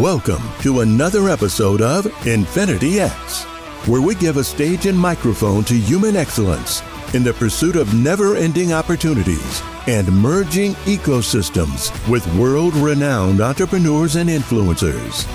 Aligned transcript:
Welcome 0.00 0.42
to 0.60 0.80
another 0.80 1.30
episode 1.30 1.80
of 1.80 2.04
Infinity 2.26 3.00
X, 3.00 3.44
where 3.88 4.02
we 4.02 4.14
give 4.14 4.36
a 4.36 4.44
stage 4.44 4.84
and 4.84 4.98
microphone 4.98 5.64
to 5.64 5.72
human 5.72 6.16
excellence 6.16 6.82
in 7.14 7.24
the 7.24 7.32
pursuit 7.32 7.76
of 7.76 7.94
never 7.94 8.36
ending 8.36 8.74
opportunities 8.74 9.62
and 9.86 10.06
merging 10.12 10.74
ecosystems 10.84 11.90
with 12.10 12.30
world 12.34 12.74
renowned 12.74 13.40
entrepreneurs 13.40 14.16
and 14.16 14.28
influencers. 14.28 15.26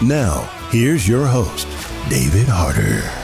Now, 0.00 0.42
here's 0.70 1.08
your 1.08 1.26
host, 1.26 1.66
David 2.08 2.46
Harder. 2.46 3.23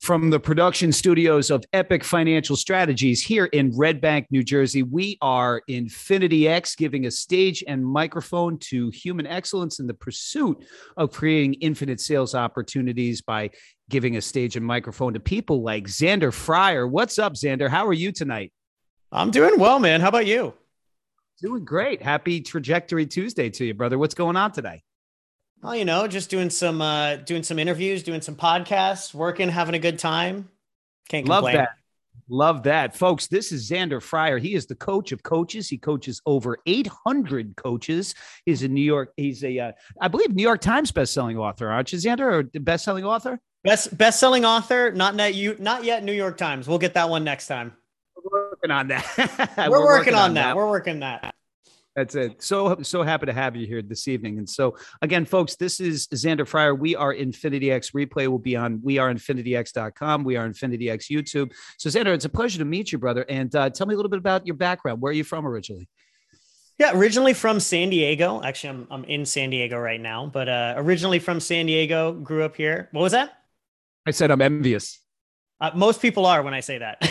From 0.00 0.30
the 0.30 0.40
production 0.40 0.92
studios 0.92 1.50
of 1.50 1.62
Epic 1.74 2.04
Financial 2.04 2.56
Strategies 2.56 3.22
here 3.22 3.44
in 3.44 3.70
Red 3.76 4.00
Bank, 4.00 4.26
New 4.30 4.42
Jersey, 4.42 4.82
we 4.82 5.18
are 5.20 5.60
Infinity 5.68 6.48
X, 6.48 6.74
giving 6.74 7.04
a 7.04 7.10
stage 7.10 7.62
and 7.68 7.84
microphone 7.84 8.56
to 8.60 8.88
human 8.88 9.26
excellence 9.26 9.78
in 9.78 9.86
the 9.86 9.92
pursuit 9.92 10.64
of 10.96 11.12
creating 11.12 11.52
infinite 11.54 12.00
sales 12.00 12.34
opportunities 12.34 13.20
by 13.20 13.50
giving 13.90 14.16
a 14.16 14.22
stage 14.22 14.56
and 14.56 14.64
microphone 14.64 15.12
to 15.12 15.20
people 15.20 15.62
like 15.62 15.84
Zander 15.84 16.32
Fryer. 16.32 16.86
What's 16.86 17.18
up, 17.18 17.34
Zander? 17.34 17.68
How 17.68 17.86
are 17.86 17.92
you 17.92 18.10
tonight? 18.10 18.54
I'm 19.12 19.30
doing 19.30 19.60
well, 19.60 19.78
man. 19.78 20.00
How 20.00 20.08
about 20.08 20.24
you? 20.24 20.54
Doing 21.42 21.66
great. 21.66 22.00
Happy 22.00 22.40
Trajectory 22.40 23.04
Tuesday 23.04 23.50
to 23.50 23.66
you, 23.66 23.74
brother. 23.74 23.98
What's 23.98 24.14
going 24.14 24.36
on 24.36 24.52
today? 24.52 24.82
Well, 25.62 25.76
you 25.76 25.84
know, 25.84 26.06
just 26.06 26.30
doing 26.30 26.50
some 26.50 26.80
uh 26.80 27.16
doing 27.16 27.42
some 27.42 27.58
interviews, 27.58 28.02
doing 28.02 28.20
some 28.20 28.36
podcasts, 28.36 29.12
working, 29.12 29.48
having 29.48 29.74
a 29.74 29.78
good 29.78 29.98
time. 29.98 30.48
Can't 31.08 31.28
Love 31.28 31.44
complain. 31.44 31.56
that. 31.56 31.70
Love 32.32 32.62
that. 32.62 32.96
Folks, 32.96 33.26
this 33.26 33.50
is 33.50 33.68
Zander 33.68 34.00
Fryer. 34.00 34.38
He 34.38 34.54
is 34.54 34.66
the 34.66 34.76
coach 34.76 35.10
of 35.10 35.22
coaches. 35.24 35.68
He 35.68 35.76
coaches 35.76 36.22
over 36.24 36.58
800 36.64 37.56
coaches. 37.56 38.14
He's 38.46 38.62
a 38.62 38.68
New 38.68 38.80
York, 38.80 39.12
he's 39.16 39.42
a, 39.42 39.58
uh, 39.58 39.72
I 40.00 40.06
believe, 40.06 40.32
New 40.32 40.44
York 40.44 40.60
Times 40.60 40.92
bestselling 40.92 41.36
author, 41.38 41.68
aren't 41.68 41.92
you, 41.92 41.98
Zander, 41.98 42.32
or 42.32 42.44
bestselling 42.44 43.02
author? 43.02 43.40
Best 43.64 43.98
best-selling 43.98 44.46
author, 44.46 44.90
not 44.90 45.14
net 45.14 45.34
you 45.34 45.54
not 45.58 45.84
yet 45.84 46.02
New 46.02 46.14
York 46.14 46.38
Times. 46.38 46.66
We'll 46.66 46.78
get 46.78 46.94
that 46.94 47.10
one 47.10 47.24
next 47.24 47.46
time. 47.46 47.74
We're 48.16 48.50
working 48.50 48.70
on 48.70 48.88
that. 48.88 49.04
We're, 49.70 49.84
working, 49.84 50.14
on, 50.14 50.34
that. 50.34 50.56
We're 50.56 50.68
working 50.68 51.00
that. 51.00 51.34
That's 51.96 52.14
it. 52.14 52.40
So 52.42 52.78
so 52.82 53.02
happy 53.02 53.26
to 53.26 53.32
have 53.32 53.56
you 53.56 53.66
here 53.66 53.82
this 53.82 54.06
evening. 54.06 54.38
And 54.38 54.48
so 54.48 54.76
again, 55.02 55.24
folks, 55.24 55.56
this 55.56 55.80
is 55.80 56.06
Zander 56.08 56.46
Fryer. 56.46 56.74
We 56.74 56.94
are 56.94 57.12
Infinity 57.12 57.72
X. 57.72 57.90
Replay 57.90 58.28
will 58.28 58.38
be 58.38 58.54
on 58.54 58.80
we 58.82 58.98
are 58.98 59.12
infinityx.com. 59.12 60.22
We 60.22 60.36
are 60.36 60.46
Infinity 60.46 60.88
X 60.88 61.08
YouTube. 61.08 61.50
So 61.78 61.90
Zander, 61.90 62.14
it's 62.14 62.24
a 62.24 62.28
pleasure 62.28 62.58
to 62.58 62.64
meet 62.64 62.92
you, 62.92 62.98
brother. 62.98 63.24
And 63.28 63.54
uh, 63.56 63.70
tell 63.70 63.88
me 63.88 63.94
a 63.94 63.96
little 63.96 64.10
bit 64.10 64.20
about 64.20 64.46
your 64.46 64.54
background. 64.54 65.00
Where 65.00 65.10
are 65.10 65.14
you 65.14 65.24
from 65.24 65.44
originally? 65.46 65.88
Yeah, 66.78 66.92
originally 66.94 67.34
from 67.34 67.58
San 67.58 67.90
Diego. 67.90 68.40
Actually, 68.42 68.70
I'm 68.70 68.86
I'm 68.90 69.04
in 69.04 69.26
San 69.26 69.50
Diego 69.50 69.76
right 69.78 70.00
now, 70.00 70.26
but 70.26 70.48
uh 70.48 70.74
originally 70.76 71.18
from 71.18 71.40
San 71.40 71.66
Diego, 71.66 72.12
grew 72.12 72.44
up 72.44 72.54
here. 72.54 72.88
What 72.92 73.02
was 73.02 73.12
that? 73.12 73.32
I 74.06 74.12
said 74.12 74.30
I'm 74.30 74.40
envious. 74.40 75.00
Uh, 75.60 75.72
most 75.74 76.00
people 76.00 76.24
are 76.24 76.42
when 76.42 76.54
I 76.54 76.60
say 76.60 76.78
that, 76.78 77.06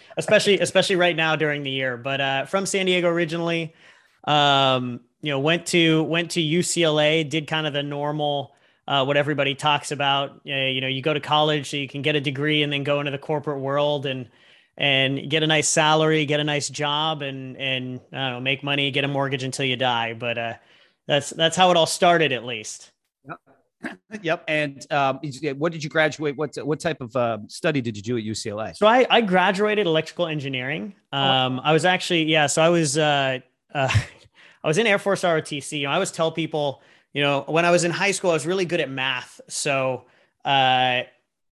especially 0.16 0.60
especially 0.60 0.96
right 0.96 1.16
now 1.16 1.34
during 1.34 1.62
the 1.62 1.70
year. 1.70 1.96
But 1.96 2.20
uh, 2.20 2.44
from 2.44 2.64
San 2.66 2.86
Diego 2.86 3.08
originally, 3.08 3.74
um, 4.24 5.00
you 5.20 5.30
know, 5.30 5.38
went 5.38 5.66
to 5.66 6.02
went 6.04 6.32
to 6.32 6.40
UCLA, 6.40 7.28
did 7.28 7.46
kind 7.46 7.66
of 7.66 7.72
the 7.72 7.82
normal 7.82 8.54
uh, 8.86 9.04
what 9.04 9.16
everybody 9.16 9.54
talks 9.54 9.92
about. 9.92 10.40
Uh, 10.46 10.52
you 10.52 10.80
know, 10.80 10.88
you 10.88 11.02
go 11.02 11.14
to 11.14 11.20
college 11.20 11.70
so 11.70 11.76
you 11.76 11.88
can 11.88 12.02
get 12.02 12.16
a 12.16 12.20
degree 12.20 12.62
and 12.62 12.72
then 12.72 12.82
go 12.82 13.00
into 13.00 13.12
the 13.12 13.18
corporate 13.18 13.60
world 13.60 14.06
and 14.06 14.28
and 14.76 15.28
get 15.30 15.42
a 15.42 15.46
nice 15.46 15.68
salary, 15.68 16.24
get 16.26 16.40
a 16.40 16.44
nice 16.44 16.68
job, 16.68 17.22
and 17.22 17.56
and 17.56 18.00
I 18.12 18.30
don't 18.30 18.32
know, 18.32 18.40
make 18.40 18.64
money, 18.64 18.90
get 18.90 19.04
a 19.04 19.08
mortgage 19.08 19.42
until 19.42 19.64
you 19.64 19.76
die. 19.76 20.14
But 20.14 20.38
uh, 20.38 20.54
that's 21.06 21.30
that's 21.30 21.56
how 21.56 21.70
it 21.70 21.76
all 21.76 21.86
started, 21.86 22.32
at 22.32 22.44
least. 22.44 22.90
Yep. 24.22 24.44
And 24.48 24.86
um, 24.92 25.18
what 25.58 25.72
did 25.72 25.82
you 25.82 25.90
graduate? 25.90 26.36
What 26.36 26.56
what 26.64 26.78
type 26.78 27.00
of 27.00 27.14
uh, 27.16 27.38
study 27.48 27.80
did 27.80 27.96
you 27.96 28.02
do 28.02 28.16
at 28.16 28.22
UCLA? 28.22 28.76
So 28.76 28.86
I, 28.86 29.06
I 29.10 29.20
graduated 29.20 29.86
electrical 29.86 30.28
engineering. 30.28 30.94
Um, 31.10 31.60
I 31.64 31.72
was 31.72 31.84
actually 31.84 32.24
yeah. 32.24 32.46
So 32.46 32.62
I 32.62 32.68
was 32.68 32.96
uh, 32.96 33.40
uh, 33.72 33.88
I 34.64 34.68
was 34.68 34.78
in 34.78 34.86
Air 34.86 34.98
Force 34.98 35.22
ROTC. 35.22 35.78
You 35.78 35.84
know, 35.84 35.90
I 35.90 35.94
always 35.94 36.12
tell 36.12 36.30
people, 36.30 36.82
you 37.12 37.22
know, 37.22 37.44
when 37.48 37.64
I 37.64 37.70
was 37.70 37.84
in 37.84 37.90
high 37.90 38.12
school, 38.12 38.30
I 38.30 38.34
was 38.34 38.46
really 38.46 38.64
good 38.64 38.80
at 38.80 38.88
math. 38.88 39.40
So 39.48 40.04
uh, 40.44 41.02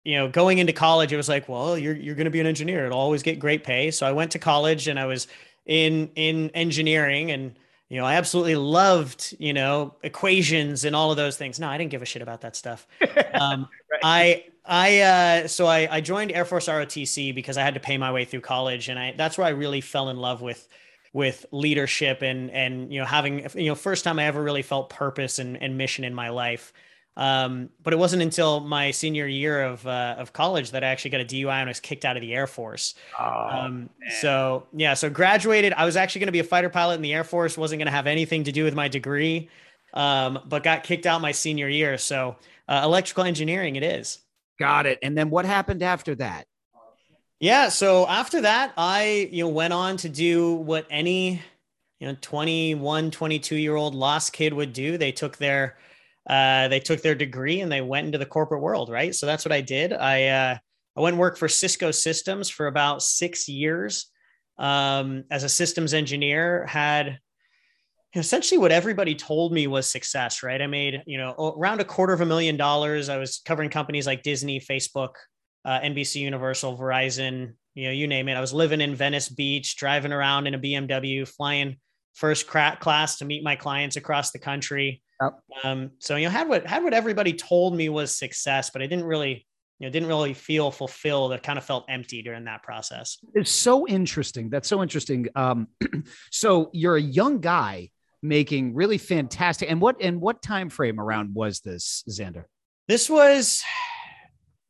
you 0.03 0.15
know, 0.15 0.29
going 0.29 0.57
into 0.59 0.73
college, 0.73 1.11
it 1.11 1.17
was 1.17 1.29
like, 1.29 1.49
well, 1.49 1.77
you're 1.77 1.95
you're 1.95 2.15
going 2.15 2.25
to 2.25 2.31
be 2.31 2.39
an 2.39 2.47
engineer. 2.47 2.85
It'll 2.85 2.99
always 2.99 3.23
get 3.23 3.39
great 3.39 3.63
pay. 3.63 3.91
So 3.91 4.07
I 4.07 4.11
went 4.11 4.31
to 4.31 4.39
college 4.39 4.87
and 4.87 4.99
I 4.99 5.05
was 5.05 5.27
in 5.65 6.09
in 6.15 6.49
engineering 6.51 7.31
and 7.31 7.55
you 7.89 7.99
know, 7.99 8.05
I 8.05 8.15
absolutely 8.15 8.55
loved, 8.55 9.35
you 9.39 9.51
know, 9.51 9.95
equations 10.03 10.85
and 10.85 10.95
all 10.95 11.09
of 11.09 11.17
those 11.17 11.37
things. 11.37 11.59
No, 11.59 11.67
I 11.67 11.77
didn't 11.79 11.89
give 11.89 12.03
a 12.03 12.05
shit 12.05 12.21
about 12.21 12.41
that 12.41 12.55
stuff. 12.55 12.87
Um, 13.33 13.69
Right. 14.03 14.45
I, 14.65 14.99
I, 14.99 14.99
uh, 15.43 15.47
so 15.47 15.65
I, 15.65 15.87
I 15.89 16.01
joined 16.01 16.31
Air 16.31 16.45
Force 16.45 16.67
ROTC 16.67 17.33
because 17.33 17.57
I 17.57 17.63
had 17.63 17.73
to 17.73 17.79
pay 17.79 17.97
my 17.97 18.11
way 18.11 18.25
through 18.25 18.41
college. 18.41 18.89
And 18.89 18.99
I, 18.99 19.13
that's 19.17 19.37
where 19.37 19.47
I 19.47 19.51
really 19.51 19.81
fell 19.81 20.09
in 20.09 20.17
love 20.17 20.41
with, 20.41 20.67
with 21.13 21.45
leadership 21.51 22.21
and, 22.21 22.51
and, 22.51 22.93
you 22.93 22.99
know, 22.99 23.05
having, 23.05 23.47
you 23.55 23.67
know, 23.67 23.75
first 23.75 24.03
time 24.03 24.19
I 24.19 24.25
ever 24.25 24.41
really 24.41 24.61
felt 24.61 24.89
purpose 24.89 25.39
and, 25.39 25.61
and 25.61 25.77
mission 25.77 26.03
in 26.03 26.13
my 26.13 26.29
life. 26.29 26.71
Um, 27.17 27.69
but 27.83 27.91
it 27.91 27.97
wasn't 27.97 28.21
until 28.21 28.61
my 28.61 28.91
senior 28.91 29.27
year 29.27 29.63
of, 29.63 29.85
uh, 29.85 30.15
of 30.17 30.31
college 30.31 30.71
that 30.71 30.83
I 30.83 30.87
actually 30.87 31.11
got 31.11 31.21
a 31.21 31.25
DUI 31.25 31.51
and 31.51 31.67
I 31.67 31.71
was 31.71 31.79
kicked 31.81 32.05
out 32.05 32.15
of 32.15 32.21
the 32.21 32.33
Air 32.33 32.47
Force. 32.47 32.95
Oh, 33.19 33.23
Um, 33.49 33.89
so 34.21 34.67
yeah, 34.71 34.93
so 34.93 35.09
graduated. 35.09 35.73
I 35.73 35.83
was 35.83 35.97
actually 35.97 36.19
going 36.19 36.27
to 36.27 36.33
be 36.33 36.39
a 36.39 36.45
fighter 36.45 36.69
pilot 36.69 36.95
in 36.95 37.01
the 37.01 37.13
Air 37.13 37.25
Force. 37.25 37.57
wasn't 37.57 37.79
going 37.79 37.87
to 37.87 37.91
have 37.91 38.07
anything 38.07 38.45
to 38.45 38.51
do 38.53 38.63
with 38.63 38.73
my 38.73 38.87
degree, 38.87 39.49
um, 39.93 40.39
but 40.47 40.63
got 40.63 40.83
kicked 40.83 41.05
out 41.05 41.19
my 41.19 41.33
senior 41.33 41.67
year. 41.67 41.97
So 41.97 42.37
uh, 42.69 42.81
electrical 42.85 43.25
engineering, 43.25 43.75
it 43.75 43.83
is. 43.83 44.19
got 44.57 44.85
it. 44.85 44.99
And 45.01 45.17
then 45.17 45.29
what 45.29 45.43
happened 45.45 45.83
after 45.83 46.15
that? 46.15 46.45
Yeah. 47.39 47.69
So 47.69 48.05
after 48.07 48.41
that, 48.41 48.73
I 48.77 49.29
you 49.31 49.43
know 49.43 49.49
went 49.49 49.73
on 49.73 49.97
to 49.97 50.09
do 50.09 50.55
what 50.55 50.85
any 50.89 51.41
you 51.99 52.07
know 52.07 52.17
21, 52.21 53.11
22 53.11 53.55
year 53.55 53.75
old 53.75 53.95
lost 53.95 54.33
kid 54.33 54.53
would 54.53 54.73
do. 54.73 54.97
They 54.97 55.11
took 55.11 55.37
their 55.37 55.77
uh, 56.29 56.67
they 56.67 56.79
took 56.79 57.01
their 57.01 57.15
degree 57.15 57.61
and 57.61 57.71
they 57.71 57.81
went 57.81 58.05
into 58.05 58.17
the 58.17 58.25
corporate 58.25 58.61
world, 58.61 58.89
right? 58.89 59.15
So 59.15 59.25
that's 59.25 59.45
what 59.45 59.51
I 59.51 59.61
did. 59.61 59.93
I 59.93 60.25
uh, 60.27 60.57
I 60.97 61.01
went 61.01 61.13
and 61.13 61.19
worked 61.19 61.37
for 61.37 61.47
Cisco 61.47 61.91
Systems 61.91 62.49
for 62.49 62.67
about 62.67 63.01
six 63.01 63.47
years 63.47 64.11
um, 64.57 65.23
as 65.31 65.43
a 65.43 65.49
systems 65.49 65.93
engineer. 65.93 66.65
Had 66.65 67.19
essentially 68.15 68.57
what 68.57 68.73
everybody 68.73 69.15
told 69.15 69.53
me 69.53 69.65
was 69.67 69.89
success, 69.89 70.43
right? 70.43 70.61
I 70.61 70.67
made 70.67 71.03
you 71.05 71.17
know 71.17 71.55
around 71.57 71.79
a 71.79 71.85
quarter 71.85 72.11
of 72.11 72.19
a 72.19 72.25
million 72.25 72.57
dollars. 72.57 73.07
I 73.07 73.17
was 73.17 73.41
covering 73.45 73.69
companies 73.69 74.05
like 74.05 74.23
Disney, 74.23 74.59
Facebook, 74.59 75.13
uh, 75.69 75.79
NBC 75.81 76.15
Universal, 76.15 76.79
Verizon, 76.79 77.53
you 77.75 77.85
know, 77.85 77.91
you 77.91 78.07
name 78.07 78.27
it. 78.27 78.33
I 78.33 78.41
was 78.41 78.53
living 78.53 78.81
in 78.81 78.95
Venice 78.95 79.29
Beach, 79.29 79.75
driving 79.75 80.11
around 80.11 80.47
in 80.47 80.55
a 80.55 80.59
BMW, 80.59 81.27
flying 81.27 81.77
first 82.15 82.47
class 82.47 83.19
to 83.19 83.25
meet 83.25 83.43
my 83.43 83.55
clients 83.55 83.95
across 83.95 84.31
the 84.31 84.39
country. 84.39 85.03
Yep. 85.21 85.39
Um, 85.63 85.91
so 85.99 86.15
you 86.15 86.25
know, 86.25 86.31
had 86.31 86.49
what 86.49 86.65
had 86.65 86.83
what 86.83 86.95
everybody 86.95 87.33
told 87.33 87.75
me 87.75 87.87
was 87.87 88.17
success, 88.17 88.71
but 88.71 88.81
I 88.81 88.87
didn't 88.87 89.05
really, 89.05 89.45
you 89.77 89.85
know, 89.85 89.91
didn't 89.91 90.07
really 90.07 90.33
feel 90.33 90.71
fulfilled. 90.71 91.33
I 91.33 91.37
kind 91.37 91.59
of 91.59 91.65
felt 91.65 91.85
empty 91.87 92.23
during 92.23 92.45
that 92.45 92.63
process. 92.63 93.19
It's 93.35 93.51
so 93.51 93.87
interesting. 93.87 94.49
That's 94.49 94.67
so 94.67 94.81
interesting. 94.81 95.27
Um, 95.35 95.67
so 96.31 96.71
you're 96.73 96.95
a 96.95 97.01
young 97.01 97.41
guy 97.41 97.91
making 98.23 98.73
really 98.73 98.97
fantastic. 98.97 99.69
And 99.69 99.79
what 99.79 100.01
and 100.01 100.19
what 100.19 100.41
time 100.41 100.69
frame 100.69 100.99
around 100.99 101.35
was 101.35 101.59
this, 101.59 102.03
Zander? 102.09 102.45
This 102.87 103.07
was 103.07 103.63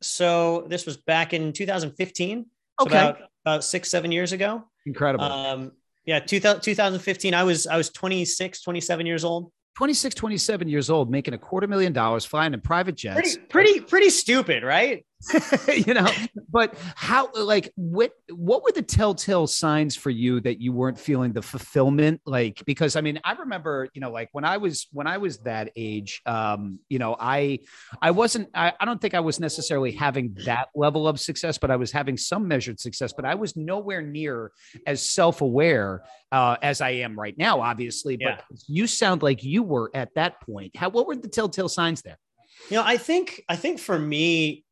so 0.02 0.66
this 0.68 0.86
was 0.86 0.96
back 0.96 1.32
in 1.32 1.52
2015. 1.52 2.46
So 2.80 2.86
Okay. 2.86 2.96
about, 2.96 3.18
about 3.44 3.64
six, 3.64 3.90
seven 3.90 4.10
years 4.10 4.32
ago. 4.32 4.64
Incredible. 4.86 5.24
Um, 5.24 5.72
yeah, 6.06 6.18
2000, 6.18 6.62
2015. 6.62 7.34
I 7.34 7.42
was 7.44 7.66
I 7.66 7.76
was 7.76 7.90
26, 7.90 8.62
27 8.62 9.06
years 9.06 9.24
old. 9.24 9.52
26, 9.76 10.14
27 10.14 10.68
years 10.68 10.90
old, 10.90 11.10
making 11.10 11.34
a 11.34 11.38
quarter 11.38 11.66
million 11.66 11.92
dollars, 11.92 12.24
flying 12.24 12.54
in 12.54 12.60
private 12.60 12.96
jets. 12.96 13.36
Pretty, 13.36 13.46
pretty, 13.48 13.80
pretty 13.80 14.10
stupid, 14.10 14.62
right? 14.62 15.04
you 15.86 15.94
know, 15.94 16.10
but 16.50 16.74
how, 16.94 17.30
like, 17.34 17.72
what, 17.76 18.12
what 18.34 18.62
were 18.62 18.72
the 18.72 18.82
telltale 18.82 19.46
signs 19.46 19.94
for 19.94 20.10
you 20.10 20.40
that 20.40 20.60
you 20.60 20.72
weren't 20.72 20.98
feeling 20.98 21.32
the 21.32 21.42
fulfillment? 21.42 22.20
Like, 22.24 22.62
because 22.64 22.96
I 22.96 23.00
mean, 23.00 23.20
I 23.24 23.32
remember, 23.32 23.88
you 23.92 24.00
know, 24.00 24.10
like 24.10 24.30
when 24.32 24.44
I 24.44 24.56
was, 24.56 24.88
when 24.92 25.06
I 25.06 25.18
was 25.18 25.38
that 25.40 25.70
age, 25.76 26.22
um, 26.26 26.78
you 26.88 26.98
know, 26.98 27.16
I, 27.18 27.60
I 28.00 28.12
wasn't, 28.12 28.48
I, 28.54 28.72
I 28.80 28.84
don't 28.84 29.00
think 29.00 29.14
I 29.14 29.20
was 29.20 29.40
necessarily 29.40 29.92
having 29.92 30.34
that 30.46 30.68
level 30.74 31.06
of 31.06 31.20
success, 31.20 31.58
but 31.58 31.70
I 31.70 31.76
was 31.76 31.92
having 31.92 32.16
some 32.16 32.48
measured 32.48 32.80
success, 32.80 33.12
but 33.12 33.24
I 33.24 33.34
was 33.34 33.56
nowhere 33.56 34.02
near 34.02 34.52
as 34.86 35.06
self-aware 35.06 36.02
uh, 36.32 36.56
as 36.62 36.80
I 36.80 36.90
am 36.90 37.18
right 37.18 37.36
now, 37.36 37.60
obviously. 37.60 38.16
But 38.16 38.20
Yeah. 38.20 38.40
you 38.68 38.86
sound 38.86 39.22
like 39.22 39.44
you 39.44 39.62
were 39.62 39.90
at 39.94 40.14
that 40.14 40.40
point. 40.40 40.76
How, 40.76 40.88
what 40.88 41.06
were 41.06 41.16
the 41.16 41.28
telltale 41.28 41.68
signs 41.68 42.02
there? 42.02 42.18
You 42.70 42.76
know, 42.76 42.82
I 42.84 42.98
think 42.98 43.42
I 43.48 43.56
think 43.56 43.78
for 43.78 43.98
me, 43.98 44.64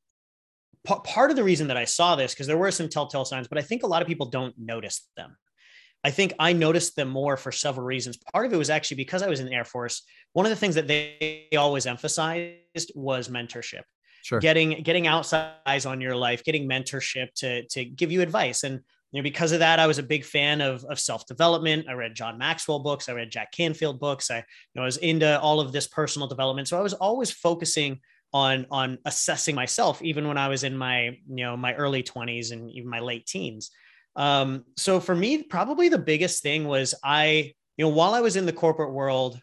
p- 0.87 0.95
part 1.05 1.31
of 1.31 1.37
the 1.37 1.45
reason 1.45 1.69
that 1.69 1.77
I 1.77 1.85
saw 1.85 2.17
this 2.17 2.35
because 2.35 2.47
there 2.47 2.59
were 2.59 2.71
some 2.71 2.89
telltale 2.89 3.25
signs, 3.25 3.49
but 3.49 3.59
I 3.59 3.63
think 3.63 3.83
a 3.83 3.87
lot 3.87 4.03
of 4.03 4.09
people 4.09 4.27
don't 4.27 4.55
notice 4.59 5.09
them. 5.17 5.37
I 6.05 6.11
think 6.11 6.33
I 6.39 6.53
noticed 6.53 6.97
them 6.97 7.09
more 7.09 7.37
for 7.37 7.51
several 7.51 7.85
reasons. 7.85 8.19
Part 8.33 8.47
of 8.47 8.53
it 8.53 8.57
was 8.57 8.71
actually 8.71 8.99
because 8.99 9.23
I 9.23 9.29
was 9.29 9.41
in 9.41 9.47
the 9.47 9.53
Air 9.53 9.65
Force. 9.65 10.03
One 10.33 10.47
of 10.47 10.51
the 10.51 10.57
things 10.57 10.77
that 10.77 10.87
they 10.87 11.49
always 11.57 11.87
emphasized 11.87 12.93
was 12.95 13.29
mentorship. 13.29 13.83
Sure. 14.23 14.41
Getting 14.41 14.83
getting 14.83 15.07
outside 15.07 15.53
eyes 15.67 15.87
on 15.87 16.01
your 16.01 16.15
life, 16.15 16.45
getting 16.45 16.69
mentorship 16.69 17.33
to 17.37 17.67
to 17.69 17.85
give 17.85 18.13
you 18.13 18.21
advice. 18.21 18.63
And 18.63 18.81
you 19.13 19.21
know, 19.21 19.23
because 19.23 19.53
of 19.53 19.61
that, 19.61 19.79
I 19.79 19.87
was 19.87 19.99
a 19.99 20.03
big 20.03 20.25
fan 20.25 20.61
of, 20.61 20.85
of 20.85 21.01
self-development. 21.01 21.87
I 21.89 21.93
read 21.93 22.15
John 22.15 22.37
Maxwell 22.37 22.81
books, 22.81 23.09
I 23.09 23.13
read 23.13 23.31
Jack 23.31 23.53
Canfield 23.53 23.99
books. 23.99 24.31
I, 24.31 24.37
you 24.37 24.45
know, 24.75 24.83
I 24.83 24.85
was 24.85 24.99
into 24.99 25.41
all 25.41 25.61
of 25.61 25.73
this 25.73 25.89
personal 25.89 26.29
development. 26.29 26.69
So 26.69 26.79
I 26.79 26.83
was 26.83 26.93
always 26.93 27.31
focusing 27.31 28.01
on 28.33 28.67
on 28.71 28.99
assessing 29.05 29.55
myself, 29.55 30.03
even 30.03 30.29
when 30.29 30.39
I 30.39 30.49
was 30.49 30.65
in 30.65 30.77
my, 30.77 31.19
you 31.29 31.45
know, 31.45 31.57
my 31.57 31.75
early 31.75 32.03
20s 32.03 32.53
and 32.53 32.71
even 32.71 32.89
my 32.89 33.01
late 33.01 33.27
teens. 33.27 33.71
Um, 34.17 34.65
so 34.77 35.01
for 35.01 35.15
me, 35.15 35.45
probably 35.45 35.89
the 35.89 35.99
biggest 35.99 36.43
thing 36.43 36.67
was 36.67 36.95
I, 37.03 37.53
you 37.77 37.85
know, 37.85 37.89
while 37.89 38.15
I 38.15 38.21
was 38.21 38.37
in 38.37 38.47
the 38.47 38.53
corporate 38.53 38.93
world, 38.93 39.41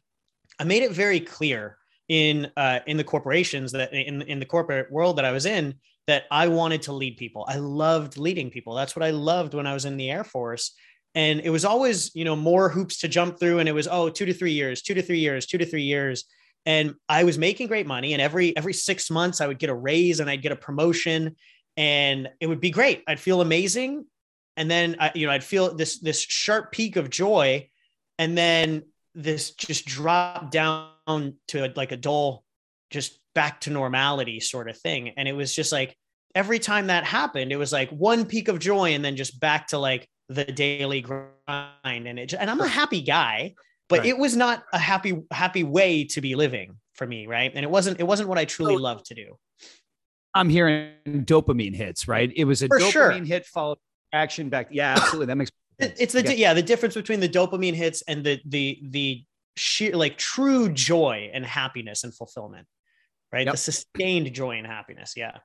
I 0.59 0.63
made 0.65 0.83
it 0.83 0.91
very 0.91 1.19
clear 1.19 1.77
in 2.09 2.51
uh, 2.55 2.79
in 2.85 2.97
the 2.97 3.03
corporations 3.03 3.71
that 3.71 3.93
in 3.93 4.21
in 4.23 4.39
the 4.39 4.45
corporate 4.45 4.91
world 4.91 5.17
that 5.17 5.25
I 5.25 5.31
was 5.31 5.45
in 5.45 5.75
that 6.07 6.25
I 6.29 6.47
wanted 6.47 6.83
to 6.83 6.93
lead 6.93 7.17
people. 7.17 7.45
I 7.47 7.57
loved 7.57 8.17
leading 8.17 8.49
people. 8.51 8.75
That's 8.75 8.95
what 8.95 9.03
I 9.03 9.09
loved 9.09 9.53
when 9.53 9.65
I 9.65 9.73
was 9.73 9.85
in 9.85 9.97
the 9.97 10.11
Air 10.11 10.23
Force. 10.23 10.75
And 11.15 11.39
it 11.39 11.49
was 11.49 11.65
always, 11.65 12.13
you 12.13 12.25
know, 12.25 12.35
more 12.35 12.69
hoops 12.69 12.99
to 12.99 13.07
jump 13.07 13.39
through. 13.39 13.59
And 13.59 13.69
it 13.69 13.71
was, 13.71 13.87
oh, 13.87 14.09
two 14.09 14.25
to 14.25 14.33
three 14.33 14.51
years, 14.51 14.81
two 14.81 14.93
to 14.93 15.01
three 15.01 15.19
years, 15.19 15.45
two 15.45 15.57
to 15.57 15.65
three 15.65 15.83
years. 15.83 16.25
And 16.65 16.95
I 17.07 17.23
was 17.23 17.37
making 17.37 17.67
great 17.67 17.87
money. 17.87 18.13
And 18.13 18.21
every 18.21 18.55
every 18.57 18.73
six 18.73 19.11
months 19.11 19.41
I 19.41 19.47
would 19.47 19.59
get 19.59 19.69
a 19.69 19.75
raise 19.75 20.19
and 20.19 20.29
I'd 20.29 20.41
get 20.41 20.51
a 20.51 20.55
promotion 20.55 21.35
and 21.77 22.29
it 22.39 22.47
would 22.47 22.61
be 22.61 22.71
great. 22.71 23.03
I'd 23.07 23.19
feel 23.19 23.41
amazing 23.41 24.05
and 24.57 24.69
then 24.69 24.95
I, 24.99 25.11
you 25.15 25.27
know 25.27 25.33
I'd 25.33 25.43
feel 25.43 25.75
this 25.75 25.99
this 25.99 26.21
sharp 26.21 26.71
peak 26.71 26.95
of 26.95 27.09
joy, 27.09 27.69
and 28.17 28.37
then 28.37 28.83
this 29.13 29.51
just 29.51 29.85
drop 29.85 30.51
down 30.51 30.89
to 31.49 31.71
like 31.75 31.91
a 31.91 31.97
dull, 31.97 32.43
just 32.89 33.19
back 33.33 33.61
to 33.61 33.69
normality 33.69 34.39
sort 34.39 34.69
of 34.69 34.77
thing. 34.77 35.09
And 35.17 35.27
it 35.27 35.33
was 35.33 35.53
just 35.53 35.71
like 35.71 35.95
every 36.33 36.59
time 36.59 36.87
that 36.87 37.03
happened, 37.03 37.51
it 37.51 37.57
was 37.57 37.71
like 37.71 37.89
one 37.89 38.25
peak 38.25 38.47
of 38.47 38.59
joy, 38.59 38.93
and 38.93 39.03
then 39.03 39.15
just 39.15 39.39
back 39.39 39.67
to 39.67 39.77
like 39.77 40.07
the 40.29 40.45
daily 40.45 41.01
grind. 41.01 41.29
And 41.83 42.19
it 42.19 42.33
and 42.33 42.49
I'm 42.49 42.61
a 42.61 42.67
happy 42.67 43.01
guy, 43.01 43.55
but 43.89 43.99
right. 43.99 44.07
it 44.07 44.17
was 44.17 44.35
not 44.35 44.63
a 44.73 44.79
happy 44.79 45.23
happy 45.31 45.63
way 45.63 46.05
to 46.05 46.21
be 46.21 46.35
living 46.35 46.77
for 46.93 47.05
me, 47.05 47.27
right? 47.27 47.51
And 47.53 47.63
it 47.63 47.69
wasn't 47.69 47.99
it 47.99 48.03
wasn't 48.03 48.29
what 48.29 48.37
I 48.37 48.45
truly 48.45 48.75
so, 48.75 48.81
love 48.81 49.03
to 49.03 49.15
do. 49.15 49.37
I'm 50.33 50.49
hearing 50.49 50.93
dopamine 51.07 51.75
hits, 51.75 52.07
right? 52.07 52.31
It 52.35 52.45
was 52.45 52.61
a 52.61 52.67
for 52.67 52.79
dopamine 52.79 52.91
sure. 52.91 53.11
hit 53.11 53.45
followed 53.45 53.77
action 54.11 54.49
back. 54.49 54.67
Yeah, 54.71 54.93
absolutely. 54.97 55.27
That 55.27 55.35
makes 55.35 55.51
sense. 55.79 55.99
it's 55.99 56.13
the 56.13 56.23
yeah. 56.23 56.31
yeah 56.31 56.53
the 56.53 56.63
difference 56.63 56.95
between 56.95 57.19
the 57.19 57.29
dopamine 57.29 57.73
hits 57.73 58.01
and 58.07 58.23
the 58.23 58.39
the 58.45 58.79
the 58.83 59.23
sheer 59.57 59.95
like 59.95 60.17
true 60.17 60.69
joy 60.69 61.29
and 61.33 61.45
happiness 61.45 62.03
and 62.03 62.13
fulfillment, 62.13 62.67
right? 63.31 63.45
Yep. 63.45 63.53
The 63.53 63.57
sustained 63.57 64.33
joy 64.33 64.57
and 64.57 64.67
happiness. 64.67 65.13
Yeah. 65.15 65.37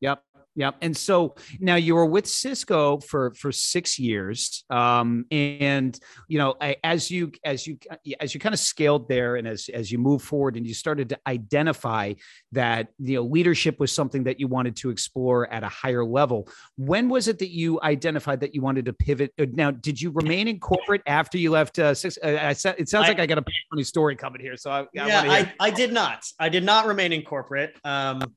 Yep. 0.00 0.22
Yep. 0.58 0.74
And 0.82 0.96
so 0.96 1.36
now 1.60 1.76
you 1.76 1.94
were 1.94 2.04
with 2.04 2.26
Cisco 2.26 2.98
for 2.98 3.32
for 3.34 3.52
six 3.52 3.96
years, 3.96 4.64
um, 4.70 5.24
and 5.30 5.96
you 6.26 6.38
know 6.38 6.56
as 6.82 7.12
you 7.12 7.30
as 7.44 7.64
you 7.64 7.78
as 8.18 8.34
you 8.34 8.40
kind 8.40 8.52
of 8.52 8.58
scaled 8.58 9.08
there, 9.08 9.36
and 9.36 9.46
as 9.46 9.70
as 9.72 9.92
you 9.92 9.98
move 9.98 10.20
forward, 10.20 10.56
and 10.56 10.66
you 10.66 10.74
started 10.74 11.10
to 11.10 11.18
identify 11.28 12.14
that 12.50 12.88
you 12.98 13.14
know 13.14 13.22
leadership 13.22 13.78
was 13.78 13.92
something 13.92 14.24
that 14.24 14.40
you 14.40 14.48
wanted 14.48 14.74
to 14.78 14.90
explore 14.90 15.48
at 15.52 15.62
a 15.62 15.68
higher 15.68 16.04
level. 16.04 16.48
When 16.76 17.08
was 17.08 17.28
it 17.28 17.38
that 17.38 17.50
you 17.50 17.78
identified 17.80 18.40
that 18.40 18.52
you 18.52 18.60
wanted 18.60 18.86
to 18.86 18.92
pivot? 18.92 19.32
Uh, 19.38 19.46
now, 19.52 19.70
did 19.70 20.02
you 20.02 20.10
remain 20.10 20.48
in 20.48 20.58
corporate 20.58 21.02
after 21.06 21.38
you 21.38 21.52
left? 21.52 21.78
Uh, 21.78 21.94
six, 21.94 22.18
uh, 22.20 22.26
I, 22.26 22.50
it 22.50 22.88
sounds 22.88 23.04
I, 23.06 23.08
like 23.10 23.20
I 23.20 23.26
got 23.26 23.38
a 23.38 23.44
funny 23.70 23.84
story 23.84 24.16
coming 24.16 24.40
here. 24.40 24.56
So 24.56 24.72
I, 24.72 24.80
I 24.80 24.86
yeah, 24.92 25.22
I, 25.24 25.52
I 25.60 25.70
did 25.70 25.92
not. 25.92 26.24
I 26.40 26.48
did 26.48 26.64
not 26.64 26.86
remain 26.86 27.12
in 27.12 27.22
corporate. 27.22 27.76
Um, 27.84 28.34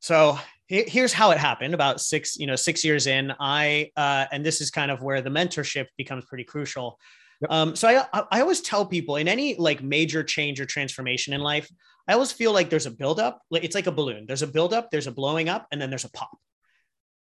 so 0.00 0.36
here's 0.70 1.12
how 1.12 1.32
it 1.32 1.38
happened 1.38 1.74
about 1.74 2.00
six 2.00 2.36
you 2.38 2.46
know 2.46 2.56
six 2.56 2.84
years 2.84 3.06
in 3.08 3.32
i 3.40 3.90
uh, 3.96 4.26
and 4.32 4.46
this 4.46 4.60
is 4.60 4.70
kind 4.70 4.90
of 4.90 5.02
where 5.02 5.20
the 5.20 5.30
mentorship 5.30 5.86
becomes 5.98 6.24
pretty 6.24 6.44
crucial. 6.44 6.98
Yep. 7.42 7.50
um, 7.50 7.76
so 7.76 7.88
I, 7.88 8.22
I 8.30 8.40
always 8.40 8.60
tell 8.60 8.84
people 8.84 9.16
in 9.16 9.26
any 9.26 9.56
like 9.56 9.82
major 9.82 10.22
change 10.22 10.60
or 10.60 10.66
transformation 10.66 11.32
in 11.32 11.40
life 11.40 11.70
i 12.08 12.12
always 12.12 12.32
feel 12.32 12.52
like 12.52 12.70
there's 12.70 12.86
a 12.86 12.90
buildup 12.90 13.40
it's 13.50 13.74
like 13.74 13.86
a 13.86 13.92
balloon. 13.92 14.26
There's 14.26 14.42
a 14.42 14.46
buildup 14.46 14.90
there's 14.90 15.06
a 15.06 15.12
blowing 15.12 15.48
up 15.48 15.66
and 15.72 15.80
then 15.80 15.90
there's 15.90 16.04
a 16.04 16.12
pop 16.12 16.38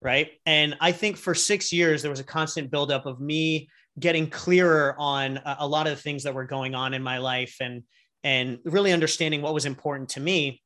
right? 0.03 0.31
And 0.45 0.77
i 0.81 0.93
think 0.93 1.17
for 1.17 1.35
six 1.35 1.73
years 1.73 2.03
there 2.03 2.11
was 2.11 2.21
a 2.21 2.25
constant 2.25 2.71
buildup 2.71 3.07
of 3.07 3.21
me 3.21 3.69
getting 3.99 4.29
clearer 4.29 4.95
on 4.99 5.39
a, 5.39 5.57
a 5.61 5.69
lot 5.69 5.87
of 5.87 5.97
the 5.97 6.03
things 6.03 6.25
that 6.25 6.35
were 6.35 6.45
going 6.45 6.75
on 6.75 6.95
in 6.95 7.03
my 7.03 7.19
life 7.19 7.57
and 7.61 7.83
and 8.25 8.59
really 8.65 8.93
understanding 8.93 9.41
what 9.41 9.55
was 9.55 9.67
important 9.67 10.09
to 10.09 10.21
me. 10.21 10.61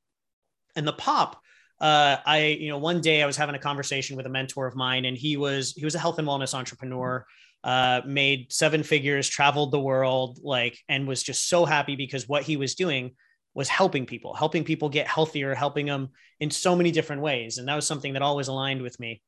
And 0.76 0.88
the 0.88 0.94
pop 0.94 1.42
uh, 1.80 2.18
I, 2.26 2.58
you 2.60 2.68
know, 2.68 2.78
one 2.78 3.00
day 3.00 3.22
I 3.22 3.26
was 3.26 3.36
having 3.36 3.54
a 3.54 3.58
conversation 3.58 4.16
with 4.16 4.26
a 4.26 4.30
mentor 4.30 4.66
of 4.66 4.76
mine, 4.76 5.06
and 5.06 5.16
he 5.16 5.36
was 5.36 5.72
he 5.72 5.84
was 5.84 5.94
a 5.94 5.98
health 5.98 6.18
and 6.18 6.28
wellness 6.28 6.52
entrepreneur, 6.52 7.24
uh, 7.64 8.02
made 8.04 8.52
seven 8.52 8.82
figures, 8.82 9.28
traveled 9.28 9.72
the 9.72 9.80
world, 9.80 10.40
like, 10.42 10.78
and 10.88 11.08
was 11.08 11.22
just 11.22 11.48
so 11.48 11.64
happy 11.64 11.96
because 11.96 12.28
what 12.28 12.42
he 12.42 12.58
was 12.58 12.74
doing 12.74 13.12
was 13.54 13.68
helping 13.68 14.04
people, 14.04 14.34
helping 14.34 14.62
people 14.62 14.90
get 14.90 15.06
healthier, 15.06 15.54
helping 15.54 15.86
them 15.86 16.10
in 16.38 16.50
so 16.50 16.76
many 16.76 16.90
different 16.90 17.22
ways, 17.22 17.56
and 17.56 17.66
that 17.66 17.76
was 17.76 17.86
something 17.86 18.12
that 18.12 18.22
always 18.22 18.48
aligned 18.48 18.82
with 18.82 19.00
me. 19.00 19.22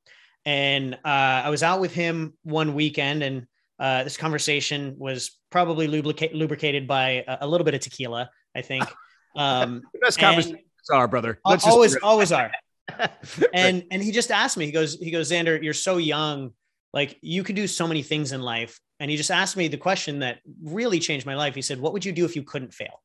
And 0.44 0.94
uh, 0.94 0.98
I 1.44 1.48
was 1.48 1.62
out 1.62 1.80
with 1.80 1.94
him 1.94 2.34
one 2.42 2.74
weekend, 2.74 3.22
and 3.22 3.46
uh, 3.78 4.04
this 4.04 4.18
conversation 4.18 4.96
was 4.98 5.38
probably 5.50 5.86
lubricate, 5.86 6.34
lubricated 6.34 6.86
by 6.86 7.24
a, 7.26 7.38
a, 7.42 7.46
little 7.46 7.64
bit 7.64 7.74
of 7.74 7.80
tequila, 7.80 8.30
I 8.54 8.60
think. 8.60 8.84
Um, 9.34 9.80
best 9.98 10.18
conversation 10.18 10.58
are, 10.90 11.08
brother. 11.08 11.40
Let's 11.44 11.66
always, 11.66 11.96
always 11.96 12.32
are. 12.32 12.50
and 13.54 13.84
and 13.90 14.02
he 14.02 14.12
just 14.12 14.30
asked 14.30 14.56
me. 14.56 14.66
He 14.66 14.72
goes, 14.72 14.98
he 14.98 15.10
goes, 15.10 15.30
Zander, 15.30 15.62
you're 15.62 15.74
so 15.74 15.96
young. 15.96 16.52
Like 16.92 17.18
you 17.22 17.42
could 17.42 17.56
do 17.56 17.66
so 17.66 17.86
many 17.86 18.02
things 18.02 18.32
in 18.32 18.42
life. 18.42 18.78
And 19.00 19.10
he 19.10 19.16
just 19.16 19.30
asked 19.30 19.56
me 19.56 19.66
the 19.68 19.78
question 19.78 20.20
that 20.20 20.38
really 20.62 21.00
changed 21.00 21.26
my 21.26 21.34
life. 21.34 21.56
He 21.56 21.62
said, 21.62 21.80
"What 21.80 21.92
would 21.92 22.04
you 22.04 22.12
do 22.12 22.24
if 22.24 22.36
you 22.36 22.44
couldn't 22.44 22.72
fail?" 22.72 23.02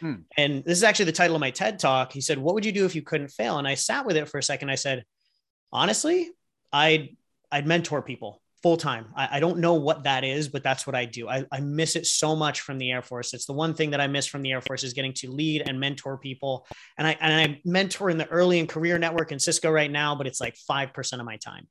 Hmm. 0.00 0.14
And 0.38 0.64
this 0.64 0.78
is 0.78 0.84
actually 0.84 1.06
the 1.06 1.12
title 1.12 1.36
of 1.36 1.40
my 1.40 1.50
TED 1.50 1.78
talk. 1.78 2.12
He 2.12 2.22
said, 2.22 2.38
"What 2.38 2.54
would 2.54 2.64
you 2.64 2.72
do 2.72 2.86
if 2.86 2.94
you 2.94 3.02
couldn't 3.02 3.28
fail?" 3.28 3.58
And 3.58 3.68
I 3.68 3.74
sat 3.74 4.06
with 4.06 4.16
it 4.16 4.26
for 4.28 4.38
a 4.38 4.42
second. 4.42 4.70
I 4.70 4.76
said, 4.76 5.04
"Honestly, 5.70 6.30
I'd 6.72 7.16
I'd 7.52 7.66
mentor 7.66 8.00
people 8.00 8.40
full 8.62 8.76
time. 8.76 9.06
I, 9.16 9.28
I, 9.32 9.40
don't 9.40 9.58
know 9.58 9.74
what 9.74 10.04
that 10.04 10.24
is, 10.24 10.48
but 10.48 10.62
that's 10.62 10.86
what 10.86 10.96
I 10.96 11.04
do. 11.04 11.28
I, 11.28 11.44
I 11.52 11.60
miss 11.60 11.96
it 11.96 12.06
so 12.06 12.34
much 12.34 12.60
from 12.60 12.78
the 12.78 12.90
Air 12.90 13.02
Force. 13.02 13.32
It's 13.34 13.46
the 13.46 13.52
one 13.52 13.74
thing 13.74 13.90
that 13.90 14.00
I 14.00 14.06
miss 14.06 14.26
from 14.26 14.42
the 14.42 14.52
Air 14.52 14.60
Force 14.60 14.82
is 14.84 14.92
getting 14.92 15.12
to 15.14 15.30
lead 15.30 15.62
and 15.66 15.78
mentor 15.78 16.18
people. 16.18 16.66
And 16.96 17.06
I 17.06 17.16
and 17.20 17.32
I 17.32 17.60
mentor 17.64 18.10
in 18.10 18.18
the 18.18 18.26
early 18.28 18.58
and 18.58 18.68
career 18.68 18.98
network 18.98 19.32
in 19.32 19.38
Cisco 19.38 19.70
right 19.70 19.90
now, 19.90 20.14
but 20.14 20.26
it's 20.26 20.40
like 20.40 20.56
five 20.56 20.92
percent 20.92 21.20
of 21.20 21.26
my 21.26 21.36
time. 21.36 21.66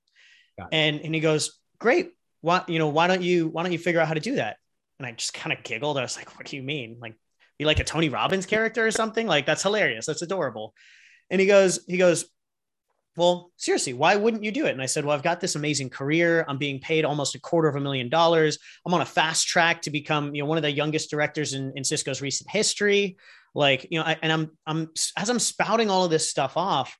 And 0.71 1.01
and 1.01 1.13
he 1.13 1.21
goes, 1.21 1.59
Great. 1.79 2.11
Why, 2.41 2.63
you 2.67 2.79
know, 2.79 2.87
why 2.87 3.07
don't 3.07 3.21
you 3.21 3.47
why 3.47 3.63
don't 3.63 3.71
you 3.71 3.79
figure 3.79 3.99
out 3.99 4.07
how 4.07 4.13
to 4.13 4.19
do 4.19 4.35
that? 4.35 4.57
And 4.99 5.05
I 5.05 5.11
just 5.11 5.33
kind 5.33 5.53
of 5.53 5.63
giggled. 5.63 5.97
I 5.97 6.01
was 6.01 6.17
like, 6.17 6.37
What 6.37 6.47
do 6.47 6.55
you 6.55 6.63
mean? 6.63 6.97
Like 6.99 7.15
be 7.59 7.65
like 7.65 7.79
a 7.79 7.83
Tony 7.83 8.09
Robbins 8.09 8.45
character 8.45 8.85
or 8.85 8.91
something? 8.91 9.27
Like 9.27 9.45
that's 9.45 9.63
hilarious. 9.63 10.05
That's 10.05 10.21
adorable. 10.21 10.73
And 11.29 11.41
he 11.41 11.47
goes, 11.47 11.79
he 11.87 11.97
goes, 11.97 12.25
well, 13.17 13.51
seriously, 13.57 13.93
why 13.93 14.15
wouldn't 14.15 14.43
you 14.43 14.51
do 14.51 14.67
it? 14.67 14.71
And 14.71 14.81
I 14.81 14.85
said, 14.85 15.03
well, 15.03 15.15
I've 15.15 15.23
got 15.23 15.41
this 15.41 15.55
amazing 15.55 15.89
career. 15.89 16.45
I'm 16.47 16.59
being 16.59 16.79
paid 16.79 17.03
almost 17.03 17.33
a 17.33 17.39
quarter 17.39 17.67
of 17.67 17.75
a 17.75 17.79
million 17.79 18.09
dollars. 18.09 18.59
I'm 18.85 18.93
on 18.93 19.01
a 19.01 19.05
fast 19.05 19.47
track 19.47 19.81
to 19.81 19.89
become, 19.89 20.35
you 20.35 20.43
know, 20.43 20.47
one 20.47 20.59
of 20.59 20.61
the 20.61 20.71
youngest 20.71 21.09
directors 21.09 21.53
in, 21.53 21.73
in 21.75 21.83
Cisco's 21.83 22.21
recent 22.21 22.47
history. 22.47 23.17
Like, 23.55 23.87
you 23.89 23.97
know, 23.97 24.05
I, 24.05 24.17
and 24.21 24.31
I'm, 24.31 24.51
I'm, 24.67 24.91
as 25.17 25.29
I'm 25.29 25.39
spouting 25.39 25.89
all 25.89 26.05
of 26.05 26.11
this 26.11 26.29
stuff 26.29 26.57
off, 26.57 26.95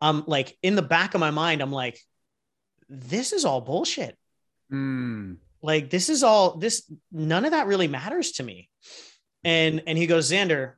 I'm 0.00 0.24
like 0.26 0.58
in 0.60 0.74
the 0.74 0.82
back 0.82 1.14
of 1.14 1.20
my 1.20 1.30
mind, 1.30 1.62
I'm 1.62 1.70
like, 1.70 2.00
this 2.88 3.32
is 3.32 3.44
all 3.44 3.60
bullshit. 3.60 4.18
Mm. 4.72 5.36
Like, 5.62 5.88
this 5.88 6.08
is 6.08 6.24
all 6.24 6.56
this, 6.56 6.90
none 7.12 7.44
of 7.44 7.52
that 7.52 7.68
really 7.68 7.86
matters 7.86 8.32
to 8.32 8.42
me. 8.42 8.68
And, 9.44 9.84
and 9.86 9.96
he 9.96 10.08
goes, 10.08 10.32
Zander, 10.32 10.72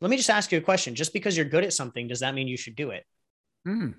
let 0.00 0.10
me 0.10 0.16
just 0.16 0.30
ask 0.30 0.52
you 0.52 0.58
a 0.58 0.62
question. 0.62 0.94
Just 0.94 1.12
because 1.12 1.36
you're 1.36 1.44
good 1.44 1.64
at 1.64 1.72
something, 1.72 2.06
does 2.06 2.20
that 2.20 2.34
mean 2.34 2.46
you 2.46 2.56
should 2.56 2.76
do 2.76 2.90
it? 2.90 3.04
Mm. 3.66 3.94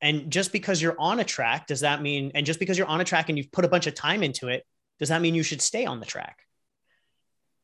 And 0.00 0.30
just 0.30 0.52
because 0.52 0.82
you're 0.82 0.96
on 0.98 1.20
a 1.20 1.24
track, 1.24 1.66
does 1.66 1.80
that 1.80 2.02
mean, 2.02 2.32
and 2.34 2.44
just 2.44 2.60
because 2.60 2.76
you're 2.76 2.86
on 2.86 3.00
a 3.00 3.04
track 3.04 3.28
and 3.28 3.38
you've 3.38 3.52
put 3.52 3.64
a 3.64 3.68
bunch 3.68 3.86
of 3.86 3.94
time 3.94 4.22
into 4.22 4.48
it, 4.48 4.64
does 4.98 5.08
that 5.08 5.22
mean 5.22 5.34
you 5.34 5.42
should 5.42 5.62
stay 5.62 5.86
on 5.86 6.00
the 6.00 6.06
track? 6.06 6.38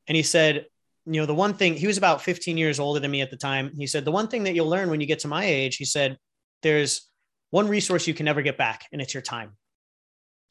And 0.08 0.16
he 0.16 0.22
said, 0.22 0.66
you 1.06 1.20
know, 1.20 1.26
the 1.26 1.34
one 1.34 1.54
thing, 1.54 1.74
he 1.76 1.86
was 1.86 1.98
about 1.98 2.22
15 2.22 2.56
years 2.56 2.80
older 2.80 3.00
than 3.00 3.10
me 3.10 3.20
at 3.20 3.30
the 3.30 3.36
time. 3.36 3.72
He 3.76 3.86
said, 3.86 4.04
the 4.04 4.10
one 4.10 4.28
thing 4.28 4.44
that 4.44 4.54
you'll 4.54 4.68
learn 4.68 4.90
when 4.90 5.00
you 5.00 5.06
get 5.06 5.20
to 5.20 5.28
my 5.28 5.44
age, 5.44 5.76
he 5.76 5.84
said, 5.84 6.16
there's 6.62 7.08
one 7.50 7.68
resource 7.68 8.06
you 8.06 8.14
can 8.14 8.24
never 8.24 8.42
get 8.42 8.56
back, 8.56 8.86
and 8.92 9.00
it's 9.00 9.14
your 9.14 9.22
time. 9.22 9.56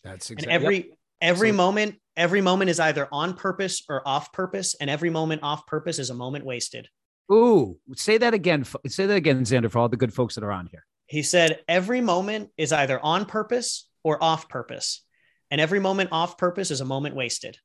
That's 0.04 0.30
exactly. 0.30 0.54
And 0.54 0.64
every, 0.64 0.78
yep. 0.78 0.98
every 1.22 1.50
so, 1.50 1.56
moment, 1.56 1.96
every 2.16 2.42
moment 2.42 2.70
is 2.70 2.80
either 2.80 3.08
on 3.12 3.36
purpose 3.36 3.84
or 3.90 4.08
off 4.08 4.32
purpose. 4.32 4.76
And 4.80 4.90
every 4.90 5.10
moment 5.10 5.44
off 5.44 5.66
purpose 5.66 6.00
is 6.00 6.10
a 6.10 6.14
moment 6.14 6.46
wasted. 6.46 6.88
Ooh, 7.32 7.78
say 7.96 8.18
that 8.18 8.34
again. 8.34 8.66
Say 8.88 9.06
that 9.06 9.16
again, 9.16 9.42
Zander, 9.44 9.72
for 9.72 9.80
all 9.80 9.90
the 9.90 9.98
good 9.98 10.14
folks 10.14 10.36
that 10.36 10.44
are 10.44 10.52
on 10.52 10.68
here. 10.68 10.86
He 11.06 11.24
said 11.24 11.60
every 11.68 12.02
moment 12.02 12.50
is 12.58 12.72
either 12.72 13.00
on 13.00 13.26
purpose 13.26 13.88
or 14.04 14.24
off 14.24 14.50
purpose. 14.50 15.04
and 15.52 15.60
every 15.60 15.80
moment 15.80 16.10
off 16.12 16.38
purpose 16.38 16.70
is 16.70 16.80
a 16.80 16.86
moment 16.86 17.16
wasted. 17.16 17.58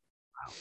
Wow. 0.48 0.54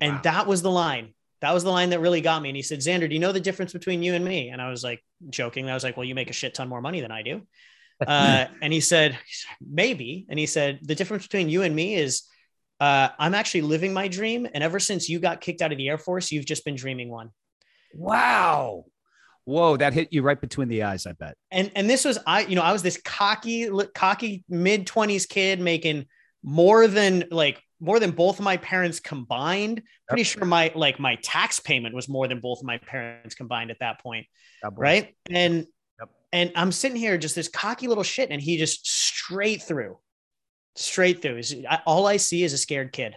And 0.00 0.12
Wow. 0.14 0.20
that 0.22 0.46
was 0.46 0.62
the 0.62 0.70
line. 0.70 1.12
That 1.40 1.52
was 1.52 1.64
the 1.64 1.70
line 1.70 1.90
that 1.90 1.98
really 1.98 2.20
got 2.20 2.40
me. 2.40 2.48
And 2.48 2.54
he 2.56 2.62
said, 2.62 2.78
Zander, 2.78 3.08
do 3.08 3.14
you 3.14 3.18
know 3.20 3.32
the 3.32 3.40
difference 3.40 3.72
between 3.72 4.04
you 4.04 4.14
and 4.14 4.24
me? 4.24 4.50
And 4.50 4.62
I 4.62 4.70
was 4.70 4.84
like, 4.84 5.02
joking. 5.30 5.68
I 5.68 5.74
was 5.74 5.82
like, 5.82 5.96
well, 5.96 6.04
you 6.06 6.14
make 6.14 6.30
a 6.30 6.32
shit 6.32 6.54
ton 6.54 6.68
more 6.68 6.80
money 6.80 7.00
than 7.00 7.10
I 7.12 7.22
do. 7.22 7.42
Uh, 8.04 8.46
and 8.60 8.72
he 8.72 8.80
said, 8.80 9.16
maybe. 9.64 10.26
And 10.28 10.36
he 10.36 10.46
said, 10.46 10.80
the 10.82 10.96
difference 10.96 11.22
between 11.24 11.48
you 11.48 11.62
and 11.62 11.74
me 11.74 11.94
is 11.94 12.24
uh, 12.80 13.08
I'm 13.20 13.34
actually 13.34 13.62
living 13.62 13.92
my 13.92 14.08
dream. 14.08 14.48
And 14.52 14.64
ever 14.64 14.80
since 14.80 15.08
you 15.08 15.20
got 15.20 15.40
kicked 15.40 15.62
out 15.62 15.70
of 15.70 15.78
the 15.78 15.88
Air 15.88 15.96
Force, 15.98 16.32
you've 16.32 16.44
just 16.44 16.64
been 16.64 16.74
dreaming 16.74 17.08
one. 17.08 17.30
Wow. 17.94 18.84
Whoa, 19.44 19.76
that 19.76 19.92
hit 19.92 20.12
you 20.12 20.22
right 20.22 20.40
between 20.40 20.68
the 20.68 20.84
eyes, 20.84 21.06
I 21.06 21.12
bet. 21.12 21.36
And 21.50 21.70
and 21.74 21.88
this 21.88 22.04
was 22.04 22.18
I, 22.26 22.40
you 22.42 22.56
know, 22.56 22.62
I 22.62 22.72
was 22.72 22.82
this 22.82 23.00
cocky, 23.04 23.68
cocky 23.94 24.44
mid 24.48 24.86
20s 24.86 25.28
kid 25.28 25.60
making 25.60 26.06
more 26.42 26.86
than 26.86 27.24
like 27.30 27.62
more 27.80 28.00
than 28.00 28.12
both 28.12 28.38
of 28.38 28.44
my 28.44 28.56
parents 28.56 29.00
combined. 29.00 29.82
Pretty 30.08 30.22
sure 30.24 30.46
my 30.46 30.72
like 30.74 30.98
my 30.98 31.16
tax 31.16 31.60
payment 31.60 31.94
was 31.94 32.08
more 32.08 32.26
than 32.26 32.40
both 32.40 32.60
of 32.60 32.64
my 32.64 32.78
parents 32.78 33.34
combined 33.34 33.70
at 33.70 33.78
that 33.80 34.00
point. 34.00 34.26
Right. 34.72 35.14
And 35.30 35.66
Yep. 36.00 36.08
and 36.32 36.52
I'm 36.56 36.72
sitting 36.72 36.96
here 36.96 37.18
just 37.18 37.34
this 37.34 37.48
cocky 37.48 37.86
little 37.86 38.02
shit, 38.02 38.30
and 38.30 38.40
he 38.40 38.56
just 38.56 38.86
straight 38.86 39.62
through, 39.62 39.98
straight 40.74 41.22
through. 41.22 41.36
Is 41.36 41.54
all 41.86 42.06
I 42.06 42.16
see 42.16 42.42
is 42.42 42.52
a 42.52 42.58
scared 42.58 42.92
kid 42.92 43.14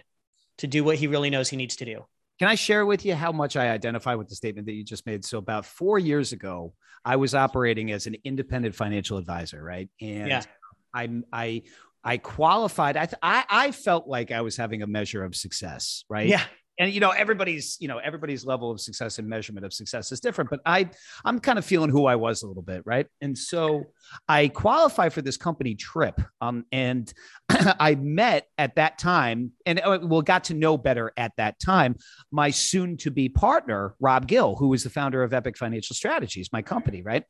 to 0.58 0.66
do 0.66 0.84
what 0.84 0.96
he 0.96 1.06
really 1.06 1.30
knows 1.30 1.48
he 1.48 1.56
needs 1.56 1.76
to 1.76 1.84
do. 1.84 2.04
Can 2.38 2.48
I 2.48 2.54
share 2.54 2.86
with 2.86 3.04
you 3.04 3.14
how 3.14 3.32
much 3.32 3.56
I 3.56 3.70
identify 3.70 4.14
with 4.14 4.28
the 4.28 4.36
statement 4.36 4.66
that 4.66 4.74
you 4.74 4.84
just 4.84 5.06
made? 5.06 5.24
So, 5.24 5.38
about 5.38 5.66
four 5.66 5.98
years 5.98 6.32
ago, 6.32 6.72
I 7.04 7.16
was 7.16 7.34
operating 7.34 7.90
as 7.90 8.06
an 8.06 8.16
independent 8.24 8.74
financial 8.74 9.18
advisor, 9.18 9.62
right? 9.62 9.88
And 10.00 10.28
Yeah. 10.28 10.42
I, 10.94 11.08
I, 11.32 11.62
I 12.04 12.16
qualified. 12.18 12.96
I, 12.96 13.06
th- 13.06 13.18
I, 13.22 13.44
I 13.50 13.72
felt 13.72 14.06
like 14.06 14.30
I 14.30 14.40
was 14.42 14.56
having 14.56 14.82
a 14.82 14.86
measure 14.86 15.24
of 15.24 15.34
success, 15.34 16.04
right? 16.08 16.28
Yeah. 16.28 16.44
And 16.78 16.92
you 16.92 17.00
know 17.00 17.10
everybody's 17.10 17.76
you 17.80 17.88
know 17.88 17.98
everybody's 17.98 18.44
level 18.44 18.70
of 18.70 18.80
success 18.80 19.18
and 19.18 19.28
measurement 19.28 19.64
of 19.66 19.72
success 19.72 20.12
is 20.12 20.20
different 20.20 20.48
but 20.48 20.60
i 20.64 20.88
i'm 21.24 21.38
kind 21.38 21.58
of 21.58 21.64
feeling 21.64 21.90
who 21.90 22.06
i 22.06 22.14
was 22.14 22.42
a 22.42 22.46
little 22.46 22.62
bit 22.62 22.82
right 22.84 23.06
and 23.20 23.36
so 23.36 23.84
i 24.28 24.48
qualify 24.48 25.08
for 25.08 25.22
this 25.22 25.36
company 25.36 25.74
trip 25.74 26.20
um 26.40 26.64
and 26.72 27.12
i 27.50 27.94
met 27.96 28.46
at 28.58 28.74
that 28.76 28.98
time 28.98 29.52
and 29.66 29.80
uh, 29.80 29.98
well 30.02 30.22
got 30.22 30.44
to 30.44 30.54
know 30.54 30.76
better 30.78 31.12
at 31.16 31.32
that 31.36 31.58
time 31.60 31.96
my 32.30 32.50
soon 32.50 32.96
to 32.96 33.10
be 33.10 33.28
partner 33.28 33.94
rob 34.00 34.26
gill 34.26 34.54
who 34.56 34.72
is 34.72 34.84
the 34.84 34.90
founder 34.90 35.22
of 35.22 35.32
epic 35.34 35.56
financial 35.56 35.94
strategies 35.94 36.50
my 36.52 36.62
company 36.62 37.02
right 37.02 37.24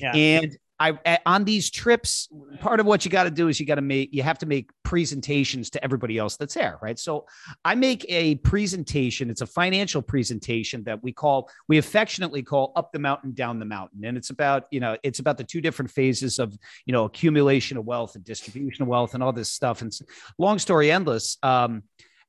Yeah. 0.00 0.14
and 0.14 0.56
I 0.80 1.18
on 1.24 1.44
these 1.44 1.70
trips, 1.70 2.28
part 2.60 2.80
of 2.80 2.86
what 2.86 3.04
you 3.04 3.10
got 3.10 3.24
to 3.24 3.30
do 3.30 3.48
is 3.48 3.60
you 3.60 3.66
got 3.66 3.76
to 3.76 3.82
make 3.82 4.12
you 4.12 4.22
have 4.24 4.38
to 4.38 4.46
make 4.46 4.70
presentations 4.82 5.70
to 5.70 5.84
everybody 5.84 6.18
else 6.18 6.36
that's 6.36 6.54
there, 6.54 6.78
right? 6.82 6.98
So 6.98 7.26
I 7.64 7.76
make 7.76 8.04
a 8.08 8.36
presentation. 8.36 9.30
It's 9.30 9.40
a 9.40 9.46
financial 9.46 10.02
presentation 10.02 10.82
that 10.84 11.00
we 11.02 11.12
call 11.12 11.48
we 11.68 11.78
affectionately 11.78 12.42
call 12.42 12.72
up 12.74 12.92
the 12.92 12.98
mountain, 12.98 13.34
down 13.34 13.60
the 13.60 13.64
mountain, 13.64 14.04
and 14.04 14.16
it's 14.16 14.30
about 14.30 14.64
you 14.72 14.80
know 14.80 14.96
it's 15.04 15.20
about 15.20 15.38
the 15.38 15.44
two 15.44 15.60
different 15.60 15.92
phases 15.92 16.40
of 16.40 16.56
you 16.86 16.92
know 16.92 17.04
accumulation 17.04 17.76
of 17.76 17.84
wealth 17.84 18.16
and 18.16 18.24
distribution 18.24 18.82
of 18.82 18.88
wealth 18.88 19.14
and 19.14 19.22
all 19.22 19.32
this 19.32 19.50
stuff. 19.50 19.80
And 19.80 19.92
long 20.38 20.58
story 20.58 20.90
endless. 20.90 21.38
Um, 21.42 21.84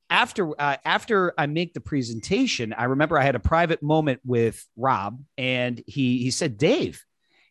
after 0.08 0.60
uh, 0.60 0.76
after 0.84 1.34
I 1.36 1.46
make 1.46 1.74
the 1.74 1.80
presentation, 1.80 2.72
I 2.72 2.84
remember 2.84 3.18
I 3.18 3.24
had 3.24 3.34
a 3.34 3.40
private 3.40 3.82
moment 3.82 4.20
with 4.24 4.64
Rob, 4.76 5.20
and 5.36 5.82
he 5.86 6.18
he 6.18 6.30
said, 6.30 6.58
"Dave." 6.58 7.02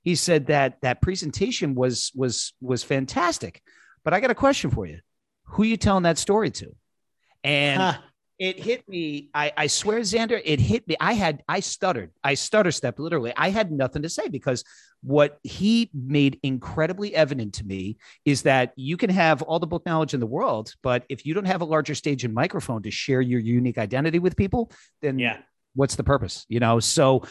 He 0.05 0.13
said 0.15 0.45
that 0.47 0.79
that 0.81 1.01
presentation 1.01 1.75
was 1.75 2.11
was 2.15 2.53
was 2.61 2.83
fantastic. 2.83 3.61
But 4.03 4.13
i 4.13 4.19
got 4.21 4.31
a 4.31 4.35
question 4.35 4.69
for 4.69 4.85
you. 4.85 4.99
Who 5.45 5.63
you 5.63 5.77
telling 5.77 6.03
that 6.03 6.19
story 6.19 6.51
to? 6.51 6.75
And 7.43 7.81
Huh. 7.81 7.97
it 8.37 8.59
hit 8.59 8.87
me 8.87 9.29
I, 9.33 9.51
I 9.57 9.67
swear 9.67 9.99
zander 10.01 10.39
it 10.45 10.59
hit 10.59 10.87
me. 10.87 10.95
I 10.99 11.13
had 11.13 11.41
i 11.49 11.59
stuttered. 11.59 12.11
I 12.23 12.35
stutter 12.35 12.71
stepped 12.71 12.99
literally. 12.99 13.33
I 13.35 13.49
had 13.49 13.71
nothing 13.71 14.03
to 14.03 14.09
say 14.09 14.27
because 14.29 14.63
what 15.01 15.39
he 15.41 15.89
made 15.93 16.39
incredibly 16.43 17.15
evident 17.15 17.55
to 17.55 17.63
me 17.63 17.97
is 18.25 18.43
that 18.43 18.73
you 18.75 18.97
can 18.97 19.09
have 19.09 19.41
all 19.41 19.59
the 19.59 19.67
book 19.67 19.85
knowledge 19.85 20.13
in 20.13 20.19
the 20.19 20.25
world 20.25 20.73
but 20.81 21.03
if 21.09 21.25
you 21.25 21.33
don't 21.35 21.45
have 21.45 21.61
a 21.61 21.65
larger 21.65 21.93
stage 21.93 22.23
and 22.25 22.33
microphone 22.33 22.81
to 22.81 22.89
share 22.91 23.21
your 23.21 23.39
unique 23.39 23.77
identity 23.77 24.17
with 24.19 24.35
people 24.35 24.71
then 25.03 25.19
Yeah. 25.19 25.37
What's 25.75 25.95
the 25.95 26.03
purpose 26.03 26.45
you 26.49 26.59
know 26.59 26.79
so 26.79 27.23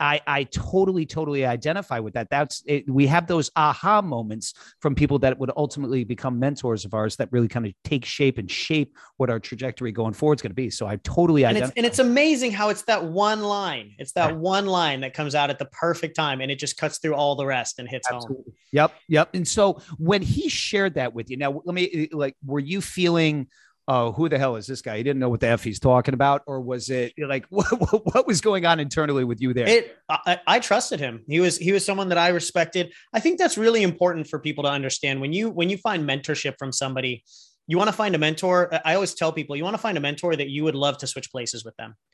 i 0.00 0.20
i 0.26 0.44
totally 0.44 1.06
totally 1.06 1.46
identify 1.46 1.98
with 1.98 2.14
that 2.14 2.28
that's 2.30 2.62
it, 2.66 2.88
we 2.90 3.06
have 3.06 3.26
those 3.26 3.50
aha 3.56 4.02
moments 4.02 4.54
from 4.80 4.94
people 4.94 5.18
that 5.18 5.38
would 5.38 5.50
ultimately 5.56 6.04
become 6.04 6.38
mentors 6.38 6.84
of 6.84 6.94
ours 6.94 7.16
that 7.16 7.28
really 7.30 7.48
kind 7.48 7.66
of 7.66 7.72
take 7.84 8.04
shape 8.04 8.38
and 8.38 8.50
shape 8.50 8.96
what 9.16 9.30
our 9.30 9.38
trajectory 9.38 9.92
going 9.92 10.12
forward 10.12 10.38
is 10.38 10.42
going 10.42 10.50
to 10.50 10.54
be 10.54 10.70
so 10.70 10.86
i 10.86 10.96
totally 11.04 11.44
and 11.44 11.56
it's 11.56 11.62
identify 11.62 11.78
and 11.78 11.86
it's 11.86 11.98
amazing 11.98 12.52
how 12.52 12.68
it's 12.68 12.82
that 12.82 13.04
one 13.04 13.42
line. 13.42 13.94
It's 13.98 14.12
that 14.12 14.36
one 14.36 14.66
line 14.66 15.00
that 15.00 15.14
comes 15.14 15.34
out 15.34 15.50
at 15.50 15.58
the 15.58 15.64
perfect 15.66 16.16
time, 16.16 16.40
and 16.40 16.50
it 16.50 16.58
just 16.58 16.76
cuts 16.76 16.98
through 16.98 17.14
all 17.14 17.36
the 17.36 17.46
rest 17.46 17.78
and 17.78 17.88
hits 17.88 18.08
home. 18.08 18.44
Yep. 18.72 18.92
Yep. 19.08 19.34
And 19.34 19.46
so 19.46 19.80
when 19.98 20.22
he 20.22 20.48
shared 20.48 20.94
that 20.94 21.14
with 21.14 21.30
you, 21.30 21.36
now 21.36 21.62
let 21.64 21.74
me 21.74 22.08
like, 22.12 22.36
were 22.44 22.60
you 22.60 22.80
feeling, 22.80 23.48
oh, 23.90 24.12
who 24.12 24.28
the 24.28 24.38
hell 24.38 24.54
is 24.54 24.68
this 24.68 24.82
guy? 24.82 24.96
He 24.96 25.02
didn't 25.02 25.18
know 25.18 25.28
what 25.28 25.40
the 25.40 25.48
F 25.48 25.64
he's 25.64 25.80
talking 25.80 26.14
about. 26.14 26.42
Or 26.46 26.60
was 26.60 26.88
it 26.90 27.12
like, 27.18 27.44
what, 27.50 27.66
what, 28.06 28.26
was 28.26 28.40
going 28.40 28.64
on 28.64 28.78
internally 28.78 29.24
with 29.24 29.42
you 29.42 29.52
there? 29.52 29.68
It, 29.68 29.98
I, 30.08 30.38
I 30.46 30.60
trusted 30.60 31.00
him. 31.00 31.24
He 31.28 31.40
was 31.40 31.58
he 31.58 31.72
was 31.72 31.84
someone 31.84 32.08
that 32.10 32.18
I 32.18 32.28
respected. 32.28 32.92
I 33.12 33.20
think 33.20 33.38
that's 33.38 33.58
really 33.58 33.82
important 33.82 34.28
for 34.28 34.38
people 34.38 34.64
to 34.64 34.70
understand 34.70 35.20
when 35.20 35.32
you 35.32 35.50
when 35.50 35.68
you 35.68 35.76
find 35.76 36.08
mentorship 36.08 36.54
from 36.58 36.72
somebody. 36.72 37.24
You 37.66 37.78
want 37.78 37.88
to 37.88 37.96
find 37.96 38.14
a 38.14 38.18
mentor. 38.18 38.80
I 38.84 38.94
always 38.94 39.14
tell 39.14 39.32
people 39.32 39.56
you 39.56 39.64
want 39.64 39.74
to 39.74 39.82
find 39.82 39.98
a 39.98 40.00
mentor 40.00 40.34
that 40.34 40.48
you 40.48 40.64
would 40.64 40.74
love 40.74 40.98
to 40.98 41.06
switch 41.06 41.30
places 41.30 41.64
with 41.64 41.76
them. 41.76 41.96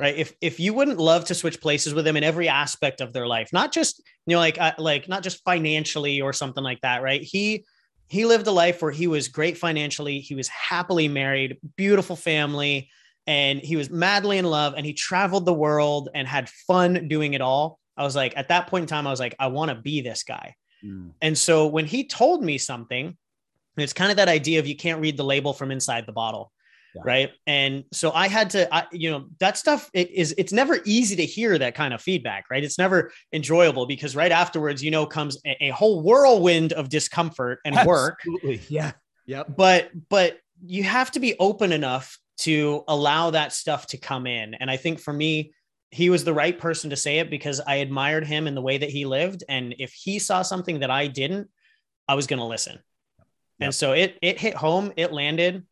Right. 0.00 0.16
If 0.16 0.34
if 0.40 0.58
you 0.58 0.74
wouldn't 0.74 0.98
love 0.98 1.26
to 1.26 1.34
switch 1.34 1.60
places 1.60 1.94
with 1.94 2.04
them 2.04 2.16
in 2.16 2.24
every 2.24 2.48
aspect 2.48 3.00
of 3.00 3.12
their 3.12 3.28
life, 3.28 3.50
not 3.52 3.72
just 3.72 4.02
you 4.26 4.34
know 4.34 4.40
like 4.40 4.60
uh, 4.60 4.72
like 4.78 5.08
not 5.08 5.22
just 5.22 5.42
financially 5.44 6.20
or 6.20 6.32
something 6.32 6.64
like 6.64 6.80
that. 6.80 7.02
Right. 7.02 7.22
He 7.22 7.64
he 8.08 8.24
lived 8.24 8.46
a 8.46 8.52
life 8.52 8.80
where 8.80 8.90
he 8.90 9.06
was 9.06 9.28
great 9.28 9.58
financially. 9.58 10.20
He 10.20 10.34
was 10.34 10.48
happily 10.48 11.08
married, 11.08 11.58
beautiful 11.76 12.16
family, 12.16 12.90
and 13.26 13.60
he 13.60 13.76
was 13.76 13.90
madly 13.90 14.38
in 14.38 14.46
love. 14.46 14.74
And 14.76 14.86
he 14.86 14.94
traveled 14.94 15.44
the 15.44 15.52
world 15.52 16.08
and 16.14 16.26
had 16.26 16.48
fun 16.48 17.08
doing 17.08 17.34
it 17.34 17.42
all. 17.42 17.78
I 17.96 18.04
was 18.04 18.16
like, 18.16 18.34
at 18.36 18.48
that 18.48 18.68
point 18.68 18.82
in 18.82 18.88
time, 18.88 19.06
I 19.06 19.10
was 19.10 19.20
like, 19.20 19.34
I 19.38 19.48
want 19.48 19.70
to 19.70 19.74
be 19.74 20.00
this 20.00 20.22
guy. 20.22 20.54
Mm. 20.82 21.12
And 21.20 21.36
so 21.36 21.66
when 21.66 21.84
he 21.84 22.04
told 22.04 22.42
me 22.42 22.56
something, 22.56 23.16
it's 23.76 23.92
kind 23.92 24.10
of 24.10 24.16
that 24.16 24.28
idea 24.28 24.58
of 24.58 24.66
you 24.66 24.76
can't 24.76 25.00
read 25.00 25.16
the 25.16 25.24
label 25.24 25.52
from 25.52 25.70
inside 25.70 26.06
the 26.06 26.12
bottle. 26.12 26.50
Yeah. 26.94 27.02
Right. 27.04 27.30
And 27.46 27.84
so 27.92 28.12
I 28.12 28.28
had 28.28 28.50
to, 28.50 28.74
I, 28.74 28.86
you 28.92 29.10
know, 29.10 29.26
that 29.40 29.58
stuff 29.58 29.90
it 29.92 30.10
is, 30.10 30.34
it's 30.38 30.52
never 30.52 30.78
easy 30.84 31.16
to 31.16 31.24
hear 31.26 31.58
that 31.58 31.74
kind 31.74 31.92
of 31.92 32.00
feedback, 32.00 32.46
right? 32.50 32.64
It's 32.64 32.78
never 32.78 33.12
enjoyable 33.32 33.86
because 33.86 34.16
right 34.16 34.32
afterwards, 34.32 34.82
you 34.82 34.90
know, 34.90 35.04
comes 35.04 35.38
a, 35.46 35.66
a 35.66 35.68
whole 35.70 36.02
whirlwind 36.02 36.72
of 36.72 36.88
discomfort 36.88 37.60
and 37.64 37.76
work 37.86 38.20
yeah 38.68 38.92
Yeah. 39.26 39.42
But 39.44 39.90
but 40.08 40.38
you 40.64 40.82
have 40.82 41.10
to 41.12 41.20
be 41.20 41.36
open 41.38 41.72
enough 41.72 42.18
to 42.38 42.84
allow 42.88 43.30
that 43.30 43.52
stuff 43.52 43.86
to 43.88 43.96
come 43.98 44.26
in 44.26 44.54
and 44.54 44.70
i 44.70 44.76
think 44.76 45.00
for 45.00 45.12
me 45.12 45.52
he 45.90 46.08
was 46.08 46.22
the 46.24 46.32
right 46.32 46.58
person 46.58 46.90
to 46.90 46.96
say 46.96 47.18
it 47.18 47.30
because 47.30 47.60
i 47.66 47.76
admired 47.76 48.24
him 48.26 48.46
in 48.46 48.54
the 48.54 48.60
way 48.62 48.78
that 48.78 48.90
he 48.90 49.04
lived 49.06 49.42
and 49.48 49.74
if 49.80 49.92
he 49.92 50.18
saw 50.20 50.42
something 50.42 50.78
that 50.80 50.90
i 50.90 51.06
didn't 51.08 51.48
i 52.06 52.14
was 52.14 52.26
going 52.26 52.38
to 52.38 52.44
listen 52.44 52.74
Yep. 53.60 53.66
and 53.66 53.74
so 53.74 53.92
it 53.92 54.16
it 54.22 54.38
hit 54.38 54.54
home 54.54 54.92
it 54.96 55.12
landed 55.12 55.66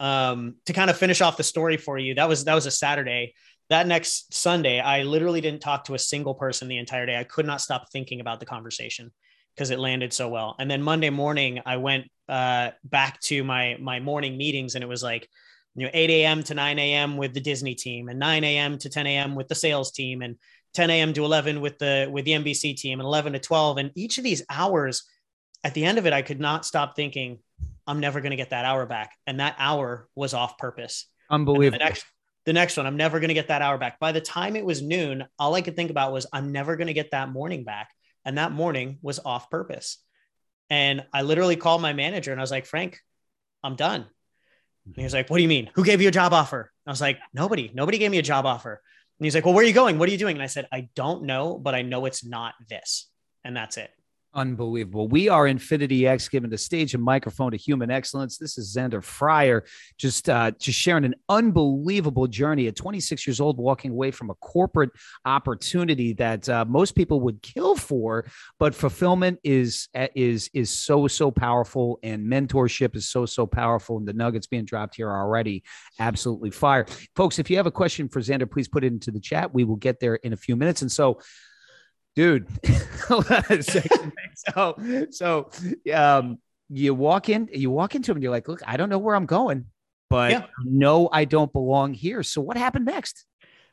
um 0.00 0.56
to 0.66 0.72
kind 0.72 0.90
of 0.90 0.96
finish 0.96 1.20
off 1.20 1.36
the 1.36 1.42
story 1.42 1.76
for 1.76 1.98
you 1.98 2.14
that 2.14 2.28
was 2.28 2.44
that 2.44 2.54
was 2.54 2.66
a 2.66 2.70
saturday. 2.70 3.34
That 3.70 3.86
next 3.86 4.32
sunday 4.32 4.80
i 4.80 5.02
literally 5.02 5.40
didn't 5.40 5.60
talk 5.60 5.84
to 5.84 5.94
a 5.94 5.98
single 5.98 6.34
person 6.34 6.68
the 6.68 6.78
entire 6.78 7.06
day. 7.06 7.18
I 7.18 7.24
could 7.24 7.46
not 7.46 7.60
stop 7.60 7.90
thinking 7.92 8.20
about 8.20 8.40
the 8.40 8.46
conversation 8.46 9.10
because 9.54 9.70
it 9.70 9.78
landed 9.78 10.12
so 10.12 10.28
well. 10.28 10.56
And 10.58 10.70
then 10.70 10.82
monday 10.82 11.10
morning 11.10 11.60
i 11.66 11.76
went 11.76 12.06
uh, 12.28 12.70
back 12.84 13.20
to 13.20 13.42
my 13.42 13.76
my 13.80 14.00
morning 14.00 14.36
meetings 14.36 14.74
and 14.74 14.84
it 14.84 14.88
was 14.88 15.02
like 15.02 15.28
you 15.74 15.84
know 15.84 15.90
8 15.94 16.10
a.m 16.10 16.42
to 16.44 16.54
9 16.54 16.78
a.m 16.78 17.16
with 17.16 17.32
the 17.34 17.40
disney 17.40 17.74
team 17.74 18.08
and 18.08 18.18
9 18.18 18.44
a.m 18.44 18.78
to 18.78 18.88
10 18.90 19.06
a.m 19.06 19.34
with 19.34 19.48
the 19.48 19.54
sales 19.54 19.92
team 19.92 20.22
and 20.22 20.36
10 20.74 20.90
a.m 20.90 21.12
to 21.14 21.24
11 21.24 21.60
with 21.60 21.78
the 21.78 22.08
with 22.10 22.24
the 22.24 22.32
nbc 22.32 22.76
team 22.76 23.00
and 23.00 23.06
11 23.06 23.32
to 23.32 23.38
12 23.38 23.78
and 23.78 23.90
each 23.94 24.18
of 24.18 24.24
these 24.24 24.42
hours 24.50 25.04
at 25.64 25.74
the 25.74 25.84
end 25.84 25.98
of 25.98 26.06
it 26.06 26.12
i 26.12 26.22
could 26.22 26.40
not 26.40 26.64
stop 26.64 26.96
thinking 26.96 27.38
i'm 27.88 27.98
never 28.00 28.20
going 28.20 28.30
to 28.30 28.36
get 28.36 28.50
that 28.50 28.66
hour 28.66 28.86
back. 28.86 29.14
And 29.26 29.40
that 29.40 29.56
hour 29.58 30.08
was 30.14 30.34
off 30.34 30.58
purpose. 30.58 31.06
Unbelievable. 31.30 31.78
the 31.78 31.84
next 31.84 32.04
the 32.44 32.52
next 32.52 32.76
one 32.76 32.86
i'm 32.86 32.96
never 32.96 33.18
going 33.18 33.28
to 33.28 33.34
get 33.34 33.48
that 33.48 33.62
hour 33.62 33.78
back. 33.78 33.98
By 33.98 34.12
the 34.12 34.20
time 34.20 34.54
it 34.54 34.64
was 34.64 34.80
noon 34.80 35.24
all 35.38 35.54
i 35.54 35.62
could 35.62 35.74
think 35.74 35.90
about 35.90 36.12
was 36.12 36.26
i'm 36.32 36.52
never 36.52 36.76
going 36.76 36.86
to 36.86 36.92
get 36.92 37.10
that 37.10 37.30
morning 37.30 37.64
back. 37.64 37.90
And 38.24 38.36
that 38.36 38.52
morning 38.52 38.98
was 39.00 39.18
off 39.18 39.50
purpose. 39.50 39.98
And 40.70 41.04
i 41.12 41.22
literally 41.22 41.56
called 41.56 41.82
my 41.82 41.94
manager 41.94 42.30
and 42.30 42.40
i 42.40 42.42
was 42.42 42.50
like 42.50 42.66
frank 42.66 43.00
i'm 43.64 43.74
done. 43.74 44.06
And 44.86 44.96
he 44.96 45.02
was 45.02 45.14
like 45.14 45.28
what 45.28 45.38
do 45.38 45.42
you 45.42 45.48
mean? 45.48 45.70
Who 45.74 45.84
gave 45.84 46.00
you 46.00 46.08
a 46.08 46.12
job 46.12 46.32
offer? 46.32 46.70
I 46.86 46.90
was 46.90 47.00
like 47.00 47.18
nobody. 47.32 47.70
Nobody 47.74 47.98
gave 47.98 48.10
me 48.10 48.18
a 48.18 48.22
job 48.22 48.46
offer. 48.46 48.82
And 49.18 49.26
he's 49.26 49.34
like 49.34 49.44
well 49.44 49.54
where 49.54 49.64
are 49.64 49.66
you 49.66 49.74
going? 49.74 49.98
What 49.98 50.08
are 50.08 50.12
you 50.12 50.18
doing? 50.18 50.36
And 50.36 50.42
i 50.42 50.46
said 50.46 50.68
i 50.70 50.88
don't 50.94 51.24
know 51.24 51.58
but 51.58 51.74
i 51.74 51.82
know 51.82 52.04
it's 52.04 52.24
not 52.24 52.54
this. 52.68 53.08
And 53.44 53.56
that's 53.56 53.78
it 53.78 53.90
Unbelievable. 54.34 55.08
We 55.08 55.30
are 55.30 55.46
Infinity 55.46 56.06
X, 56.06 56.28
giving 56.28 56.50
the 56.50 56.58
stage 56.58 56.92
and 56.92 57.02
microphone 57.02 57.50
to 57.52 57.56
human 57.56 57.90
excellence. 57.90 58.36
This 58.36 58.58
is 58.58 58.76
Zander 58.76 59.02
Fryer, 59.02 59.64
just 59.96 60.28
uh, 60.28 60.50
just 60.60 60.78
sharing 60.78 61.06
an 61.06 61.14
unbelievable 61.30 62.26
journey 62.26 62.66
at 62.66 62.76
26 62.76 63.26
years 63.26 63.40
old, 63.40 63.56
walking 63.56 63.92
away 63.92 64.10
from 64.10 64.28
a 64.28 64.34
corporate 64.34 64.90
opportunity 65.24 66.12
that 66.12 66.46
uh, 66.46 66.66
most 66.66 66.94
people 66.94 67.20
would 67.22 67.40
kill 67.40 67.74
for, 67.74 68.26
but 68.58 68.74
fulfillment 68.74 69.38
is 69.44 69.88
is 70.14 70.50
is 70.52 70.68
so 70.68 71.08
so 71.08 71.30
powerful, 71.30 71.98
and 72.02 72.30
mentorship 72.30 72.94
is 72.96 73.08
so 73.08 73.24
so 73.24 73.46
powerful. 73.46 73.96
And 73.96 74.06
the 74.06 74.12
nuggets 74.12 74.46
being 74.46 74.66
dropped 74.66 74.96
here 74.96 75.10
already 75.10 75.64
absolutely 75.98 76.50
fire, 76.50 76.84
folks. 77.16 77.38
If 77.38 77.48
you 77.48 77.56
have 77.56 77.66
a 77.66 77.70
question 77.70 78.10
for 78.10 78.20
Zander, 78.20 78.50
please 78.50 78.68
put 78.68 78.84
it 78.84 78.92
into 78.92 79.10
the 79.10 79.20
chat. 79.20 79.54
We 79.54 79.64
will 79.64 79.76
get 79.76 80.00
there 80.00 80.16
in 80.16 80.34
a 80.34 80.36
few 80.36 80.54
minutes. 80.54 80.82
And 80.82 80.92
so 80.92 81.18
dude. 82.14 82.46
so, 83.62 83.86
so, 85.10 85.50
um, 85.92 86.38
you 86.68 86.94
walk 86.94 87.28
in, 87.28 87.48
you 87.52 87.70
walk 87.70 87.94
into 87.94 88.10
him, 88.10 88.16
and 88.16 88.22
you're 88.22 88.32
like, 88.32 88.48
look, 88.48 88.60
I 88.66 88.76
don't 88.76 88.88
know 88.88 88.98
where 88.98 89.14
I'm 89.14 89.26
going, 89.26 89.66
but 90.10 90.32
yeah. 90.32 90.46
no, 90.64 91.08
I 91.12 91.24
don't 91.24 91.52
belong 91.52 91.94
here. 91.94 92.22
So 92.22 92.40
what 92.40 92.56
happened 92.56 92.84
next? 92.84 93.24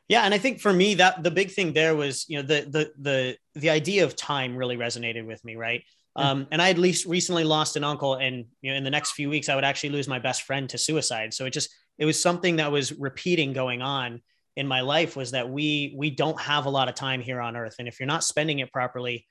Yeah, 0.08 0.22
and 0.22 0.32
I 0.32 0.38
think 0.38 0.60
for 0.60 0.72
me 0.72 0.94
that 0.94 1.22
the 1.22 1.30
big 1.30 1.50
thing 1.50 1.72
there 1.72 1.94
was, 1.94 2.26
you 2.28 2.36
know, 2.36 2.46
the 2.46 2.62
the 2.70 2.92
the 2.98 3.36
the 3.60 3.70
idea 3.70 4.04
of 4.04 4.14
time 4.14 4.56
really 4.56 4.76
resonated 4.76 5.26
with 5.26 5.44
me, 5.44 5.56
right? 5.56 5.82
Um, 6.14 6.46
and 6.50 6.62
I 6.62 6.68
had 6.68 6.78
least 6.78 7.04
recently 7.04 7.44
lost 7.44 7.76
an 7.76 7.84
uncle, 7.84 8.14
and 8.14 8.46
you 8.62 8.70
know, 8.70 8.78
in 8.78 8.84
the 8.84 8.90
next 8.90 9.12
few 9.12 9.28
weeks, 9.28 9.48
I 9.48 9.54
would 9.54 9.64
actually 9.64 9.90
lose 9.90 10.08
my 10.08 10.18
best 10.18 10.42
friend 10.42 10.68
to 10.70 10.78
suicide. 10.78 11.34
So 11.34 11.44
it 11.44 11.50
just 11.50 11.74
it 11.98 12.06
was 12.06 12.20
something 12.20 12.56
that 12.56 12.72
was 12.72 12.92
repeating 12.92 13.52
going 13.52 13.82
on, 13.82 14.22
in 14.56 14.66
my 14.66 14.80
life 14.80 15.16
was 15.16 15.32
that 15.32 15.48
we 15.48 15.94
we 15.96 16.10
don't 16.10 16.40
have 16.40 16.66
a 16.66 16.70
lot 16.70 16.88
of 16.88 16.94
time 16.94 17.20
here 17.20 17.40
on 17.40 17.56
earth. 17.56 17.76
And 17.78 17.86
if 17.86 18.00
you're 18.00 18.06
not 18.06 18.24
spending 18.24 18.58
it 18.58 18.72
properly 18.72 19.26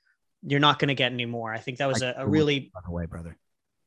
you're 0.45 0.59
not 0.59 0.79
going 0.79 0.89
to 0.89 0.95
get 0.95 1.11
any 1.11 1.25
more. 1.25 1.51
I 1.51 1.57
think 1.57 1.79
that 1.79 1.87
was 1.87 2.01
a, 2.01 2.13
a 2.17 2.27
really 2.27 2.71
by 2.73 2.81
the 2.85 2.91
way 2.91 3.05
brother. 3.05 3.37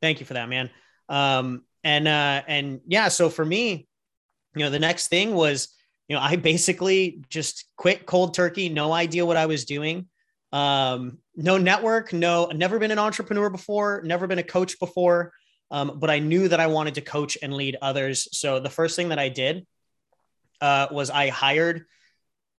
Thank 0.03 0.21
you 0.21 0.27
for 0.27 0.35
that 0.35 0.49
man. 0.49 0.71
Um 1.09 1.65
and 1.85 2.09
uh 2.09 2.43
and 2.47 2.81
yeah 2.87 3.09
so 3.09 3.31
for 3.31 3.45
me 3.45 3.87
you 4.57 4.65
know 4.65 4.71
the 4.71 4.81
next 4.81 5.07
thing 5.07 5.33
was 5.33 5.69
you 6.09 6.17
know 6.17 6.21
i 6.21 6.35
basically 6.35 7.23
just 7.29 7.67
quit 7.77 8.05
cold 8.05 8.35
turkey 8.35 8.69
no 8.69 8.93
idea 8.93 9.25
what 9.25 9.37
i 9.37 9.47
was 9.47 9.65
doing. 9.65 10.07
Um 10.53 11.19
no 11.37 11.57
network 11.57 12.13
no 12.13 12.47
never 12.47 12.79
been 12.79 12.91
an 12.91 12.99
entrepreneur 12.99 13.49
before 13.49 14.03
never 14.05 14.27
been 14.27 14.39
a 14.39 14.43
coach 14.43 14.79
before. 14.79 15.33
Um, 15.71 15.99
but 15.99 16.11
i 16.11 16.19
knew 16.19 16.49
that 16.49 16.61
i 16.61 16.67
wanted 16.67 16.95
to 16.97 17.01
coach 17.01 17.39
and 17.41 17.55
lead 17.55 17.77
others. 17.81 18.29
So 18.37 18.59
the 18.59 18.71
first 18.71 18.97
thing 18.97 19.11
that 19.11 19.19
i 19.19 19.29
did 19.29 19.67
uh, 20.61 20.89
was 20.91 21.11
I 21.11 21.29
hired 21.29 21.85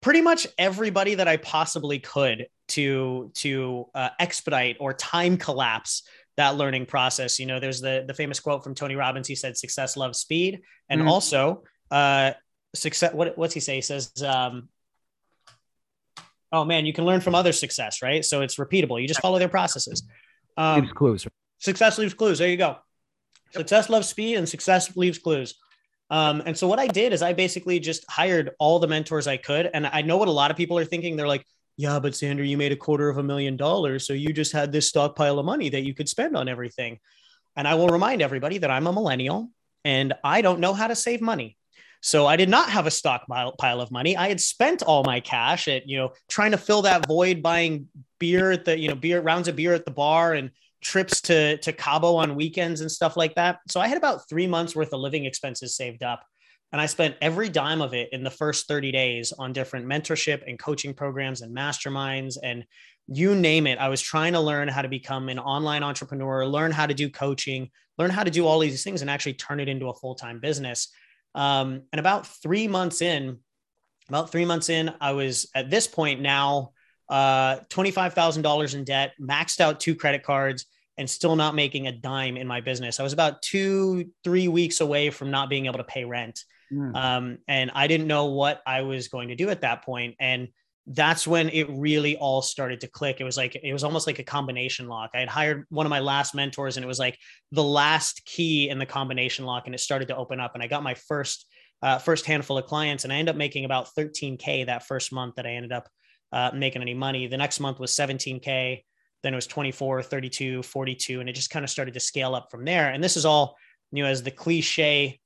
pretty 0.01 0.21
much 0.21 0.47
everybody 0.57 1.15
that 1.15 1.27
I 1.27 1.37
possibly 1.37 1.99
could 1.99 2.47
to 2.69 3.31
to 3.35 3.87
uh, 3.95 4.09
expedite 4.19 4.77
or 4.79 4.93
time 4.93 5.37
collapse 5.37 6.03
that 6.37 6.55
learning 6.55 6.85
process. 6.85 7.39
You 7.39 7.45
know, 7.45 7.59
there's 7.59 7.81
the 7.81 8.05
the 8.07 8.13
famous 8.13 8.39
quote 8.39 8.63
from 8.63 8.75
Tony 8.75 8.95
Robbins. 8.95 9.27
He 9.27 9.35
said, 9.35 9.57
"Success 9.57 9.97
loves 9.97 10.19
speed," 10.19 10.61
and 10.87 11.01
mm. 11.01 11.09
also 11.09 11.63
uh, 11.91 12.31
success. 12.75 13.13
What 13.13 13.37
what's 13.37 13.53
he 13.53 13.59
say? 13.59 13.75
He 13.75 13.81
says. 13.81 14.11
Um, 14.23 14.69
oh 16.51 16.65
man, 16.65 16.85
you 16.85 16.93
can 16.93 17.05
learn 17.05 17.21
from 17.21 17.35
other 17.35 17.51
success, 17.51 18.01
right? 18.01 18.25
So 18.25 18.41
it's 18.41 18.55
repeatable. 18.55 19.01
You 19.01 19.07
just 19.07 19.21
follow 19.21 19.37
their 19.39 19.49
processes. 19.49 20.03
Um, 20.57 20.81
leaves 20.81 20.93
clues. 20.93 21.27
Success 21.59 21.97
leaves 21.97 22.13
clues. 22.13 22.39
There 22.39 22.47
you 22.47 22.57
go. 22.57 22.77
Success 23.51 23.89
loves 23.89 24.07
speed, 24.07 24.35
and 24.35 24.47
success 24.47 24.95
leaves 24.95 25.19
clues. 25.19 25.55
Um, 26.09 26.41
and 26.45 26.57
so 26.57 26.67
what 26.67 26.79
I 26.79 26.87
did 26.87 27.13
is 27.13 27.21
I 27.21 27.33
basically 27.33 27.79
just 27.79 28.03
hired 28.09 28.51
all 28.59 28.79
the 28.79 28.87
mentors 28.87 29.27
I 29.27 29.37
could. 29.37 29.69
And 29.73 29.87
I 29.87 30.01
know 30.01 30.17
what 30.17 30.27
a 30.27 30.31
lot 30.31 30.51
of 30.51 30.57
people 30.57 30.77
are 30.77 30.85
thinking. 30.85 31.15
They're 31.15 31.27
like, 31.27 31.45
yeah, 31.77 31.99
but 31.99 32.13
Zander, 32.13 32.47
you 32.47 32.57
made 32.57 32.71
a 32.71 32.75
quarter 32.75 33.09
of 33.09 33.17
a 33.17 33.23
million 33.23 33.55
dollars. 33.55 34.05
So 34.05 34.13
you 34.13 34.33
just 34.33 34.51
had 34.51 34.71
this 34.71 34.87
stockpile 34.87 35.39
of 35.39 35.45
money 35.45 35.69
that 35.69 35.83
you 35.83 35.93
could 35.93 36.09
spend 36.09 36.35
on 36.35 36.49
everything. 36.49 36.99
And 37.55 37.67
I 37.67 37.75
will 37.75 37.87
remind 37.87 38.21
everybody 38.21 38.57
that 38.57 38.71
I'm 38.71 38.87
a 38.87 38.93
millennial 38.93 39.49
and 39.85 40.13
I 40.23 40.41
don't 40.41 40.59
know 40.59 40.73
how 40.73 40.87
to 40.87 40.95
save 40.95 41.21
money. 41.21 41.57
So 42.01 42.25
I 42.25 42.37
did 42.37 42.49
not 42.49 42.69
have 42.69 42.87
a 42.87 42.91
stockpile 42.91 43.53
pile 43.53 43.81
of 43.81 43.91
money. 43.91 44.15
I 44.15 44.29
had 44.29 44.39
spent 44.39 44.83
all 44.83 45.03
my 45.03 45.19
cash 45.19 45.67
at, 45.67 45.87
you 45.87 45.97
know, 45.97 46.13
trying 46.29 46.51
to 46.51 46.57
fill 46.57 46.83
that 46.83 47.05
void 47.07 47.41
buying 47.41 47.87
beer 48.19 48.51
at 48.51 48.65
the, 48.65 48.77
you 48.77 48.87
know, 48.87 48.95
beer 48.95 49.21
rounds 49.21 49.47
of 49.47 49.55
beer 49.55 49.73
at 49.73 49.85
the 49.85 49.91
bar 49.91 50.33
and 50.33 50.51
trips 50.81 51.21
to 51.21 51.57
to 51.57 51.73
Cabo 51.73 52.15
on 52.15 52.35
weekends 52.35 52.81
and 52.81 52.91
stuff 52.91 53.17
like 53.17 53.35
that. 53.35 53.59
So 53.67 53.79
I 53.79 53.87
had 53.87 53.97
about 53.97 54.27
three 54.29 54.47
months 54.47 54.75
worth 54.75 54.93
of 54.93 54.99
living 54.99 55.25
expenses 55.25 55.75
saved 55.75 56.03
up. 56.03 56.23
And 56.71 56.79
I 56.79 56.85
spent 56.85 57.15
every 57.21 57.49
dime 57.49 57.81
of 57.81 57.95
it 57.95 58.09
in 58.11 58.23
the 58.23 58.29
first 58.29 58.67
30 58.67 58.91
days 58.91 59.33
on 59.37 59.53
different 59.53 59.87
mentorship 59.87 60.43
and 60.47 60.59
coaching 60.59 60.93
programs 60.93 61.41
and 61.41 61.55
masterminds 61.55 62.37
and 62.41 62.63
you 63.07 63.33
name 63.33 63.65
it. 63.65 63.79
I 63.79 63.89
was 63.89 64.01
trying 64.01 64.33
to 64.33 64.39
learn 64.39 64.67
how 64.67 64.83
to 64.83 64.87
become 64.87 65.29
an 65.29 65.39
online 65.39 65.81
entrepreneur, 65.81 66.45
learn 66.45 66.71
how 66.71 66.85
to 66.85 66.93
do 66.93 67.09
coaching, 67.09 67.71
learn 67.97 68.11
how 68.11 68.23
to 68.23 68.29
do 68.29 68.45
all 68.45 68.59
these 68.59 68.83
things 68.83 69.01
and 69.01 69.09
actually 69.09 69.33
turn 69.33 69.59
it 69.59 69.67
into 69.67 69.89
a 69.89 69.95
full 69.95 70.13
time 70.13 70.39
business. 70.39 70.89
Um, 71.33 71.83
and 71.91 71.99
about 71.99 72.27
three 72.27 72.67
months 72.67 73.01
in, 73.01 73.39
about 74.09 74.31
three 74.31 74.45
months 74.45 74.69
in, 74.69 74.93
I 75.01 75.13
was 75.13 75.49
at 75.55 75.71
this 75.71 75.87
point 75.87 76.21
now 76.21 76.71
uh, 77.09 77.57
$25,000 77.69 78.75
in 78.75 78.83
debt, 78.83 79.13
maxed 79.19 79.59
out 79.59 79.79
two 79.79 79.95
credit 79.95 80.23
cards, 80.23 80.65
and 80.97 81.09
still 81.09 81.35
not 81.35 81.55
making 81.55 81.87
a 81.87 81.91
dime 81.91 82.35
in 82.37 82.45
my 82.45 82.61
business. 82.61 82.99
I 82.99 83.03
was 83.03 83.13
about 83.13 83.41
two, 83.41 84.11
three 84.23 84.47
weeks 84.47 84.81
away 84.81 85.09
from 85.09 85.31
not 85.31 85.49
being 85.49 85.65
able 85.65 85.77
to 85.77 85.83
pay 85.83 86.03
rent. 86.03 86.43
Mm. 86.71 86.95
Um, 86.95 87.37
and 87.47 87.71
I 87.73 87.87
didn't 87.87 88.07
know 88.07 88.25
what 88.25 88.61
I 88.67 88.81
was 88.81 89.07
going 89.07 89.29
to 89.29 89.35
do 89.35 89.49
at 89.49 89.61
that 89.61 89.83
point. 89.83 90.15
And 90.19 90.49
that's 90.85 91.25
when 91.25 91.49
it 91.49 91.69
really 91.69 92.17
all 92.17 92.41
started 92.41 92.81
to 92.81 92.87
click. 92.87 93.21
It 93.21 93.23
was 93.23 93.37
like, 93.37 93.55
it 93.55 93.71
was 93.71 93.83
almost 93.83 94.07
like 94.07 94.19
a 94.19 94.23
combination 94.23 94.87
lock. 94.87 95.11
I 95.13 95.19
had 95.19 95.29
hired 95.29 95.65
one 95.69 95.85
of 95.85 95.89
my 95.89 95.99
last 95.99 96.35
mentors, 96.35 96.77
and 96.77 96.83
it 96.83 96.87
was 96.87 96.99
like 96.99 97.17
the 97.51 97.63
last 97.63 98.25
key 98.25 98.69
in 98.69 98.79
the 98.79 98.85
combination 98.85 99.45
lock, 99.45 99.67
and 99.67 99.75
it 99.75 99.79
started 99.79 100.07
to 100.09 100.17
open 100.17 100.39
up. 100.39 100.51
And 100.53 100.63
I 100.63 100.67
got 100.67 100.83
my 100.83 100.95
first, 100.95 101.45
uh, 101.81 101.99
first 101.99 102.25
handful 102.25 102.57
of 102.57 102.65
clients, 102.65 103.03
and 103.03 103.13
I 103.13 103.17
ended 103.17 103.33
up 103.33 103.37
making 103.37 103.65
about 103.65 103.89
13K 103.97 104.65
that 104.65 104.85
first 104.85 105.13
month 105.13 105.35
that 105.35 105.45
I 105.45 105.51
ended 105.51 105.71
up 105.71 105.87
uh, 106.31 106.51
making 106.53 106.81
any 106.81 106.93
money. 106.93 107.27
The 107.27 107.37
next 107.37 107.59
month 107.59 107.79
was 107.79 107.91
17K. 107.91 108.83
Then 109.21 109.33
it 109.33 109.35
was 109.35 109.47
24, 109.47 110.03
32, 110.03 110.63
42. 110.63 111.19
And 111.19 111.29
it 111.29 111.33
just 111.33 111.49
kind 111.49 111.63
of 111.63 111.69
started 111.69 111.93
to 111.93 111.99
scale 111.99 112.35
up 112.35 112.49
from 112.51 112.65
there. 112.65 112.89
And 112.89 113.03
this 113.03 113.17
is 113.17 113.25
all, 113.25 113.57
you 113.91 114.03
know, 114.03 114.09
as 114.09 114.23
the 114.23 114.31
cliche, 114.31 115.19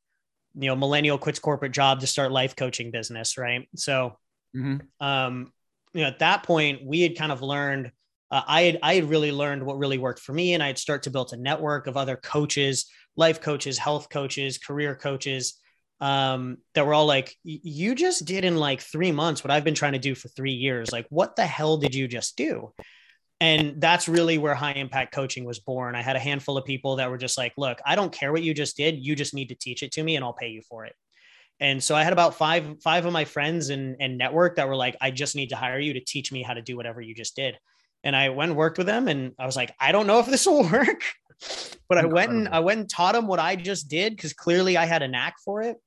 you 0.56 0.68
know, 0.68 0.76
millennial 0.76 1.18
quits 1.18 1.40
corporate 1.40 1.72
job 1.72 2.00
to 2.00 2.08
start 2.08 2.32
life 2.32 2.56
coaching 2.56 2.92
business. 2.92 3.38
Right. 3.38 3.68
So, 3.76 4.18
mm-hmm. 4.56 5.06
um, 5.06 5.52
you 5.94 6.02
know, 6.02 6.08
at 6.08 6.20
that 6.20 6.44
point, 6.44 6.84
we 6.84 7.02
had 7.02 7.18
kind 7.18 7.32
of 7.32 7.42
learned, 7.42 7.92
uh, 8.32 8.42
I 8.48 8.62
had, 8.64 8.80
I 8.82 8.96
had 8.96 9.10
really 9.10 9.32
learned 9.32 9.64
what 9.64 9.78
really 9.78 10.00
worked 10.00 10.22
for 10.22 10.34
me. 10.34 10.54
And 10.54 10.64
I'd 10.64 10.80
start 10.80 11.04
to 11.04 11.12
build 11.12 11.34
a 11.34 11.38
network 11.38 11.86
of 11.86 11.98
other 11.98 12.16
coaches, 12.16 12.90
life 13.16 13.42
coaches, 13.42 13.78
health 13.78 14.10
coaches, 14.10 14.58
career 14.58 14.96
coaches, 14.96 15.60
um, 16.04 16.58
that 16.76 16.86
were 16.86 16.94
all 16.94 17.06
like, 17.06 17.34
you 17.46 17.96
just 17.96 18.26
did 18.26 18.44
in 18.44 18.58
like 18.58 18.82
three 18.82 19.14
months 19.14 19.42
what 19.42 19.52
I've 19.52 19.64
been 19.64 19.74
trying 19.74 19.94
to 19.94 20.00
do 20.00 20.16
for 20.16 20.28
three 20.28 20.52
years. 20.52 20.92
Like, 20.92 21.08
what 21.10 21.38
the 21.38 21.46
hell 21.46 21.78
did 21.78 21.96
you 21.96 22.10
just 22.10 22.36
do? 22.36 22.74
And 23.40 23.80
that's 23.80 24.10
really 24.10 24.38
where 24.38 24.54
high 24.54 24.74
impact 24.74 25.14
coaching 25.14 25.46
was 25.46 25.60
born. 25.60 25.96
I 25.96 26.02
had 26.02 26.18
a 26.18 26.20
handful 26.20 26.58
of 26.58 26.66
people 26.66 26.98
that 26.98 27.10
were 27.10 27.18
just 27.18 27.38
like, 27.38 27.54
look, 27.56 27.80
I 27.86 27.96
don't 27.96 28.12
care 28.12 28.34
what 28.34 28.44
you 28.44 28.54
just 28.54 28.76
did. 28.76 29.00
You 29.00 29.16
just 29.16 29.34
need 29.34 29.48
to 29.48 29.56
teach 29.56 29.82
it 29.82 29.94
to 29.94 30.04
me 30.04 30.18
and 30.18 30.26
I'll 30.26 30.34
pay 30.34 30.50
you 30.50 30.62
for 30.70 30.84
it. 30.84 30.94
And 31.62 31.82
so 31.82 31.96
I 31.96 32.04
had 32.04 32.12
about 32.12 32.36
five, 32.36 32.82
five 32.84 33.06
of 33.06 33.14
my 33.14 33.24
friends 33.24 33.70
and, 33.70 33.96
and 34.02 34.18
network 34.18 34.58
that 34.58 34.68
were 34.68 34.76
like, 34.76 34.98
I 35.00 35.10
just 35.10 35.38
need 35.38 35.52
to 35.52 35.56
hire 35.56 35.80
you 35.80 35.94
to 35.94 36.02
teach 36.02 36.34
me 36.34 36.44
how 36.44 36.54
to 36.54 36.62
do 36.62 36.76
whatever 36.76 37.00
you 37.00 37.16
just 37.16 37.38
did. 37.38 37.58
And 38.04 38.14
I 38.14 38.28
went 38.28 38.50
and 38.50 38.58
worked 38.58 38.78
with 38.78 38.88
them 38.88 39.08
and 39.08 39.32
I 39.40 39.46
was 39.46 39.56
like, 39.56 39.74
I 39.80 39.94
don't 39.94 40.08
know 40.08 40.20
if 40.20 40.26
this 40.26 40.46
will 40.46 40.64
work, 40.70 41.02
but 41.88 41.98
I 41.98 42.06
went 42.08 42.32
and 42.32 42.50
I 42.50 42.60
went 42.60 42.82
and 42.82 42.90
taught 42.90 43.14
them 43.14 43.26
what 43.26 43.40
I 43.40 43.56
just 43.56 43.88
did 43.88 44.14
because 44.18 44.34
clearly 44.34 44.76
I 44.76 44.84
had 44.84 45.02
a 45.02 45.08
knack 45.08 45.36
for 45.46 45.62
it 45.62 45.78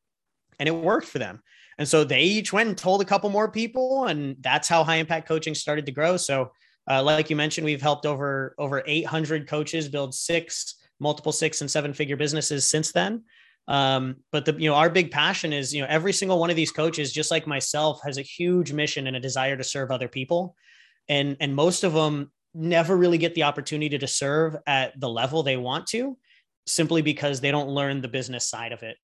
and 0.58 0.68
it 0.68 0.72
worked 0.72 1.06
for 1.06 1.18
them. 1.18 1.42
And 1.78 1.86
so 1.86 2.04
they 2.04 2.22
each 2.22 2.52
went 2.52 2.68
and 2.68 2.78
told 2.78 3.02
a 3.02 3.04
couple 3.04 3.28
more 3.30 3.50
people, 3.50 4.06
and 4.06 4.36
that's 4.40 4.68
how 4.68 4.82
high 4.82 4.96
impact 4.96 5.28
coaching 5.28 5.54
started 5.54 5.86
to 5.86 5.92
grow. 5.92 6.16
So, 6.16 6.52
uh, 6.88 7.02
like 7.02 7.28
you 7.28 7.36
mentioned, 7.36 7.64
we've 7.64 7.82
helped 7.82 8.06
over 8.06 8.54
over 8.58 8.82
800 8.86 9.48
coaches 9.48 9.88
build 9.88 10.14
six, 10.14 10.76
multiple 11.00 11.32
six 11.32 11.60
and 11.60 11.70
seven 11.70 11.92
figure 11.92 12.16
businesses 12.16 12.68
since 12.68 12.92
then. 12.92 13.24
Um, 13.68 14.16
but 14.30 14.44
the 14.44 14.54
you 14.54 14.70
know 14.70 14.76
our 14.76 14.88
big 14.88 15.10
passion 15.10 15.52
is 15.52 15.74
you 15.74 15.82
know 15.82 15.88
every 15.90 16.12
single 16.12 16.38
one 16.38 16.50
of 16.50 16.56
these 16.56 16.70
coaches, 16.70 17.12
just 17.12 17.30
like 17.30 17.46
myself, 17.46 18.00
has 18.04 18.16
a 18.16 18.22
huge 18.22 18.72
mission 18.72 19.06
and 19.06 19.16
a 19.16 19.20
desire 19.20 19.56
to 19.56 19.64
serve 19.64 19.90
other 19.90 20.08
people, 20.08 20.54
and 21.08 21.36
and 21.40 21.54
most 21.54 21.84
of 21.84 21.92
them 21.92 22.30
never 22.54 22.96
really 22.96 23.18
get 23.18 23.34
the 23.34 23.42
opportunity 23.42 23.98
to 23.98 24.06
serve 24.06 24.56
at 24.66 24.98
the 24.98 25.08
level 25.08 25.42
they 25.42 25.58
want 25.58 25.86
to, 25.88 26.16
simply 26.66 27.02
because 27.02 27.40
they 27.40 27.50
don't 27.50 27.68
learn 27.68 28.00
the 28.00 28.08
business 28.08 28.48
side 28.48 28.72
of 28.72 28.82
it 28.82 28.96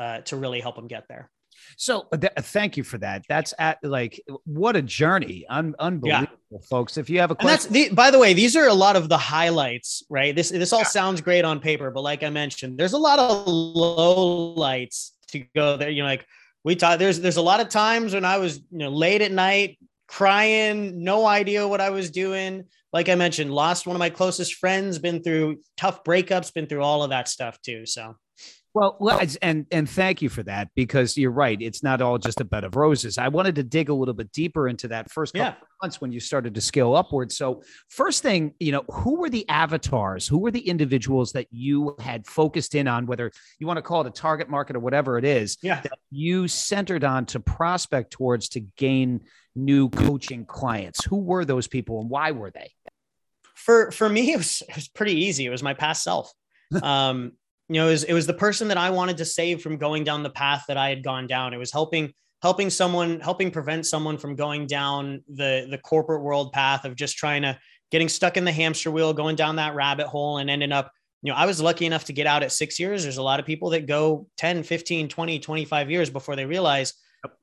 uh, 0.00 0.20
to 0.22 0.36
really 0.36 0.60
help 0.60 0.76
them 0.76 0.88
get 0.88 1.04
there. 1.08 1.30
So 1.76 2.06
th- 2.18 2.32
thank 2.38 2.78
you 2.78 2.82
for 2.82 2.96
that. 2.98 3.24
That's 3.28 3.52
at 3.58 3.78
like 3.82 4.20
what 4.44 4.76
a 4.76 4.82
journey. 4.82 5.44
Un- 5.48 5.74
unbelievable, 5.78 6.38
yeah. 6.50 6.58
folks. 6.70 6.96
If 6.96 7.10
you 7.10 7.20
have 7.20 7.30
a 7.30 7.34
question, 7.34 7.66
and 7.68 7.74
that's 7.76 7.90
the, 7.90 7.94
by 7.94 8.10
the 8.10 8.18
way, 8.18 8.32
these 8.32 8.56
are 8.56 8.66
a 8.66 8.74
lot 8.74 8.96
of 8.96 9.10
the 9.10 9.18
highlights, 9.18 10.02
right? 10.08 10.34
This 10.34 10.48
this 10.50 10.72
all 10.72 10.80
yeah. 10.80 10.86
sounds 10.86 11.20
great 11.20 11.44
on 11.44 11.60
paper, 11.60 11.90
but 11.90 12.00
like 12.00 12.22
I 12.22 12.30
mentioned, 12.30 12.78
there's 12.78 12.94
a 12.94 12.98
lot 12.98 13.18
of 13.18 13.46
low 13.46 14.54
lights 14.54 15.14
to 15.28 15.44
go 15.54 15.76
there. 15.76 15.90
You 15.90 16.02
know, 16.02 16.08
like 16.08 16.26
we 16.64 16.76
taught 16.76 16.98
there's 16.98 17.20
there's 17.20 17.36
a 17.36 17.42
lot 17.42 17.60
of 17.60 17.68
times 17.68 18.14
when 18.14 18.24
I 18.24 18.38
was 18.38 18.56
you 18.56 18.78
know 18.78 18.90
late 18.90 19.20
at 19.20 19.32
night 19.32 19.78
crying, 20.08 21.04
no 21.04 21.26
idea 21.26 21.68
what 21.68 21.80
I 21.80 21.90
was 21.90 22.10
doing. 22.10 22.64
Like 22.92 23.08
I 23.08 23.14
mentioned, 23.14 23.52
lost 23.52 23.86
one 23.86 23.94
of 23.94 24.00
my 24.00 24.10
closest 24.10 24.54
friends, 24.54 24.98
been 24.98 25.22
through 25.22 25.58
tough 25.76 26.02
breakups, 26.02 26.52
been 26.52 26.66
through 26.66 26.82
all 26.82 27.04
of 27.04 27.10
that 27.10 27.28
stuff 27.28 27.60
too. 27.62 27.86
So 27.86 28.16
well, 28.72 28.96
and 29.42 29.66
and 29.72 29.90
thank 29.90 30.22
you 30.22 30.28
for 30.28 30.44
that 30.44 30.68
because 30.76 31.16
you're 31.16 31.32
right. 31.32 31.60
It's 31.60 31.82
not 31.82 32.00
all 32.00 32.18
just 32.18 32.40
a 32.40 32.44
bed 32.44 32.62
of 32.62 32.76
roses. 32.76 33.18
I 33.18 33.26
wanted 33.26 33.56
to 33.56 33.64
dig 33.64 33.88
a 33.88 33.94
little 33.94 34.14
bit 34.14 34.30
deeper 34.30 34.68
into 34.68 34.86
that 34.88 35.10
first 35.10 35.34
couple 35.34 35.58
yeah. 35.58 35.66
months 35.82 36.00
when 36.00 36.12
you 36.12 36.20
started 36.20 36.54
to 36.54 36.60
scale 36.60 36.94
upwards. 36.94 37.36
So, 37.36 37.62
first 37.88 38.22
thing, 38.22 38.54
you 38.60 38.70
know, 38.70 38.84
who 38.88 39.16
were 39.16 39.28
the 39.28 39.48
avatars? 39.48 40.28
Who 40.28 40.38
were 40.38 40.52
the 40.52 40.60
individuals 40.60 41.32
that 41.32 41.48
you 41.50 41.96
had 41.98 42.26
focused 42.26 42.76
in 42.76 42.86
on, 42.86 43.06
whether 43.06 43.32
you 43.58 43.66
want 43.66 43.78
to 43.78 43.82
call 43.82 44.02
it 44.02 44.06
a 44.06 44.12
target 44.12 44.48
market 44.48 44.76
or 44.76 44.80
whatever 44.80 45.18
it 45.18 45.24
is, 45.24 45.56
yeah. 45.62 45.80
that 45.80 45.98
you 46.12 46.46
centered 46.46 47.02
on 47.02 47.26
to 47.26 47.40
prospect 47.40 48.12
towards 48.12 48.50
to 48.50 48.60
gain 48.60 49.20
new 49.56 49.88
coaching 49.88 50.44
clients? 50.44 51.04
Who 51.04 51.16
were 51.16 51.44
those 51.44 51.66
people 51.66 52.00
and 52.00 52.08
why 52.08 52.30
were 52.30 52.52
they? 52.52 52.70
For 53.56 53.90
for 53.90 54.08
me, 54.08 54.32
it 54.32 54.36
was 54.36 54.62
it 54.68 54.76
was 54.76 54.86
pretty 54.86 55.24
easy. 55.24 55.44
It 55.44 55.50
was 55.50 55.62
my 55.62 55.74
past 55.74 56.04
self. 56.04 56.32
Um, 56.84 57.32
you 57.70 57.74
know, 57.74 57.86
it 57.86 57.92
was, 57.92 58.04
it 58.04 58.12
was 58.12 58.26
the 58.26 58.34
person 58.34 58.66
that 58.66 58.76
I 58.76 58.90
wanted 58.90 59.16
to 59.18 59.24
save 59.24 59.62
from 59.62 59.76
going 59.76 60.02
down 60.02 60.24
the 60.24 60.30
path 60.30 60.64
that 60.66 60.76
I 60.76 60.88
had 60.88 61.04
gone 61.04 61.28
down. 61.28 61.54
It 61.54 61.58
was 61.58 61.70
helping 61.70 62.12
helping 62.42 62.68
someone 62.68 63.20
helping 63.20 63.52
prevent 63.52 63.86
someone 63.86 64.18
from 64.18 64.34
going 64.34 64.66
down 64.66 65.22
the 65.28 65.68
the 65.70 65.78
corporate 65.78 66.22
world 66.22 66.52
path 66.52 66.84
of 66.84 66.96
just 66.96 67.16
trying 67.16 67.42
to 67.42 67.56
getting 67.92 68.08
stuck 68.08 68.36
in 68.36 68.44
the 68.44 68.50
hamster 68.50 68.90
wheel 68.90 69.12
going 69.12 69.36
down 69.36 69.56
that 69.56 69.76
rabbit 69.76 70.08
hole 70.08 70.38
and 70.38 70.50
ending 70.50 70.72
up 70.72 70.90
you 71.22 71.30
know 71.30 71.36
i 71.36 71.46
was 71.46 71.60
lucky 71.60 71.86
enough 71.86 72.04
to 72.04 72.12
get 72.12 72.26
out 72.26 72.42
at 72.42 72.50
six 72.50 72.80
years. 72.80 73.04
There's 73.04 73.18
a 73.18 73.22
lot 73.22 73.38
of 73.38 73.46
people 73.46 73.70
that 73.70 73.86
go 73.86 74.26
10 74.38 74.64
15 74.64 75.08
20 75.08 75.38
25 75.38 75.90
years 75.92 76.10
before 76.10 76.34
they 76.34 76.46
realize 76.46 76.94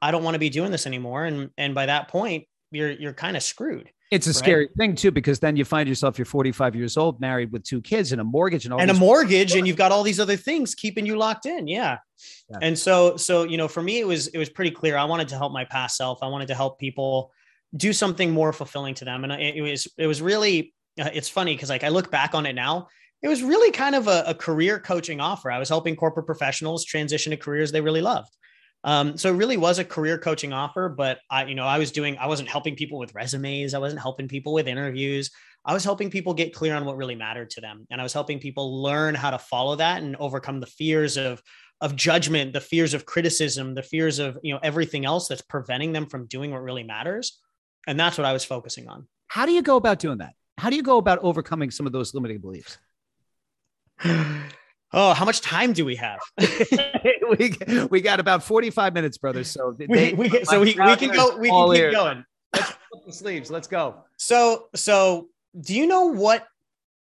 i 0.02 0.12
don't 0.12 0.24
want 0.24 0.36
to 0.36 0.40
be 0.40 0.50
doing 0.50 0.72
this 0.72 0.88
anymore. 0.88 1.24
And 1.24 1.52
and 1.58 1.74
by 1.74 1.86
that 1.86 2.10
point 2.10 2.46
you're 2.72 2.92
you're 2.92 3.14
kind 3.14 3.38
of 3.38 3.44
screwed 3.44 3.90
it's 4.10 4.28
a 4.28 4.30
right? 4.30 4.36
scary 4.36 4.70
thing 4.78 4.96
too, 4.96 5.12
because 5.12 5.40
then 5.40 5.58
you 5.58 5.66
find 5.66 5.88
yourself 5.88 6.18
you're 6.18 6.26
45 6.26 6.76
years 6.76 6.96
old, 6.96 7.20
married 7.20 7.52
with 7.52 7.64
two 7.64 7.82
kids 7.82 8.12
and 8.12 8.22
a 8.22 8.24
mortgage 8.24 8.66
and 8.66 8.74
all 8.74 8.80
and 8.80 8.90
a 8.90 8.94
mortgage, 8.94 9.56
and 9.56 9.68
you've 9.68 9.78
got 9.78 9.92
all 9.92 10.04
these 10.04 10.20
other 10.20 10.38
things 10.38 10.76
keeping 10.76 11.06
you 11.06 11.18
locked 11.18 11.46
in. 11.46 11.68
Yeah. 11.68 11.98
yeah. 12.50 12.58
And 12.62 12.78
so, 12.78 13.18
so 13.18 13.44
you 13.44 13.58
know, 13.58 13.68
for 13.68 13.82
me, 13.82 14.00
it 14.00 14.08
was 14.08 14.28
it 14.28 14.38
was 14.38 14.50
pretty 14.50 14.72
clear. 14.72 14.98
I 14.98 15.04
wanted 15.06 15.28
to 15.30 15.36
help 15.36 15.52
my 15.52 15.66
past 15.66 15.98
self. 15.98 16.20
I 16.22 16.28
wanted 16.28 16.48
to 16.48 16.56
help 16.56 16.80
people 16.80 17.32
do 17.76 17.92
something 17.92 18.32
more 18.32 18.54
fulfilling 18.54 18.96
to 18.96 19.06
them, 19.06 19.24
and 19.24 19.34
it, 19.34 19.56
it 19.56 19.62
was 19.62 19.88
it 19.98 20.08
was 20.08 20.22
really 20.22 20.74
uh, 21.00 21.10
it's 21.14 21.30
funny 21.30 21.54
because 21.56 21.70
like 21.70 21.84
I 21.84 21.90
look 21.90 22.10
back 22.10 22.34
on 22.34 22.46
it 22.46 22.54
now, 22.54 22.88
it 23.22 23.28
was 23.28 23.44
really 23.44 23.72
kind 23.72 23.96
of 23.96 24.08
a, 24.08 24.24
a 24.28 24.34
career 24.34 24.80
coaching 24.80 25.20
offer. 25.20 25.52
I 25.52 25.60
was 25.60 25.70
helping 25.70 25.96
corporate 25.96 26.26
professionals 26.26 26.86
transition 26.86 27.32
to 27.32 27.38
careers 27.38 27.72
they 27.72 27.82
really 27.82 28.02
loved. 28.02 28.36
Um, 28.88 29.18
so 29.18 29.30
it 29.30 29.36
really 29.36 29.58
was 29.58 29.80
a 29.80 29.84
career 29.84 30.18
coaching 30.18 30.54
offer, 30.54 30.88
but 30.88 31.20
I, 31.30 31.44
you 31.44 31.56
know, 31.56 31.66
I 31.66 31.78
was 31.78 31.92
doing, 31.92 32.18
I 32.18 32.28
wasn't 32.28 32.48
helping 32.48 32.78
people 32.78 32.98
with 32.98 33.14
resumes. 33.14 33.74
I 33.74 33.80
wasn't 33.80 34.02
helping 34.02 34.30
people 34.30 34.54
with 34.54 34.66
interviews. 34.66 35.30
I 35.66 35.74
was 35.74 35.84
helping 35.84 36.10
people 36.10 36.34
get 36.34 36.54
clear 36.54 36.74
on 36.74 36.86
what 36.86 36.96
really 36.96 37.14
mattered 37.14 37.50
to 37.52 37.62
them. 37.62 37.86
And 37.92 38.00
I 38.00 38.06
was 38.06 38.14
helping 38.14 38.40
people 38.40 38.82
learn 38.82 39.14
how 39.14 39.32
to 39.32 39.40
follow 39.40 39.76
that 39.76 40.04
and 40.04 40.16
overcome 40.16 40.62
the 40.62 40.68
fears 40.68 41.18
of, 41.18 41.44
of 41.82 41.98
judgment, 41.98 42.54
the 42.54 42.62
fears 42.62 42.94
of 42.94 43.06
criticism, 43.06 43.76
the 43.76 43.84
fears 43.84 44.20
of, 44.20 44.38
you 44.42 44.54
know, 44.54 44.60
everything 44.64 45.04
else 45.04 45.28
that's 45.28 45.42
preventing 45.42 45.92
them 45.92 46.06
from 46.06 46.26
doing 46.28 46.52
what 46.52 46.64
really 46.64 46.84
matters. 46.84 47.42
And 47.88 48.00
that's 48.00 48.18
what 48.18 48.24
I 48.24 48.32
was 48.32 48.46
focusing 48.46 48.88
on. 48.88 49.06
How 49.28 49.46
do 49.46 49.52
you 49.52 49.64
go 49.64 49.76
about 49.76 50.00
doing 50.00 50.20
that? 50.20 50.32
How 50.58 50.70
do 50.70 50.78
you 50.78 50.84
go 50.84 50.98
about 50.98 51.20
overcoming 51.20 51.72
some 51.72 51.88
of 51.88 51.92
those 51.92 52.14
limiting 52.14 52.40
beliefs? 52.40 52.78
Oh, 54.94 55.14
how 55.14 55.26
much 55.26 55.42
time 55.42 55.74
do 55.74 55.84
we 55.86 55.96
have? 55.96 56.20
we, 57.38 57.54
we 57.90 58.02
got 58.02 58.20
about 58.20 58.44
45 58.44 58.94
minutes, 58.94 59.18
brother. 59.18 59.44
So 59.44 59.76
they, 59.78 59.86
we, 59.88 60.14
we 60.14 60.44
so 60.46 60.62
we, 60.62 60.68
we 60.68 60.96
can 60.96 61.12
go 61.12 61.38
we 61.38 61.50
can 61.50 61.72
keep 61.72 61.80
ears. 61.80 61.94
going. 61.94 62.26
Let's 62.54 62.74
put 62.94 63.06
the 63.06 63.14
sleeves. 63.14 63.52
Let's 63.52 63.68
go. 63.68 64.04
So 64.18 64.68
so 64.76 65.28
do 65.60 65.76
you 65.76 65.88
know 65.88 66.06
what 66.06 66.46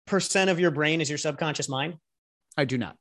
percent 0.07 0.51
of 0.51 0.59
your 0.59 0.71
brain 0.71 1.01
is 1.01 1.09
your 1.09 1.19
subconscious 1.19 1.69
mind? 1.69 1.97
I 2.57 2.65
do 2.65 2.79
not. 2.79 2.97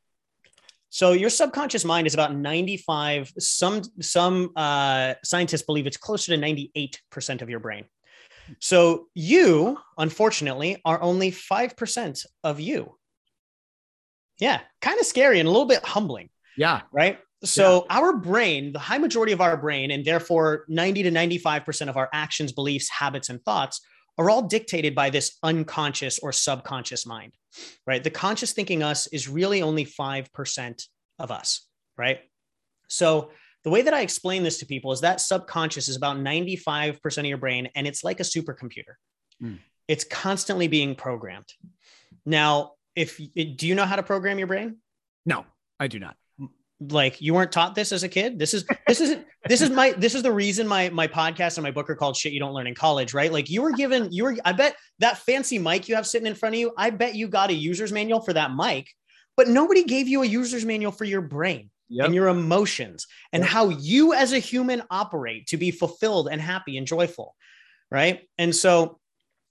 So 0.89 1.13
your 1.13 1.29
subconscious 1.29 1.85
mind 1.85 2.05
is 2.05 2.13
about 2.13 2.35
95 2.35 3.33
some 3.39 3.81
some 4.01 4.51
uh, 4.55 5.15
scientists 5.23 5.63
believe 5.63 5.87
it's 5.87 5.97
closer 5.97 6.35
to 6.35 6.41
98% 6.41 7.41
of 7.41 7.49
your 7.49 7.59
brain. 7.59 7.85
So 8.59 9.07
you 9.13 9.79
unfortunately 9.97 10.81
are 10.85 11.01
only 11.01 11.31
5% 11.31 12.25
of 12.43 12.59
you. 12.59 12.95
Yeah, 14.39 14.61
kind 14.81 14.99
of 14.99 15.05
scary 15.05 15.39
and 15.39 15.47
a 15.47 15.51
little 15.51 15.67
bit 15.67 15.83
humbling. 15.83 16.29
Yeah. 16.57 16.81
Right. 16.91 17.19
So 17.43 17.85
yeah. 17.89 17.97
our 17.97 18.17
brain, 18.17 18.71
the 18.71 18.79
high 18.79 18.97
majority 18.97 19.33
of 19.33 19.41
our 19.41 19.57
brain, 19.57 19.91
and 19.91 20.05
therefore 20.05 20.65
90 20.69 21.03
to 21.03 21.11
95% 21.11 21.89
of 21.89 21.97
our 21.97 22.09
actions, 22.13 22.51
beliefs, 22.51 22.89
habits, 22.89 23.29
and 23.29 23.43
thoughts 23.43 23.81
are 24.17 24.29
all 24.29 24.43
dictated 24.43 24.95
by 24.95 25.09
this 25.09 25.37
unconscious 25.43 26.19
or 26.19 26.31
subconscious 26.31 27.05
mind, 27.05 27.33
right? 27.85 28.03
The 28.03 28.09
conscious 28.09 28.53
thinking 28.53 28.83
us 28.83 29.07
is 29.07 29.27
really 29.27 29.61
only 29.61 29.85
5% 29.85 30.83
of 31.19 31.31
us, 31.31 31.67
right? 31.97 32.19
So 32.87 33.31
the 33.63 33.69
way 33.69 33.81
that 33.81 33.93
I 33.93 34.01
explain 34.01 34.43
this 34.43 34.59
to 34.59 34.65
people 34.65 34.91
is 34.91 35.01
that 35.01 35.19
subconscious 35.19 35.87
is 35.87 35.95
about 35.95 36.17
95% 36.17 37.17
of 37.17 37.25
your 37.25 37.37
brain, 37.37 37.69
and 37.75 37.87
it's 37.87 38.03
like 38.03 38.19
a 38.19 38.23
supercomputer. 38.23 38.95
Mm. 39.41 39.59
It's 39.87 40.03
constantly 40.03 40.67
being 40.67 40.95
programmed. 40.95 41.51
Now, 42.25 42.73
if 42.95 43.17
do 43.17 43.67
you 43.67 43.75
know 43.75 43.85
how 43.85 43.95
to 43.95 44.03
program 44.03 44.37
your 44.37 44.47
brain? 44.47 44.77
No, 45.25 45.45
I 45.79 45.87
do 45.87 45.99
not. 45.99 46.15
Like 46.79 47.21
you 47.21 47.33
weren't 47.33 47.51
taught 47.51 47.75
this 47.75 47.91
as 47.91 48.03
a 48.03 48.09
kid. 48.09 48.37
This 48.37 48.53
is 48.53 48.65
this 48.87 48.99
is 48.99 49.17
this 49.47 49.61
is 49.61 49.69
my 49.69 49.91
this 49.91 50.15
is 50.15 50.23
the 50.23 50.31
reason 50.31 50.67
my 50.67 50.89
my 50.89 51.07
podcast 51.07 51.57
and 51.57 51.63
my 51.63 51.71
book 51.71 51.89
are 51.89 51.95
called 51.95 52.17
shit 52.17 52.33
you 52.33 52.39
don't 52.39 52.53
learn 52.53 52.67
in 52.67 52.75
college, 52.75 53.13
right? 53.13 53.31
Like 53.31 53.49
you 53.49 53.61
were 53.61 53.71
given 53.71 54.11
you 54.11 54.23
were 54.23 54.35
I 54.43 54.51
bet 54.51 54.75
that 54.99 55.17
fancy 55.19 55.59
mic 55.59 55.87
you 55.87 55.95
have 55.95 56.05
sitting 56.05 56.27
in 56.27 56.35
front 56.35 56.55
of 56.55 56.59
you, 56.59 56.73
I 56.77 56.89
bet 56.89 57.15
you 57.15 57.27
got 57.27 57.51
a 57.51 57.53
user's 57.53 57.93
manual 57.93 58.19
for 58.19 58.33
that 58.33 58.53
mic, 58.53 58.89
but 59.37 59.47
nobody 59.47 59.83
gave 59.83 60.07
you 60.07 60.23
a 60.23 60.25
user's 60.25 60.65
manual 60.65 60.91
for 60.91 61.05
your 61.05 61.21
brain. 61.21 61.69
Yep. 61.89 62.05
and 62.05 62.15
your 62.15 62.29
emotions 62.29 63.05
and 63.33 63.43
yep. 63.43 63.51
how 63.51 63.69
you 63.69 64.13
as 64.13 64.31
a 64.31 64.39
human 64.39 64.81
operate 64.89 65.45
to 65.47 65.57
be 65.57 65.69
fulfilled 65.69 66.27
and 66.31 66.41
happy 66.41 66.77
and 66.77 66.87
joyful. 66.87 67.35
Right. 67.91 68.21
And 68.39 68.55
so 68.55 68.99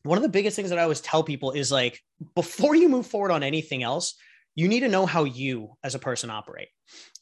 one 0.05 0.19
of 0.19 0.23
the 0.23 0.29
biggest 0.29 0.57
things 0.57 0.71
that 0.71 0.79
I 0.79 0.83
always 0.83 1.01
tell 1.01 1.23
people 1.23 1.53
is 1.53 1.71
like 1.71 2.01
before 2.35 2.75
you 2.75 2.89
move 2.89 3.07
forward 3.07 3.31
on 3.31 3.43
anything 3.43 3.83
else, 3.83 4.15
you 4.55 4.69
need 4.69 4.81
to 4.81 4.89
know 4.89 5.07
how 5.07 5.25
you 5.25 5.77
as 5.83 5.95
a 5.95 5.99
person 5.99 6.31
operate. 6.31 6.69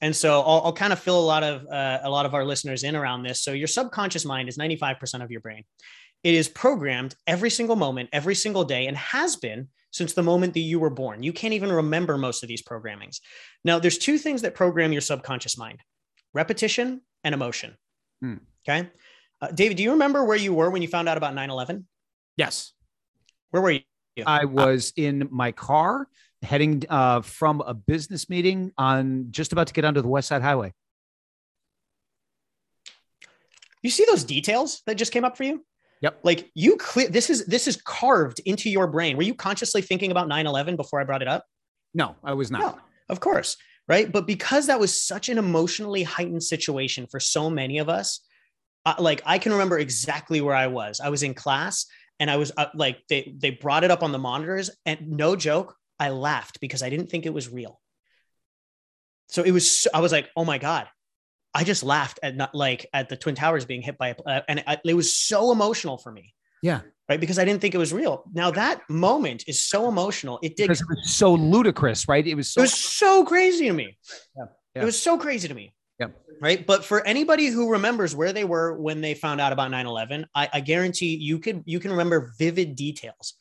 And 0.01 0.15
so 0.15 0.41
I'll, 0.41 0.63
I'll 0.65 0.73
kind 0.73 0.93
of 0.93 0.99
fill 0.99 1.19
a 1.19 1.25
lot 1.25 1.45
of 1.45 1.67
uh, 1.67 2.01
a 2.03 2.11
lot 2.11 2.27
of 2.27 2.35
our 2.35 2.45
listeners 2.45 2.83
in 2.83 2.97
around 2.97 3.23
this. 3.23 3.43
So 3.43 3.53
your 3.53 3.69
subconscious 3.69 4.25
mind 4.25 4.49
is 4.49 4.59
95% 4.59 5.23
of 5.23 5.31
your 5.31 5.41
brain. 5.41 5.65
It 6.23 6.35
is 6.35 6.49
programmed 6.49 7.15
every 7.27 7.51
single 7.51 7.77
moment, 7.77 8.11
every 8.13 8.35
single 8.35 8.65
day, 8.65 8.87
and 8.87 8.97
has 8.97 9.37
been 9.37 9.69
since 9.91 10.13
the 10.13 10.23
moment 10.23 10.55
that 10.55 10.61
you 10.61 10.79
were 10.79 10.91
born. 10.91 11.23
You 11.23 11.33
can't 11.33 11.55
even 11.55 11.73
remember 11.73 12.19
most 12.19 12.43
of 12.43 12.49
these 12.49 12.63
programmings. 12.63 13.21
Now, 13.65 13.79
there's 13.79 13.97
two 13.97 14.19
things 14.19 14.43
that 14.43 14.55
program 14.55 14.93
your 14.93 15.01
subconscious 15.01 15.57
mind: 15.57 15.81
repetition 16.35 17.03
and 17.25 17.35
emotion. 17.35 17.77
Hmm. 18.21 18.37
Okay, 18.69 18.91
uh, 19.41 19.49
David, 19.53 19.77
do 19.77 19.83
you 19.83 19.93
remember 19.93 20.25
where 20.25 20.37
you 20.37 20.53
were 20.53 20.71
when 20.71 20.83
you 20.83 20.89
found 20.89 21.09
out 21.09 21.17
about 21.17 21.35
9/11? 21.35 21.85
Yes. 22.37 22.73
Where 23.51 23.63
were 23.63 23.71
you? 23.73 23.81
I 24.27 24.45
was 24.45 24.93
in 24.97 25.29
my 25.31 25.53
car 25.53 26.09
heading 26.43 26.83
uh, 26.89 27.21
from 27.23 27.61
a 27.61 27.75
business 27.75 28.29
meeting 28.29 28.73
on 28.79 29.29
just 29.31 29.53
about 29.53 29.67
to 29.69 29.73
get 29.73 29.85
onto 29.85 30.01
the 30.01 30.09
West 30.09 30.29
Side 30.29 30.43
Highway. 30.43 30.73
You 33.83 33.91
see 33.91 34.05
those 34.07 34.25
details 34.25 34.83
that 34.87 34.97
just 34.97 35.13
came 35.13 35.25
up 35.25 35.37
for 35.37 35.45
you? 35.45 35.65
Yep. 36.03 36.21
Like 36.23 36.51
you 36.55 36.77
clear 36.77 37.09
this 37.09 37.29
is 37.29 37.45
this 37.47 37.69
is 37.69 37.77
carved 37.77 38.41
into 38.47 38.71
your 38.71 38.87
brain. 38.87 39.17
Were 39.17 39.23
you 39.23 39.35
consciously 39.35 39.83
thinking 39.83 40.11
about 40.11 40.29
9/11 40.29 40.77
before 40.77 41.01
I 41.01 41.05
brought 41.05 41.23
it 41.23 41.29
up? 41.29 41.45
No, 41.95 42.17
I 42.25 42.35
was 42.35 42.51
not. 42.51 42.61
No, 42.61 42.79
of 43.09 43.21
course. 43.21 43.57
Right. 43.87 44.11
But 44.11 44.27
because 44.27 44.69
that 44.69 44.79
was 44.79 45.03
such 45.03 45.29
an 45.29 45.37
emotionally 45.37 46.03
heightened 46.03 46.43
situation 46.43 47.07
for 47.11 47.19
so 47.21 47.51
many 47.51 47.79
of 47.79 47.89
us, 47.89 48.21
uh, 48.87 48.95
like 48.99 49.21
I 49.27 49.39
can 49.39 49.53
remember 49.53 49.79
exactly 49.79 50.41
where 50.41 50.55
I 50.55 50.69
was. 50.69 51.01
I 51.01 51.11
was 51.11 51.23
in 51.23 51.35
class 51.35 51.87
and 52.21 52.31
I 52.31 52.37
was 52.37 52.53
uh, 52.57 52.67
like, 52.75 53.01
they 53.09 53.35
they 53.37 53.51
brought 53.51 53.83
it 53.83 53.91
up 53.91 54.05
on 54.05 54.13
the 54.13 54.19
monitors, 54.19 54.71
and 54.87 55.09
no 55.09 55.35
joke, 55.35 55.75
I 55.99 56.11
laughed 56.11 56.61
because 56.61 56.85
I 56.85 56.91
didn't 56.91 57.11
think 57.11 57.27
it 57.27 57.35
was 57.35 57.49
real. 57.49 57.81
So 59.31 59.43
it 59.43 59.51
was, 59.51 59.89
I 59.93 60.01
was 60.01 60.13
like, 60.13 60.29
oh 60.37 60.45
my 60.45 60.59
god, 60.59 60.87
I 61.55 61.65
just 61.65 61.83
laughed 61.83 62.21
at 62.23 62.37
not 62.37 62.55
like 62.55 62.87
at 62.93 63.09
the 63.09 63.17
Twin 63.17 63.35
Towers 63.35 63.65
being 63.65 63.83
hit 63.83 63.99
by, 63.99 64.09
a, 64.09 64.17
uh, 64.25 64.41
and 64.49 64.63
it, 64.67 64.81
it 64.85 64.95
was 64.95 65.17
so 65.17 65.51
emotional 65.51 65.99
for 65.99 66.13
me. 66.13 66.35
Yeah. 66.63 66.83
Right. 67.09 67.19
Because 67.19 67.39
I 67.41 67.45
didn't 67.45 67.61
think 67.61 67.75
it 67.75 67.79
was 67.79 67.93
real. 67.93 68.23
Now 68.33 68.53
that 68.53 68.83
moment 68.89 69.45
is 69.49 69.63
so 69.63 69.89
emotional. 69.89 70.39
It 70.43 70.57
did. 70.57 70.65
Because 70.69 70.81
it 70.81 70.89
was 70.89 71.11
so 71.11 71.35
ludicrous, 71.35 72.07
right? 72.07 72.25
It 72.25 72.35
was 72.35 72.53
so, 72.53 72.61
it 72.61 72.65
was 72.65 72.75
so 72.75 73.25
crazy 73.25 73.67
to 73.67 73.73
me. 73.73 73.99
Yeah. 74.37 74.45
yeah. 74.77 74.83
It 74.83 74.85
was 74.85 75.01
so 75.01 75.19
crazy 75.19 75.49
to 75.49 75.55
me. 75.55 75.73
Yeah. 76.01 76.09
Right. 76.41 76.67
But 76.67 76.85
for 76.85 77.07
anybody 77.07 77.49
who 77.49 77.71
remembers 77.71 78.17
where 78.17 78.33
they 78.33 78.45
were 78.45 78.75
when 78.79 79.03
they 79.03 79.13
found 79.15 79.41
out 79.41 79.53
about 79.53 79.71
9 79.71 79.87
11, 79.87 80.27
I, 80.35 80.49
I 80.55 80.61
guarantee 80.61 81.17
you 81.17 81.39
could, 81.39 81.63
you 81.67 81.79
can 81.79 81.91
remember 81.91 82.33
vivid 82.39 82.75
details 82.75 83.35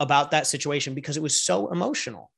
about 0.00 0.32
that 0.32 0.48
situation 0.48 0.94
because 0.94 1.16
it 1.16 1.22
was 1.22 1.40
so 1.40 1.70
emotional. 1.70 2.30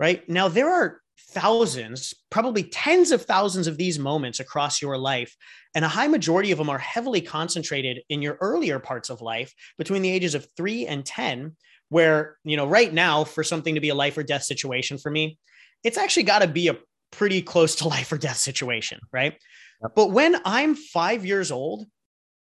Right. 0.00 0.28
Now, 0.28 0.48
there 0.48 0.68
are 0.68 1.00
thousands, 1.30 2.12
probably 2.30 2.64
tens 2.64 3.12
of 3.12 3.22
thousands 3.22 3.66
of 3.66 3.78
these 3.78 3.98
moments 3.98 4.40
across 4.40 4.82
your 4.82 4.98
life. 4.98 5.36
And 5.74 5.84
a 5.84 5.88
high 5.88 6.08
majority 6.08 6.50
of 6.50 6.58
them 6.58 6.68
are 6.68 6.78
heavily 6.78 7.20
concentrated 7.20 8.02
in 8.08 8.20
your 8.20 8.38
earlier 8.40 8.78
parts 8.78 9.10
of 9.10 9.22
life 9.22 9.54
between 9.78 10.02
the 10.02 10.10
ages 10.10 10.34
of 10.34 10.46
three 10.56 10.86
and 10.86 11.04
10, 11.04 11.56
where, 11.88 12.36
you 12.44 12.56
know, 12.56 12.66
right 12.66 12.92
now, 12.92 13.24
for 13.24 13.44
something 13.44 13.74
to 13.74 13.80
be 13.80 13.90
a 13.90 13.94
life 13.94 14.18
or 14.18 14.22
death 14.22 14.42
situation 14.42 14.98
for 14.98 15.10
me, 15.10 15.38
it's 15.84 15.98
actually 15.98 16.24
got 16.24 16.40
to 16.40 16.48
be 16.48 16.68
a 16.68 16.76
pretty 17.12 17.42
close 17.42 17.76
to 17.76 17.88
life 17.96 18.10
or 18.10 18.18
death 18.18 18.38
situation, 18.38 19.00
right? 19.12 19.38
Yep. 19.82 19.92
But 19.94 20.10
when 20.10 20.36
I'm 20.44 20.74
five 20.74 21.24
years 21.24 21.52
old, 21.52 21.86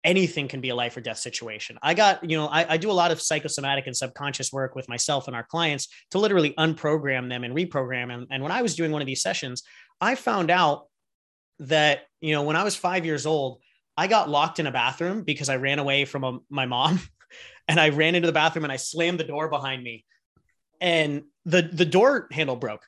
anything 0.04 0.47
can 0.47 0.62
be 0.62 0.69
a 0.69 0.76
life 0.76 0.97
or 0.97 1.02
death 1.02 1.19
situation. 1.19 1.78
I 1.82 1.93
got, 1.93 2.28
you 2.28 2.38
know, 2.38 2.47
I, 2.47 2.74
I, 2.74 2.78
do 2.78 2.89
a 2.89 2.93
lot 2.93 3.12
of 3.12 3.21
psychosomatic 3.21 3.86
and 3.86 3.95
subconscious 3.95 4.52
work 4.52 4.76
with 4.76 4.89
myself 4.89 5.28
and 5.28 5.36
our 5.36 5.43
clients 5.43 5.88
to 6.12 6.17
literally 6.17 6.54
unprogram 6.58 7.30
them 7.30 7.43
and 7.43 7.56
reprogram 7.56 8.08
them. 8.08 8.26
And 8.32 8.41
when 8.41 8.52
I 8.52 8.63
was 8.63 8.76
doing 8.76 8.91
one 8.91 9.02
of 9.02 9.06
these 9.06 9.21
sessions, 9.21 9.63
I 10.00 10.15
found 10.15 10.50
out 10.50 10.88
that, 11.60 12.08
you 12.19 12.34
know, 12.34 12.43
when 12.43 12.56
I 12.56 12.63
was 12.63 12.76
five 12.76 13.06
years 13.06 13.28
old, 13.28 13.62
I 13.95 14.08
got 14.08 14.30
locked 14.30 14.60
in 14.60 14.65
a 14.65 14.71
bathroom 14.71 15.24
because 15.24 15.50
I 15.50 15.58
ran 15.58 15.78
away 15.78 16.06
from 16.06 16.24
a, 16.24 16.39
my 16.50 16.65
mom 16.65 17.00
and 17.67 17.80
I 17.80 17.89
ran 17.89 18.15
into 18.15 18.26
the 18.26 18.34
bathroom 18.34 18.65
and 18.65 18.71
I 18.71 18.78
slammed 18.78 19.19
the 19.19 19.26
door 19.26 19.50
behind 19.50 19.84
me 19.84 20.06
and 20.80 21.24
the, 21.45 21.62
the 21.62 21.86
door 21.86 22.28
handle 22.32 22.56
broke. 22.56 22.82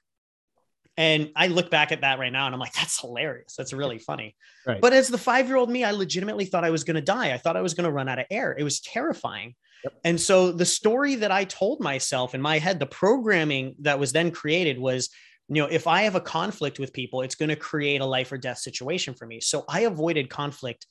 And 0.95 1.31
I 1.35 1.47
look 1.47 1.71
back 1.71 1.91
at 1.91 2.01
that 2.01 2.19
right 2.19 2.31
now 2.31 2.45
and 2.45 2.53
I'm 2.53 2.59
like, 2.59 2.73
that's 2.73 2.99
hilarious. 2.99 3.55
That's 3.57 3.73
really 3.73 3.97
funny. 3.97 4.35
Right. 4.65 4.79
But 4.79 4.93
as 4.93 5.07
the 5.07 5.17
five 5.17 5.47
year 5.47 5.57
old 5.57 5.69
me, 5.69 5.83
I 5.83 5.91
legitimately 5.91 6.45
thought 6.45 6.63
I 6.63 6.69
was 6.69 6.83
going 6.83 6.95
to 6.95 7.01
die. 7.01 7.33
I 7.33 7.37
thought 7.37 7.57
I 7.57 7.61
was 7.61 7.73
going 7.73 7.85
to 7.85 7.91
run 7.91 8.07
out 8.07 8.19
of 8.19 8.25
air. 8.29 8.55
It 8.57 8.63
was 8.63 8.79
terrifying. 8.79 9.55
Yep. 9.83 9.93
And 10.03 10.21
so 10.21 10.51
the 10.51 10.65
story 10.65 11.15
that 11.15 11.31
I 11.31 11.45
told 11.45 11.79
myself 11.79 12.35
in 12.35 12.41
my 12.41 12.59
head, 12.59 12.79
the 12.79 12.85
programming 12.85 13.75
that 13.79 13.99
was 13.99 14.11
then 14.11 14.31
created 14.31 14.77
was, 14.77 15.09
you 15.49 15.61
know, 15.61 15.67
if 15.69 15.87
I 15.87 16.03
have 16.03 16.15
a 16.15 16.21
conflict 16.21 16.79
with 16.79 16.93
people, 16.93 17.21
it's 17.21 17.35
going 17.35 17.49
to 17.49 17.55
create 17.55 17.99
a 17.99 18.05
life 18.05 18.31
or 18.31 18.37
death 18.37 18.59
situation 18.59 19.13
for 19.13 19.25
me. 19.25 19.41
So 19.41 19.65
I 19.67 19.81
avoided 19.81 20.29
conflict 20.29 20.85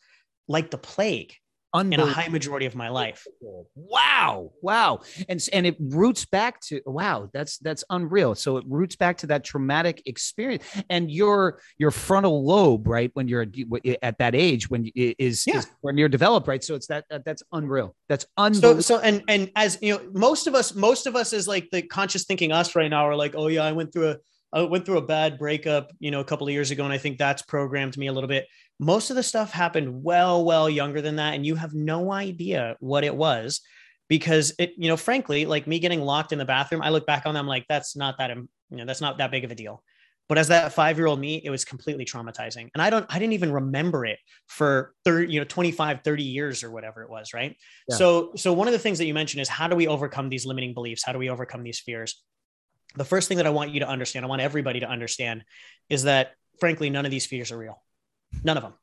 like 0.49 0.71
the 0.71 0.79
plague 0.79 1.35
in 1.75 1.95
a 1.95 2.07
high 2.07 2.29
majority 2.29 2.67
of 2.67 2.75
my 2.75 2.89
life. 2.89 3.27
Wow. 3.75 4.53
Wow. 4.61 5.01
And 5.29 5.43
and 5.53 5.67
it 5.67 5.77
roots 5.79 6.25
back 6.25 6.61
to 6.63 6.81
wow, 6.87 7.31
that's 7.33 7.59
that's 7.59 7.85
unreal. 7.91 8.35
So 8.35 8.57
it 8.59 8.65
roots 8.69 8.97
back 8.97 9.19
to 9.19 9.27
that 9.29 9.45
traumatic 9.45 10.03
experience 10.07 10.65
and 10.91 11.11
your 11.11 11.61
your 11.79 11.91
frontal 11.91 12.45
lobe, 12.45 12.87
right? 12.87 13.11
When 13.15 13.29
you're 13.29 13.47
at 14.03 14.19
that 14.19 14.35
age 14.35 14.69
when 14.71 14.91
is, 14.95 15.47
yeah. 15.47 15.59
is 15.59 15.67
when 15.81 15.97
you're 15.97 16.09
developed, 16.09 16.49
right? 16.49 16.63
So 16.63 16.75
it's 16.75 16.87
that, 16.89 17.05
that 17.11 17.25
that's 17.25 17.43
unreal. 17.53 17.95
That's 18.09 18.27
unbelievable. 18.37 18.83
So 18.83 18.99
so 18.99 19.01
and 19.01 19.23
and 19.29 19.51
as 19.57 19.79
you 19.81 19.95
know, 19.95 20.11
most 20.13 20.47
of 20.47 20.55
us 20.55 20.75
most 20.75 21.07
of 21.07 21.17
us 21.17 21.33
is 21.33 21.49
like 21.49 21.71
the 21.71 21.83
conscious 21.83 22.25
thinking 22.25 22.53
us 22.53 22.75
right 22.77 22.89
now 22.89 23.07
are 23.07 23.17
like, 23.17 23.35
"Oh 23.37 23.49
yeah, 23.49 23.65
I 23.65 23.73
went 23.73 23.93
through 23.93 24.11
a 24.11 24.17
I 24.53 24.63
went 24.63 24.85
through 24.85 24.99
a 24.99 25.07
bad 25.07 25.39
breakup, 25.39 25.93
you 25.99 26.11
know, 26.11 26.21
a 26.21 26.25
couple 26.25 26.47
of 26.47 26.53
years 26.53 26.71
ago 26.71 26.85
and 26.85 26.93
I 26.93 26.99
think 26.99 27.19
that's 27.19 27.43
programmed 27.43 27.97
me 27.97 28.09
a 28.09 28.13
little 28.13 28.29
bit." 28.29 28.47
Most 28.83 29.11
of 29.11 29.17
the 29.17 29.23
stuff 29.23 29.53
happened 29.53 30.03
well, 30.03 30.45
well 30.45 30.69
younger 30.69 31.01
than 31.01 31.17
that. 31.17 31.35
And 31.35 31.47
you 31.47 31.55
have 31.55 31.73
no 31.73 32.13
idea 32.13 32.77
what 32.81 33.05
it 33.05 33.15
was 33.15 33.61
because 34.09 34.53
it, 34.59 34.73
you 34.77 34.89
know, 34.89 34.97
frankly, 34.97 35.47
like 35.47 35.69
me 35.69 35.79
getting 35.79 36.01
locked 36.01 36.33
in 36.33 36.39
the 36.39 36.45
bathroom, 36.45 36.83
I 36.83 36.89
look 36.91 37.07
back 37.07 37.25
on 37.25 37.35
them 37.35 37.47
like 37.47 37.65
that's 37.69 37.95
not 37.95 38.19
that, 38.19 38.31
you 38.37 38.49
know, 38.71 38.85
that's 38.85 39.01
not 39.01 39.19
that 39.19 39.31
big 39.31 39.45
of 39.45 39.53
a 39.53 39.55
deal. 39.55 39.85
But 40.29 40.39
as 40.39 40.49
that 40.49 40.73
five 40.73 40.99
year 40.99 41.07
old 41.07 41.21
me, 41.21 41.41
it 41.45 41.51
was 41.51 41.65
completely 41.65 42.05
traumatizing. 42.05 42.71
And 42.75 42.83
I 42.83 42.91
don't, 42.91 43.07
I 43.09 43.19
didn't 43.21 43.35
even 43.35 43.53
remember 43.53 44.05
it 44.05 44.19
for 44.49 44.95
30, 45.05 45.33
you 45.33 45.39
know, 45.39 45.45
25, 45.45 46.01
30 46.03 46.23
years 46.25 46.65
or 46.65 46.73
whatever 46.73 47.03
it 47.03 47.11
was. 47.11 47.33
Right. 47.33 47.57
Yeah. 47.89 47.97
So, 47.97 48.33
so 48.35 48.53
one 48.53 48.67
of 48.67 48.73
the 48.73 48.81
things 48.81 48.99
that 48.99 49.07
you 49.07 49.15
mentioned 49.15 49.43
is 49.43 49.49
how 49.49 49.69
do 49.69 49.77
we 49.77 49.87
overcome 49.87 50.29
these 50.29 50.45
limiting 50.45 50.75
beliefs? 50.75 51.05
How 51.05 51.13
do 51.13 51.19
we 51.19 51.31
overcome 51.31 51.63
these 51.63 51.79
fears? 51.79 52.21
The 52.97 53.05
first 53.05 53.29
thing 53.29 53.37
that 53.37 53.47
I 53.47 53.51
want 53.51 53.71
you 53.71 53.81
to 53.81 53.89
understand, 53.89 54.25
I 54.25 54.29
want 54.29 54.43
everybody 54.43 54.81
to 54.81 54.89
understand 54.89 55.45
is 55.89 56.03
that 56.03 56.33
frankly, 56.61 56.91
none 56.91 57.05
of 57.05 57.11
these 57.11 57.27
fears 57.27 57.51
are 57.51 57.59
real. 57.59 57.83
None 58.45 58.57
of 58.57 58.63
them. 58.63 58.75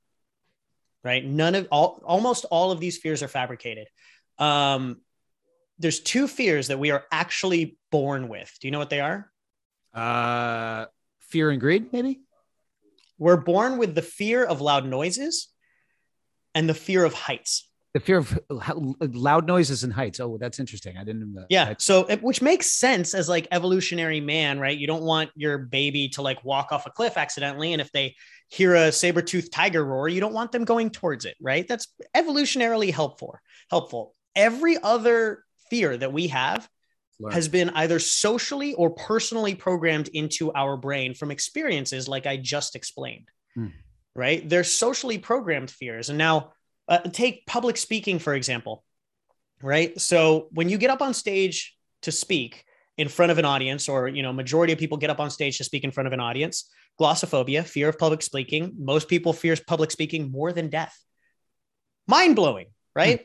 Right. 1.04 1.26
None 1.26 1.56
of 1.56 1.68
all, 1.72 2.02
almost 2.06 2.46
all 2.52 2.72
of 2.72 2.80
these 2.80 2.98
fears 2.98 3.24
are 3.24 3.28
fabricated. 3.28 3.88
Um, 4.38 5.02
there's 5.78 6.02
two 6.02 6.28
fears 6.28 6.68
that 6.68 6.80
we 6.80 6.92
are 6.92 7.06
actually 7.12 7.78
born 7.90 8.28
with. 8.28 8.54
Do 8.60 8.68
you 8.68 8.72
know 8.72 8.80
what 8.80 8.90
they 8.90 9.00
are? 9.00 9.32
Uh, 9.94 10.86
fear 11.20 11.52
and 11.52 11.60
greed, 11.60 11.94
maybe. 11.94 12.20
We're 13.18 13.38
born 13.38 13.78
with 13.78 13.96
the 13.96 14.02
fear 14.02 14.44
of 14.44 14.60
loud 14.60 14.86
noises 14.86 15.48
and 16.54 16.68
the 16.68 16.74
fear 16.74 17.06
of 17.06 17.14
heights 17.14 17.69
the 17.94 18.00
fear 18.00 18.18
of 18.18 18.40
loud 19.02 19.48
noises 19.48 19.84
and 19.84 19.92
heights. 19.92 20.20
Oh, 20.20 20.38
that's 20.40 20.60
interesting. 20.60 20.98
I 20.98 21.04
didn't. 21.04 21.36
Uh, 21.38 21.46
yeah. 21.50 21.74
So, 21.80 22.04
which 22.18 22.42
makes 22.42 22.68
sense 22.68 23.16
as 23.16 23.28
like 23.28 23.48
evolutionary 23.52 24.22
man, 24.22 24.60
right? 24.60 24.78
You 24.78 24.86
don't 24.86 25.02
want 25.02 25.32
your 25.36 25.58
baby 25.58 26.08
to 26.10 26.22
like 26.22 26.44
walk 26.44 26.72
off 26.72 26.86
a 26.86 26.92
cliff 26.92 27.18
accidentally, 27.18 27.74
and 27.74 27.82
if 27.82 27.92
they 27.92 28.16
hear 28.50 28.76
a 28.76 28.92
saber 28.92 29.22
tooth 29.22 29.50
tiger 29.52 29.84
roar, 29.84 30.08
you 30.08 30.20
don't 30.20 30.34
want 30.34 30.52
them 30.52 30.66
going 30.66 30.92
towards 30.92 31.26
it, 31.26 31.36
right? 31.42 31.68
That's 31.68 31.88
evolutionarily 32.16 32.94
helpful. 32.94 33.38
Helpful. 33.72 34.16
Every 34.36 34.78
other 34.82 35.44
fear 35.70 35.98
that 35.98 36.14
we 36.14 36.28
have 36.28 36.70
Learn. 37.20 37.32
has 37.32 37.48
been 37.48 37.72
either 37.72 37.98
socially 37.98 38.76
or 38.76 38.92
personally 38.92 39.56
programmed 39.56 40.10
into 40.10 40.54
our 40.54 40.78
brain 40.78 41.16
from 41.16 41.32
experiences 41.32 42.08
like 42.08 42.28
I 42.28 42.38
just 42.38 42.76
explained. 42.76 43.30
Hmm. 43.56 43.68
Right? 44.16 44.48
They're 44.48 44.64
socially 44.64 45.18
programmed 45.18 45.72
fears, 45.72 46.10
and 46.10 46.18
now 46.18 46.52
uh, 46.90 47.00
take 47.00 47.46
public 47.46 47.78
speaking, 47.78 48.20
for 48.20 48.34
example, 48.34 48.84
right? 49.62 50.00
So 50.02 50.48
when 50.52 50.68
you 50.68 50.78
get 50.78 50.90
up 50.90 51.02
on 51.02 51.14
stage 51.14 51.78
to 52.02 52.12
speak 52.12 52.66
in 52.98 53.08
front 53.08 53.32
of 53.32 53.38
an 53.38 53.46
audience, 53.46 53.88
or, 53.88 54.10
you 54.10 54.24
know, 54.24 54.34
majority 54.34 54.74
of 54.74 54.80
people 54.80 54.98
get 54.98 55.10
up 55.10 55.20
on 55.22 55.30
stage 55.30 55.58
to 55.60 55.64
speak 55.64 55.86
in 55.86 55.92
front 55.92 56.08
of 56.08 56.14
an 56.14 56.20
audience, 56.20 56.70
glossophobia, 57.00 57.64
fear 57.64 57.88
of 57.88 57.98
public 57.98 58.22
speaking. 58.22 58.74
Most 58.78 59.08
people 59.08 59.32
fear 59.32 59.56
public 59.66 59.92
speaking 59.92 60.32
more 60.32 60.52
than 60.52 60.70
death. 60.70 60.98
Mind 62.08 62.36
blowing, 62.36 62.68
right? 62.96 63.22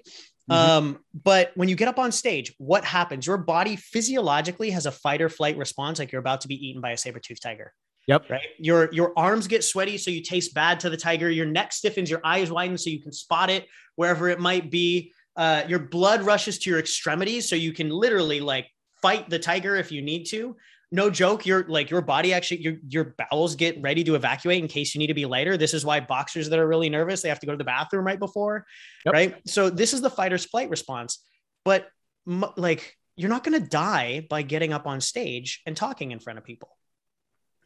Mm-hmm. 0.50 0.52
Um, 0.52 0.98
but 1.14 1.52
when 1.54 1.68
you 1.68 1.74
get 1.74 1.88
up 1.88 1.98
on 1.98 2.12
stage, 2.12 2.54
what 2.58 2.84
happens? 2.84 3.26
Your 3.26 3.38
body 3.38 3.76
physiologically 3.76 4.70
has 4.70 4.86
a 4.86 4.92
fight 4.92 5.22
or 5.22 5.28
flight 5.28 5.56
response, 5.56 5.98
like 5.98 6.12
you're 6.12 6.20
about 6.20 6.42
to 6.42 6.48
be 6.48 6.68
eaten 6.68 6.82
by 6.82 6.90
a 6.92 6.96
saber 6.96 7.18
tooth 7.18 7.40
tiger. 7.40 7.72
Yep. 8.06 8.30
Right. 8.30 8.40
Your 8.58 8.92
your 8.92 9.12
arms 9.16 9.46
get 9.46 9.64
sweaty, 9.64 9.96
so 9.96 10.10
you 10.10 10.22
taste 10.22 10.54
bad 10.54 10.80
to 10.80 10.90
the 10.90 10.96
tiger. 10.96 11.30
Your 11.30 11.46
neck 11.46 11.72
stiffens, 11.72 12.10
your 12.10 12.20
eyes 12.24 12.50
widen, 12.50 12.76
so 12.76 12.90
you 12.90 13.00
can 13.00 13.12
spot 13.12 13.50
it 13.50 13.66
wherever 13.96 14.28
it 14.28 14.40
might 14.40 14.70
be. 14.70 15.12
Uh, 15.36 15.62
your 15.66 15.78
blood 15.78 16.22
rushes 16.22 16.58
to 16.60 16.70
your 16.70 16.78
extremities, 16.78 17.48
so 17.48 17.56
you 17.56 17.72
can 17.72 17.88
literally 17.88 18.40
like 18.40 18.66
fight 19.00 19.28
the 19.30 19.38
tiger 19.38 19.76
if 19.76 19.90
you 19.90 20.02
need 20.02 20.24
to. 20.24 20.56
No 20.92 21.08
joke. 21.10 21.46
Your 21.46 21.66
like 21.66 21.90
your 21.90 22.02
body 22.02 22.34
actually 22.34 22.60
your 22.60 22.74
your 22.88 23.14
bowels 23.18 23.56
get 23.56 23.80
ready 23.80 24.04
to 24.04 24.14
evacuate 24.14 24.62
in 24.62 24.68
case 24.68 24.94
you 24.94 24.98
need 24.98 25.08
to 25.08 25.14
be 25.14 25.24
lighter. 25.24 25.56
This 25.56 25.72
is 25.72 25.84
why 25.84 26.00
boxers 26.00 26.50
that 26.50 26.58
are 26.58 26.68
really 26.68 26.90
nervous 26.90 27.22
they 27.22 27.30
have 27.30 27.40
to 27.40 27.46
go 27.46 27.52
to 27.52 27.58
the 27.58 27.64
bathroom 27.64 28.06
right 28.06 28.18
before. 28.18 28.66
Yep. 29.06 29.14
Right. 29.14 29.48
So 29.48 29.70
this 29.70 29.94
is 29.94 30.02
the 30.02 30.10
fight 30.10 30.32
or 30.32 30.38
flight 30.38 30.68
response. 30.68 31.24
But 31.64 31.88
m- 32.28 32.44
like 32.56 32.96
you're 33.16 33.30
not 33.30 33.44
going 33.44 33.60
to 33.60 33.66
die 33.66 34.26
by 34.28 34.42
getting 34.42 34.72
up 34.72 34.86
on 34.86 35.00
stage 35.00 35.62
and 35.66 35.76
talking 35.76 36.10
in 36.10 36.20
front 36.20 36.38
of 36.38 36.44
people 36.44 36.76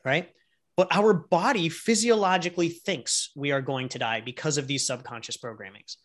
right? 0.05 0.31
But 0.77 0.89
our 0.95 1.13
body 1.13 1.69
physiologically 1.69 2.69
thinks 2.69 3.31
we 3.35 3.51
are 3.51 3.61
going 3.61 3.89
to 3.91 3.99
die 3.99 4.21
because 4.21 4.59
of 4.59 4.67
these 4.67 4.87
subconscious 4.87 5.37
programmings. 5.37 5.97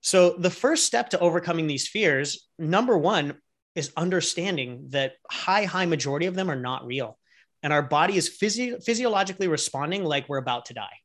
So, 0.00 0.36
the 0.38 0.50
first 0.50 0.86
step 0.86 1.10
to 1.10 1.18
overcoming 1.18 1.66
these 1.66 1.88
fears, 1.88 2.46
number 2.58 2.96
one, 2.96 3.34
is 3.74 3.92
understanding 3.96 4.86
that 4.90 5.14
high, 5.28 5.64
high 5.64 5.86
majority 5.86 6.26
of 6.26 6.34
them 6.34 6.50
are 6.50 6.60
not 6.60 6.86
real. 6.86 7.18
And 7.62 7.72
our 7.72 7.82
body 7.82 8.16
is 8.16 8.28
physio- 8.28 8.78
physiologically 8.78 9.48
responding 9.48 10.04
like 10.04 10.28
we're 10.28 10.38
about 10.38 10.66
to 10.66 10.74
die. 10.74 11.00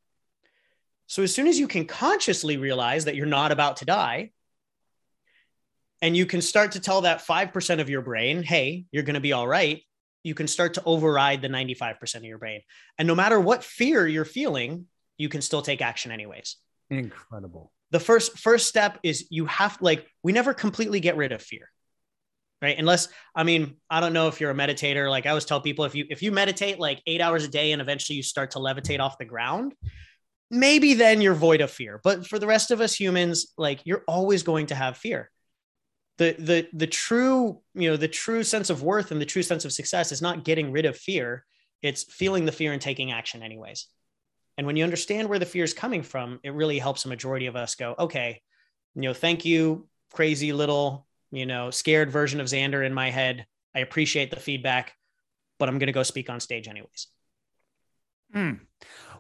So, 1.08 1.24
as 1.24 1.34
soon 1.34 1.48
as 1.48 1.58
you 1.58 1.68
can 1.68 1.86
consciously 1.86 2.58
realize 2.58 3.06
that 3.06 3.16
you're 3.16 3.26
not 3.26 3.52
about 3.52 3.78
to 3.78 3.86
die, 3.86 4.32
and 6.02 6.16
you 6.16 6.26
can 6.26 6.42
start 6.42 6.74
to 6.74 6.80
tell 6.80 7.02
that 7.02 7.26
5% 7.26 7.80
of 7.80 7.90
your 7.90 8.02
brain, 8.02 8.44
hey, 8.44 8.86
you're 8.92 9.04
going 9.04 9.16
to 9.16 9.20
be 9.20 9.34
all 9.34 9.48
right, 9.48 9.82
you 10.24 10.36
can 10.36 10.48
start 10.48 10.76
to 10.76 10.84
override 10.86 11.42
the 11.42 11.48
95% 11.48 12.16
of 12.16 12.24
your 12.24 12.38
brain. 12.38 12.62
And 12.98 13.08
no 13.08 13.16
matter 13.16 13.40
what 13.40 13.64
fear 13.64 14.08
you're 14.08 14.26
feeling, 14.26 14.88
you 15.18 15.30
can 15.30 15.42
still 15.42 15.62
take 15.62 15.82
action 15.82 16.12
anyways. 16.12 16.58
Incredible. 16.90 17.72
The 17.92 18.00
first 18.00 18.38
first 18.40 18.68
step 18.68 19.00
is 19.04 19.28
you 19.30 19.46
have 19.48 19.78
like 19.82 20.08
we 20.24 20.32
never 20.32 20.54
completely 20.54 21.00
get 21.00 21.18
rid 21.18 21.32
of 21.32 21.42
fear. 21.42 21.70
Right? 22.62 22.78
Unless 22.78 23.08
I 23.36 23.44
mean, 23.44 23.78
I 23.90 24.00
don't 24.00 24.14
know 24.14 24.28
if 24.28 24.40
you're 24.40 24.52
a 24.52 24.56
meditator, 24.56 25.10
like 25.10 25.26
I 25.26 25.30
always 25.30 25.46
tell 25.46 25.62
people 25.62 25.86
if 25.86 25.96
you 25.96 26.06
if 26.10 26.22
you 26.22 26.32
meditate 26.32 26.80
like 26.80 27.02
8 27.08 27.22
hours 27.22 27.44
a 27.44 27.48
day 27.48 27.72
and 27.72 27.82
eventually 27.82 28.18
you 28.18 28.24
start 28.24 28.52
to 28.52 28.60
levitate 28.60 29.00
off 29.00 29.18
the 29.18 29.26
ground, 29.26 29.74
maybe 30.50 30.94
then 30.94 31.22
you're 31.22 31.34
void 31.34 31.62
of 31.62 31.72
fear. 31.72 32.00
But 32.04 32.28
for 32.28 32.40
the 32.40 32.48
rest 32.48 32.72
of 32.72 32.80
us 32.80 32.94
humans, 32.94 33.48
like 33.58 33.82
you're 33.86 34.04
always 34.08 34.44
going 34.44 34.68
to 34.68 34.76
have 34.76 34.98
fear 34.98 35.32
the 36.22 36.36
the 36.38 36.68
the 36.74 36.88
true 36.88 37.60
you 37.74 37.90
know 37.90 37.98
the 37.98 38.08
true 38.08 38.44
sense 38.44 38.70
of 38.70 38.84
worth 38.84 39.10
and 39.10 39.20
the 39.20 39.26
true 39.26 39.42
sense 39.42 39.66
of 39.66 39.74
success 39.74 40.12
is 40.12 40.22
not 40.22 40.44
getting 40.44 40.72
rid 40.72 40.86
of 40.86 40.96
fear. 40.96 41.46
It's 41.82 42.04
feeling 42.04 42.46
the 42.46 42.52
fear 42.52 42.74
and 42.74 42.82
taking 42.82 43.12
action 43.12 43.42
anyways. 43.42 43.88
And 44.56 44.68
when 44.68 44.76
you 44.76 44.84
understand 44.84 45.30
where 45.30 45.40
the 45.40 45.48
fear 45.48 45.64
is 45.64 45.74
coming 45.74 46.04
from 46.04 46.40
it 46.44 46.54
really 46.54 46.78
helps 46.78 47.06
a 47.06 47.08
majority 47.08 47.48
of 47.48 47.56
us 47.56 47.74
go 47.74 47.96
okay 47.98 48.42
you 48.94 49.02
know 49.02 49.14
thank 49.14 49.46
you 49.46 49.88
crazy 50.14 50.54
little 50.54 51.08
you 51.32 51.48
know 51.48 51.72
scared 51.72 52.12
version 52.12 52.40
of 52.40 52.46
zander 52.46 52.86
in 52.86 52.94
my 52.94 53.10
head. 53.10 53.48
I 53.74 53.80
appreciate 53.80 54.30
the 54.30 54.40
feedback 54.40 54.94
but 55.58 55.70
i'm 55.70 55.80
going 55.80 55.88
to 55.88 55.94
go 55.94 56.04
speak 56.04 56.30
on 56.30 56.40
stage 56.40 56.68
anyways. 56.68 57.08
Mm. 58.36 58.60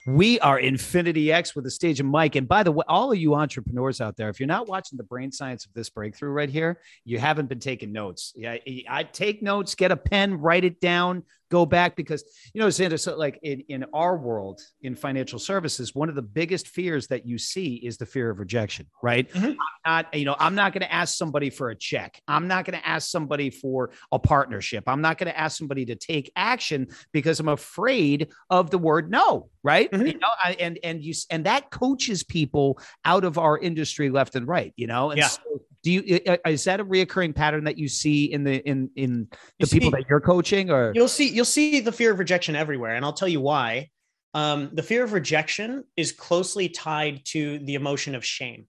We 0.07 0.39
are 0.39 0.57
Infinity 0.57 1.31
X 1.31 1.55
with 1.55 1.63
the 1.63 1.69
stage 1.71 1.99
and 1.99 2.11
mic. 2.11 2.35
And 2.35 2.47
by 2.47 2.63
the 2.63 2.71
way, 2.71 2.83
all 2.87 3.11
of 3.11 3.17
you 3.19 3.35
entrepreneurs 3.35 4.01
out 4.01 4.17
there, 4.17 4.29
if 4.29 4.39
you're 4.39 4.47
not 4.47 4.67
watching 4.67 4.97
the 4.97 5.03
brain 5.03 5.31
science 5.31 5.65
of 5.65 5.73
this 5.73 5.89
breakthrough 5.89 6.31
right 6.31 6.49
here, 6.49 6.79
you 7.05 7.19
haven't 7.19 7.49
been 7.49 7.59
taking 7.59 7.91
notes. 7.91 8.33
Yeah, 8.35 8.57
I 8.89 9.03
take 9.03 9.43
notes, 9.43 9.75
get 9.75 9.91
a 9.91 9.97
pen, 9.97 10.39
write 10.39 10.63
it 10.63 10.81
down, 10.81 11.23
go 11.51 11.65
back 11.65 11.95
because 11.95 12.23
you 12.53 12.61
know, 12.61 12.67
Zander, 12.67 12.99
so 12.99 13.15
like 13.15 13.39
in, 13.43 13.61
in 13.67 13.85
our 13.93 14.17
world 14.17 14.61
in 14.81 14.95
financial 14.95 15.37
services, 15.37 15.93
one 15.93 16.09
of 16.09 16.15
the 16.15 16.21
biggest 16.21 16.69
fears 16.69 17.07
that 17.07 17.27
you 17.27 17.37
see 17.37 17.75
is 17.75 17.97
the 17.97 18.05
fear 18.05 18.31
of 18.31 18.39
rejection, 18.39 18.87
right? 19.03 19.31
Mm-hmm. 19.31 19.53
not, 19.85 20.13
you 20.15 20.25
know, 20.25 20.35
I'm 20.39 20.55
not 20.55 20.73
going 20.73 20.81
to 20.81 20.91
ask 20.91 21.17
somebody 21.17 21.49
for 21.49 21.69
a 21.69 21.75
check. 21.75 22.19
I'm 22.27 22.47
not 22.47 22.65
going 22.65 22.79
to 22.79 22.87
ask 22.87 23.09
somebody 23.09 23.49
for 23.49 23.91
a 24.11 24.17
partnership. 24.17 24.85
I'm 24.87 25.01
not 25.01 25.17
going 25.17 25.31
to 25.31 25.37
ask 25.37 25.57
somebody 25.57 25.85
to 25.85 25.95
take 25.95 26.31
action 26.35 26.87
because 27.11 27.39
I'm 27.39 27.49
afraid 27.49 28.29
of 28.49 28.71
the 28.71 28.77
word 28.77 29.11
no, 29.11 29.49
right? 29.63 29.91
Mm-hmm. 29.91 30.07
You 30.07 30.13
know, 30.19 30.29
I, 30.43 30.53
and 30.53 30.79
and 30.83 31.03
you 31.03 31.13
and 31.29 31.45
that 31.45 31.69
coaches 31.69 32.23
people 32.23 32.79
out 33.05 33.23
of 33.23 33.37
our 33.37 33.57
industry 33.57 34.09
left 34.09 34.35
and 34.35 34.47
right, 34.47 34.73
you 34.75 34.87
know. 34.87 35.11
And 35.11 35.19
yeah. 35.19 35.27
so 35.27 35.61
do 35.83 35.91
you 35.91 36.19
is 36.45 36.63
that 36.65 36.79
a 36.79 36.85
reoccurring 36.85 37.35
pattern 37.35 37.63
that 37.63 37.77
you 37.77 37.87
see 37.87 38.25
in 38.25 38.43
the 38.43 38.57
in 38.67 38.89
in 38.95 39.27
the 39.59 39.67
people 39.67 39.91
that 39.91 40.05
you're 40.09 40.21
coaching 40.21 40.69
or? 40.69 40.91
You'll 40.95 41.07
see 41.07 41.29
you'll 41.29 41.45
see 41.45 41.79
the 41.79 41.91
fear 41.91 42.11
of 42.11 42.19
rejection 42.19 42.55
everywhere 42.55 42.95
and 42.95 43.05
i'll 43.05 43.13
tell 43.13 43.27
you 43.27 43.41
why. 43.41 43.89
Um, 44.33 44.69
the 44.71 44.83
fear 44.83 45.03
of 45.03 45.11
rejection 45.11 45.83
is 45.97 46.13
closely 46.13 46.69
tied 46.69 47.25
to 47.25 47.59
the 47.59 47.75
emotion 47.75 48.15
of 48.15 48.23
shame 48.23 48.65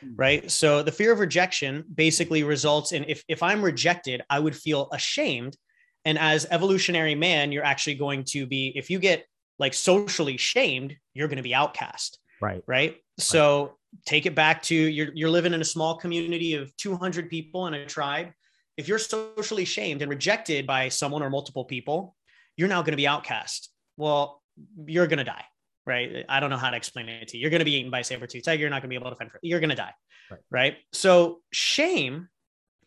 hmm. 0.00 0.10
right? 0.16 0.50
So 0.50 0.82
the 0.82 0.90
fear 0.90 1.12
of 1.12 1.20
rejection 1.20 1.84
basically 1.94 2.42
results 2.42 2.92
in 2.92 3.04
if, 3.04 3.22
if 3.28 3.42
i'm 3.42 3.62
rejected 3.62 4.22
i 4.28 4.38
would 4.38 4.56
feel 4.56 4.88
ashamed 4.92 5.56
and 6.04 6.18
as 6.18 6.46
evolutionary 6.50 7.14
man 7.14 7.52
you're 7.52 7.64
actually 7.64 7.94
going 7.94 8.24
to 8.24 8.46
be 8.46 8.72
if 8.74 8.90
you 8.90 8.98
get 8.98 9.24
like 9.58 9.72
socially 9.72 10.36
shamed 10.36 10.96
you're 11.12 11.28
going 11.28 11.36
to 11.36 11.42
be 11.42 11.54
outcast 11.54 12.18
right? 12.44 12.62
Right. 12.66 12.96
So 13.18 13.76
take 14.06 14.26
it 14.26 14.34
back 14.34 14.62
to 14.62 14.74
you're, 14.74 15.10
you're 15.14 15.30
living 15.30 15.54
in 15.54 15.60
a 15.60 15.64
small 15.64 15.96
community 15.96 16.54
of 16.54 16.74
200 16.76 17.30
people 17.30 17.66
in 17.66 17.74
a 17.74 17.86
tribe. 17.86 18.28
If 18.76 18.88
you're 18.88 18.98
socially 18.98 19.64
shamed 19.64 20.02
and 20.02 20.10
rejected 20.10 20.66
by 20.66 20.88
someone 20.88 21.22
or 21.22 21.30
multiple 21.30 21.64
people, 21.64 22.16
you're 22.56 22.68
now 22.68 22.82
going 22.82 22.92
to 22.92 22.96
be 22.96 23.06
outcast. 23.06 23.70
Well, 23.96 24.42
you're 24.86 25.06
going 25.06 25.18
to 25.18 25.24
die, 25.24 25.44
right? 25.86 26.24
I 26.28 26.40
don't 26.40 26.50
know 26.50 26.56
how 26.56 26.70
to 26.70 26.76
explain 26.76 27.08
it 27.08 27.28
to 27.28 27.36
you. 27.36 27.42
You're 27.42 27.50
going 27.50 27.60
to 27.60 27.64
be 27.64 27.74
eaten 27.74 27.90
by 27.90 28.00
a 28.00 28.04
saber-tooth 28.04 28.44
tiger. 28.44 28.60
You're 28.60 28.70
not 28.70 28.82
going 28.82 28.90
to 28.90 28.98
be 28.98 29.00
able 29.00 29.10
to 29.10 29.16
fend 29.16 29.30
for 29.30 29.36
it. 29.36 29.40
You're 29.44 29.60
going 29.60 29.70
to 29.70 29.76
die, 29.76 29.94
right. 30.30 30.40
right? 30.50 30.76
So 30.92 31.40
shame, 31.52 32.28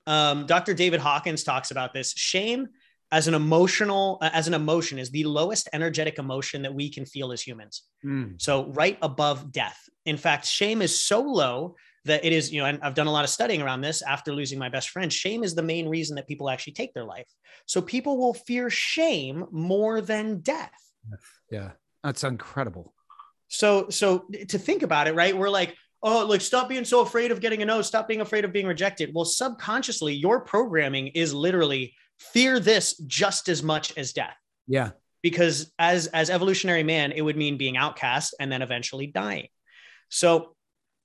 um, 0.06 0.46
Dr. 0.46 0.74
David 0.74 1.00
Hawkins 1.00 1.44
talks 1.44 1.72
about 1.72 1.94
this. 1.94 2.14
Shame 2.14 2.70
as 3.12 3.28
an 3.28 3.34
emotional 3.34 4.18
uh, 4.22 4.30
as 4.34 4.48
an 4.48 4.54
emotion 4.54 5.00
is 5.00 5.10
the 5.10 5.24
lowest 5.24 5.70
energetic 5.74 6.20
emotion 6.20 6.62
that 6.62 6.74
we 6.74 6.90
can 6.90 7.06
feel 7.06 7.32
as 7.32 7.42
humans. 7.42 7.84
Mm. 8.06 8.42
so 8.42 8.72
right 8.74 8.98
above 9.02 9.52
death. 9.52 9.78
In 10.06 10.18
fact 10.18 10.46
shame 10.46 10.82
is 10.82 10.98
so 11.00 11.22
low 11.22 11.76
that 12.06 12.24
it 12.24 12.32
is 12.34 12.52
you 12.52 12.62
know 12.62 12.68
and 12.68 12.80
i've 12.84 12.94
done 12.94 13.08
a 13.08 13.12
lot 13.12 13.24
of 13.24 13.30
studying 13.30 13.62
around 13.62 13.82
this 13.82 14.02
after 14.02 14.34
losing 14.34 14.60
my 14.60 14.70
best 14.70 14.90
friend. 14.90 15.12
Shame 15.12 15.44
is 15.44 15.56
the 15.56 15.64
main 15.64 15.88
reason 15.88 16.16
that 16.16 16.28
people 16.28 16.50
actually 16.50 16.74
take 16.74 16.94
their 16.94 17.06
life. 17.06 17.28
So 17.66 17.82
people 17.82 18.18
will 18.18 18.34
fear 18.34 18.70
shame 18.70 19.46
more 19.52 20.02
than 20.02 20.40
death. 20.40 20.72
Yeah 21.50 21.72
that's 22.04 22.24
incredible. 22.24 22.94
So 23.48 23.90
so 23.90 24.26
to 24.50 24.60
think 24.60 24.84
about 24.84 25.08
it 25.08 25.16
right? 25.16 25.38
We're 25.38 25.50
like 25.50 25.76
oh 26.04 26.26
like 26.26 26.42
stop 26.42 26.70
being 26.70 26.86
so 26.86 27.02
afraid 27.02 27.32
of 27.32 27.40
getting 27.40 27.62
a 27.62 27.66
no 27.66 27.82
stop 27.82 28.08
being 28.08 28.22
afraid 28.22 28.44
of 28.46 28.52
being 28.52 28.68
rejected. 28.68 29.12
Well 29.14 29.26
subconsciously 29.26 30.14
your 30.14 30.42
programming 30.42 31.08
is 31.08 31.34
literally 31.34 31.94
fear 32.20 32.60
this 32.60 32.98
just 32.98 33.50
as 33.50 33.64
much 33.64 33.98
as 33.98 34.14
death. 34.14 34.38
Yeah. 34.68 34.92
Because 35.22 35.72
as 35.80 36.08
as 36.08 36.30
evolutionary 36.30 36.84
man, 36.84 37.12
it 37.12 37.22
would 37.22 37.38
mean 37.38 37.58
being 37.58 37.78
outcast 37.78 38.36
and 38.40 38.52
then 38.52 38.62
eventually 38.62 39.08
dying. 39.08 39.48
So 40.10 40.56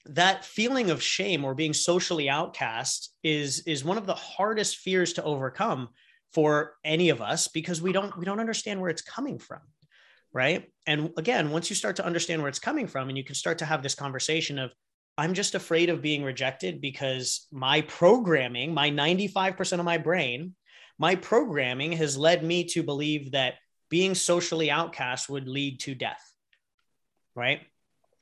that 0.06 0.44
feeling 0.44 0.90
of 0.90 1.02
shame 1.02 1.44
or 1.44 1.54
being 1.54 1.72
socially 1.72 2.28
outcast 2.28 3.14
is 3.22 3.60
is 3.60 3.84
one 3.84 3.98
of 3.98 4.06
the 4.06 4.14
hardest 4.14 4.78
fears 4.78 5.12
to 5.14 5.24
overcome 5.24 5.88
for 6.32 6.74
any 6.84 7.10
of 7.10 7.20
us 7.20 7.48
because 7.48 7.80
we 7.80 7.92
don't 7.92 8.16
we 8.18 8.24
don't 8.24 8.40
understand 8.40 8.80
where 8.80 8.90
it's 8.90 9.02
coming 9.02 9.38
from 9.38 9.60
right 10.32 10.70
and 10.86 11.10
again 11.16 11.50
once 11.50 11.70
you 11.70 11.76
start 11.76 11.96
to 11.96 12.06
understand 12.06 12.40
where 12.40 12.48
it's 12.48 12.58
coming 12.58 12.86
from 12.86 13.08
and 13.08 13.18
you 13.18 13.24
can 13.24 13.34
start 13.34 13.58
to 13.58 13.64
have 13.64 13.82
this 13.82 13.94
conversation 13.94 14.58
of 14.58 14.72
i'm 15.18 15.34
just 15.34 15.54
afraid 15.54 15.88
of 15.88 16.02
being 16.02 16.24
rejected 16.24 16.80
because 16.80 17.46
my 17.52 17.82
programming 17.82 18.74
my 18.74 18.90
95% 18.90 19.78
of 19.78 19.84
my 19.84 19.98
brain 19.98 20.54
my 21.02 21.16
programming 21.16 21.90
has 21.90 22.16
led 22.16 22.44
me 22.44 22.62
to 22.62 22.80
believe 22.80 23.32
that 23.32 23.54
being 23.90 24.14
socially 24.14 24.70
outcast 24.70 25.28
would 25.28 25.48
lead 25.48 25.80
to 25.80 25.96
death. 25.96 26.24
Right. 27.34 27.62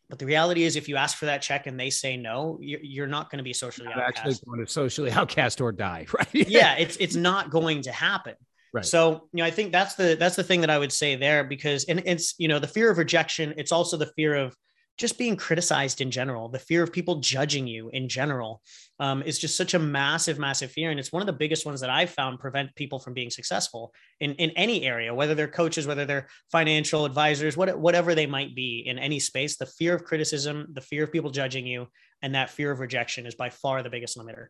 But 0.09 0.19
the 0.19 0.25
reality 0.25 0.63
is, 0.63 0.77
if 0.77 0.89
you 0.89 0.97
ask 0.97 1.19
for 1.19 1.27
that 1.27 1.43
check 1.43 1.67
and 1.67 1.79
they 1.79 1.91
say 1.91 2.17
no, 2.17 2.59
you're 2.63 3.07
not 3.07 3.31
going 3.31 3.37
to 3.37 3.45
be 3.45 3.53
socially 3.53 3.89
outcast. 3.89 4.19
Actually, 4.19 4.37
going 4.47 4.65
to 4.65 4.73
socially 4.73 5.11
outcast 5.21 5.61
or 5.61 5.73
die, 5.73 6.07
right? 6.19 6.27
yeah, 6.33 6.77
it's 6.79 6.97
it's 6.97 7.15
not 7.15 7.51
going 7.51 7.83
to 7.83 7.93
happen. 7.93 8.35
Right. 8.73 8.85
So, 8.85 9.29
you 9.35 9.43
know, 9.43 9.45
I 9.45 9.51
think 9.51 9.73
that's 9.73 9.97
the 9.97 10.17
that's 10.19 10.37
the 10.37 10.43
thing 10.43 10.63
that 10.63 10.71
I 10.71 10.79
would 10.79 10.91
say 10.91 11.17
there 11.17 11.45
because 11.45 11.85
and 11.85 12.03
it's 12.07 12.35
you 12.39 12.49
know 12.49 12.59
the 12.59 12.67
fear 12.67 12.91
of 12.91 12.97
rejection. 12.97 13.53
It's 13.59 13.73
also 13.73 13.99
the 13.99 14.11
fear 14.17 14.35
of 14.35 14.57
just 15.01 15.17
being 15.17 15.35
criticized 15.35 16.03
in 16.03 16.11
general, 16.11 16.51
the 16.51 16.59
fear 16.59 16.83
of 16.83 16.93
people 16.93 17.17
judging 17.17 17.67
you 17.67 17.89
in 17.89 18.07
general 18.07 18.61
um, 18.99 19.23
is 19.23 19.39
just 19.39 19.57
such 19.57 19.73
a 19.73 19.79
massive, 19.79 20.39
massive 20.39 20.71
fear. 20.71 20.91
And 20.91 21.01
it's 21.01 21.11
one 21.11 21.23
of 21.23 21.27
the 21.27 21.33
biggest 21.33 21.65
ones 21.65 21.81
that 21.81 21.89
I've 21.89 22.11
found 22.11 22.39
prevent 22.39 22.75
people 22.75 22.99
from 22.99 23.15
being 23.15 23.31
successful 23.31 23.95
in, 24.21 24.35
in 24.35 24.51
any 24.51 24.85
area, 24.85 25.15
whether 25.15 25.35
they're 25.35 25.49
coaches, 25.49 25.87
whether 25.87 26.05
they're 26.05 26.29
financial 26.53 27.07
advisors, 27.07 27.57
what, 27.57 27.79
whatever 27.79 28.15
they 28.15 28.27
might 28.27 28.55
be 28.55 28.85
in 28.87 28.99
any 28.99 29.19
space. 29.19 29.57
The 29.57 29.65
fear 29.65 29.95
of 29.95 30.05
criticism, 30.05 30.67
the 30.75 30.83
fear 30.83 31.05
of 31.05 31.13
people 31.13 31.31
judging 31.31 31.67
you, 31.67 31.89
and 32.21 32.35
that 32.35 32.51
fear 32.51 32.71
of 32.71 32.81
rejection 32.81 33.25
is 33.25 33.35
by 33.35 33.49
far 33.49 33.83
the 33.83 33.89
biggest 33.89 34.19
limiter. 34.19 34.49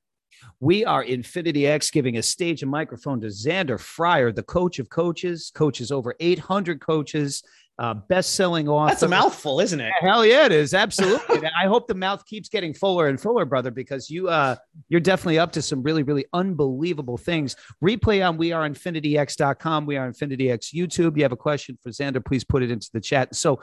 We 0.58 0.84
are 0.84 1.04
Infinity 1.04 1.66
X 1.66 1.90
giving 1.90 2.16
a 2.16 2.22
stage 2.22 2.62
and 2.62 2.70
microphone 2.70 3.20
to 3.20 3.28
Zander 3.28 3.78
Fryer, 3.78 4.32
the 4.32 4.42
coach 4.42 4.78
of 4.78 4.88
coaches, 4.88 5.52
coaches 5.54 5.92
over 5.92 6.16
800 6.18 6.80
coaches 6.80 7.42
uh, 7.80 7.94
best-selling 7.94 8.68
author. 8.68 8.90
That's 8.90 9.02
a 9.02 9.08
mouthful, 9.08 9.58
isn't 9.58 9.80
it? 9.80 9.90
Hell 10.00 10.24
yeah, 10.24 10.44
it 10.44 10.52
is. 10.52 10.74
Absolutely. 10.74 11.48
I 11.60 11.66
hope 11.66 11.88
the 11.88 11.94
mouth 11.94 12.26
keeps 12.26 12.50
getting 12.50 12.74
fuller 12.74 13.08
and 13.08 13.18
fuller, 13.18 13.46
brother, 13.46 13.70
because 13.70 14.10
you 14.10 14.28
uh 14.28 14.56
you're 14.90 15.00
definitely 15.00 15.38
up 15.38 15.52
to 15.52 15.62
some 15.62 15.82
really, 15.82 16.02
really 16.02 16.26
unbelievable 16.34 17.16
things. 17.16 17.56
Replay 17.82 18.26
on 18.26 18.36
we 18.36 18.52
are 18.52 18.68
infinityx.com. 18.68 19.86
We 19.86 19.96
are 19.96 20.06
Infinity 20.06 20.50
X 20.50 20.72
YouTube. 20.74 21.16
You 21.16 21.22
have 21.22 21.32
a 21.32 21.36
question 21.36 21.78
for 21.82 21.88
Zander, 21.88 22.22
please 22.22 22.44
put 22.44 22.62
it 22.62 22.70
into 22.70 22.90
the 22.92 23.00
chat. 23.00 23.34
So 23.34 23.60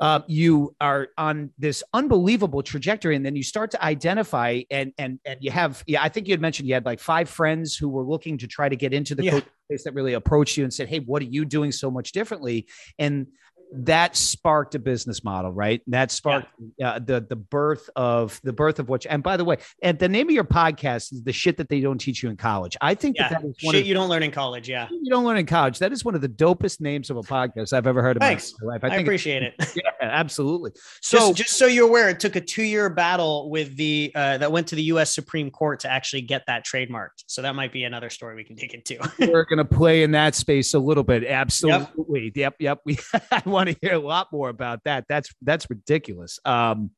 uh, 0.00 0.20
you 0.26 0.74
are 0.80 1.08
on 1.18 1.50
this 1.58 1.82
unbelievable 1.92 2.62
trajectory, 2.62 3.16
and 3.16 3.26
then 3.26 3.34
you 3.34 3.42
start 3.42 3.70
to 3.72 3.84
identify 3.84 4.62
and 4.70 4.92
and 4.98 5.18
and 5.24 5.38
you 5.40 5.50
have 5.50 5.82
yeah. 5.86 6.02
I 6.02 6.08
think 6.08 6.28
you 6.28 6.32
had 6.32 6.40
mentioned 6.40 6.68
you 6.68 6.74
had 6.74 6.84
like 6.84 7.00
five 7.00 7.28
friends 7.28 7.76
who 7.76 7.88
were 7.88 8.04
looking 8.04 8.38
to 8.38 8.46
try 8.46 8.68
to 8.68 8.76
get 8.76 8.92
into 8.92 9.14
the 9.14 9.24
yeah. 9.24 9.40
place 9.68 9.84
that 9.84 9.94
really 9.94 10.14
approached 10.14 10.56
you 10.56 10.64
and 10.64 10.72
said, 10.72 10.88
"Hey, 10.88 11.00
what 11.00 11.22
are 11.22 11.26
you 11.26 11.44
doing 11.44 11.72
so 11.72 11.90
much 11.90 12.12
differently?" 12.12 12.68
And 12.98 13.26
that 13.72 14.16
sparked 14.16 14.74
a 14.74 14.78
business 14.78 15.22
model, 15.24 15.52
right? 15.52 15.82
That 15.86 16.10
sparked 16.10 16.48
yeah. 16.76 16.92
uh, 16.92 16.98
the 16.98 17.20
the 17.20 17.36
birth 17.36 17.88
of 17.96 18.40
the 18.42 18.52
birth 18.52 18.78
of 18.78 18.88
which. 18.88 19.06
And 19.06 19.22
by 19.22 19.36
the 19.36 19.44
way, 19.44 19.58
and 19.82 19.98
the 19.98 20.08
name 20.08 20.28
of 20.28 20.34
your 20.34 20.44
podcast 20.44 21.12
is 21.12 21.22
the 21.22 21.32
shit 21.32 21.56
that 21.58 21.68
they 21.68 21.80
don't 21.80 21.98
teach 21.98 22.22
you 22.22 22.30
in 22.30 22.36
college. 22.36 22.76
I 22.80 22.94
think 22.94 23.16
yeah. 23.16 23.28
that, 23.28 23.42
that 23.42 23.48
is 23.48 23.56
one 23.62 23.74
shit 23.74 23.82
of, 23.82 23.88
you 23.88 23.94
don't 23.94 24.08
learn 24.08 24.22
in 24.22 24.30
college. 24.30 24.68
Yeah, 24.68 24.88
you 24.90 25.10
don't 25.10 25.24
learn 25.24 25.38
in 25.38 25.46
college. 25.46 25.78
That 25.78 25.92
is 25.92 26.04
one 26.04 26.14
of 26.14 26.20
the 26.20 26.28
dopest 26.28 26.80
names 26.80 27.10
of 27.10 27.16
a 27.16 27.22
podcast 27.22 27.72
I've 27.72 27.86
ever 27.86 28.02
heard 28.02 28.16
of. 28.16 28.20
Thanks. 28.20 28.54
My 28.60 28.74
life. 28.74 28.84
I, 28.84 28.88
I 28.88 28.96
appreciate 28.96 29.42
it. 29.42 29.54
Yeah, 29.78 29.90
absolutely. 30.00 30.72
So 31.02 31.18
just, 31.18 31.34
just, 31.34 31.50
so 31.52 31.66
you're 31.66 31.86
aware, 31.86 32.08
it 32.08 32.18
took 32.18 32.34
a 32.36 32.40
two 32.40 32.62
year 32.62 32.88
battle 32.88 33.48
with 33.50 33.76
the 33.76 34.10
uh, 34.14 34.38
that 34.38 34.50
went 34.50 34.66
to 34.68 34.74
the 34.74 34.82
U.S. 34.84 35.14
Supreme 35.14 35.50
Court 35.50 35.80
to 35.80 35.90
actually 35.90 36.22
get 36.22 36.44
that 36.46 36.64
trademarked. 36.64 37.24
So 37.26 37.42
that 37.42 37.54
might 37.54 37.72
be 37.72 37.84
another 37.84 38.10
story 38.10 38.34
we 38.34 38.44
can 38.44 38.56
dig 38.56 38.74
into. 38.74 38.98
We're 39.18 39.44
gonna 39.44 39.64
play 39.64 40.02
in 40.02 40.12
that 40.12 40.34
space 40.34 40.74
a 40.74 40.78
little 40.78 41.04
bit. 41.04 41.24
Absolutely. 41.28 42.32
Yep. 42.34 42.34
Yep. 42.36 42.56
yep. 42.60 42.80
We 42.84 42.98
want 43.58 43.70
to 43.70 43.76
hear 43.82 43.94
a 43.94 43.98
lot 43.98 44.28
more 44.32 44.48
about 44.48 44.84
that. 44.84 45.04
That's 45.08 45.30
that's 45.42 45.68
ridiculous. 45.68 46.38
Um, 46.44 46.90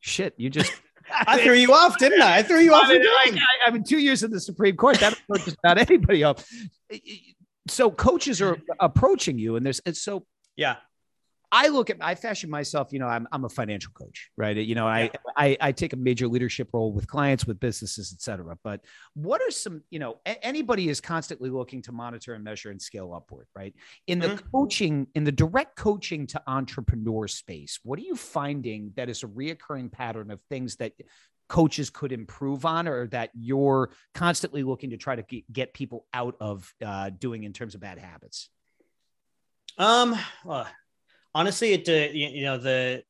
shit, 0.00 0.34
you 0.36 0.50
just. 0.50 0.72
I 1.08 1.40
threw 1.40 1.54
you 1.54 1.72
off, 1.72 1.96
didn't 1.98 2.20
I? 2.20 2.38
I 2.38 2.42
threw 2.42 2.58
you 2.58 2.74
off. 2.74 2.86
I, 2.86 2.94
mean, 2.94 3.06
I, 3.06 3.38
I 3.66 3.70
mean, 3.70 3.84
two 3.84 3.98
years 3.98 4.24
in 4.24 4.32
the 4.32 4.40
Supreme 4.40 4.74
Court, 4.74 4.98
that 4.98 5.14
throw 5.14 5.36
just 5.36 5.56
about 5.62 5.78
anybody 5.78 6.24
off. 6.24 6.44
So 7.68 7.92
coaches 7.92 8.42
are 8.42 8.58
approaching 8.80 9.38
you, 9.38 9.54
and 9.54 9.64
there's 9.64 9.80
and 9.86 9.96
so 9.96 10.26
yeah. 10.56 10.76
I 11.52 11.68
look 11.68 11.90
at 11.90 11.98
I 12.00 12.16
fashion 12.16 12.50
myself, 12.50 12.92
you 12.92 12.98
know, 12.98 13.06
I'm 13.06 13.28
I'm 13.30 13.44
a 13.44 13.48
financial 13.48 13.92
coach, 13.92 14.30
right? 14.36 14.56
You 14.56 14.74
know, 14.74 14.86
I, 14.86 15.10
I 15.36 15.56
I 15.60 15.72
take 15.72 15.92
a 15.92 15.96
major 15.96 16.26
leadership 16.26 16.70
role 16.72 16.92
with 16.92 17.06
clients, 17.06 17.46
with 17.46 17.60
businesses, 17.60 18.12
et 18.12 18.20
cetera. 18.20 18.58
But 18.64 18.80
what 19.14 19.40
are 19.40 19.50
some, 19.50 19.82
you 19.90 19.98
know, 19.98 20.18
a- 20.26 20.44
anybody 20.44 20.88
is 20.88 21.00
constantly 21.00 21.48
looking 21.48 21.82
to 21.82 21.92
monitor 21.92 22.34
and 22.34 22.42
measure 22.42 22.70
and 22.70 22.82
scale 22.82 23.14
upward, 23.14 23.46
right? 23.54 23.74
In 24.06 24.18
the 24.18 24.28
mm-hmm. 24.28 24.50
coaching, 24.50 25.06
in 25.14 25.24
the 25.24 25.32
direct 25.32 25.76
coaching 25.76 26.26
to 26.28 26.42
entrepreneur 26.46 27.28
space, 27.28 27.78
what 27.84 27.98
are 27.98 28.02
you 28.02 28.16
finding 28.16 28.92
that 28.96 29.08
is 29.08 29.22
a 29.22 29.26
reoccurring 29.26 29.92
pattern 29.92 30.32
of 30.32 30.40
things 30.50 30.76
that 30.76 30.92
coaches 31.48 31.90
could 31.90 32.10
improve 32.10 32.64
on 32.64 32.88
or 32.88 33.06
that 33.06 33.30
you're 33.34 33.90
constantly 34.14 34.64
looking 34.64 34.90
to 34.90 34.96
try 34.96 35.14
to 35.14 35.42
get 35.52 35.72
people 35.72 36.04
out 36.12 36.34
of 36.40 36.74
uh, 36.84 37.10
doing 37.10 37.44
in 37.44 37.52
terms 37.52 37.76
of 37.76 37.80
bad 37.80 37.98
habits? 37.98 38.50
Um, 39.78 40.18
well, 40.44 40.66
honestly, 41.36 41.74
it 41.74 41.88
uh, 41.88 42.12
you 42.12 42.42
know 42.42 42.58
the 42.58 43.02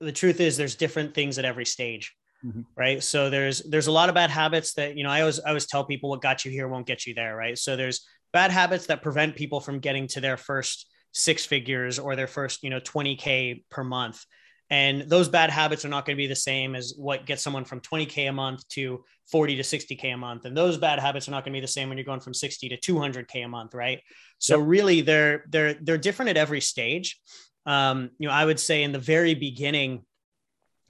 the 0.00 0.12
truth 0.12 0.40
is 0.40 0.56
there's 0.56 0.74
different 0.74 1.14
things 1.14 1.38
at 1.38 1.44
every 1.44 1.66
stage. 1.66 2.14
Mm-hmm. 2.44 2.62
Right. 2.76 3.02
So 3.02 3.30
there's 3.30 3.62
there's 3.62 3.86
a 3.86 3.92
lot 3.92 4.08
of 4.08 4.14
bad 4.14 4.30
habits 4.30 4.74
that, 4.74 4.96
you 4.96 5.04
know, 5.04 5.10
I 5.10 5.20
always 5.20 5.40
I 5.40 5.48
always 5.48 5.66
tell 5.66 5.84
people 5.84 6.10
what 6.10 6.20
got 6.20 6.44
you 6.44 6.50
here 6.50 6.68
won't 6.68 6.86
get 6.86 7.06
you 7.06 7.14
there. 7.14 7.34
Right. 7.34 7.56
So 7.56 7.74
there's 7.74 8.06
bad 8.32 8.50
habits 8.50 8.86
that 8.86 9.02
prevent 9.02 9.36
people 9.36 9.60
from 9.60 9.78
getting 9.78 10.06
to 10.08 10.20
their 10.20 10.36
first 10.36 10.86
six 11.12 11.46
figures 11.46 11.98
or 11.98 12.16
their 12.16 12.26
first, 12.26 12.62
you 12.62 12.70
know, 12.70 12.80
20K 12.80 13.64
per 13.70 13.84
month. 13.84 14.22
And 14.68 15.02
those 15.02 15.28
bad 15.28 15.50
habits 15.50 15.84
are 15.84 15.88
not 15.88 16.04
going 16.04 16.16
to 16.16 16.20
be 16.20 16.26
the 16.26 16.34
same 16.34 16.74
as 16.74 16.94
what 16.96 17.26
gets 17.26 17.42
someone 17.42 17.64
from 17.64 17.80
20K 17.80 18.28
a 18.28 18.32
month 18.32 18.66
to 18.70 19.04
40 19.30 19.56
to 19.56 19.62
60K 19.62 20.14
a 20.14 20.16
month. 20.16 20.44
And 20.44 20.56
those 20.56 20.76
bad 20.76 20.98
habits 20.98 21.28
are 21.28 21.30
not 21.30 21.44
going 21.44 21.52
to 21.52 21.56
be 21.56 21.60
the 21.60 21.68
same 21.68 21.88
when 21.88 21.96
you're 21.96 22.04
going 22.04 22.20
from 22.20 22.34
60 22.34 22.70
to 22.70 22.76
200K 22.76 23.44
a 23.44 23.48
month. 23.48 23.74
Right. 23.74 24.00
So 24.38 24.58
yep. 24.58 24.68
really 24.68 25.00
they're, 25.02 25.44
they're, 25.48 25.74
they're 25.74 25.98
different 25.98 26.30
at 26.30 26.36
every 26.36 26.60
stage. 26.60 27.20
Um, 27.66 28.10
you 28.18 28.28
know, 28.28 28.34
I 28.34 28.44
would 28.44 28.60
say 28.60 28.82
in 28.82 28.92
the 28.92 28.98
very 28.98 29.34
beginning, 29.34 30.04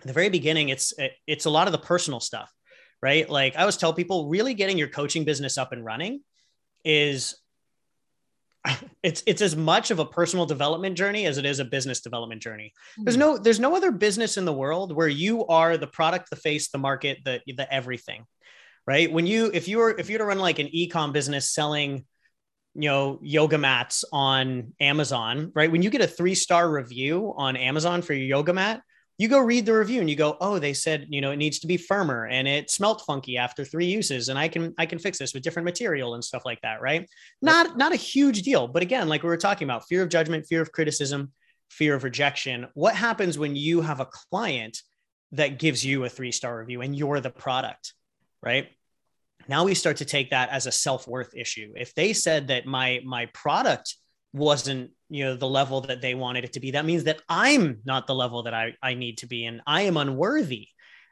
the 0.04 0.12
very 0.12 0.28
beginning, 0.28 0.68
it's 0.68 0.92
it's 1.26 1.44
a 1.44 1.50
lot 1.50 1.68
of 1.68 1.72
the 1.72 1.78
personal 1.78 2.20
stuff, 2.20 2.52
right? 3.02 3.28
Like 3.28 3.56
I 3.56 3.60
always 3.60 3.76
tell 3.76 3.92
people, 3.92 4.28
really 4.28 4.54
getting 4.54 4.78
your 4.78 4.88
coaching 4.88 5.24
business 5.24 5.56
up 5.56 5.72
and 5.72 5.84
running 5.84 6.20
is 6.84 7.36
it's 9.02 9.22
it's 9.26 9.42
as 9.42 9.56
much 9.56 9.90
of 9.90 9.98
a 9.98 10.04
personal 10.04 10.46
development 10.46 10.96
journey 10.96 11.26
as 11.26 11.38
it 11.38 11.44
is 11.44 11.58
a 11.58 11.64
business 11.64 12.00
development 12.00 12.42
journey. 12.42 12.72
There's 12.96 13.16
hmm. 13.16 13.20
no 13.20 13.38
there's 13.38 13.60
no 13.60 13.76
other 13.76 13.90
business 13.90 14.36
in 14.36 14.44
the 14.44 14.52
world 14.52 14.94
where 14.94 15.08
you 15.08 15.46
are 15.46 15.76
the 15.76 15.86
product, 15.86 16.30
the 16.30 16.36
face, 16.36 16.68
the 16.68 16.78
market, 16.78 17.18
the 17.24 17.40
the 17.46 17.72
everything. 17.72 18.24
Right? 18.86 19.10
When 19.10 19.26
you 19.26 19.50
if 19.54 19.66
you 19.66 19.78
were 19.78 19.96
if 19.98 20.10
you 20.10 20.14
were 20.14 20.18
to 20.18 20.24
run 20.26 20.38
like 20.38 20.58
an 20.58 20.68
e-com 20.70 21.12
business 21.12 21.50
selling 21.50 22.04
you 22.74 22.88
know 22.88 23.18
yoga 23.22 23.58
mats 23.58 24.04
on 24.12 24.72
Amazon, 24.80 25.52
right? 25.54 25.70
When 25.70 25.82
you 25.82 25.90
get 25.90 26.00
a 26.00 26.06
3-star 26.06 26.70
review 26.70 27.32
on 27.36 27.56
Amazon 27.56 28.02
for 28.02 28.14
your 28.14 28.26
yoga 28.26 28.52
mat, 28.52 28.82
you 29.18 29.28
go 29.28 29.38
read 29.38 29.64
the 29.64 29.74
review 29.74 30.00
and 30.00 30.10
you 30.10 30.16
go 30.16 30.36
oh 30.40 30.58
they 30.58 30.72
said 30.72 31.06
you 31.08 31.20
know 31.20 31.30
it 31.30 31.36
needs 31.36 31.60
to 31.60 31.66
be 31.66 31.76
firmer 31.76 32.26
and 32.26 32.48
it 32.48 32.68
smelt 32.68 33.02
funky 33.06 33.38
after 33.38 33.64
three 33.64 33.86
uses 33.86 34.28
and 34.28 34.36
i 34.36 34.48
can 34.48 34.74
i 34.76 34.86
can 34.86 34.98
fix 34.98 35.18
this 35.18 35.32
with 35.32 35.44
different 35.44 35.64
material 35.64 36.14
and 36.14 36.24
stuff 36.24 36.44
like 36.44 36.60
that 36.62 36.80
right? 36.80 37.08
Not 37.40 37.76
not 37.76 37.92
a 37.92 37.96
huge 37.96 38.42
deal 38.42 38.66
but 38.66 38.82
again 38.82 39.08
like 39.08 39.22
we 39.22 39.28
were 39.28 39.36
talking 39.36 39.66
about 39.66 39.86
fear 39.86 40.02
of 40.02 40.08
judgment 40.08 40.46
fear 40.46 40.62
of 40.62 40.72
criticism 40.72 41.32
fear 41.70 41.94
of 41.94 42.04
rejection. 42.04 42.68
What 42.74 42.94
happens 42.94 43.38
when 43.38 43.56
you 43.56 43.80
have 43.80 44.00
a 44.00 44.06
client 44.06 44.82
that 45.32 45.58
gives 45.58 45.84
you 45.84 46.04
a 46.04 46.08
three 46.08 46.32
star 46.32 46.58
review 46.58 46.80
and 46.80 46.96
you're 46.96 47.20
the 47.20 47.30
product 47.30 47.94
right 48.42 48.68
now 49.48 49.64
we 49.64 49.74
start 49.74 49.98
to 49.98 50.04
take 50.04 50.30
that 50.30 50.48
as 50.50 50.66
a 50.66 50.72
self-worth 50.72 51.34
issue. 51.34 51.72
If 51.76 51.94
they 51.94 52.12
said 52.12 52.48
that 52.48 52.66
my 52.66 53.00
my 53.04 53.26
product 53.26 53.96
wasn't 54.32 54.90
you 55.08 55.24
know 55.24 55.36
the 55.36 55.48
level 55.48 55.80
that 55.82 56.00
they 56.00 56.14
wanted 56.14 56.44
it 56.44 56.52
to 56.52 56.58
be 56.60 56.72
that 56.72 56.84
means 56.84 57.04
that 57.04 57.20
i'm 57.28 57.78
not 57.84 58.08
the 58.08 58.14
level 58.14 58.42
that 58.42 58.52
i, 58.52 58.74
I 58.82 58.94
need 58.94 59.18
to 59.18 59.28
be 59.28 59.44
and 59.44 59.60
i 59.66 59.82
am 59.82 59.96
unworthy. 59.96 60.68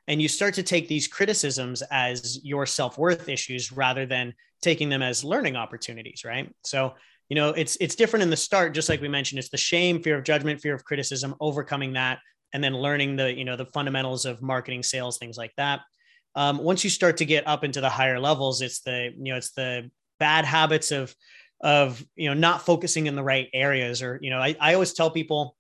And 0.09 0.20
you 0.20 0.26
start 0.26 0.55
to 0.55 0.64
take 0.64 0.89
these 0.89 1.07
criticisms 1.07 1.80
as 1.93 2.41
your 2.43 2.66
self-worth 2.66 3.28
issues 3.28 3.70
rather 3.70 4.05
than 4.05 4.35
taking 4.61 4.89
them 4.89 5.01
as 5.01 5.22
learning 5.22 5.55
opportunities 5.55 6.24
right? 6.24 6.53
So 6.64 6.95
you 7.28 7.37
know 7.37 7.51
it's 7.51 7.76
it's 7.76 7.95
different 7.95 8.24
in 8.24 8.30
the 8.30 8.37
start 8.37 8.74
just 8.74 8.89
like 8.89 9.01
we 9.01 9.09
mentioned 9.09 9.39
it's 9.39 9.49
the 9.49 9.57
shame 9.57 10.03
fear 10.03 10.18
of 10.18 10.24
judgment 10.24 10.61
fear 10.61 10.74
of 10.74 10.85
criticism 10.85 11.35
overcoming 11.41 11.93
that 11.93 12.18
and 12.53 12.62
then 12.62 12.76
learning 12.76 13.16
the 13.16 13.33
you 13.33 13.45
know 13.45 13.57
the 13.57 13.64
fundamentals 13.66 14.26
of 14.26 14.43
marketing 14.43 14.83
sales 14.83 15.16
things 15.16 15.39
like 15.39 15.53
that 15.57 15.80
um, 16.35 16.59
once 16.59 16.85
you 16.85 16.91
start 16.91 17.18
to 17.18 17.24
get 17.24 17.47
up 17.47 17.64
into 17.64 17.80
the 17.80 17.89
higher 17.89 18.18
levels 18.18 18.61
it's 18.61 18.80
the 18.80 19.12
you 19.16 19.33
know 19.33 19.37
it's 19.37 19.53
the 19.53 19.91
bad 20.18 20.45
habits 20.45 20.91
of 20.91 21.14
of 21.61 22.05
you 22.16 22.28
know 22.28 22.35
not 22.35 22.64
focusing 22.64 23.07
in 23.07 23.16
the 23.16 23.22
right 23.22 23.49
areas 23.53 24.03
or 24.03 24.18
you 24.22 24.30
know 24.30 24.39
I, 24.39 24.57
I 24.61 24.74
always 24.74 24.93
tell 24.93 25.11
people 25.11 25.57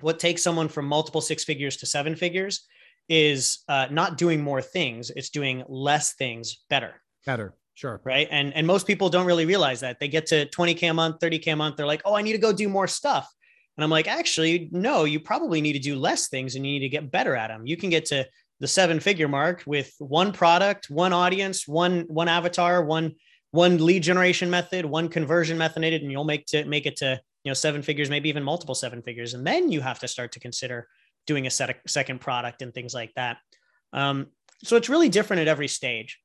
what 0.00 0.18
takes 0.18 0.42
someone 0.42 0.68
from 0.68 0.86
multiple 0.86 1.20
six 1.20 1.44
figures 1.44 1.76
to 1.78 1.86
seven 1.86 2.16
figures 2.16 2.66
is 3.08 3.58
uh, 3.68 3.88
not 3.90 4.16
doing 4.16 4.40
more 4.40 4.62
things 4.62 5.10
it's 5.10 5.30
doing 5.30 5.64
less 5.68 6.14
things 6.14 6.64
better. 6.70 7.00
Better 7.26 7.54
sure. 7.74 8.00
Right? 8.04 8.28
And 8.30 8.54
and 8.54 8.66
most 8.66 8.86
people 8.86 9.08
don't 9.08 9.26
really 9.26 9.46
realize 9.46 9.80
that. 9.80 9.98
They 9.98 10.08
get 10.08 10.26
to 10.26 10.46
20k 10.46 10.90
a 10.90 10.94
month 10.94 11.20
30k 11.20 11.52
a 11.52 11.56
month 11.56 11.76
they're 11.76 11.86
like 11.86 12.02
oh 12.04 12.14
i 12.14 12.22
need 12.22 12.32
to 12.32 12.38
go 12.38 12.52
do 12.52 12.68
more 12.68 12.86
stuff. 12.86 13.28
And 13.76 13.84
i'm 13.84 13.90
like 13.90 14.06
actually 14.06 14.68
no 14.70 15.04
you 15.04 15.18
probably 15.18 15.60
need 15.60 15.72
to 15.72 15.78
do 15.78 15.96
less 15.96 16.28
things 16.28 16.54
and 16.54 16.64
you 16.66 16.72
need 16.72 16.86
to 16.86 16.88
get 16.88 17.10
better 17.10 17.34
at 17.34 17.48
them 17.48 17.66
you 17.66 17.76
can 17.76 17.90
get 17.90 18.04
to 18.06 18.26
the 18.62 18.68
seven 18.68 19.00
figure 19.00 19.28
mark 19.28 19.62
with 19.66 19.92
one 19.98 20.32
product 20.32 20.88
one 20.88 21.12
audience 21.12 21.68
one 21.68 22.06
one 22.08 22.28
avatar 22.28 22.82
one 22.82 23.12
one 23.52 23.84
lead 23.84 24.02
generation 24.02 24.48
method, 24.48 24.84
one 24.84 25.08
conversion 25.08 25.58
method, 25.58 25.84
and 25.84 26.10
you'll 26.10 26.24
make 26.24 26.46
to 26.46 26.64
make 26.64 26.86
it 26.86 26.96
to 26.96 27.20
you 27.44 27.50
know 27.50 27.54
seven 27.54 27.82
figures, 27.82 28.10
maybe 28.10 28.28
even 28.28 28.42
multiple 28.42 28.74
seven 28.74 29.02
figures, 29.02 29.34
and 29.34 29.46
then 29.46 29.70
you 29.70 29.80
have 29.80 29.98
to 30.00 30.08
start 30.08 30.32
to 30.32 30.40
consider 30.40 30.88
doing 31.26 31.46
a 31.46 31.50
set 31.50 31.76
second 31.86 32.20
product 32.20 32.62
and 32.62 32.74
things 32.74 32.94
like 32.94 33.12
that. 33.14 33.36
Um, 33.92 34.28
so 34.64 34.76
it's 34.76 34.88
really 34.88 35.08
different 35.08 35.42
at 35.42 35.48
every 35.48 35.68
stage. 35.68 36.18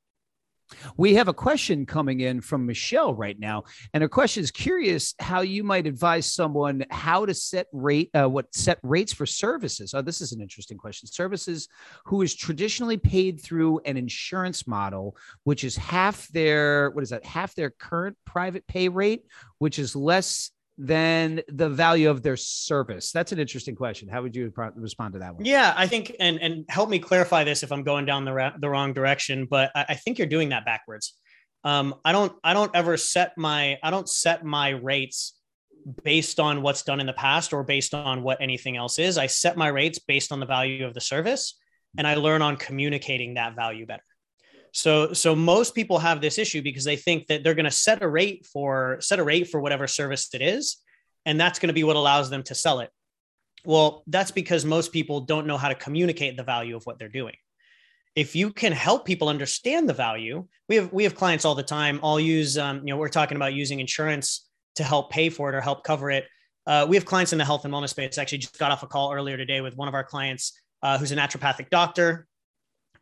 We 0.96 1.14
have 1.14 1.28
a 1.28 1.34
question 1.34 1.86
coming 1.86 2.20
in 2.20 2.40
from 2.40 2.66
Michelle 2.66 3.14
right 3.14 3.38
now, 3.38 3.64
and 3.94 4.02
her 4.02 4.08
question 4.08 4.42
is 4.42 4.50
curious 4.50 5.14
how 5.20 5.40
you 5.40 5.64
might 5.64 5.86
advise 5.86 6.30
someone 6.32 6.84
how 6.90 7.26
to 7.26 7.34
set 7.34 7.66
rate, 7.72 8.10
uh, 8.14 8.28
what 8.28 8.54
set 8.54 8.78
rates 8.82 9.12
for 9.12 9.26
services. 9.26 9.94
Oh, 9.94 10.02
this 10.02 10.20
is 10.20 10.32
an 10.32 10.40
interesting 10.40 10.78
question. 10.78 11.08
Services 11.08 11.68
who 12.04 12.22
is 12.22 12.34
traditionally 12.34 12.96
paid 12.96 13.40
through 13.40 13.80
an 13.84 13.96
insurance 13.96 14.66
model, 14.66 15.16
which 15.44 15.64
is 15.64 15.76
half 15.76 16.28
their 16.28 16.90
what 16.90 17.02
is 17.02 17.10
that? 17.10 17.24
Half 17.24 17.54
their 17.54 17.70
current 17.70 18.16
private 18.24 18.66
pay 18.66 18.88
rate, 18.88 19.24
which 19.58 19.78
is 19.78 19.96
less 19.96 20.50
than 20.78 21.42
the 21.48 21.68
value 21.68 22.08
of 22.08 22.22
their 22.22 22.36
service? 22.36 23.10
That's 23.10 23.32
an 23.32 23.40
interesting 23.40 23.74
question. 23.74 24.08
How 24.08 24.22
would 24.22 24.34
you 24.34 24.52
respond 24.76 25.14
to 25.14 25.18
that 25.18 25.34
one? 25.34 25.44
Yeah, 25.44 25.74
I 25.76 25.86
think, 25.86 26.14
and 26.20 26.40
and 26.40 26.64
help 26.68 26.88
me 26.88 27.00
clarify 27.00 27.44
this 27.44 27.62
if 27.62 27.72
I'm 27.72 27.82
going 27.82 28.06
down 28.06 28.24
the 28.24 28.32
ra- 28.32 28.56
the 28.58 28.70
wrong 28.70 28.92
direction, 28.92 29.46
but 29.46 29.72
I, 29.74 29.86
I, 29.90 29.94
think 29.94 30.18
you're 30.18 30.28
doing 30.28 30.50
that 30.50 30.64
backwards. 30.64 31.14
Um, 31.64 31.96
I 32.04 32.12
don't 32.12 32.32
I 32.44 32.54
don't 32.54 32.70
ever 32.74 32.96
set 32.96 33.36
my 33.36 33.78
I 33.82 33.90
don't 33.90 34.08
set 34.08 34.44
my 34.44 34.70
rates 34.70 35.34
based 36.04 36.38
on 36.38 36.62
what's 36.62 36.82
done 36.82 37.00
in 37.00 37.06
the 37.06 37.12
past 37.12 37.52
or 37.52 37.64
based 37.64 37.94
on 37.94 38.22
what 38.22 38.40
anything 38.40 38.76
else 38.76 38.98
is. 38.98 39.18
I 39.18 39.26
set 39.26 39.56
my 39.56 39.68
rates 39.68 39.98
based 39.98 40.32
on 40.32 40.38
the 40.38 40.46
value 40.46 40.86
of 40.86 40.94
the 40.94 41.00
service, 41.00 41.58
and 41.96 42.06
I 42.06 42.14
learn 42.14 42.42
on 42.42 42.56
communicating 42.56 43.34
that 43.34 43.56
value 43.56 43.86
better. 43.86 44.02
So 44.72 45.12
so 45.12 45.34
most 45.34 45.74
people 45.74 45.98
have 45.98 46.20
this 46.20 46.38
issue 46.38 46.62
because 46.62 46.84
they 46.84 46.96
think 46.96 47.26
that 47.28 47.42
they're 47.42 47.54
going 47.54 47.64
to 47.64 47.70
set 47.70 48.02
a 48.02 48.08
rate 48.08 48.46
for 48.46 48.98
set 49.00 49.18
a 49.18 49.24
rate 49.24 49.48
for 49.48 49.60
whatever 49.60 49.86
service 49.86 50.28
it 50.34 50.42
is 50.42 50.78
and 51.28 51.38
that's 51.38 51.58
going 51.58 51.68
to 51.68 51.74
be 51.74 51.84
what 51.84 51.96
allows 51.96 52.30
them 52.30 52.42
to 52.44 52.54
sell 52.54 52.80
it. 52.80 52.90
Well, 53.64 54.02
that's 54.06 54.30
because 54.30 54.64
most 54.64 54.92
people 54.92 55.20
don't 55.20 55.46
know 55.46 55.58
how 55.58 55.68
to 55.68 55.74
communicate 55.74 56.38
the 56.38 56.42
value 56.42 56.74
of 56.74 56.84
what 56.84 56.98
they're 56.98 57.08
doing. 57.08 57.34
If 58.16 58.34
you 58.34 58.50
can 58.50 58.72
help 58.72 59.04
people 59.04 59.28
understand 59.28 59.88
the 59.88 59.94
value, 59.94 60.46
we 60.68 60.76
have 60.76 60.90
we 60.92 61.04
have 61.04 61.14
clients 61.14 61.44
all 61.44 61.54
the 61.54 61.62
time. 61.62 62.00
I'll 62.02 62.18
use 62.18 62.56
um, 62.56 62.78
you 62.78 62.94
know 62.94 62.96
we're 62.96 63.08
talking 63.08 63.36
about 63.36 63.52
using 63.52 63.78
insurance 63.78 64.48
to 64.76 64.84
help 64.84 65.10
pay 65.10 65.28
for 65.28 65.50
it 65.50 65.54
or 65.54 65.60
help 65.60 65.84
cover 65.84 66.10
it. 66.10 66.24
Uh, 66.66 66.86
we 66.88 66.96
have 66.96 67.04
clients 67.04 67.32
in 67.32 67.38
the 67.38 67.44
health 67.44 67.64
and 67.66 67.74
wellness 67.74 67.90
space. 67.90 68.16
Actually, 68.16 68.38
just 68.38 68.58
got 68.58 68.70
off 68.70 68.82
a 68.82 68.86
call 68.86 69.12
earlier 69.12 69.36
today 69.36 69.60
with 69.60 69.76
one 69.76 69.88
of 69.88 69.94
our 69.94 70.04
clients 70.04 70.58
uh, 70.82 70.96
who's 70.96 71.12
a 71.12 71.16
naturopathic 71.16 71.68
doctor. 71.68 72.26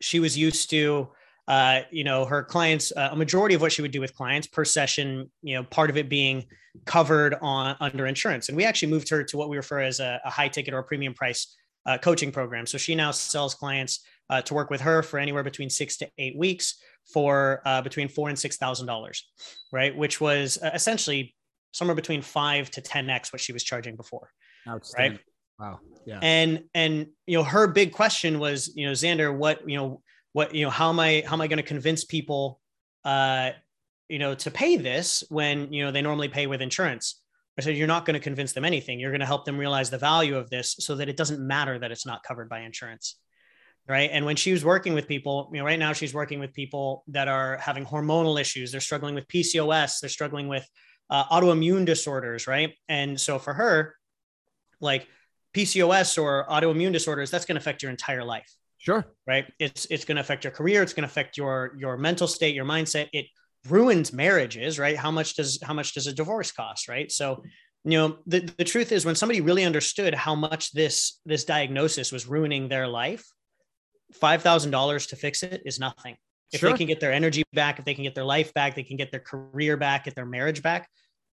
She 0.01 0.19
was 0.19 0.37
used 0.37 0.69
to 0.71 1.11
uh, 1.49 1.81
you 1.91 2.05
know, 2.05 2.25
her 2.25 2.43
clients, 2.43 2.93
uh, 2.97 3.11
a 3.13 3.17
majority 3.17 3.55
of 3.55 3.61
what 3.61 3.73
she 3.73 3.83
would 3.83 3.93
do 3.93 4.01
with 4.01 4.15
clients 4.15 4.47
per 4.47 4.65
session, 4.65 5.31
you 5.43 5.55
know, 5.55 5.63
part 5.65 5.91
of 5.91 5.97
it 5.97 6.09
being 6.09 6.45
covered 6.85 7.37
on 7.41 7.77
under 7.81 8.07
insurance. 8.07 8.49
And 8.49 8.57
we 8.57 8.65
actually 8.65 8.91
moved 8.91 9.09
her 9.11 9.23
to 9.23 9.37
what 9.37 9.49
we 9.49 9.57
refer 9.57 9.81
as 9.81 10.01
a, 10.01 10.21
a 10.25 10.31
high 10.31 10.49
ticket 10.49 10.75
or 10.75 10.83
premium 10.83 11.15
price 11.15 11.57
uh, 11.87 11.99
coaching 11.99 12.33
program. 12.33 12.67
So 12.67 12.79
she 12.79 12.95
now 12.95 13.13
sells 13.13 13.55
clients 13.55 14.05
uh, 14.29 14.43
to 14.43 14.55
work 14.55 14.71
with 14.71 14.81
her 14.81 15.03
for 15.03 15.19
anywhere 15.19 15.45
between 15.45 15.71
six 15.71 15.97
to 15.99 16.09
eight 16.19 16.37
weeks 16.37 16.81
for 17.13 17.63
uh, 17.65 17.81
between 17.83 18.09
four 18.09 18.29
and 18.29 18.39
six 18.39 18.57
thousand 18.57 18.89
dollars, 18.89 19.29
right? 19.73 19.97
Which 19.97 20.21
was 20.21 20.59
uh, 20.61 20.71
essentially 20.75 21.35
somewhere 21.73 21.95
between 21.95 22.23
five 22.23 22.71
to 22.73 22.81
ten 22.81 23.09
x 23.09 23.33
what 23.33 23.41
she 23.41 23.53
was 23.53 23.63
charging 23.63 23.95
before, 23.95 24.31
right? 24.99 25.21
Wow. 25.61 25.79
Yeah. 26.05 26.19
And 26.23 26.65
and 26.75 27.07
you 27.27 27.39
know 27.39 27.45
her 27.45 27.69
big 27.69 27.93
question 27.93 28.39
was 28.39 28.73
you 28.75 28.87
know 28.87 28.93
Zander, 28.93 29.35
what 29.35 29.69
you 29.69 29.77
know 29.77 30.03
what 30.37 30.55
you 30.55 30.67
know 30.67 30.71
how 30.71 30.91
am 30.91 31.01
i 31.01 31.23
how 31.27 31.33
am 31.33 31.41
i 31.41 31.47
going 31.47 31.57
to 31.57 31.63
convince 31.63 32.05
people 32.05 32.61
uh 33.07 33.49
you 34.11 34.19
know 34.19 34.35
to 34.35 34.51
pay 34.51 34.77
this 34.77 35.25
when 35.31 35.73
you 35.73 35.83
know 35.83 35.91
they 35.91 36.03
normally 36.03 36.29
pay 36.29 36.47
with 36.47 36.61
insurance? 36.61 37.23
I 37.59 37.63
said 37.63 37.75
you're 37.75 37.87
not 37.87 38.05
going 38.05 38.21
to 38.21 38.21
convince 38.21 38.53
them 38.53 38.67
anything. 38.67 39.01
You're 39.01 39.13
going 39.13 39.21
to 39.21 39.33
help 39.35 39.47
them 39.47 39.57
realize 39.57 39.89
the 39.89 39.97
value 39.97 40.37
of 40.37 40.51
this 40.51 40.77
so 40.79 40.97
that 40.97 41.09
it 41.09 41.17
doesn't 41.17 41.41
matter 41.41 41.79
that 41.79 41.91
it's 41.91 42.05
not 42.05 42.23
covered 42.23 42.51
by 42.51 42.61
insurance. 42.61 43.17
Right? 43.89 44.11
And 44.13 44.27
when 44.27 44.37
she 44.37 44.53
was 44.53 44.63
working 44.63 44.93
with 44.93 45.09
people 45.09 45.51
you 45.55 45.59
know 45.59 45.65
right 45.65 45.79
now 45.79 45.95
she's 45.95 46.13
working 46.13 46.39
with 46.39 46.53
people 46.53 47.03
that 47.09 47.29
are 47.29 47.57
having 47.57 47.87
hormonal 47.87 48.39
issues. 48.39 48.71
They're 48.71 48.89
struggling 48.91 49.15
with 49.15 49.27
pcos 49.29 50.01
they're 50.01 50.11
struggling 50.11 50.49
with 50.49 50.69
uh, 51.09 51.25
autoimmune 51.35 51.87
disorders 51.87 52.47
right? 52.47 52.75
And 52.91 53.19
so 53.19 53.39
for 53.39 53.55
her 53.55 53.97
like 54.83 55.09
pcos 55.55 56.23
or 56.23 56.47
autoimmune 56.47 56.93
disorders 56.93 57.31
that's 57.31 57.47
going 57.47 57.57
to 57.57 57.61
affect 57.61 57.83
your 57.83 57.91
entire 57.91 58.23
life 58.23 58.55
Sure. 58.79 59.05
Right. 59.27 59.47
It's 59.59 59.87
it's 59.87 60.05
going 60.05 60.17
to 60.17 60.21
affect 60.21 60.45
your 60.45 60.53
career. 60.53 60.83
It's 60.83 60.93
going 60.93 61.03
to 61.03 61.11
affect 61.11 61.37
your 61.37 61.73
your 61.79 61.97
mental 61.97 62.29
state, 62.29 62.55
your 62.55 62.65
mindset. 62.65 63.09
It 63.13 63.27
ruins 63.69 64.13
marriages, 64.13 64.79
right? 64.79 64.97
How 64.97 65.11
much 65.11 65.35
does 65.35 65.59
how 65.63 65.75
much 65.75 65.95
does 65.95 66.07
a 66.07 66.13
divorce 66.13 66.53
cost, 66.53 66.89
right? 66.89 67.11
So 67.11 67.43
you 67.87 67.97
know 67.99 68.19
the, 68.27 68.41
the 68.59 68.65
truth 68.65 68.91
is 68.91 69.07
when 69.07 69.15
somebody 69.15 69.41
really 69.41 69.65
understood 69.65 70.13
how 70.13 70.35
much 70.35 70.73
this 70.73 71.21
this 71.25 71.45
diagnosis 71.45 72.11
was 72.11 72.27
ruining 72.27 72.69
their 72.69 72.89
life 72.89 73.25
$5000 74.21 75.09
to 75.09 75.17
fix 75.17 75.43
it 75.43 75.63
is 75.65 75.79
nothing 75.79 76.17
if 76.53 76.61
sure. 76.61 76.71
they 76.71 76.77
can 76.77 76.87
get 76.87 77.01
their 77.01 77.13
energy 77.13 77.45
back 77.53 77.79
if 77.79 77.85
they 77.85 77.95
can 77.95 78.03
get 78.03 78.15
their 78.15 78.25
life 78.25 78.53
back 78.55 78.75
they 78.75 78.83
can 78.83 78.97
get 78.97 79.13
their 79.13 79.21
career 79.21 79.77
back 79.77 80.05
get 80.05 80.17
their 80.17 80.27
marriage 80.27 80.63
back 80.63 80.89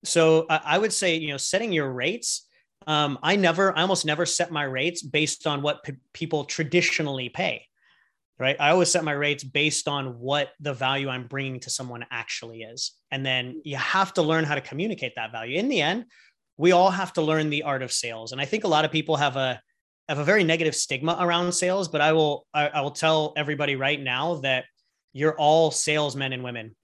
so 0.03 0.47
I, 0.49 0.61
I 0.65 0.77
would 0.79 0.91
say 0.91 1.15
you 1.15 1.29
know 1.29 1.37
setting 1.37 1.71
your 1.71 1.91
rates 1.91 2.47
um, 2.87 3.17
i 3.23 3.35
never 3.35 3.77
i 3.77 3.81
almost 3.81 4.05
never 4.05 4.25
set 4.25 4.51
my 4.51 4.63
rates 4.63 5.01
based 5.01 5.47
on 5.47 5.61
what 5.61 5.83
p- 5.83 5.93
people 6.13 6.45
traditionally 6.45 7.29
pay 7.29 7.65
right 8.39 8.55
i 8.59 8.69
always 8.69 8.91
set 8.91 9.03
my 9.03 9.11
rates 9.11 9.43
based 9.43 9.87
on 9.87 10.19
what 10.19 10.49
the 10.59 10.73
value 10.73 11.09
i'm 11.09 11.27
bringing 11.27 11.59
to 11.59 11.69
someone 11.69 12.05
actually 12.11 12.61
is 12.61 12.93
and 13.11 13.25
then 13.25 13.61
you 13.63 13.75
have 13.77 14.13
to 14.13 14.21
learn 14.21 14.43
how 14.43 14.55
to 14.55 14.61
communicate 14.61 15.13
that 15.15 15.31
value 15.31 15.57
in 15.57 15.69
the 15.69 15.81
end 15.81 16.05
we 16.59 16.73
all 16.73 16.91
have 16.91 17.13
to 17.13 17.21
learn 17.21 17.49
the 17.49 17.63
art 17.63 17.81
of 17.81 17.91
sales. 17.91 18.33
And 18.33 18.41
I 18.41 18.45
think 18.45 18.65
a 18.65 18.67
lot 18.67 18.83
of 18.83 18.91
people 18.91 19.15
have 19.15 19.37
a 19.37 19.61
have 20.09 20.19
a 20.19 20.25
very 20.25 20.43
negative 20.43 20.75
stigma 20.75 21.15
around 21.17 21.53
sales, 21.53 21.87
but 21.87 22.01
I 22.01 22.11
will 22.11 22.45
I, 22.53 22.67
I 22.67 22.81
will 22.81 22.91
tell 22.91 23.33
everybody 23.37 23.77
right 23.77 23.99
now 23.99 24.35
that 24.41 24.65
you're 25.13 25.37
all 25.37 25.71
salesmen 25.71 26.33
and 26.33 26.43
women. 26.43 26.75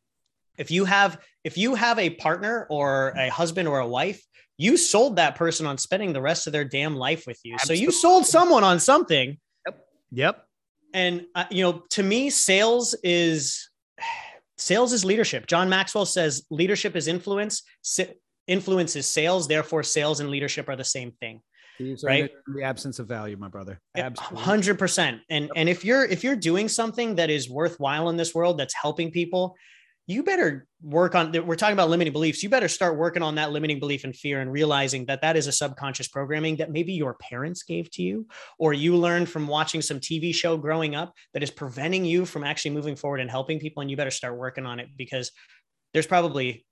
If 0.58 0.72
you 0.72 0.86
have 0.86 1.22
if 1.44 1.58
you 1.58 1.76
have 1.76 2.00
a 2.00 2.10
partner 2.10 2.66
or 2.70 3.10
a 3.18 3.30
husband 3.30 3.68
or 3.68 3.80
a 3.80 3.88
wife, 3.88 4.24
you 4.58 4.78
sold 4.78 5.18
that 5.18 5.36
person 5.36 5.66
on 5.66 5.78
spending 5.78 6.14
the 6.14 6.22
rest 6.22 6.48
of 6.48 6.54
their 6.54 6.66
damn 6.66 6.96
life 6.96 7.26
with 7.28 7.40
you. 7.44 7.54
Absolutely. 7.56 7.78
So 7.78 7.84
you 7.84 7.92
sold 7.92 8.26
someone 8.26 8.64
on 8.64 8.80
something. 8.80 9.38
Yep. 9.66 9.88
Yep. 10.12 10.48
And 10.94 11.26
uh, 11.36 11.46
you 11.50 11.64
know, 11.64 11.84
to 11.92 12.04
me, 12.04 12.30
sales 12.30 12.96
is 13.04 13.70
sales 14.58 14.94
is 14.94 15.04
leadership. 15.04 15.48
John 15.48 15.70
Maxwell 15.70 16.06
says 16.06 16.46
leadership 16.50 16.96
is 16.96 17.08
influence 17.08 17.64
Influence 18.48 18.96
is 18.96 19.08
sales. 19.08 19.48
Therefore, 19.48 19.84
sales 19.84 20.20
and 20.20 20.30
leadership 20.30 20.70
are 20.70 20.76
the 20.76 20.84
same 20.84 21.12
thing. 21.12 21.42
right? 22.04 22.30
The 22.54 22.64
absence 22.64 23.00
of 23.00 23.08
value, 23.08 23.38
my 23.38 23.48
brother. 23.48 23.82
Hundred 24.20 24.78
percent. 24.78 25.22
And 25.30 25.50
and 25.56 25.68
if 25.68 25.84
you're 25.84 26.06
if 26.06 26.24
you're 26.24 26.36
doing 26.36 26.70
something 26.70 27.16
that 27.16 27.30
is 27.30 27.50
worthwhile 27.50 28.10
in 28.10 28.18
this 28.18 28.36
world 28.36 28.60
that's 28.60 28.74
helping 28.74 29.12
people, 29.12 29.56
you 30.08 30.22
better 30.22 30.68
work 30.84 31.16
on. 31.16 31.32
We're 31.32 31.56
talking 31.56 31.74
about 31.74 31.90
limiting 31.90 32.14
beliefs. 32.14 32.44
You 32.44 32.50
better 32.50 32.68
start 32.68 32.96
working 32.98 33.24
on 33.24 33.36
that 33.36 33.52
limiting 33.52 33.80
belief 33.80 34.04
and 34.04 34.16
fear, 34.16 34.40
and 34.40 34.52
realizing 34.52 35.06
that 35.06 35.22
that 35.22 35.36
is 35.36 35.48
a 35.48 35.52
subconscious 35.52 36.08
programming 36.08 36.58
that 36.58 36.72
maybe 36.72 36.94
your 36.94 37.16
parents 37.16 37.64
gave 37.64 37.90
to 37.92 38.04
you, 38.04 38.28
or 38.60 38.74
you 38.74 38.96
learned 38.96 39.30
from 39.30 39.48
watching 39.48 39.82
some 39.82 40.00
TV 40.00 40.34
show 40.34 40.58
growing 40.58 40.96
up 40.96 41.14
that 41.34 41.42
is 41.42 41.50
preventing 41.50 42.06
you 42.06 42.26
from 42.26 42.44
actually 42.44 42.72
moving 42.72 42.96
forward 42.96 43.20
and 43.20 43.32
helping 43.32 43.60
people. 43.60 43.82
And 43.82 43.90
you 43.90 43.98
better 43.98 44.12
start 44.12 44.38
working 44.38 44.66
on 44.66 44.80
it 44.80 44.90
because 44.96 45.32
there's 45.94 46.08
probably 46.08 46.66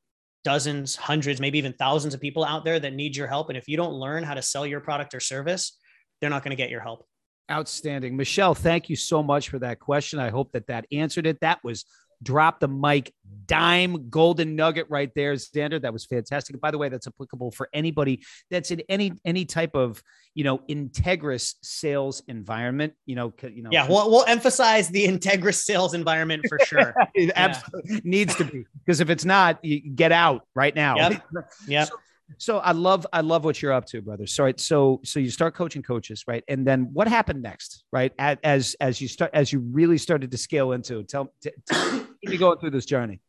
dozens, 0.43 0.95
hundreds, 0.95 1.39
maybe 1.39 1.57
even 1.57 1.73
thousands 1.73 2.13
of 2.13 2.21
people 2.21 2.43
out 2.43 2.65
there 2.65 2.79
that 2.79 2.93
need 2.93 3.15
your 3.15 3.27
help. 3.27 3.49
And 3.49 3.57
if 3.57 3.67
you 3.67 3.77
don't 3.77 3.93
learn 3.93 4.23
how 4.23 4.33
to 4.35 4.41
sell 4.41 4.67
your 4.67 4.81
product 4.81 5.15
or 5.15 5.19
service, 5.19 5.79
they're 6.21 6.29
not 6.29 6.43
going 6.43 6.51
to 6.51 6.61
get 6.61 6.69
your 6.69 6.81
help. 6.81 7.07
Outstanding. 7.51 8.15
Michelle, 8.15 8.53
thank 8.55 8.89
you 8.89 8.95
so 8.95 9.23
much 9.23 9.49
for 9.49 9.59
that 9.59 9.79
question. 9.79 10.19
I 10.19 10.29
hope 10.29 10.51
that 10.53 10.67
that 10.67 10.85
answered 10.91 11.25
it. 11.25 11.39
That 11.41 11.59
was 11.63 11.85
drop 12.23 12.59
the 12.59 12.67
mic. 12.67 13.13
Dime 13.45 14.09
golden 14.09 14.55
nugget 14.55 14.85
right 14.89 15.11
there 15.15 15.33
zander. 15.33 15.81
That 15.81 15.91
was 15.91 16.05
fantastic. 16.05 16.59
By 16.61 16.71
the 16.71 16.77
way 16.77 16.87
that's 16.87 17.07
applicable 17.07 17.51
for 17.51 17.67
anybody 17.73 18.23
that's 18.49 18.71
in 18.71 18.81
any 18.87 19.11
any 19.25 19.43
type 19.43 19.75
of 19.75 20.01
you 20.33 20.45
know 20.45 20.59
integrous 20.69 21.55
sales 21.61 22.23
environment 22.29 22.93
you 23.05 23.15
know 23.15 23.33
you 23.51 23.61
know. 23.61 23.69
Yeah 23.71 23.87
we'll, 23.89 24.09
we'll 24.09 24.25
emphasize 24.25 24.87
the 24.87 25.05
integrous 25.05 25.55
sales 25.55 25.93
environment 25.93 26.45
for 26.47 26.57
sure. 26.59 26.95
It 27.15 27.27
yeah. 27.27 27.31
absolutely 27.35 28.01
needs 28.05 28.33
to 28.35 28.45
be 28.45 28.65
because 28.85 29.01
if 29.01 29.09
it's 29.09 29.25
not 29.25 29.63
you 29.63 29.81
get 29.93 30.13
out 30.13 30.47
right 30.55 30.73
now. 30.73 30.95
Yeah 30.95 31.19
yep. 31.67 31.87
So, 31.89 31.95
so 32.37 32.59
I 32.59 32.71
love 32.71 33.05
I 33.13 33.21
love 33.21 33.45
what 33.45 33.61
you're 33.61 33.71
up 33.71 33.85
to, 33.87 34.01
brother. 34.01 34.27
So 34.27 34.43
right, 34.43 34.59
so 34.59 35.01
so 35.03 35.19
you 35.19 35.29
start 35.29 35.55
coaching 35.55 35.81
coaches, 35.81 36.23
right? 36.27 36.43
And 36.47 36.65
then 36.65 36.89
what 36.93 37.07
happened 37.07 37.41
next, 37.41 37.83
right? 37.91 38.11
As 38.17 38.75
as 38.79 39.01
you 39.01 39.07
start 39.07 39.31
as 39.33 39.51
you 39.51 39.59
really 39.59 39.97
started 39.97 40.31
to 40.31 40.37
scale 40.37 40.71
into 40.71 41.03
tell 41.03 41.33
t- 41.41 42.37
going 42.37 42.59
through 42.59 42.71
this 42.71 42.85
journey. 42.85 43.19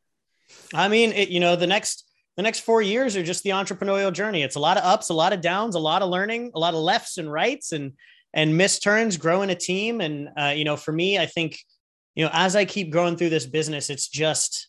I 0.72 0.88
mean, 0.88 1.12
it, 1.12 1.28
you 1.28 1.40
know, 1.40 1.56
the 1.56 1.66
next 1.66 2.10
the 2.36 2.42
next 2.42 2.60
four 2.60 2.82
years 2.82 3.16
are 3.16 3.22
just 3.22 3.44
the 3.44 3.50
entrepreneurial 3.50 4.12
journey. 4.12 4.42
It's 4.42 4.56
a 4.56 4.60
lot 4.60 4.76
of 4.76 4.84
ups, 4.84 5.08
a 5.08 5.14
lot 5.14 5.32
of 5.32 5.40
downs, 5.40 5.74
a 5.74 5.80
lot 5.80 6.02
of 6.02 6.10
learning, 6.10 6.50
a 6.54 6.58
lot 6.58 6.74
of 6.74 6.80
lefts 6.80 7.18
and 7.18 7.30
rights, 7.30 7.72
and 7.72 7.92
and 8.32 8.56
missed 8.56 8.82
turns, 8.82 9.16
growing 9.16 9.50
a 9.50 9.54
team. 9.54 10.00
And 10.00 10.28
uh, 10.36 10.54
you 10.56 10.64
know, 10.64 10.76
for 10.76 10.92
me, 10.92 11.18
I 11.18 11.26
think 11.26 11.58
you 12.14 12.24
know, 12.24 12.30
as 12.32 12.56
I 12.56 12.64
keep 12.64 12.90
growing 12.90 13.16
through 13.16 13.30
this 13.30 13.46
business, 13.46 13.90
it's 13.90 14.08
just 14.08 14.68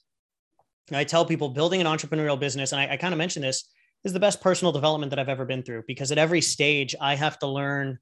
I 0.91 1.03
tell 1.03 1.25
people 1.25 1.49
building 1.49 1.81
an 1.81 1.87
entrepreneurial 1.87 2.39
business, 2.39 2.71
and 2.71 2.79
I, 2.79 2.93
I 2.93 2.97
kind 2.97 3.13
of 3.13 3.17
mentioned 3.17 3.43
this 3.43 3.67
is 4.05 4.13
the 4.13 4.19
best 4.19 4.39
personal 4.39 4.71
development 4.71 5.09
that 5.09 5.19
I've 5.19 5.29
ever 5.29 5.45
been 5.45 5.63
through 5.63 5.83
because 5.87 6.11
at 6.11 6.17
every 6.17 6.41
stage 6.41 6.95
I 7.01 7.15
have 7.15 7.37
to 7.39 7.47
learn 7.47 7.97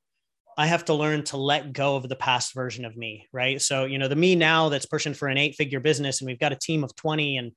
I 0.55 0.67
have 0.67 0.85
to 0.85 0.93
learn 0.93 1.23
to 1.25 1.37
let 1.37 1.73
go 1.73 1.95
of 1.95 2.07
the 2.07 2.15
past 2.15 2.53
version 2.53 2.85
of 2.85 2.95
me, 2.95 3.27
right? 3.31 3.59
So, 3.59 3.85
you 3.85 3.97
know, 3.97 4.07
the 4.07 4.15
me 4.15 4.35
now 4.35 4.69
that's 4.69 4.85
pushing 4.85 5.15
for 5.15 5.27
an 5.27 5.35
eight-figure 5.39 5.79
business 5.79 6.21
and 6.21 6.27
we've 6.27 6.37
got 6.37 6.51
a 6.51 6.55
team 6.55 6.83
of 6.83 6.95
20 6.95 7.37
and 7.37 7.53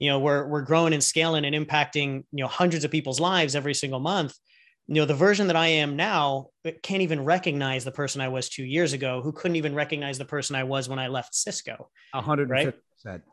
you 0.00 0.08
know, 0.08 0.18
we're 0.18 0.46
we're 0.46 0.62
growing 0.62 0.94
and 0.94 1.04
scaling 1.04 1.44
and 1.44 1.54
impacting, 1.54 2.24
you 2.32 2.42
know, 2.42 2.48
hundreds 2.48 2.84
of 2.84 2.90
people's 2.90 3.20
lives 3.20 3.54
every 3.54 3.74
single 3.74 4.00
month. 4.00 4.34
You 4.88 4.94
know, 4.96 5.04
the 5.04 5.14
version 5.14 5.46
that 5.48 5.56
I 5.56 5.68
am 5.68 5.94
now 5.94 6.48
can't 6.82 7.02
even 7.02 7.22
recognize 7.22 7.84
the 7.84 7.92
person 7.92 8.20
I 8.22 8.28
was 8.28 8.48
2 8.48 8.64
years 8.64 8.94
ago 8.94 9.20
who 9.22 9.30
couldn't 9.30 9.56
even 9.56 9.74
recognize 9.74 10.16
the 10.16 10.24
person 10.24 10.56
I 10.56 10.64
was 10.64 10.88
when 10.88 10.98
I 10.98 11.08
left 11.08 11.34
Cisco. 11.34 11.90
100 12.12 12.48
right? 12.48 12.74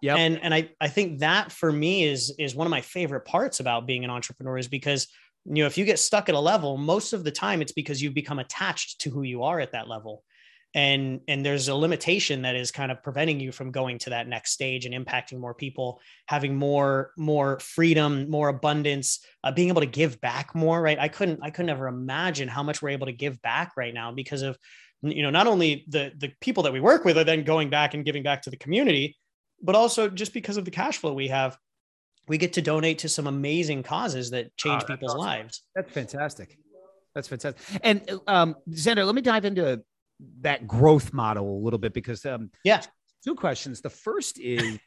Yeah. 0.02 0.16
And 0.16 0.42
and 0.42 0.54
I 0.54 0.70
I 0.80 0.88
think 0.88 1.20
that 1.20 1.52
for 1.52 1.72
me 1.72 2.04
is 2.04 2.34
is 2.40 2.56
one 2.56 2.68
of 2.68 2.72
my 2.72 2.82
favorite 2.82 3.26
parts 3.26 3.60
about 3.60 3.86
being 3.86 4.04
an 4.04 4.10
entrepreneur 4.10 4.58
is 4.58 4.68
because 4.68 5.08
you 5.46 5.64
know 5.64 5.68
if 5.68 5.78
you 5.78 5.86
get 5.86 6.00
stuck 6.00 6.30
at 6.30 6.36
a 6.36 6.40
level, 6.40 6.78
most 6.78 7.14
of 7.14 7.24
the 7.24 7.32
time 7.32 7.62
it's 7.62 7.74
because 7.74 8.02
you've 8.02 8.14
become 8.14 8.40
attached 8.40 9.02
to 9.02 9.10
who 9.10 9.24
you 9.24 9.44
are 9.44 9.60
at 9.60 9.74
that 9.74 9.88
level. 9.88 10.24
And 10.74 11.22
and 11.28 11.46
there's 11.46 11.70
a 11.70 11.76
limitation 11.76 12.44
that 12.44 12.56
is 12.56 12.72
kind 12.72 12.92
of 12.92 13.02
preventing 13.02 13.40
you 13.40 13.52
from 13.52 13.72
going 13.72 13.98
to 14.00 14.12
that 14.12 14.28
next 14.28 14.52
stage 14.52 14.86
and 14.86 14.94
impacting 14.94 15.40
more 15.40 15.54
people, 15.54 16.00
having 16.28 16.56
more 16.56 17.12
more 17.18 17.60
freedom, 17.60 18.30
more 18.30 18.50
abundance, 18.50 19.20
uh, 19.44 19.52
being 19.52 19.70
able 19.70 19.82
to 19.82 19.88
give 19.88 20.22
back 20.22 20.54
more. 20.54 20.82
Right? 20.82 21.00
I 21.00 21.08
couldn't 21.08 21.40
I 21.42 21.50
couldn't 21.50 21.70
ever 21.70 21.88
imagine 21.88 22.48
how 22.48 22.64
much 22.64 22.82
we're 22.82 22.90
able 22.90 23.08
to 23.08 23.14
give 23.14 23.42
back 23.42 23.74
right 23.76 23.94
now 23.94 24.12
because 24.12 24.44
of 24.44 24.58
you 25.02 25.24
know 25.24 25.30
not 25.30 25.48
only 25.48 25.86
the 25.88 26.12
the 26.18 26.32
people 26.42 26.64
that 26.64 26.74
we 26.74 26.80
work 26.80 27.06
with 27.06 27.18
are 27.18 27.24
then 27.24 27.44
going 27.44 27.70
back 27.70 27.94
and 27.94 28.06
giving 28.06 28.24
back 28.24 28.44
to 28.44 28.50
the 28.50 28.58
community 28.58 29.18
but 29.62 29.76
also 29.76 30.10
just 30.10 30.34
because 30.34 30.58
of 30.58 30.66
the 30.66 30.72
cash 30.72 30.98
flow 30.98 31.14
we 31.14 31.28
have, 31.30 31.58
we 32.28 32.38
get 32.38 32.54
to 32.54 32.62
donate 32.62 33.00
to 33.00 33.10
some 33.10 33.28
amazing 33.28 33.84
causes 33.84 34.32
that 34.32 34.56
change 34.58 34.84
oh, 34.84 34.88
people's 34.88 35.12
awesome. 35.12 35.22
lives. 35.22 35.62
That's 35.76 35.92
fantastic. 35.92 36.58
That's 37.16 37.28
fantastic. 37.28 37.62
And 37.84 38.10
um, 38.28 38.56
Zander, 38.70 39.06
let 39.06 39.16
me 39.16 39.22
dive 39.22 39.46
into 39.46 39.82
that 40.42 40.68
growth 40.68 41.14
model 41.14 41.58
a 41.58 41.62
little 41.64 41.80
bit 41.80 41.94
because 41.94 42.26
um, 42.26 42.52
yeah, 42.64 42.82
two 43.24 43.36
questions. 43.36 43.82
The 43.82 43.90
first 43.90 44.40
is 44.40 44.80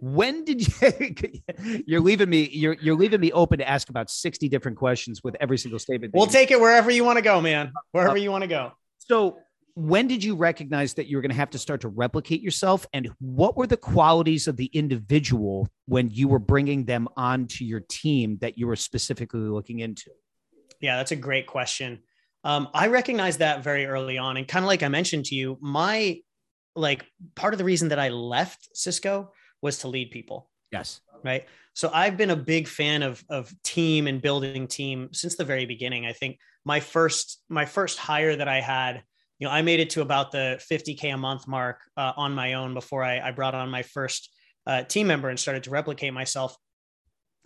when 0.00 0.44
did 0.44 0.66
you 0.66 1.82
you're 1.86 2.00
leaving 2.00 2.28
me 2.28 2.48
you're 2.52 2.74
you're 2.74 2.94
leaving 2.94 3.20
me 3.20 3.32
open 3.32 3.58
to 3.58 3.68
ask 3.68 3.88
about 3.88 4.10
60 4.10 4.48
different 4.48 4.76
questions 4.76 5.24
with 5.24 5.36
every 5.40 5.56
single 5.56 5.78
statement 5.78 6.12
we'll 6.14 6.26
take 6.26 6.50
it 6.50 6.60
wherever 6.60 6.90
you 6.90 7.02
want 7.02 7.16
to 7.16 7.22
go 7.22 7.40
man 7.40 7.72
wherever 7.92 8.12
uh, 8.12 8.20
you 8.20 8.30
want 8.30 8.42
to 8.42 8.48
go 8.48 8.72
so 8.98 9.38
when 9.76 10.08
did 10.08 10.24
you 10.24 10.34
recognize 10.34 10.94
that 10.94 11.06
you 11.06 11.18
were 11.18 11.20
going 11.20 11.30
to 11.30 11.36
have 11.36 11.50
to 11.50 11.58
start 11.58 11.82
to 11.82 11.88
replicate 11.88 12.40
yourself? 12.40 12.86
And 12.94 13.10
what 13.20 13.58
were 13.58 13.66
the 13.66 13.76
qualities 13.76 14.48
of 14.48 14.56
the 14.56 14.70
individual 14.72 15.68
when 15.84 16.08
you 16.08 16.28
were 16.28 16.38
bringing 16.38 16.86
them 16.86 17.08
onto 17.14 17.62
your 17.62 17.80
team 17.80 18.38
that 18.40 18.56
you 18.56 18.66
were 18.66 18.76
specifically 18.76 19.40
looking 19.40 19.80
into? 19.80 20.10
Yeah 20.80 20.96
that's 20.96 21.12
a 21.12 21.16
great 21.16 21.46
question. 21.46 22.00
Um, 22.42 22.68
i 22.72 22.86
recognized 22.86 23.40
that 23.40 23.62
very 23.64 23.86
early 23.86 24.18
on 24.18 24.36
and 24.36 24.46
kind 24.48 24.64
of 24.64 24.68
like 24.68 24.82
i 24.82 24.88
mentioned 24.88 25.26
to 25.26 25.34
you 25.34 25.58
my 25.60 26.20
like 26.76 27.04
part 27.34 27.54
of 27.54 27.58
the 27.58 27.64
reason 27.64 27.88
that 27.88 27.98
i 27.98 28.08
left 28.08 28.68
cisco 28.72 29.32
was 29.62 29.78
to 29.78 29.88
lead 29.88 30.10
people. 30.10 30.48
Yes. 30.72 31.00
Right? 31.22 31.44
So 31.74 31.90
i've 31.92 32.16
been 32.16 32.30
a 32.30 32.36
big 32.36 32.66
fan 32.66 33.02
of 33.02 33.22
of 33.28 33.52
team 33.62 34.06
and 34.06 34.22
building 34.22 34.68
team 34.68 35.10
since 35.12 35.36
the 35.36 35.44
very 35.44 35.66
beginning. 35.66 36.06
I 36.06 36.12
think 36.12 36.38
my 36.64 36.80
first 36.80 37.42
my 37.50 37.66
first 37.66 37.98
hire 37.98 38.36
that 38.36 38.48
i 38.48 38.60
had 38.60 39.02
you 39.38 39.46
know, 39.46 39.52
I 39.52 39.62
made 39.62 39.80
it 39.80 39.90
to 39.90 40.00
about 40.00 40.32
the 40.32 40.60
50K 40.70 41.12
a 41.12 41.16
month 41.16 41.46
mark 41.46 41.80
uh, 41.96 42.12
on 42.16 42.34
my 42.34 42.54
own 42.54 42.74
before 42.74 43.04
I, 43.04 43.20
I, 43.20 43.30
brought 43.32 43.54
on 43.54 43.68
my 43.70 43.82
first 43.82 44.30
uh, 44.66 44.82
team 44.82 45.06
member 45.06 45.28
and 45.28 45.38
started 45.38 45.64
to 45.64 45.70
replicate 45.70 46.12
myself. 46.12 46.56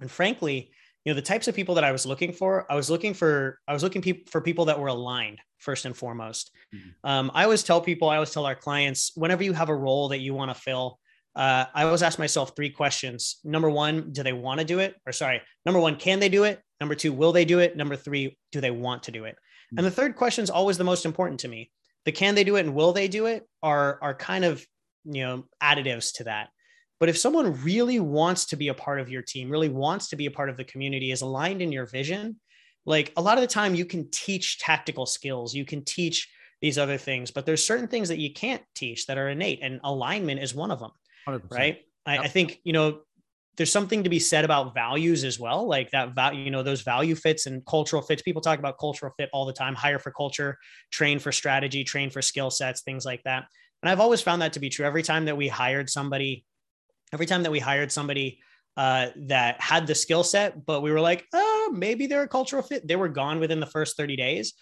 And 0.01 0.11
frankly, 0.11 0.71
you 1.05 1.13
know, 1.13 1.17
the 1.17 1.23
types 1.23 1.49
of 1.49 1.55
people 1.55 1.75
that 1.77 1.85
I 1.85 1.93
was 1.93 2.07
looking 2.07 2.33
for, 2.33 2.71
I 2.71 2.77
was 2.77 2.91
looking 2.91 3.15
for, 3.15 3.59
I 3.67 3.73
was 3.73 3.83
looking 3.83 4.03
pe- 4.03 4.25
for 4.27 4.41
people 4.41 4.67
that 4.67 4.79
were 4.79 4.89
aligned 4.89 5.41
first 5.59 5.85
and 5.85 5.97
foremost. 5.97 6.51
Mm-hmm. 6.75 7.09
Um, 7.09 7.31
I 7.35 7.45
always 7.45 7.63
tell 7.63 7.81
people, 7.81 8.09
I 8.09 8.17
always 8.17 8.31
tell 8.31 8.47
our 8.47 8.55
clients, 8.55 9.13
whenever 9.15 9.43
you 9.43 9.53
have 9.53 9.69
a 9.69 9.75
role 9.75 10.09
that 10.09 10.19
you 10.19 10.35
want 10.35 10.51
to 10.51 10.61
fill, 10.61 10.99
uh, 11.35 11.65
I 11.75 11.85
always 11.85 12.03
ask 12.03 12.19
myself 12.19 12.55
three 12.55 12.71
questions. 12.71 13.39
Number 13.45 13.71
one, 13.71 14.13
do 14.13 14.23
they 14.23 14.33
want 14.33 14.61
to 14.61 14.67
do 14.67 14.79
it? 14.79 14.95
Or 15.07 15.13
sorry, 15.13 15.41
number 15.65 15.81
one, 15.81 15.97
can 15.97 16.21
they 16.21 16.29
do 16.29 16.45
it? 16.45 16.61
Number 16.81 16.95
two, 16.95 17.13
will 17.13 17.33
they 17.33 17.45
do 17.45 17.61
it? 17.61 17.77
Number 17.77 17.97
three, 17.97 18.39
do 18.53 18.61
they 18.61 18.71
want 18.71 19.05
to 19.05 19.13
do 19.13 19.25
it? 19.25 19.35
Mm-hmm. 19.35 19.79
And 19.79 19.87
the 19.87 19.91
third 19.91 20.17
question 20.17 20.43
is 20.43 20.51
always 20.51 20.77
the 20.77 20.85
most 20.85 21.05
important 21.05 21.41
to 21.41 21.49
me 21.49 21.71
the 22.05 22.13
can 22.13 22.35
they 22.35 22.45
do 22.45 22.57
it 22.57 22.61
and 22.61 22.75
will 22.75 22.93
they 22.93 23.09
do 23.09 23.27
it 23.27 23.49
are 23.63 23.99
are 24.03 24.15
kind 24.15 24.45
of 24.45 24.65
you 25.05 25.23
know 25.23 25.45
additives 25.63 26.15
to 26.15 26.25
that 26.25 26.49
but 26.99 27.09
if 27.09 27.17
someone 27.17 27.63
really 27.63 27.99
wants 27.99 28.47
to 28.47 28.57
be 28.57 28.69
a 28.69 28.75
part 28.75 29.01
of 29.01 29.09
your 29.09 29.23
team 29.23 29.51
really 29.51 29.69
wants 29.69 30.09
to 30.09 30.17
be 30.17 30.27
a 30.27 30.31
part 30.31 30.51
of 30.51 30.57
the 30.57 30.65
community 30.65 31.11
is 31.11 31.23
aligned 31.23 31.63
in 31.63 31.73
your 31.73 31.87
vision 31.87 32.37
like 32.87 33.13
a 33.17 33.23
lot 33.23 33.37
of 33.37 33.43
the 33.43 33.47
time 33.47 33.75
you 33.75 33.85
can 33.85 34.09
teach 34.11 34.59
tactical 34.59 35.07
skills, 35.07 35.55
you 35.55 35.65
can 35.65 35.85
teach 35.85 36.29
these 36.61 36.79
other 36.79 36.99
things, 36.99 37.31
but 37.31 37.47
there's 37.47 37.65
certain 37.67 37.89
things 37.89 38.09
that 38.09 38.19
you 38.19 38.33
can't 38.33 38.63
teach 38.75 39.07
that 39.07 39.19
are 39.19 39.29
innate, 39.29 39.61
and 39.63 39.81
alignment 39.85 40.43
is 40.43 40.55
one 40.55 40.71
of 40.71 40.79
them. 40.79 40.91
100%. 41.29 41.51
Right. 41.51 41.79
I. 42.07 42.19
I 42.19 42.29
think, 42.29 42.61
you 42.65 42.73
know, 42.73 43.01
there's 43.61 43.71
something 43.71 44.03
to 44.03 44.09
be 44.09 44.19
said 44.19 44.47
about 44.47 44.73
values 44.73 45.23
as 45.23 45.39
well 45.39 45.69
like 45.69 45.91
that 45.91 46.15
value 46.15 46.45
you 46.45 46.51
know 46.51 46.63
those 46.63 46.81
value 46.81 47.15
fits 47.15 47.45
and 47.45 47.63
cultural 47.67 48.01
fits. 48.01 48.23
People 48.23 48.41
talk 48.41 48.59
about 48.59 48.79
cultural 48.79 49.13
fit 49.19 49.29
all 49.35 49.45
the 49.45 49.53
time 49.53 49.75
hire 49.75 49.99
for 49.99 50.11
culture 50.11 50.57
train 50.91 51.19
for 51.19 51.31
strategy 51.31 51.85
train 51.85 52.09
for 52.09 52.23
skill 52.23 52.51
sets 52.51 52.81
things 52.81 53.05
like 53.05 53.23
that. 53.25 53.45
And 53.83 53.91
i've 53.91 54.01
always 54.01 54.23
found 54.23 54.41
that 54.41 54.55
to 54.55 54.61
be 54.61 54.71
true. 54.71 54.87
Every 54.87 55.03
time 55.03 55.27
that 55.27 55.37
we 55.37 55.47
hired 55.47 55.91
somebody 55.91 56.47
every 57.13 57.27
time 57.27 57.43
that 57.43 57.53
we 57.53 57.59
hired 57.59 57.93
somebody 57.93 58.41
uh, 58.79 59.09
that 59.27 59.61
had 59.61 59.87
the 59.87 59.95
skill 59.95 60.25
set 60.25 60.65
but 60.65 60.81
we 60.81 60.91
were 60.91 61.03
like 61.03 61.27
oh 61.35 61.71
maybe 61.77 62.07
they're 62.07 62.23
a 62.23 62.29
cultural 62.29 62.63
fit 62.63 62.89
they 62.89 62.97
were 62.97 63.09
gone 63.09 63.41
within 63.41 63.61
the 63.61 63.67
first 63.67 63.95
30 63.95 64.17
days. 64.17 64.55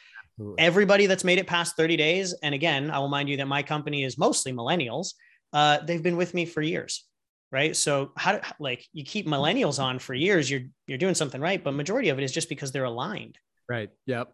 Everybody 0.58 1.06
that's 1.06 1.22
made 1.22 1.38
it 1.38 1.46
past 1.46 1.76
30 1.76 1.96
days 1.96 2.34
and 2.42 2.52
again 2.52 2.90
i 2.90 2.98
will 2.98 3.06
mind 3.06 3.28
you 3.28 3.36
that 3.36 3.46
my 3.46 3.62
company 3.62 4.02
is 4.02 4.18
mostly 4.18 4.52
millennials 4.52 5.14
uh, 5.52 5.78
they've 5.86 6.02
been 6.02 6.16
with 6.16 6.34
me 6.34 6.44
for 6.44 6.62
years 6.62 7.07
right? 7.50 7.74
So 7.76 8.12
how 8.16 8.32
do 8.32 8.40
like 8.58 8.86
you 8.92 9.04
keep 9.04 9.26
millennials 9.26 9.82
on 9.82 9.98
for 9.98 10.14
years 10.14 10.50
you're 10.50 10.62
you're 10.86 10.98
doing 10.98 11.14
something 11.14 11.40
right 11.40 11.62
but 11.62 11.72
majority 11.74 12.08
of 12.08 12.18
it 12.18 12.24
is 12.24 12.32
just 12.32 12.48
because 12.48 12.72
they're 12.72 12.84
aligned. 12.84 13.38
Right 13.68 13.90
yep. 14.06 14.32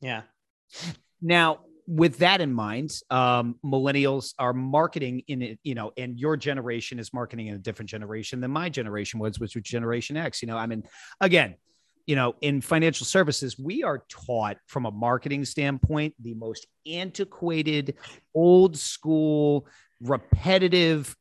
Yeah. 0.00 0.22
Now 1.20 1.60
with 1.88 2.18
that 2.18 2.40
in 2.40 2.52
mind 2.52 2.90
um 3.10 3.56
millennials 3.64 4.34
are 4.38 4.52
marketing 4.52 5.22
in 5.28 5.40
it 5.40 5.58
you 5.62 5.74
know 5.74 5.92
and 5.96 6.18
your 6.18 6.36
generation 6.36 6.98
is 6.98 7.14
marketing 7.14 7.46
in 7.46 7.54
a 7.54 7.58
different 7.58 7.88
generation 7.88 8.40
than 8.40 8.50
my 8.50 8.68
generation 8.68 9.20
was 9.20 9.38
which 9.38 9.54
was 9.54 9.62
generation 9.62 10.16
x 10.16 10.42
you 10.42 10.48
know? 10.48 10.56
I 10.56 10.66
mean 10.66 10.82
again 11.20 11.56
you 12.06 12.14
know, 12.14 12.36
in 12.40 12.60
financial 12.60 13.04
services, 13.04 13.58
we 13.58 13.82
are 13.82 14.04
taught 14.08 14.58
from 14.66 14.86
a 14.86 14.90
marketing 14.92 15.44
standpoint 15.44 16.14
the 16.22 16.34
most 16.34 16.66
antiquated, 16.86 17.96
old 18.32 18.76
school, 18.78 19.66
repetitive 20.00 21.16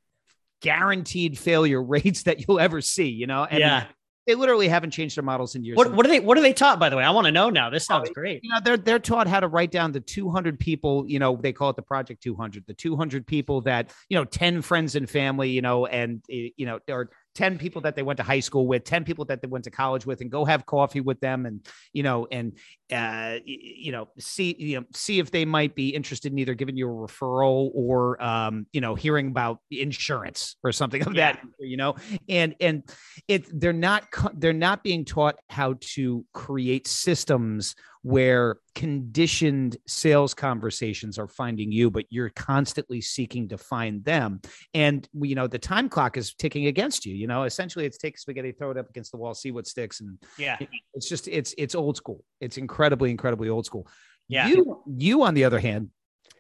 guaranteed 0.66 1.38
failure 1.38 1.82
rates 1.96 2.24
that 2.24 2.46
you'll 2.46 2.60
ever 2.60 2.82
see, 2.82 3.10
you 3.10 3.28
know? 3.28 3.46
And 3.46 3.60
yeah. 3.60 3.86
They 4.28 4.34
literally 4.34 4.68
haven't 4.68 4.90
changed 4.90 5.16
their 5.18 5.24
models 5.24 5.54
in 5.54 5.64
years. 5.64 5.78
What, 5.78 5.94
what 5.94 6.04
are 6.04 6.10
they? 6.10 6.20
What 6.20 6.36
are 6.36 6.42
they 6.42 6.52
taught? 6.52 6.80
By 6.80 6.90
the 6.90 6.98
way, 6.98 7.04
I 7.04 7.12
want 7.12 7.26
to 7.26 7.32
know 7.32 7.52
now. 7.52 7.70
This 7.70 7.86
sounds 7.86 8.10
oh, 8.10 8.14
great. 8.14 8.40
You 8.44 8.50
know, 8.50 8.60
they're 8.60 8.76
they're 8.76 8.98
taught 8.98 9.28
how 9.28 9.40
to 9.40 9.48
write 9.48 9.70
down 9.70 9.92
the 9.92 10.00
200 10.00 10.58
people. 10.58 11.06
You 11.08 11.20
know, 11.20 11.36
they 11.36 11.54
call 11.54 11.70
it 11.70 11.76
the 11.76 11.84
Project 11.84 12.24
200. 12.24 12.66
The 12.66 12.74
200 12.74 13.28
people 13.28 13.62
that 13.62 13.94
you 14.10 14.18
know, 14.18 14.26
10 14.26 14.64
friends 14.64 14.96
and 14.96 15.08
family. 15.08 15.52
You 15.52 15.62
know, 15.62 15.86
and 15.86 16.24
eh, 16.28 16.50
you 16.58 16.66
know, 16.66 16.80
or 16.90 17.12
10 17.36 17.60
people 17.60 17.82
that 17.82 17.96
they 17.96 18.02
went 18.02 18.18
to 18.18 18.24
high 18.24 18.40
school 18.40 18.66
with 18.66 18.84
10 18.84 19.04
people 19.04 19.26
that 19.26 19.42
they 19.42 19.48
went 19.48 19.66
to 19.66 19.72
college 19.72 20.06
with 20.06 20.22
and 20.22 20.32
go 20.32 20.44
have 20.44 20.66
coffee 20.66 21.02
with 21.02 21.20
them 21.20 21.46
and 21.46 21.68
you 21.94 22.02
know 22.02 22.28
and 22.32 22.58
uh, 22.92 23.38
you 23.46 23.92
know 23.92 24.08
see 24.20 24.56
you 24.60 24.80
know 24.80 24.86
see 24.94 25.20
if 25.20 25.32
they 25.32 25.46
might 25.46 25.76
be 25.76 25.90
interested 25.90 26.32
in 26.32 26.38
either 26.38 26.54
giving 26.54 26.78
you 26.78 26.88
a 26.88 26.92
referral 26.92 27.72
or 27.74 28.22
um, 28.22 28.68
you 28.74 28.82
know 28.82 28.96
hearing 28.96 29.28
about 29.28 29.60
insurance 29.72 30.58
or 30.64 30.72
something 30.72 31.02
of 31.02 31.16
yeah. 31.16 31.34
that 31.34 31.42
you 31.60 31.78
know 31.78 31.96
and 32.30 32.56
and 32.60 32.84
it 33.28 33.46
they're 33.60 33.74
not 33.74 34.06
they're 34.36 34.54
not 34.54 34.84
being 34.84 35.04
taught 35.04 35.36
how 35.50 35.76
to 35.80 36.26
create 36.34 36.88
systems 36.88 37.76
where 38.06 38.58
conditioned 38.76 39.78
sales 39.88 40.36
conversations 40.36 41.18
are 41.18 41.28
finding 41.28 41.72
you, 41.72 41.90
but 41.90 42.06
you're 42.12 42.30
constantly 42.30 43.02
seeking 43.02 43.50
to 43.50 43.58
find 43.58 44.06
them. 44.06 44.40
And 44.76 45.10
you 45.24 45.34
know, 45.34 45.48
the 45.48 45.58
time 45.58 45.90
clock 45.90 46.16
is 46.16 46.36
ticking 46.36 46.68
against 46.68 47.04
you. 47.08 47.16
You 47.16 47.26
know, 47.26 47.46
essentially 47.46 47.84
it's 47.84 47.98
take 47.98 48.20
spaghetti, 48.20 48.52
throw 48.52 48.70
it 48.70 48.78
up 48.78 48.92
against 48.92 49.10
the 49.10 49.18
wall, 49.18 49.34
see 49.34 49.50
what 49.50 49.66
sticks. 49.66 50.02
And 50.02 50.20
yeah, 50.38 50.58
it's 50.94 51.10
just 51.10 51.28
it's 51.28 51.56
it's 51.58 51.74
old 51.74 51.98
school. 51.98 52.24
It's 52.40 52.58
incredibly, 52.58 53.12
incredibly 53.12 53.50
old 53.50 53.66
school. 53.66 53.88
Yeah. 54.28 54.48
You 54.48 54.84
you 54.88 55.24
on 55.24 55.34
the 55.34 55.44
other 55.44 55.60
hand 55.60 55.90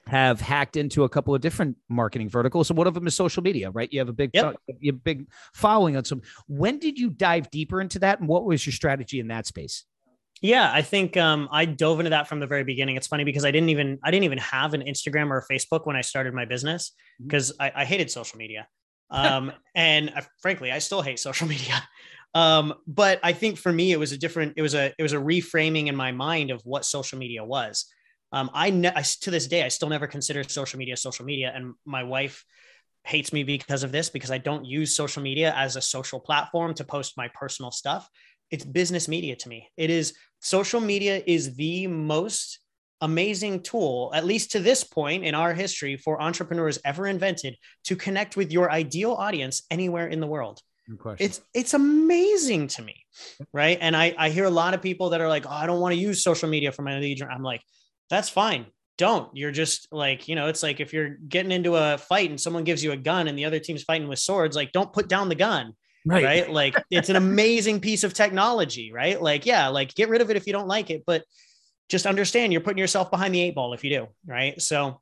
have 0.08 0.40
hacked 0.40 0.76
into 0.78 1.04
a 1.04 1.10
couple 1.10 1.34
of 1.34 1.42
different 1.42 1.78
marketing 1.90 2.30
verticals. 2.30 2.68
So 2.68 2.76
one 2.76 2.88
of 2.88 2.94
them 2.94 3.08
is 3.08 3.16
social 3.16 3.42
media, 3.42 3.72
right? 3.72 3.92
You 3.92 4.00
have 4.00 4.10
a 4.10 4.14
big, 4.14 4.32
yep. 4.34 4.56
you 4.80 4.92
have 4.92 4.98
a 4.98 5.04
big 5.04 5.28
following 5.54 5.98
on 5.98 6.06
some. 6.06 6.22
When 6.48 6.78
did 6.78 7.00
you 7.00 7.10
dive 7.10 7.50
deeper 7.50 7.82
into 7.82 8.00
that, 8.00 8.20
and 8.20 8.30
what 8.30 8.46
was 8.46 8.66
your 8.66 8.74
strategy 8.74 9.20
in 9.20 9.28
that 9.30 9.48
space? 9.48 9.86
Yeah, 10.42 10.70
I 10.72 10.82
think 10.82 11.18
um, 11.18 11.48
I 11.52 11.66
dove 11.66 12.00
into 12.00 12.10
that 12.12 12.28
from 12.28 12.40
the 12.40 12.48
very 12.48 12.64
beginning. 12.64 12.98
It's 12.98 13.08
funny 13.08 13.24
because 13.24 13.46
I 13.46 13.52
didn't 13.52 13.70
even 13.70 13.98
I 14.04 14.12
didn't 14.12 14.26
even 14.26 14.38
have 14.40 14.74
an 14.74 14.82
Instagram 14.82 15.32
or 15.32 15.38
a 15.38 15.54
Facebook 15.54 15.86
when 15.86 15.96
I 15.96 16.02
started 16.02 16.34
my 16.34 16.46
business 16.46 16.92
because 17.26 17.52
mm-hmm. 17.54 17.78
I, 17.78 17.82
I, 17.82 17.86
hated 17.86 18.12
social 18.12 18.38
media, 18.38 18.68
um, 19.10 19.52
and 19.76 20.12
I, 20.16 20.24
frankly, 20.42 20.72
I 20.72 20.80
still 20.80 21.02
hate 21.02 21.20
social 21.20 21.48
media. 21.48 21.82
Um, 22.36 22.76
but 22.86 23.20
I 23.24 23.34
think 23.34 23.58
for 23.58 23.72
me, 23.72 23.92
it 23.92 24.00
was 24.00 24.12
a 24.12 24.18
different. 24.18 24.54
It 24.58 24.62
was 24.62 24.76
a 24.76 24.94
it 25.00 25.04
was 25.04 25.14
a 25.14 25.18
reframing 25.18 25.88
in 25.88 25.96
my 25.96 26.12
mind 26.12 26.52
of 26.52 26.62
what 26.64 26.86
social 26.86 27.18
media 27.18 27.44
was. 27.44 27.86
Um, 28.32 28.52
I, 28.54 28.70
ne- 28.70 28.94
I 28.94 29.02
to 29.22 29.32
this 29.32 29.48
day 29.48 29.64
I 29.64 29.70
still 29.70 29.90
never 29.90 30.06
consider 30.06 30.44
social 30.44 30.78
media 30.78 30.98
social 30.98 31.26
media, 31.26 31.52
and 31.56 31.74
my 31.86 32.04
wife 32.04 32.46
hates 33.06 33.32
me 33.32 33.44
because 33.44 33.84
of 33.84 33.92
this 33.92 34.10
because 34.10 34.32
I 34.32 34.38
don't 34.38 34.66
use 34.66 34.96
social 34.96 35.24
media 35.24 35.54
as 35.56 35.76
a 35.76 35.82
social 35.82 36.20
platform 36.20 36.74
to 36.76 36.84
post 36.84 37.14
my 37.18 37.30
personal 37.34 37.72
stuff 37.72 38.10
it's 38.52 38.66
business 38.66 39.08
media 39.08 39.36
to 39.36 39.50
me. 39.50 39.70
It 39.78 39.90
is 39.90 40.14
social 40.40 40.80
media 40.80 41.22
is 41.26 41.56
the 41.56 41.88
most 41.88 42.60
amazing 43.02 43.64
tool, 43.64 44.12
at 44.14 44.26
least 44.26 44.52
to 44.52 44.60
this 44.60 44.84
point 44.84 45.26
in 45.26 45.36
our 45.36 45.54
history, 45.54 45.98
for 45.98 46.22
entrepreneurs 46.22 46.80
ever 46.86 47.08
invented 47.08 47.58
to 47.86 47.96
connect 47.96 48.38
with 48.38 48.52
your 48.52 48.72
ideal 48.72 49.14
audience 49.14 49.64
anywhere 49.70 50.08
in 50.08 50.20
the 50.20 50.28
world. 50.28 50.62
It's 51.20 51.42
it's 51.54 51.74
amazing 51.74 52.68
to 52.70 52.82
me, 52.82 52.96
right? 53.54 53.78
And 53.82 53.96
I 53.96 54.14
I 54.18 54.30
hear 54.30 54.46
a 54.46 54.50
lot 54.50 54.74
of 54.74 54.82
people 54.82 55.12
that 55.12 55.22
are 55.22 55.28
like, 55.30 55.46
oh, 55.46 55.52
I 55.52 55.66
don't 55.66 55.80
want 55.80 55.94
to 55.94 56.00
use 56.00 56.24
social 56.24 56.50
media 56.50 56.72
for 56.72 56.82
my 56.82 57.00
lead. 57.00 57.22
I'm 57.24 57.44
like, 57.44 57.62
that's 58.10 58.30
fine. 58.30 58.68
Don't. 58.98 59.36
You're 59.36 59.52
just 59.52 59.88
like, 59.92 60.28
you 60.28 60.36
know, 60.36 60.48
it's 60.48 60.64
like 60.64 60.80
if 60.80 60.94
you're 60.94 61.18
getting 61.28 61.52
into 61.52 61.76
a 61.76 61.98
fight 61.98 62.30
and 62.30 62.40
someone 62.40 62.64
gives 62.64 62.84
you 62.84 62.92
a 62.92 62.98
gun 62.98 63.28
and 63.28 63.38
the 63.38 63.46
other 63.46 63.60
team's 63.60 63.84
fighting 63.84 64.08
with 64.08 64.20
swords, 64.20 64.56
like 64.56 64.72
don't 64.72 64.94
put 64.94 65.10
down 65.10 65.28
the 65.28 65.36
gun 65.36 65.74
right. 66.06 66.24
right? 66.24 66.52
Like 66.52 66.76
it's 66.90 67.10
an 67.10 67.16
amazing 67.16 67.80
piece 67.80 68.04
of 68.04 68.14
technology, 68.14 68.92
right? 68.94 69.22
Like, 69.22 69.46
yeah, 69.46 69.68
like 69.68 69.94
get 69.96 70.10
rid 70.10 70.22
of 70.22 70.30
it 70.30 70.38
if 70.38 70.48
you 70.48 70.54
don't 70.54 70.68
like 70.68 70.90
it, 70.90 71.04
but 71.06 71.24
just 71.90 72.06
understand 72.06 72.52
you're 72.52 72.62
putting 72.62 72.78
yourself 72.78 73.12
behind 73.12 73.34
the 73.34 73.42
eight 73.42 73.56
ball 73.56 73.74
if 73.74 73.84
you 73.84 73.90
do, 73.90 74.08
right? 74.26 74.60
So, 74.62 75.02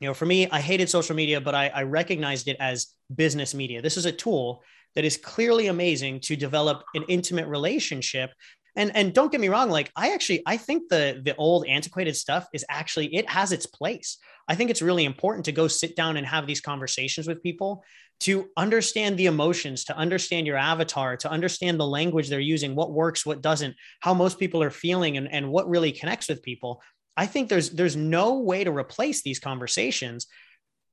you 0.00 0.08
know, 0.08 0.14
for 0.14 0.26
me, 0.26 0.48
I 0.48 0.60
hated 0.60 0.88
social 0.88 1.16
media, 1.16 1.40
but 1.40 1.54
I, 1.54 1.68
I 1.68 1.82
recognized 1.82 2.48
it 2.48 2.56
as 2.60 2.88
business 3.14 3.54
media. 3.54 3.82
This 3.82 3.96
is 3.96 4.06
a 4.06 4.12
tool 4.12 4.62
that 4.98 5.04
is 5.04 5.16
clearly 5.16 5.68
amazing 5.68 6.18
to 6.18 6.34
develop 6.34 6.82
an 6.94 7.04
intimate 7.06 7.46
relationship 7.46 8.32
and 8.74 8.90
and 8.96 9.14
don't 9.14 9.30
get 9.30 9.40
me 9.40 9.48
wrong 9.48 9.70
like 9.70 9.92
i 9.94 10.12
actually 10.12 10.42
i 10.44 10.56
think 10.56 10.88
the 10.88 11.22
the 11.24 11.36
old 11.36 11.64
antiquated 11.68 12.16
stuff 12.16 12.48
is 12.52 12.64
actually 12.68 13.14
it 13.14 13.30
has 13.30 13.52
its 13.52 13.64
place 13.64 14.18
i 14.48 14.56
think 14.56 14.70
it's 14.70 14.82
really 14.82 15.04
important 15.04 15.44
to 15.44 15.52
go 15.52 15.68
sit 15.68 15.94
down 15.94 16.16
and 16.16 16.26
have 16.26 16.48
these 16.48 16.60
conversations 16.60 17.28
with 17.28 17.40
people 17.44 17.84
to 18.20 18.48
understand 18.56 19.16
the 19.16 19.26
emotions, 19.26 19.84
to 19.84 19.96
understand 19.96 20.44
your 20.44 20.56
avatar, 20.56 21.16
to 21.16 21.30
understand 21.30 21.78
the 21.78 21.86
language 21.86 22.28
they're 22.28 22.40
using, 22.40 22.74
what 22.74 22.92
works, 22.92 23.24
what 23.24 23.42
doesn't, 23.42 23.76
how 24.00 24.12
most 24.12 24.40
people 24.40 24.60
are 24.60 24.70
feeling, 24.70 25.16
and, 25.16 25.32
and 25.32 25.48
what 25.48 25.68
really 25.68 25.92
connects 25.92 26.28
with 26.28 26.42
people. 26.42 26.82
I 27.16 27.26
think 27.26 27.48
there's 27.48 27.70
there's 27.70 27.96
no 27.96 28.40
way 28.40 28.64
to 28.64 28.72
replace 28.72 29.22
these 29.22 29.38
conversations, 29.38 30.26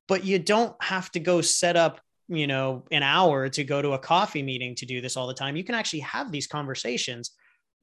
but 0.06 0.24
you 0.24 0.38
don't 0.38 0.80
have 0.80 1.10
to 1.12 1.20
go 1.20 1.40
set 1.40 1.76
up, 1.76 2.00
you 2.28 2.46
know, 2.46 2.84
an 2.90 3.02
hour 3.02 3.48
to 3.48 3.64
go 3.64 3.80
to 3.80 3.92
a 3.92 3.98
coffee 3.98 4.42
meeting 4.42 4.74
to 4.76 4.86
do 4.86 5.00
this 5.00 5.16
all 5.16 5.26
the 5.26 5.34
time. 5.34 5.56
You 5.56 5.64
can 5.64 5.74
actually 5.74 6.00
have 6.00 6.32
these 6.32 6.46
conversations 6.46 7.32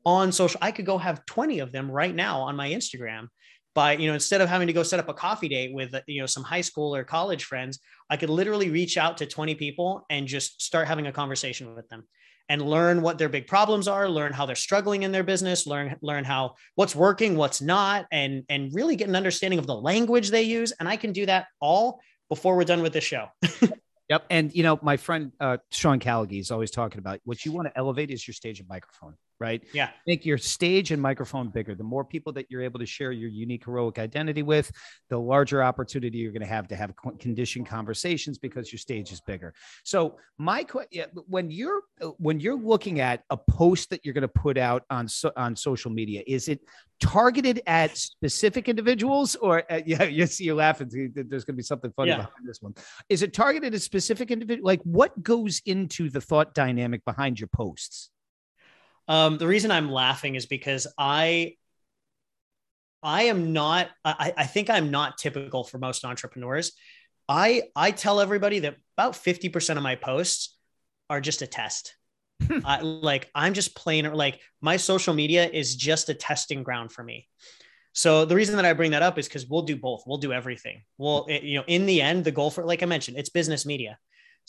on 0.06 0.32
social. 0.32 0.60
I 0.62 0.72
could 0.72 0.86
go 0.86 0.98
have 0.98 1.26
20 1.26 1.60
of 1.60 1.72
them 1.72 1.90
right 1.90 2.14
now 2.14 2.42
on 2.42 2.56
my 2.56 2.70
Instagram 2.70 3.28
by 3.74 3.94
you 3.94 4.08
know 4.08 4.14
instead 4.14 4.42
of 4.42 4.50
having 4.50 4.68
to 4.68 4.74
go 4.74 4.84
set 4.84 5.00
up 5.00 5.10
a 5.10 5.14
coffee 5.14 5.50
date 5.50 5.74
with 5.74 5.96
you 6.08 6.22
know 6.22 6.26
some 6.26 6.44
high 6.44 6.62
school 6.62 6.96
or 6.96 7.04
college 7.04 7.46
friends 7.46 7.80
i 8.10 8.18
could 8.18 8.30
literally 8.30 8.70
reach 8.70 8.98
out 8.98 9.18
to 9.18 9.26
20 9.26 9.56
people 9.56 10.06
and 10.10 10.28
just 10.28 10.62
start 10.62 10.88
having 10.88 11.08
a 11.08 11.12
conversation 11.12 11.76
with 11.76 11.88
them 11.90 12.04
and 12.50 12.62
learn 12.62 13.02
what 13.02 13.18
their 13.18 13.30
big 13.30 13.48
problems 13.48 13.88
are 13.88 14.10
learn 14.10 14.34
how 14.34 14.46
they're 14.46 14.56
struggling 14.56 15.04
in 15.04 15.12
their 15.12 15.24
business 15.24 15.66
learn 15.66 15.96
learn 16.02 16.24
how 16.24 16.54
what's 16.76 16.96
working 16.96 17.36
what's 17.36 17.62
not 17.62 18.06
and 18.12 18.44
and 18.50 18.74
really 18.74 18.96
get 18.96 19.10
an 19.10 19.16
understanding 19.16 19.60
of 19.60 19.68
the 19.68 19.76
language 19.76 20.30
they 20.30 20.44
use 20.44 20.72
and 20.80 20.88
i 20.88 20.96
can 20.96 21.12
do 21.12 21.26
that 21.26 21.48
all 21.60 22.00
before 22.30 22.56
we're 22.56 22.64
done 22.64 22.82
with 22.82 22.94
the 22.94 23.02
show 23.02 23.28
Yep. 24.10 24.26
And, 24.30 24.54
you 24.54 24.64
know, 24.64 24.80
my 24.82 24.98
friend 24.98 25.32
uh, 25.40 25.58
Sean 25.72 26.00
Callaghan 26.00 26.38
is 26.38 26.52
always 26.52 26.72
talking 26.72 27.00
about 27.00 27.20
what 27.24 27.46
you 27.46 27.52
want 27.52 27.68
to 27.68 27.78
elevate 27.78 28.12
is 28.12 28.28
your 28.28 28.34
stage 28.34 28.60
and 28.60 28.68
microphone 28.68 29.16
right? 29.44 29.62
Yeah. 29.74 29.90
Make 30.08 30.26
your 30.26 30.38
stage 30.38 30.92
and 30.92 31.02
microphone 31.02 31.50
bigger. 31.50 31.76
The 31.76 31.84
more 31.84 32.06
people 32.06 32.32
that 32.34 32.46
you're 32.50 32.62
able 32.62 32.80
to 32.80 32.86
share 32.86 33.12
your 33.12 33.30
unique 33.30 33.66
heroic 33.66 34.00
identity 34.00 34.42
with, 34.42 34.72
the 35.10 35.20
larger 35.20 35.62
opportunity 35.62 36.18
you're 36.18 36.32
going 36.32 36.48
to 36.48 36.48
have 36.48 36.70
to 36.70 36.78
have 36.78 36.94
conditioned 37.20 37.68
conversations 37.68 38.38
because 38.38 38.72
your 38.72 38.80
stage 38.80 39.12
is 39.12 39.20
bigger. 39.20 39.54
So 39.84 40.16
my 40.38 40.66
when 41.28 41.52
you're 41.52 41.82
when 42.20 42.40
you're 42.40 42.58
looking 42.58 43.02
at 43.02 43.24
a 43.30 43.36
post 43.38 43.90
that 43.90 44.06
you're 44.06 44.14
going 44.14 44.22
to 44.22 44.40
put 44.48 44.58
out 44.58 44.84
on 44.90 45.10
so, 45.10 45.30
on 45.36 45.58
social 45.58 45.92
media, 45.92 46.24
is 46.26 46.48
it 46.48 46.62
targeted 47.02 47.62
at 47.68 47.98
specific 47.98 48.70
individuals 48.70 49.36
or 49.36 49.70
uh, 49.70 49.82
yeah, 49.86 50.04
you 50.04 50.26
see 50.26 50.46
you're 50.46 50.56
laughing. 50.56 50.88
There's 51.14 51.44
going 51.44 51.56
to 51.56 51.64
be 51.64 51.64
something 51.64 51.92
funny 51.98 52.12
yeah. 52.12 52.18
behind 52.18 52.48
this 52.48 52.62
one. 52.62 52.74
Is 53.10 53.24
it 53.24 53.34
targeted 53.34 53.76
at 53.76 53.82
specific 53.82 54.32
individual? 54.32 54.66
Like 54.66 54.82
what 54.84 55.22
goes 55.22 55.62
into 55.66 56.10
the 56.10 56.22
thought 56.22 56.54
dynamic 56.54 57.04
behind 57.04 57.42
your 57.42 57.50
posts? 57.50 58.10
Um, 59.08 59.38
the 59.38 59.48
reason 59.48 59.72
I'm 59.72 59.92
laughing 59.92 60.36
is 60.36 60.46
because 60.46 60.88
I 60.98 61.56
I 63.04 63.24
am 63.24 63.52
not, 63.52 63.90
I, 64.06 64.34
I 64.38 64.46
think 64.46 64.70
I'm 64.70 64.90
not 64.90 65.18
typical 65.18 65.66
for 65.66 65.78
most 65.78 66.06
entrepreneurs. 66.06 66.72
I 67.28 67.64
I 67.76 67.92
tell 67.92 68.22
everybody 68.22 68.60
that 68.60 68.78
about 68.98 69.14
50% 69.14 69.78
of 69.78 69.84
my 69.84 69.96
posts 69.96 70.58
are 71.10 71.20
just 71.20 71.42
a 71.42 71.48
test. 71.48 71.96
I, 72.66 72.82
like 72.82 73.30
I'm 73.36 73.54
just 73.54 73.76
plain 73.76 74.12
like 74.14 74.40
my 74.62 74.78
social 74.78 75.14
media 75.14 75.50
is 75.50 75.76
just 75.76 76.10
a 76.10 76.14
testing 76.14 76.64
ground 76.64 76.92
for 76.92 77.04
me. 77.04 77.28
So 77.94 78.26
the 78.26 78.36
reason 78.36 78.56
that 78.56 78.66
I 78.66 78.74
bring 78.74 78.92
that 78.92 79.04
up 79.04 79.20
is 79.20 79.28
because 79.28 79.48
we'll 79.48 79.62
do 79.62 79.78
both. 79.78 80.04
We'll 80.08 80.18
do 80.18 80.34
everything. 80.34 80.82
Well, 80.98 81.28
you 81.30 81.60
know, 81.60 81.64
in 81.68 81.86
the 81.86 82.02
end, 82.02 82.24
the 82.24 82.32
goal 82.32 82.50
for, 82.50 82.66
like 82.66 82.82
I 82.82 82.88
mentioned, 82.88 83.18
it's 83.18 83.30
business 83.30 83.66
media. 83.66 84.00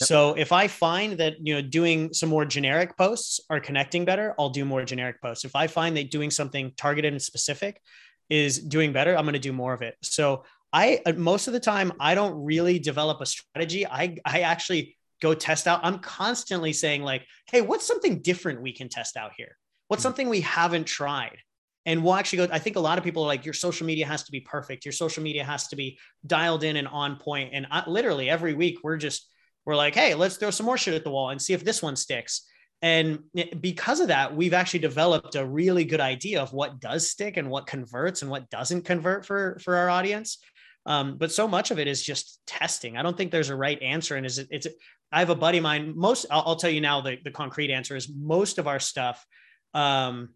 Yep. 0.01 0.09
So 0.09 0.35
if 0.35 0.51
I 0.51 0.67
find 0.67 1.19
that 1.19 1.35
you 1.41 1.55
know 1.55 1.63
doing 1.63 2.13
some 2.13 2.29
more 2.29 2.45
generic 2.45 2.97
posts 2.97 3.41
are 3.49 3.61
connecting 3.61 4.05
better, 4.05 4.35
I'll 4.39 4.51
do 4.51 4.65
more 4.65 4.85
generic 4.85 5.23
posts. 5.23 5.45
If 5.45 5.55
I 5.55 5.69
find 5.69 5.97
that 5.97 6.11
doing 6.11 6.31
something 6.31 6.73
targeted 6.77 7.13
and 7.13 7.23
specific 7.23 7.81
is 8.29 8.59
doing 8.59 8.93
better, 8.93 9.17
I'm 9.17 9.25
going 9.25 9.35
to 9.35 9.39
do 9.39 9.53
more 9.53 9.73
of 9.73 9.83
it. 9.83 9.95
So 10.03 10.45
I 10.73 11.01
uh, 11.07 11.13
most 11.13 11.47
of 11.47 11.53
the 11.53 11.61
time 11.61 11.93
I 12.01 12.17
don't 12.17 12.45
really 12.45 12.81
develop 12.81 13.21
a 13.21 13.27
strategy. 13.27 13.87
I 13.87 14.17
I 14.25 14.41
actually 14.41 14.97
go 15.23 15.33
test 15.33 15.69
out. 15.69 15.81
I'm 15.85 16.01
constantly 16.01 16.73
saying 16.73 17.03
like, 17.03 17.25
"Hey, 17.47 17.61
what's 17.61 17.87
something 17.87 18.21
different 18.21 18.61
we 18.61 18.73
can 18.73 18.89
test 18.89 19.17
out 19.17 19.33
here? 19.37 19.57
What's 19.87 20.01
mm-hmm. 20.01 20.09
something 20.09 20.29
we 20.29 20.41
haven't 20.41 20.89
tried?" 20.89 21.39
And 21.87 22.03
we'll 22.03 22.15
actually 22.15 22.47
go. 22.47 22.49
I 22.53 22.59
think 22.59 22.75
a 22.75 22.81
lot 22.81 22.99
of 22.99 23.05
people 23.05 23.23
are 23.23 23.29
like, 23.29 23.45
"Your 23.45 23.55
social 23.55 23.87
media 23.87 24.07
has 24.07 24.25
to 24.25 24.33
be 24.33 24.41
perfect. 24.41 24.85
Your 24.85 24.93
social 24.93 25.23
media 25.23 25.45
has 25.45 25.69
to 25.69 25.77
be 25.77 25.97
dialed 26.27 26.65
in 26.65 26.75
and 26.75 26.89
on 26.89 27.17
point." 27.17 27.51
And 27.53 27.69
I, 27.71 27.89
literally 27.89 28.29
every 28.29 28.55
week 28.55 28.79
we're 28.83 28.97
just 28.97 29.29
we're 29.65 29.77
like, 29.77 29.95
"Hey, 29.95 30.15
let's 30.15 30.37
throw 30.37 30.51
some 30.51 30.67
more 30.67 30.79
shit 30.79 30.95
at 30.95 31.05
the 31.05 31.11
wall 31.11 31.31
and 31.31 31.41
see 31.41 31.53
if 31.53 31.65
this 31.65 31.83
one 31.83 31.97
sticks." 31.97 32.47
And 32.83 33.21
because 33.61 34.01
of 34.01 34.09
that, 34.09 34.37
we've 34.37 34.53
actually 34.53 34.81
developed 34.81 35.37
a 35.37 35.47
really 35.47 35.85
good 35.85 36.01
idea 36.01 36.43
of 36.43 36.53
what 36.53 36.81
does 36.81 37.11
stick 37.11 37.39
and 37.39 37.49
what 37.49 37.67
converts 37.67 38.21
and 38.21 38.31
what 38.31 38.51
doesn't 38.51 38.83
convert 38.83 39.25
for 39.25 39.59
for 39.61 39.77
our 39.77 39.89
audience. 39.89 40.39
Um, 40.87 41.17
but 41.17 41.33
so 41.33 41.49
much 41.49 41.71
of 41.71 41.79
it 41.79 41.89
is 41.89 42.03
just 42.03 42.41
testing. 42.47 42.97
I 42.97 43.03
don't 43.03 43.17
think 43.17 43.31
there's 43.31 43.49
a 43.49 43.57
right 43.57 43.81
answer. 43.81 44.17
And 44.17 44.27
is 44.27 44.39
it, 44.39 44.49
it's, 44.51 44.67
I 45.11 45.21
have 45.21 45.31
a 45.31 45.35
buddy 45.35 45.59
of 45.59 45.63
mine. 45.63 45.95
Most, 45.97 46.27
I'll, 46.31 46.43
I'll 46.47 46.57
tell 46.57 46.71
you 46.71 46.81
now, 46.81 47.01
the, 47.01 47.17
the 47.25 47.31
concrete 47.31 47.71
answer 47.71 47.97
is 47.97 48.11
most 48.15 48.59
of 48.59 48.67
our 48.67 48.81
stuff 48.81 49.25
um, 49.73 50.31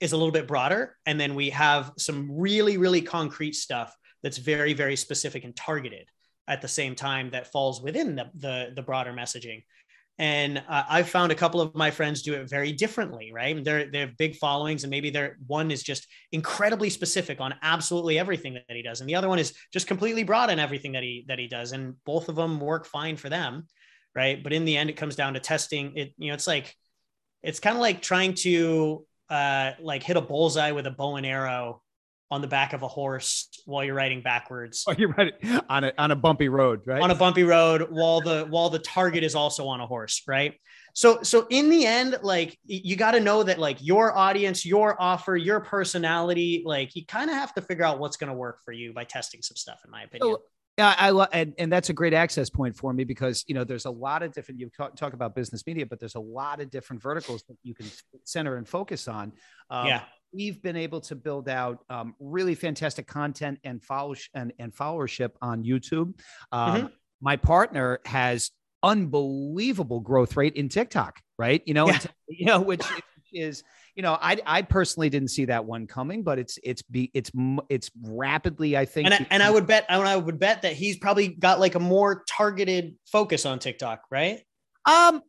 is 0.00 0.12
a 0.12 0.16
little 0.16 0.32
bit 0.32 0.46
broader. 0.46 0.96
And 1.06 1.18
then 1.18 1.34
we 1.34 1.50
have 1.50 1.92
some 1.96 2.28
really, 2.30 2.76
really 2.76 3.00
concrete 3.00 3.54
stuff 3.54 3.96
that's 4.22 4.38
very, 4.38 4.74
very 4.74 4.96
specific 4.96 5.44
and 5.44 5.56
targeted 5.56 6.06
at 6.48 6.60
the 6.60 6.68
same 6.68 6.94
time 6.94 7.30
that 7.30 7.52
falls 7.52 7.82
within 7.82 8.16
the, 8.16 8.30
the, 8.34 8.72
the 8.74 8.82
broader 8.82 9.12
messaging. 9.12 9.62
And 10.18 10.62
uh, 10.68 10.84
I've 10.88 11.08
found 11.08 11.32
a 11.32 11.34
couple 11.36 11.60
of 11.60 11.74
my 11.74 11.90
friends 11.90 12.22
do 12.22 12.34
it 12.34 12.48
very 12.48 12.72
differently, 12.72 13.32
right? 13.32 13.64
They're 13.64 13.90
they 13.90 14.00
have 14.00 14.16
big 14.18 14.36
followings, 14.36 14.84
and 14.84 14.90
maybe 14.90 15.08
they're 15.08 15.38
one 15.46 15.70
is 15.70 15.82
just 15.82 16.06
incredibly 16.32 16.90
specific 16.90 17.40
on 17.40 17.54
absolutely 17.62 18.18
everything 18.18 18.54
that 18.54 18.64
he 18.68 18.82
does, 18.82 19.00
and 19.00 19.08
the 19.08 19.14
other 19.14 19.28
one 19.28 19.38
is 19.38 19.54
just 19.72 19.86
completely 19.86 20.22
broad 20.22 20.50
on 20.50 20.58
everything 20.58 20.92
that 20.92 21.02
he 21.02 21.24
that 21.28 21.38
he 21.38 21.48
does, 21.48 21.72
and 21.72 21.94
both 22.04 22.28
of 22.28 22.36
them 22.36 22.60
work 22.60 22.86
fine 22.86 23.16
for 23.16 23.30
them, 23.30 23.66
right? 24.14 24.42
But 24.42 24.52
in 24.52 24.66
the 24.66 24.76
end, 24.76 24.90
it 24.90 24.98
comes 24.98 25.16
down 25.16 25.32
to 25.32 25.40
testing. 25.40 25.96
It 25.96 26.12
you 26.18 26.28
know, 26.28 26.34
it's 26.34 26.46
like 26.46 26.76
it's 27.42 27.58
kind 27.58 27.74
of 27.74 27.80
like 27.80 28.02
trying 28.02 28.34
to 28.34 29.06
uh, 29.30 29.72
like 29.80 30.02
hit 30.02 30.18
a 30.18 30.20
bullseye 30.20 30.72
with 30.72 30.86
a 30.86 30.90
bow 30.90 31.16
and 31.16 31.26
arrow 31.26 31.82
on 32.32 32.40
the 32.40 32.48
back 32.48 32.72
of 32.72 32.82
a 32.82 32.88
horse 32.88 33.48
while 33.66 33.84
you're 33.84 33.94
riding 33.94 34.22
backwards. 34.22 34.84
Oh, 34.88 34.94
you're 34.96 35.10
riding 35.10 35.34
on 35.68 35.84
a 35.84 35.92
on 35.98 36.10
a 36.10 36.16
bumpy 36.16 36.48
road, 36.48 36.80
right? 36.86 37.02
On 37.02 37.10
a 37.10 37.14
bumpy 37.14 37.44
road 37.44 37.88
while 37.90 38.22
the 38.22 38.46
while 38.48 38.70
the 38.70 38.78
target 38.78 39.22
is 39.22 39.34
also 39.34 39.68
on 39.68 39.80
a 39.80 39.86
horse, 39.86 40.22
right? 40.26 40.54
So 40.94 41.22
so 41.22 41.46
in 41.50 41.68
the 41.68 41.84
end, 41.86 42.18
like 42.22 42.58
you 42.64 42.96
got 42.96 43.12
to 43.12 43.20
know 43.20 43.42
that 43.42 43.58
like 43.58 43.76
your 43.80 44.16
audience, 44.16 44.64
your 44.64 45.00
offer, 45.00 45.36
your 45.36 45.60
personality, 45.60 46.62
like 46.64 46.96
you 46.96 47.04
kind 47.04 47.28
of 47.30 47.36
have 47.36 47.52
to 47.54 47.60
figure 47.60 47.84
out 47.84 47.98
what's 47.98 48.16
going 48.16 48.28
to 48.28 48.36
work 48.36 48.60
for 48.64 48.72
you 48.72 48.94
by 48.94 49.04
testing 49.04 49.42
some 49.42 49.56
stuff, 49.56 49.80
in 49.84 49.90
my 49.90 50.02
opinion. 50.04 50.36
So- 50.36 50.42
yeah, 50.78 50.94
I 50.96 51.10
love, 51.10 51.28
and, 51.34 51.52
and 51.58 51.70
that's 51.70 51.90
a 51.90 51.92
great 51.92 52.14
access 52.14 52.48
point 52.48 52.74
for 52.74 52.94
me 52.94 53.04
because 53.04 53.44
you 53.46 53.54
know 53.54 53.62
there's 53.62 53.84
a 53.84 53.90
lot 53.90 54.22
of 54.22 54.32
different. 54.32 54.58
You 54.58 54.70
talk, 54.74 54.96
talk 54.96 55.12
about 55.12 55.34
business 55.34 55.66
media, 55.66 55.84
but 55.84 56.00
there's 56.00 56.14
a 56.14 56.20
lot 56.20 56.62
of 56.62 56.70
different 56.70 57.02
verticals 57.02 57.42
that 57.48 57.58
you 57.62 57.74
can 57.74 57.86
center 58.24 58.56
and 58.56 58.66
focus 58.66 59.06
on. 59.06 59.32
Um, 59.68 59.86
yeah, 59.86 60.02
we've 60.32 60.62
been 60.62 60.76
able 60.76 61.00
to 61.02 61.14
build 61.14 61.48
out 61.48 61.84
um, 61.90 62.14
really 62.18 62.54
fantastic 62.54 63.06
content 63.06 63.58
and 63.64 63.82
follow 63.82 64.14
and, 64.34 64.52
and 64.58 64.74
followership 64.74 65.30
on 65.40 65.64
YouTube. 65.64 66.14
Um, 66.50 66.76
mm-hmm. 66.76 66.86
My 67.20 67.36
partner 67.36 68.00
has 68.04 68.50
unbelievable 68.82 70.00
growth 70.00 70.36
rate 70.36 70.54
in 70.54 70.68
TikTok, 70.68 71.20
right? 71.38 71.62
You 71.66 71.74
know, 71.74 71.88
yeah. 71.88 71.98
you 72.28 72.46
know, 72.46 72.60
which 72.60 72.84
is 73.32 73.62
you 73.94 74.02
know, 74.02 74.16
I 74.20 74.38
I 74.46 74.62
personally 74.62 75.10
didn't 75.10 75.28
see 75.28 75.46
that 75.46 75.64
one 75.64 75.86
coming, 75.86 76.22
but 76.22 76.38
it's 76.38 76.58
it's 76.62 76.82
be 76.82 77.10
it's 77.12 77.30
it's 77.68 77.90
rapidly 78.02 78.76
I 78.76 78.86
think. 78.86 79.06
And 79.06 79.14
I, 79.14 79.26
and 79.30 79.42
I 79.42 79.50
would 79.50 79.66
bet 79.66 79.84
I 79.88 80.16
would 80.16 80.38
bet 80.38 80.62
that 80.62 80.72
he's 80.72 80.96
probably 80.96 81.28
got 81.28 81.60
like 81.60 81.74
a 81.74 81.80
more 81.80 82.24
targeted 82.28 82.96
focus 83.06 83.44
on 83.44 83.58
TikTok, 83.58 84.04
right? 84.10 84.40
Um, 84.84 85.22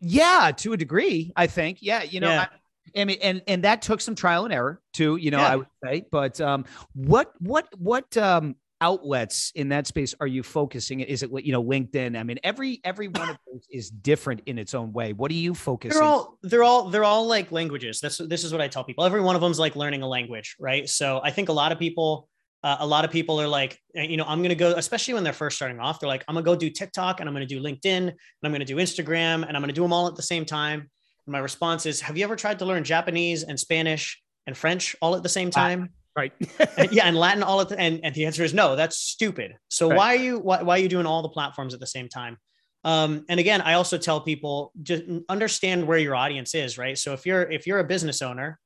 yeah, 0.00 0.52
to 0.56 0.72
a 0.72 0.76
degree, 0.76 1.32
I 1.36 1.48
think. 1.48 1.78
Yeah, 1.80 2.02
you 2.02 2.20
know, 2.20 2.30
yeah. 2.30 2.42
I, 2.42 2.48
I 2.96 3.04
mean, 3.04 3.18
and 3.22 3.42
and 3.46 3.64
that 3.64 3.82
took 3.82 4.00
some 4.00 4.14
trial 4.14 4.44
and 4.44 4.52
error 4.52 4.80
too. 4.92 5.16
You 5.16 5.30
know, 5.30 5.38
yeah. 5.38 5.52
I 5.52 5.56
would 5.56 5.66
say. 5.84 6.04
But 6.10 6.40
um, 6.40 6.64
what 6.94 7.32
what 7.40 7.68
what 7.78 8.16
um 8.16 8.56
outlets 8.80 9.52
in 9.54 9.70
that 9.70 9.86
space 9.86 10.14
are 10.20 10.26
you 10.26 10.42
focusing? 10.42 11.00
Is 11.00 11.22
it 11.22 11.30
you 11.44 11.52
know 11.52 11.62
LinkedIn? 11.62 12.18
I 12.18 12.22
mean, 12.22 12.38
every 12.42 12.80
every 12.84 13.08
one 13.08 13.30
of 13.30 13.38
those 13.50 13.66
is 13.70 13.90
different 13.90 14.42
in 14.46 14.58
its 14.58 14.74
own 14.74 14.92
way. 14.92 15.12
What 15.12 15.30
do 15.30 15.36
you 15.36 15.54
focus? 15.54 15.94
They're 15.94 16.02
all 16.02 16.38
they're 16.42 16.64
all 16.64 16.90
they're 16.90 17.04
all 17.04 17.26
like 17.26 17.52
languages. 17.52 18.00
That's 18.00 18.18
this 18.18 18.44
is 18.44 18.52
what 18.52 18.60
I 18.60 18.68
tell 18.68 18.84
people. 18.84 19.04
Every 19.04 19.20
one 19.20 19.34
of 19.34 19.42
them 19.42 19.50
is 19.50 19.58
like 19.58 19.76
learning 19.76 20.02
a 20.02 20.08
language, 20.08 20.56
right? 20.58 20.88
So 20.88 21.20
I 21.22 21.30
think 21.30 21.48
a 21.48 21.54
lot 21.54 21.72
of 21.72 21.78
people. 21.78 22.28
Uh, 22.64 22.78
a 22.80 22.86
lot 22.86 23.04
of 23.04 23.12
people 23.12 23.40
are 23.40 23.46
like, 23.46 23.78
eh, 23.94 24.02
you 24.02 24.16
know, 24.16 24.24
I'm 24.26 24.40
going 24.40 24.48
to 24.48 24.56
go, 24.56 24.72
especially 24.72 25.14
when 25.14 25.22
they're 25.22 25.32
first 25.32 25.54
starting 25.54 25.78
off, 25.78 26.00
they're 26.00 26.08
like, 26.08 26.24
I'm 26.26 26.34
going 26.34 26.44
to 26.44 26.50
go 26.50 26.56
do 26.56 26.68
TikTok 26.68 27.20
and 27.20 27.28
I'm 27.28 27.32
going 27.32 27.46
to 27.46 27.54
do 27.54 27.62
LinkedIn 27.62 28.08
and 28.08 28.12
I'm 28.42 28.50
going 28.50 28.58
to 28.58 28.66
do 28.66 28.78
Instagram 28.78 29.46
and 29.46 29.56
I'm 29.56 29.62
going 29.62 29.68
to 29.68 29.72
do 29.72 29.82
them 29.82 29.92
all 29.92 30.08
at 30.08 30.16
the 30.16 30.24
same 30.24 30.44
time 30.44 30.90
my 31.28 31.38
response 31.38 31.86
is, 31.86 32.00
have 32.00 32.16
you 32.16 32.24
ever 32.24 32.36
tried 32.36 32.58
to 32.60 32.64
learn 32.64 32.84
Japanese 32.84 33.42
and 33.42 33.58
Spanish 33.58 34.22
and 34.46 34.56
French 34.56 34.96
all 35.00 35.14
at 35.14 35.22
the 35.22 35.28
same 35.28 35.50
time? 35.50 35.90
right. 36.18 36.32
and, 36.76 36.92
yeah. 36.92 37.04
And 37.06 37.16
Latin 37.16 37.42
all 37.42 37.60
at 37.60 37.68
the, 37.68 37.78
and, 37.78 38.00
and 38.02 38.14
the 38.14 38.26
answer 38.26 38.42
is 38.42 38.52
no, 38.52 38.76
that's 38.76 38.98
stupid. 38.98 39.56
So 39.68 39.88
right. 39.88 39.96
why 39.96 40.16
are 40.16 40.18
you, 40.18 40.38
why, 40.38 40.62
why 40.62 40.76
are 40.76 40.82
you 40.82 40.88
doing 40.88 41.06
all 41.06 41.22
the 41.22 41.28
platforms 41.28 41.74
at 41.74 41.80
the 41.80 41.86
same 41.86 42.08
time? 42.08 42.36
Um, 42.84 43.24
and 43.28 43.40
again, 43.40 43.60
I 43.60 43.74
also 43.74 43.98
tell 43.98 44.20
people 44.20 44.72
just 44.82 45.04
understand 45.28 45.86
where 45.86 45.98
your 45.98 46.14
audience 46.14 46.54
is, 46.54 46.78
right? 46.78 46.96
So 46.96 47.12
if 47.12 47.26
you're, 47.26 47.42
if 47.42 47.66
you're 47.66 47.80
a 47.80 47.84
business 47.84 48.22
owner, 48.22 48.58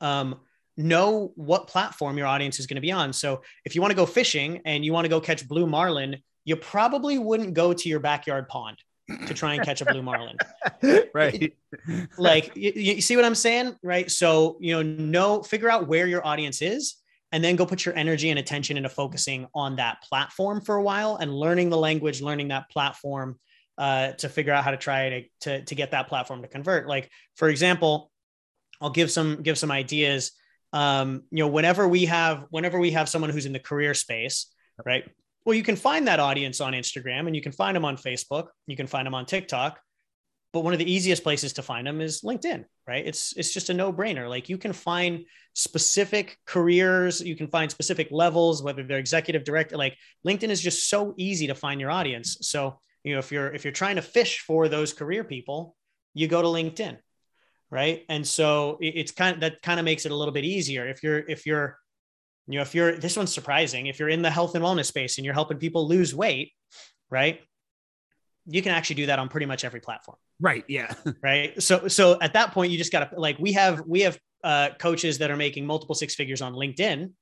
um, 0.00 0.40
know 0.76 1.32
what 1.36 1.68
platform 1.68 2.18
your 2.18 2.26
audience 2.26 2.58
is 2.58 2.66
going 2.66 2.76
to 2.76 2.80
be 2.80 2.92
on. 2.92 3.12
So 3.12 3.42
if 3.64 3.74
you 3.74 3.80
want 3.80 3.92
to 3.92 3.96
go 3.96 4.06
fishing 4.06 4.60
and 4.64 4.84
you 4.84 4.92
want 4.92 5.04
to 5.04 5.08
go 5.08 5.20
catch 5.20 5.46
blue 5.46 5.66
marlin, 5.66 6.16
you 6.44 6.56
probably 6.56 7.18
wouldn't 7.18 7.54
go 7.54 7.72
to 7.72 7.88
your 7.88 8.00
backyard 8.00 8.48
pond 8.48 8.76
to 9.26 9.34
try 9.34 9.54
and 9.54 9.62
catch 9.62 9.80
a 9.80 9.84
blue 9.84 10.02
marlin. 10.02 10.36
right. 11.14 11.54
Like 12.16 12.56
you, 12.56 12.72
you, 12.74 13.00
see 13.00 13.16
what 13.16 13.24
I'm 13.24 13.34
saying? 13.34 13.76
Right. 13.82 14.10
So, 14.10 14.56
you 14.60 14.72
know, 14.74 14.82
know, 14.82 15.42
figure 15.42 15.70
out 15.70 15.88
where 15.88 16.06
your 16.06 16.26
audience 16.26 16.62
is 16.62 16.96
and 17.32 17.42
then 17.42 17.56
go 17.56 17.66
put 17.66 17.84
your 17.84 17.96
energy 17.96 18.30
and 18.30 18.38
attention 18.38 18.76
into 18.76 18.88
focusing 18.88 19.46
on 19.54 19.76
that 19.76 20.02
platform 20.02 20.60
for 20.60 20.76
a 20.76 20.82
while 20.82 21.16
and 21.16 21.34
learning 21.34 21.70
the 21.70 21.76
language, 21.76 22.22
learning 22.22 22.48
that 22.48 22.70
platform 22.70 23.38
uh, 23.76 24.12
to 24.12 24.28
figure 24.28 24.52
out 24.52 24.64
how 24.64 24.70
to 24.70 24.76
try 24.76 25.10
to, 25.10 25.22
to, 25.40 25.64
to 25.64 25.74
get 25.74 25.90
that 25.90 26.08
platform 26.08 26.42
to 26.42 26.48
convert. 26.48 26.86
Like, 26.86 27.10
for 27.36 27.48
example, 27.48 28.10
I'll 28.80 28.90
give 28.90 29.10
some, 29.10 29.42
give 29.42 29.58
some 29.58 29.70
ideas. 29.70 30.32
Um, 30.72 31.24
you 31.30 31.44
know, 31.44 31.48
whenever 31.48 31.86
we 31.86 32.06
have, 32.06 32.46
whenever 32.50 32.78
we 32.78 32.92
have 32.92 33.08
someone 33.08 33.30
who's 33.30 33.46
in 33.46 33.52
the 33.52 33.60
career 33.60 33.94
space, 33.94 34.46
right? 34.84 35.04
Well, 35.44 35.54
you 35.54 35.62
can 35.62 35.76
find 35.76 36.08
that 36.08 36.20
audience 36.20 36.60
on 36.60 36.72
Instagram 36.72 37.26
and 37.26 37.36
you 37.36 37.42
can 37.42 37.52
find 37.52 37.76
them 37.76 37.84
on 37.84 37.96
Facebook, 37.96 38.48
you 38.66 38.76
can 38.76 38.86
find 38.86 39.06
them 39.06 39.14
on 39.14 39.26
TikTok. 39.26 39.80
But 40.52 40.60
one 40.60 40.72
of 40.72 40.78
the 40.78 40.90
easiest 40.90 41.24
places 41.24 41.52
to 41.54 41.62
find 41.62 41.84
them 41.84 42.00
is 42.00 42.22
LinkedIn, 42.22 42.64
right? 42.86 43.04
It's 43.04 43.36
it's 43.36 43.52
just 43.52 43.70
a 43.70 43.74
no-brainer. 43.74 44.28
Like 44.28 44.48
you 44.48 44.56
can 44.56 44.72
find 44.72 45.24
specific 45.54 46.38
careers, 46.46 47.20
you 47.20 47.34
can 47.34 47.48
find 47.48 47.68
specific 47.70 48.08
levels, 48.12 48.62
whether 48.62 48.84
they're 48.84 48.98
executive 48.98 49.42
director. 49.42 49.76
Like 49.76 49.96
LinkedIn 50.24 50.50
is 50.50 50.60
just 50.60 50.88
so 50.88 51.12
easy 51.16 51.48
to 51.48 51.56
find 51.56 51.80
your 51.80 51.90
audience. 51.90 52.38
So, 52.42 52.78
you 53.02 53.14
know, 53.14 53.18
if 53.18 53.32
you're 53.32 53.52
if 53.52 53.64
you're 53.64 53.72
trying 53.72 53.96
to 53.96 54.02
fish 54.02 54.40
for 54.40 54.68
those 54.68 54.92
career 54.92 55.24
people, 55.24 55.74
you 56.14 56.28
go 56.28 56.40
to 56.40 56.48
LinkedIn, 56.48 56.98
right? 57.72 58.04
And 58.08 58.24
so 58.24 58.78
it's 58.80 59.10
kind 59.10 59.34
of 59.34 59.40
that 59.40 59.60
kind 59.60 59.80
of 59.80 59.84
makes 59.84 60.06
it 60.06 60.12
a 60.12 60.16
little 60.16 60.32
bit 60.32 60.44
easier. 60.44 60.86
If 60.88 61.02
you're 61.02 61.18
if 61.18 61.46
you're 61.46 61.78
you 62.46 62.58
know 62.58 62.62
if 62.62 62.74
you're 62.74 62.96
this 62.96 63.16
one's 63.16 63.32
surprising. 63.32 63.86
If 63.86 63.98
you're 63.98 64.08
in 64.08 64.22
the 64.22 64.30
health 64.30 64.54
and 64.54 64.64
wellness 64.64 64.86
space 64.86 65.18
and 65.18 65.24
you're 65.24 65.34
helping 65.34 65.58
people 65.58 65.88
lose 65.88 66.14
weight 66.14 66.52
right 67.10 67.40
you 68.46 68.62
can 68.62 68.72
actually 68.72 68.96
do 68.96 69.06
that 69.06 69.18
on 69.18 69.28
pretty 69.28 69.46
much 69.46 69.64
every 69.64 69.80
platform. 69.80 70.18
Right 70.40 70.64
yeah. 70.68 70.92
Right? 71.22 71.60
So 71.62 71.88
so 71.88 72.18
at 72.20 72.34
that 72.34 72.52
point 72.52 72.72
you 72.72 72.78
just 72.78 72.92
got 72.92 73.10
to 73.10 73.20
like 73.20 73.38
we 73.38 73.52
have 73.52 73.82
we 73.86 74.02
have 74.02 74.18
uh, 74.42 74.70
coaches 74.78 75.18
that 75.18 75.30
are 75.30 75.36
making 75.36 75.64
multiple 75.66 75.94
six 75.94 76.14
figures 76.14 76.42
on 76.42 76.52
linkedin 76.52 77.12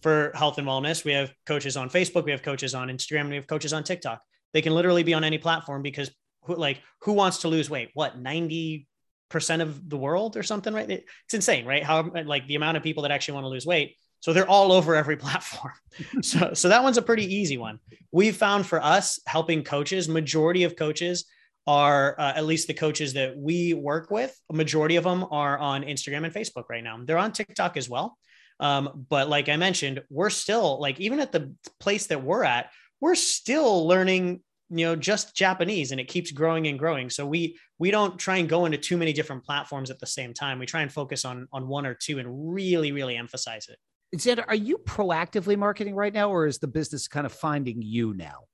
for 0.00 0.32
health 0.34 0.58
and 0.58 0.66
wellness. 0.66 1.04
We 1.04 1.12
have 1.12 1.32
coaches 1.46 1.76
on 1.76 1.90
facebook. 1.90 2.24
We 2.24 2.30
have 2.30 2.42
coaches 2.42 2.74
on 2.74 2.88
instagram. 2.88 3.28
We 3.28 3.34
have 3.34 3.46
coaches 3.46 3.72
on 3.72 3.84
tiktok. 3.84 4.22
They 4.54 4.62
can 4.62 4.74
literally 4.74 5.02
be 5.02 5.12
on 5.12 5.24
any 5.24 5.38
platform 5.38 5.82
because 5.82 6.10
who 6.44 6.54
like 6.54 6.80
who 7.02 7.12
wants 7.12 7.38
to 7.38 7.48
lose 7.48 7.68
weight? 7.68 7.90
What 7.94 8.18
90 8.18 8.86
percent 9.28 9.60
of 9.60 9.90
the 9.90 9.98
world 9.98 10.38
or 10.38 10.42
something, 10.42 10.72
right? 10.72 10.88
It's 10.88 11.34
insane, 11.34 11.66
right? 11.66 11.84
How 11.84 12.10
like 12.24 12.46
the 12.46 12.54
amount 12.54 12.78
of 12.78 12.82
people 12.82 13.02
that 13.02 13.12
actually 13.12 13.34
want 13.34 13.44
to 13.44 13.48
lose 13.48 13.66
weight. 13.66 13.96
So 14.20 14.32
they're 14.32 14.48
all 14.48 14.72
over 14.72 14.94
every 14.94 15.16
platform. 15.24 15.74
so, 16.22 16.52
so 16.54 16.68
that 16.68 16.82
one's 16.82 16.98
a 16.98 17.02
pretty 17.02 17.34
easy 17.34 17.58
one. 17.58 17.78
We've 18.12 18.36
found 18.36 18.66
for 18.66 18.82
us 18.82 19.20
helping 19.26 19.62
coaches, 19.62 20.08
majority 20.08 20.64
of 20.64 20.76
coaches 20.76 21.26
are 21.66 22.18
uh, 22.18 22.32
at 22.34 22.46
least 22.46 22.66
the 22.66 22.74
coaches 22.74 23.12
that 23.12 23.36
we 23.36 23.74
work 23.74 24.10
with. 24.10 24.34
A 24.50 24.54
majority 24.54 24.96
of 24.96 25.04
them 25.04 25.26
are 25.30 25.58
on 25.58 25.82
Instagram 25.82 26.24
and 26.24 26.34
Facebook 26.34 26.64
right 26.70 26.82
now. 26.82 26.98
They're 27.04 27.18
on 27.18 27.32
TikTok 27.32 27.76
as 27.76 27.88
well. 27.88 28.16
Um, 28.58 29.06
but 29.08 29.28
like 29.28 29.48
I 29.48 29.56
mentioned, 29.56 30.02
we're 30.08 30.30
still 30.30 30.80
like 30.80 30.98
even 30.98 31.20
at 31.20 31.30
the 31.30 31.54
place 31.78 32.06
that 32.06 32.22
we're 32.22 32.42
at, 32.42 32.70
we're 33.00 33.14
still 33.14 33.86
learning 33.86 34.40
you 34.70 34.84
know 34.84 34.94
just 34.94 35.34
japanese 35.34 35.92
and 35.92 36.00
it 36.00 36.08
keeps 36.08 36.30
growing 36.30 36.66
and 36.66 36.78
growing 36.78 37.08
so 37.08 37.26
we 37.26 37.58
we 37.78 37.90
don't 37.90 38.18
try 38.18 38.36
and 38.36 38.48
go 38.48 38.66
into 38.66 38.76
too 38.76 38.96
many 38.96 39.12
different 39.12 39.44
platforms 39.44 39.90
at 39.90 39.98
the 39.98 40.06
same 40.06 40.34
time 40.34 40.58
we 40.58 40.66
try 40.66 40.82
and 40.82 40.92
focus 40.92 41.24
on 41.24 41.48
on 41.52 41.68
one 41.68 41.86
or 41.86 41.94
two 41.94 42.18
and 42.18 42.52
really 42.52 42.92
really 42.92 43.16
emphasize 43.16 43.68
it 43.68 43.78
Zander, 44.16 44.44
are 44.48 44.54
you 44.54 44.78
proactively 44.78 45.56
marketing 45.56 45.94
right 45.94 46.12
now, 46.12 46.30
or 46.30 46.46
is 46.46 46.58
the 46.58 46.66
business 46.66 47.08
kind 47.08 47.26
of 47.26 47.32
finding 47.32 47.82
you 47.82 48.14
now? 48.14 48.44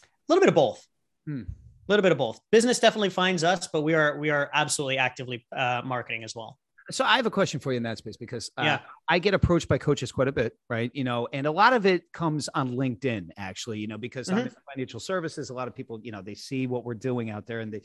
A 0.00 0.06
little 0.28 0.40
bit 0.40 0.48
of 0.48 0.54
both. 0.54 0.86
Hmm. 1.26 1.42
A 1.88 1.92
little 1.92 2.02
bit 2.02 2.12
of 2.12 2.18
both. 2.18 2.40
Business 2.50 2.78
definitely 2.78 3.10
finds 3.10 3.42
us, 3.42 3.66
but 3.66 3.82
we 3.82 3.94
are 3.94 4.18
we 4.18 4.30
are 4.30 4.50
absolutely 4.52 4.98
actively 4.98 5.46
uh, 5.54 5.82
marketing 5.84 6.24
as 6.24 6.34
well. 6.34 6.58
So 6.90 7.04
I 7.04 7.16
have 7.16 7.26
a 7.26 7.30
question 7.30 7.60
for 7.60 7.72
you 7.72 7.76
in 7.76 7.84
that 7.84 7.98
space 7.98 8.16
because 8.16 8.50
uh, 8.58 8.62
yeah. 8.62 8.78
I 9.08 9.18
get 9.18 9.34
approached 9.34 9.68
by 9.68 9.78
coaches 9.78 10.12
quite 10.12 10.28
a 10.28 10.32
bit, 10.32 10.56
right? 10.68 10.90
You 10.94 11.04
know, 11.04 11.28
and 11.32 11.46
a 11.46 11.50
lot 11.50 11.72
of 11.72 11.86
it 11.86 12.12
comes 12.12 12.48
on 12.54 12.72
LinkedIn, 12.72 13.30
actually. 13.36 13.78
You 13.78 13.86
know, 13.86 13.98
because 13.98 14.28
mm-hmm. 14.28 14.38
I'm 14.38 14.46
in 14.46 14.54
financial 14.74 15.00
services, 15.00 15.50
a 15.50 15.54
lot 15.54 15.68
of 15.68 15.74
people, 15.74 16.00
you 16.02 16.12
know, 16.12 16.22
they 16.22 16.34
see 16.34 16.66
what 16.66 16.84
we're 16.84 16.94
doing 16.94 17.30
out 17.30 17.46
there, 17.46 17.60
and 17.60 17.72
they 17.72 17.82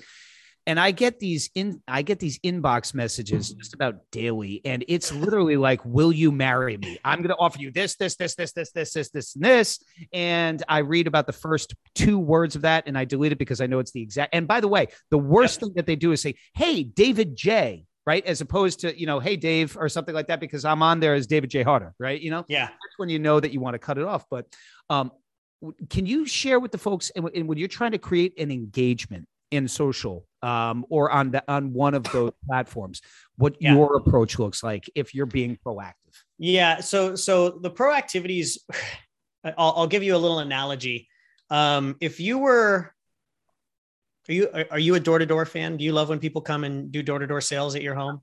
and 0.67 0.77
I 0.77 0.91
get 0.91 1.19
these 1.19 1.49
in 1.55 1.81
I 1.87 2.01
get 2.01 2.19
these 2.19 2.37
inbox 2.39 2.93
messages 2.93 3.51
just 3.53 3.73
about 3.73 4.01
daily, 4.11 4.61
and 4.65 4.83
it's 4.89 5.13
literally 5.13 5.55
like, 5.55 5.83
"Will 5.85 6.11
you 6.11 6.29
marry 6.29 6.77
me? 6.77 6.99
I'm 7.05 7.19
going 7.19 7.29
to 7.29 7.37
offer 7.37 7.57
you 7.57 7.71
this, 7.71 7.95
this, 7.95 8.17
this, 8.17 8.35
this, 8.35 8.51
this, 8.51 8.71
this, 8.71 8.91
this, 8.91 9.09
this, 9.09 9.35
and 9.35 9.45
this." 9.45 9.79
And 10.11 10.61
I 10.67 10.79
read 10.79 11.07
about 11.07 11.25
the 11.25 11.33
first 11.33 11.73
two 11.95 12.19
words 12.19 12.57
of 12.57 12.63
that, 12.63 12.83
and 12.85 12.97
I 12.97 13.05
delete 13.05 13.31
it 13.31 13.39
because 13.39 13.61
I 13.61 13.67
know 13.67 13.79
it's 13.79 13.91
the 13.91 14.01
exact. 14.01 14.35
And 14.35 14.45
by 14.45 14.59
the 14.59 14.67
way, 14.67 14.87
the 15.09 15.17
worst 15.17 15.61
thing 15.61 15.71
that 15.77 15.85
they 15.85 15.95
do 15.95 16.11
is 16.11 16.21
say, 16.21 16.35
"Hey, 16.53 16.83
David 16.83 17.35
J." 17.35 17.85
Right, 18.05 18.25
as 18.25 18.39
opposed 18.39 18.79
to 18.81 18.97
you 18.97 19.05
know, 19.05 19.19
hey 19.19 19.35
Dave, 19.35 19.75
or 19.77 19.89
something 19.89 20.15
like 20.15 20.27
that, 20.27 20.39
because 20.39 20.63
I'm 20.63 20.81
on 20.81 21.01
there 21.01 21.13
as 21.13 21.27
David 21.27 21.49
J. 21.49 21.63
Harder, 21.63 21.93
right? 21.99 22.21
You 22.21 22.31
know, 22.31 22.45
yeah, 22.47 22.67
that's 22.67 22.95
when 22.95 23.09
you 23.09 23.19
know 23.19 23.37
that 23.37 23.51
you 23.51 23.59
want 23.59 23.73
to 23.73 23.79
cut 23.79 23.97
it 23.97 24.05
off. 24.05 24.23
But 24.31 24.45
um, 24.89 25.11
can 25.89 26.05
you 26.05 26.25
share 26.25 26.57
with 26.57 26.71
the 26.71 26.77
folks, 26.77 27.11
and 27.17 27.25
when 27.25 27.57
you're 27.57 27.67
trying 27.67 27.91
to 27.91 27.97
create 27.97 28.39
an 28.39 28.49
engagement 28.49 29.27
in 29.51 29.67
social 29.67 30.26
um, 30.47 30.85
or 30.89 31.11
on 31.11 31.31
the, 31.31 31.43
on 31.47 31.73
one 31.73 31.93
of 31.93 32.03
those 32.05 32.31
platforms 32.47 33.01
what 33.37 33.55
yeah. 33.59 33.73
your 33.73 33.97
approach 33.97 34.39
looks 34.39 34.63
like 34.63 34.89
if 34.95 35.13
you're 35.13 35.25
being 35.25 35.57
proactive. 35.65 35.93
Yeah 36.37 36.79
so 36.79 37.15
so 37.15 37.49
the 37.49 37.71
proactivities 37.71 38.57
I'll, 39.43 39.73
I'll 39.77 39.87
give 39.87 40.03
you 40.03 40.15
a 40.15 40.17
little 40.17 40.39
analogy. 40.39 41.07
Um, 41.49 41.95
if 42.01 42.19
you 42.19 42.39
were 42.39 42.93
are 44.29 44.33
you 44.33 44.49
are 44.71 44.79
you 44.79 44.95
a 44.95 44.99
door-to-door 44.99 45.45
fan? 45.45 45.77
Do 45.77 45.85
you 45.85 45.93
love 45.93 46.09
when 46.09 46.19
people 46.19 46.41
come 46.41 46.63
and 46.65 46.91
do 46.91 47.01
door-to-door 47.01 47.39
sales 47.41 47.75
at 47.75 47.81
your 47.81 47.95
home 47.95 48.21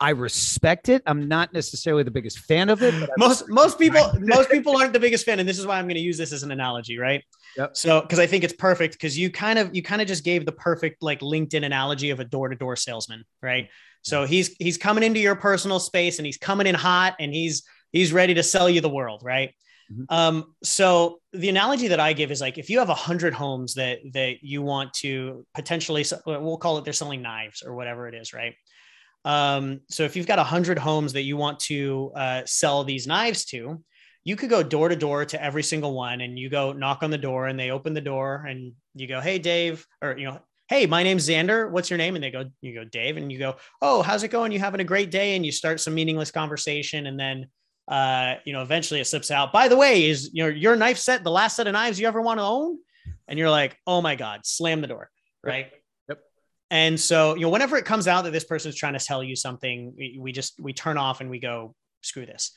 I 0.00 0.10
respect 0.10 0.88
it. 0.88 1.02
I'm 1.06 1.28
not 1.28 1.52
necessarily 1.52 2.02
the 2.02 2.10
biggest 2.10 2.40
fan 2.40 2.68
of 2.68 2.82
it. 2.82 2.94
most 3.16 3.48
most 3.48 3.78
people 3.78 4.12
most 4.20 4.50
people 4.50 4.76
aren't 4.76 4.92
the 4.92 5.00
biggest 5.00 5.24
fan, 5.24 5.38
and 5.40 5.48
this 5.48 5.58
is 5.58 5.66
why 5.66 5.78
I'm 5.78 5.86
going 5.86 5.94
to 5.96 6.00
use 6.00 6.18
this 6.18 6.32
as 6.32 6.42
an 6.42 6.50
analogy, 6.50 6.98
right? 6.98 7.22
Yep. 7.56 7.76
So 7.76 8.00
because 8.00 8.18
I 8.18 8.26
think 8.26 8.44
it's 8.44 8.52
perfect 8.52 8.94
because 8.94 9.16
you 9.16 9.30
kind 9.30 9.58
of 9.58 9.74
you 9.74 9.82
kind 9.82 10.02
of 10.02 10.08
just 10.08 10.24
gave 10.24 10.44
the 10.44 10.52
perfect 10.52 11.02
like 11.02 11.20
LinkedIn 11.20 11.64
analogy 11.64 12.10
of 12.10 12.20
a 12.20 12.24
door 12.24 12.48
to 12.48 12.56
door 12.56 12.76
salesman, 12.76 13.24
right? 13.42 13.68
So 14.02 14.24
he's 14.26 14.54
he's 14.58 14.76
coming 14.76 15.04
into 15.04 15.20
your 15.20 15.36
personal 15.36 15.78
space 15.78 16.18
and 16.18 16.26
he's 16.26 16.38
coming 16.38 16.66
in 16.66 16.74
hot 16.74 17.14
and 17.18 17.32
he's 17.32 17.62
he's 17.92 18.12
ready 18.12 18.34
to 18.34 18.42
sell 18.42 18.68
you 18.68 18.80
the 18.80 18.88
world, 18.88 19.22
right? 19.24 19.54
Mm-hmm. 19.92 20.14
Um, 20.14 20.54
so 20.62 21.20
the 21.32 21.48
analogy 21.48 21.88
that 21.88 22.00
I 22.00 22.12
give 22.12 22.30
is 22.30 22.40
like 22.40 22.58
if 22.58 22.68
you 22.68 22.78
have 22.80 22.88
a 22.88 22.94
hundred 22.94 23.34
homes 23.34 23.74
that 23.74 23.98
that 24.12 24.42
you 24.42 24.62
want 24.62 24.92
to 24.94 25.46
potentially, 25.54 26.04
we'll 26.26 26.58
call 26.58 26.78
it 26.78 26.84
they're 26.84 26.92
selling 26.92 27.22
knives 27.22 27.62
or 27.62 27.74
whatever 27.74 28.08
it 28.08 28.14
is, 28.14 28.32
right? 28.32 28.54
Um, 29.24 29.80
so 29.88 30.02
if 30.04 30.16
you've 30.16 30.26
got 30.26 30.38
a 30.38 30.44
hundred 30.44 30.78
homes 30.78 31.14
that 31.14 31.22
you 31.22 31.36
want 31.36 31.60
to 31.60 32.12
uh, 32.14 32.42
sell 32.44 32.84
these 32.84 33.06
knives 33.06 33.44
to, 33.46 33.82
you 34.24 34.36
could 34.36 34.50
go 34.50 34.62
door 34.62 34.88
to 34.88 34.96
door 34.96 35.24
to 35.26 35.42
every 35.42 35.62
single 35.62 35.94
one 35.94 36.20
and 36.20 36.38
you 36.38 36.48
go 36.48 36.72
knock 36.72 37.02
on 37.02 37.10
the 37.10 37.18
door 37.18 37.46
and 37.46 37.58
they 37.58 37.70
open 37.70 37.92
the 37.92 38.00
door 38.00 38.44
and 38.48 38.72
you 38.94 39.06
go, 39.06 39.20
Hey, 39.20 39.38
Dave, 39.38 39.86
or, 40.02 40.16
you 40.16 40.24
know, 40.24 40.40
Hey, 40.68 40.86
my 40.86 41.02
name's 41.02 41.28
Zander. 41.28 41.70
What's 41.70 41.90
your 41.90 41.98
name? 41.98 42.14
And 42.14 42.24
they 42.24 42.30
go, 42.30 42.46
you 42.62 42.74
go, 42.74 42.84
Dave. 42.84 43.18
And 43.18 43.30
you 43.30 43.38
go, 43.38 43.56
Oh, 43.82 44.00
how's 44.00 44.22
it 44.22 44.28
going? 44.28 44.50
You 44.50 44.58
having 44.58 44.80
a 44.80 44.84
great 44.84 45.10
day? 45.10 45.36
And 45.36 45.44
you 45.44 45.52
start 45.52 45.80
some 45.80 45.94
meaningless 45.94 46.30
conversation. 46.30 47.06
And 47.06 47.20
then, 47.20 47.48
uh, 47.86 48.36
you 48.44 48.54
know, 48.54 48.62
eventually 48.62 49.00
it 49.00 49.06
slips 49.06 49.30
out. 49.30 49.52
By 49.52 49.68
the 49.68 49.76
way, 49.76 50.08
is 50.08 50.30
you 50.32 50.42
know, 50.42 50.48
your 50.48 50.74
knife 50.74 50.96
set 50.96 51.22
the 51.22 51.30
last 51.30 51.56
set 51.56 51.66
of 51.66 51.74
knives 51.74 52.00
you 52.00 52.08
ever 52.08 52.22
want 52.22 52.38
to 52.38 52.44
own? 52.44 52.78
And 53.28 53.38
you're 53.38 53.50
like, 53.50 53.76
Oh 53.86 54.00
my 54.00 54.16
God, 54.16 54.40
slam 54.44 54.80
the 54.80 54.86
door. 54.86 55.10
Right. 55.42 55.70
And 56.70 56.98
so, 56.98 57.34
you 57.34 57.42
know, 57.42 57.50
whenever 57.50 57.76
it 57.76 57.84
comes 57.84 58.08
out 58.08 58.24
that 58.24 58.32
this 58.32 58.44
person 58.44 58.70
is 58.70 58.76
trying 58.76 58.94
to 58.94 59.04
tell 59.04 59.22
you 59.22 59.36
something, 59.36 59.92
we, 59.96 60.16
we 60.18 60.32
just 60.32 60.58
we 60.58 60.72
turn 60.72 60.98
off 60.98 61.20
and 61.20 61.30
we 61.30 61.38
go, 61.38 61.74
screw 62.02 62.26
this. 62.26 62.52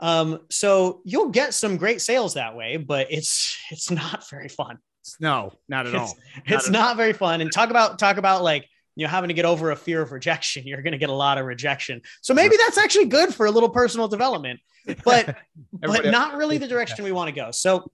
Um, 0.00 0.40
so 0.50 1.00
you'll 1.04 1.30
get 1.30 1.54
some 1.54 1.76
great 1.76 2.00
sales 2.00 2.34
that 2.34 2.56
way, 2.56 2.76
but 2.76 3.08
it's 3.10 3.56
it's 3.70 3.90
not 3.90 4.28
very 4.30 4.48
fun. 4.48 4.78
No, 5.20 5.52
not 5.68 5.86
at 5.86 5.94
it's, 5.94 6.00
all. 6.00 6.18
Not 6.36 6.44
it's 6.46 6.68
not 6.68 6.88
all. 6.90 6.94
very 6.94 7.12
fun. 7.12 7.40
And 7.40 7.50
talk 7.50 7.70
about 7.70 7.98
talk 7.98 8.16
about 8.16 8.42
like 8.42 8.68
you 8.94 9.06
know 9.06 9.10
having 9.10 9.28
to 9.28 9.34
get 9.34 9.44
over 9.44 9.70
a 9.70 9.76
fear 9.76 10.02
of 10.02 10.12
rejection. 10.12 10.62
You're 10.66 10.82
going 10.82 10.92
to 10.92 10.98
get 10.98 11.10
a 11.10 11.14
lot 11.14 11.38
of 11.38 11.46
rejection. 11.46 12.02
So 12.20 12.34
maybe 12.34 12.56
that's 12.56 12.78
actually 12.78 13.06
good 13.06 13.34
for 13.34 13.46
a 13.46 13.50
little 13.50 13.70
personal 13.70 14.08
development, 14.08 14.60
but 15.04 15.36
but 15.72 16.06
not 16.06 16.36
really 16.36 16.58
the 16.58 16.68
direction 16.68 17.04
we 17.04 17.12
want 17.12 17.28
to 17.28 17.34
go. 17.34 17.50
So 17.50 17.90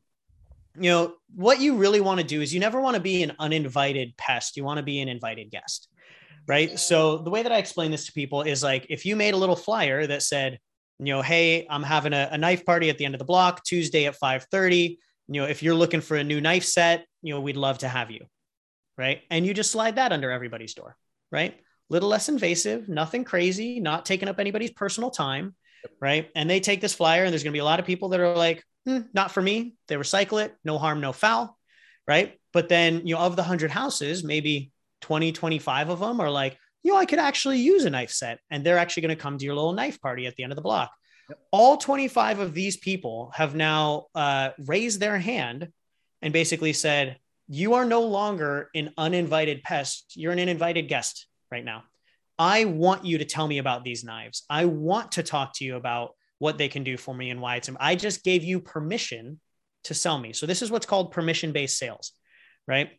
you 0.76 0.90
know, 0.90 1.14
what 1.34 1.60
you 1.60 1.76
really 1.76 2.00
want 2.00 2.20
to 2.20 2.26
do 2.26 2.40
is 2.40 2.52
you 2.52 2.60
never 2.60 2.80
want 2.80 2.94
to 2.94 3.00
be 3.00 3.22
an 3.22 3.32
uninvited 3.38 4.16
pest. 4.16 4.56
You 4.56 4.64
want 4.64 4.78
to 4.78 4.82
be 4.82 5.00
an 5.00 5.08
invited 5.08 5.50
guest. 5.50 5.88
Right. 6.46 6.78
So 6.78 7.18
the 7.18 7.30
way 7.30 7.42
that 7.42 7.52
I 7.52 7.58
explain 7.58 7.90
this 7.90 8.06
to 8.06 8.12
people 8.12 8.42
is 8.42 8.62
like 8.62 8.86
if 8.90 9.06
you 9.06 9.16
made 9.16 9.34
a 9.34 9.36
little 9.36 9.56
flyer 9.56 10.06
that 10.06 10.22
said, 10.22 10.58
you 10.98 11.06
know, 11.06 11.22
hey, 11.22 11.66
I'm 11.70 11.82
having 11.82 12.12
a, 12.12 12.28
a 12.32 12.38
knife 12.38 12.66
party 12.66 12.90
at 12.90 12.98
the 12.98 13.04
end 13.04 13.14
of 13.14 13.18
the 13.18 13.24
block 13.24 13.64
Tuesday 13.64 14.06
at 14.06 14.18
5:30. 14.18 14.98
You 15.28 15.40
know, 15.40 15.46
if 15.46 15.62
you're 15.62 15.74
looking 15.74 16.02
for 16.02 16.16
a 16.16 16.24
new 16.24 16.40
knife 16.40 16.64
set, 16.64 17.06
you 17.22 17.32
know, 17.32 17.40
we'd 17.40 17.56
love 17.56 17.78
to 17.78 17.88
have 17.88 18.10
you. 18.10 18.26
Right. 18.98 19.22
And 19.30 19.46
you 19.46 19.54
just 19.54 19.70
slide 19.70 19.96
that 19.96 20.12
under 20.12 20.30
everybody's 20.30 20.74
door. 20.74 20.96
Right. 21.32 21.58
Little 21.88 22.08
less 22.08 22.28
invasive, 22.28 22.88
nothing 22.88 23.24
crazy, 23.24 23.80
not 23.80 24.04
taking 24.04 24.28
up 24.28 24.38
anybody's 24.38 24.70
personal 24.70 25.10
time. 25.10 25.54
Right. 26.00 26.30
And 26.34 26.48
they 26.48 26.60
take 26.60 26.80
this 26.80 26.94
flyer, 26.94 27.24
and 27.24 27.32
there's 27.32 27.42
going 27.42 27.52
to 27.52 27.56
be 27.56 27.60
a 27.60 27.64
lot 27.64 27.80
of 27.80 27.86
people 27.86 28.10
that 28.10 28.20
are 28.20 28.36
like, 28.36 28.64
hmm, 28.86 29.00
not 29.12 29.30
for 29.30 29.42
me. 29.42 29.76
They 29.88 29.96
recycle 29.96 30.44
it, 30.44 30.54
no 30.64 30.78
harm, 30.78 31.00
no 31.00 31.12
foul, 31.12 31.58
right? 32.06 32.38
But 32.52 32.68
then, 32.68 33.06
you 33.06 33.14
know, 33.14 33.20
of 33.20 33.36
the 33.36 33.42
100 33.42 33.70
houses, 33.70 34.24
maybe 34.24 34.72
20, 35.02 35.32
25 35.32 35.90
of 35.90 36.00
them 36.00 36.20
are 36.20 36.30
like, 36.30 36.56
you 36.82 36.92
know, 36.92 36.98
I 36.98 37.06
could 37.06 37.18
actually 37.18 37.58
use 37.58 37.84
a 37.84 37.90
knife 37.90 38.10
set. 38.10 38.38
And 38.50 38.64
they're 38.64 38.78
actually 38.78 39.02
going 39.02 39.16
to 39.16 39.22
come 39.22 39.38
to 39.38 39.44
your 39.44 39.54
little 39.54 39.72
knife 39.72 40.00
party 40.00 40.26
at 40.26 40.36
the 40.36 40.42
end 40.42 40.52
of 40.52 40.56
the 40.56 40.62
block. 40.62 40.92
Yep. 41.28 41.38
All 41.50 41.76
25 41.76 42.38
of 42.38 42.54
these 42.54 42.76
people 42.76 43.32
have 43.34 43.54
now 43.54 44.06
uh, 44.14 44.50
raised 44.66 45.00
their 45.00 45.18
hand 45.18 45.68
and 46.20 46.32
basically 46.32 46.74
said, 46.74 47.16
You 47.48 47.74
are 47.74 47.86
no 47.86 48.02
longer 48.02 48.70
an 48.74 48.92
uninvited 48.98 49.62
pest. 49.62 50.12
You're 50.14 50.32
an 50.32 50.38
invited 50.38 50.88
guest 50.88 51.26
right 51.50 51.64
now. 51.64 51.84
I 52.38 52.64
want 52.64 53.04
you 53.04 53.18
to 53.18 53.24
tell 53.24 53.46
me 53.46 53.58
about 53.58 53.84
these 53.84 54.04
knives. 54.04 54.44
I 54.50 54.64
want 54.64 55.12
to 55.12 55.22
talk 55.22 55.54
to 55.56 55.64
you 55.64 55.76
about 55.76 56.14
what 56.38 56.58
they 56.58 56.68
can 56.68 56.84
do 56.84 56.96
for 56.96 57.14
me 57.14 57.30
and 57.30 57.40
why 57.40 57.56
it's 57.56 57.70
I 57.78 57.94
just 57.94 58.24
gave 58.24 58.44
you 58.44 58.60
permission 58.60 59.40
to 59.84 59.94
sell 59.94 60.18
me. 60.18 60.32
So 60.32 60.46
this 60.46 60.62
is 60.62 60.70
what's 60.70 60.86
called 60.86 61.12
permission 61.12 61.52
based 61.52 61.78
sales, 61.78 62.12
right? 62.66 62.90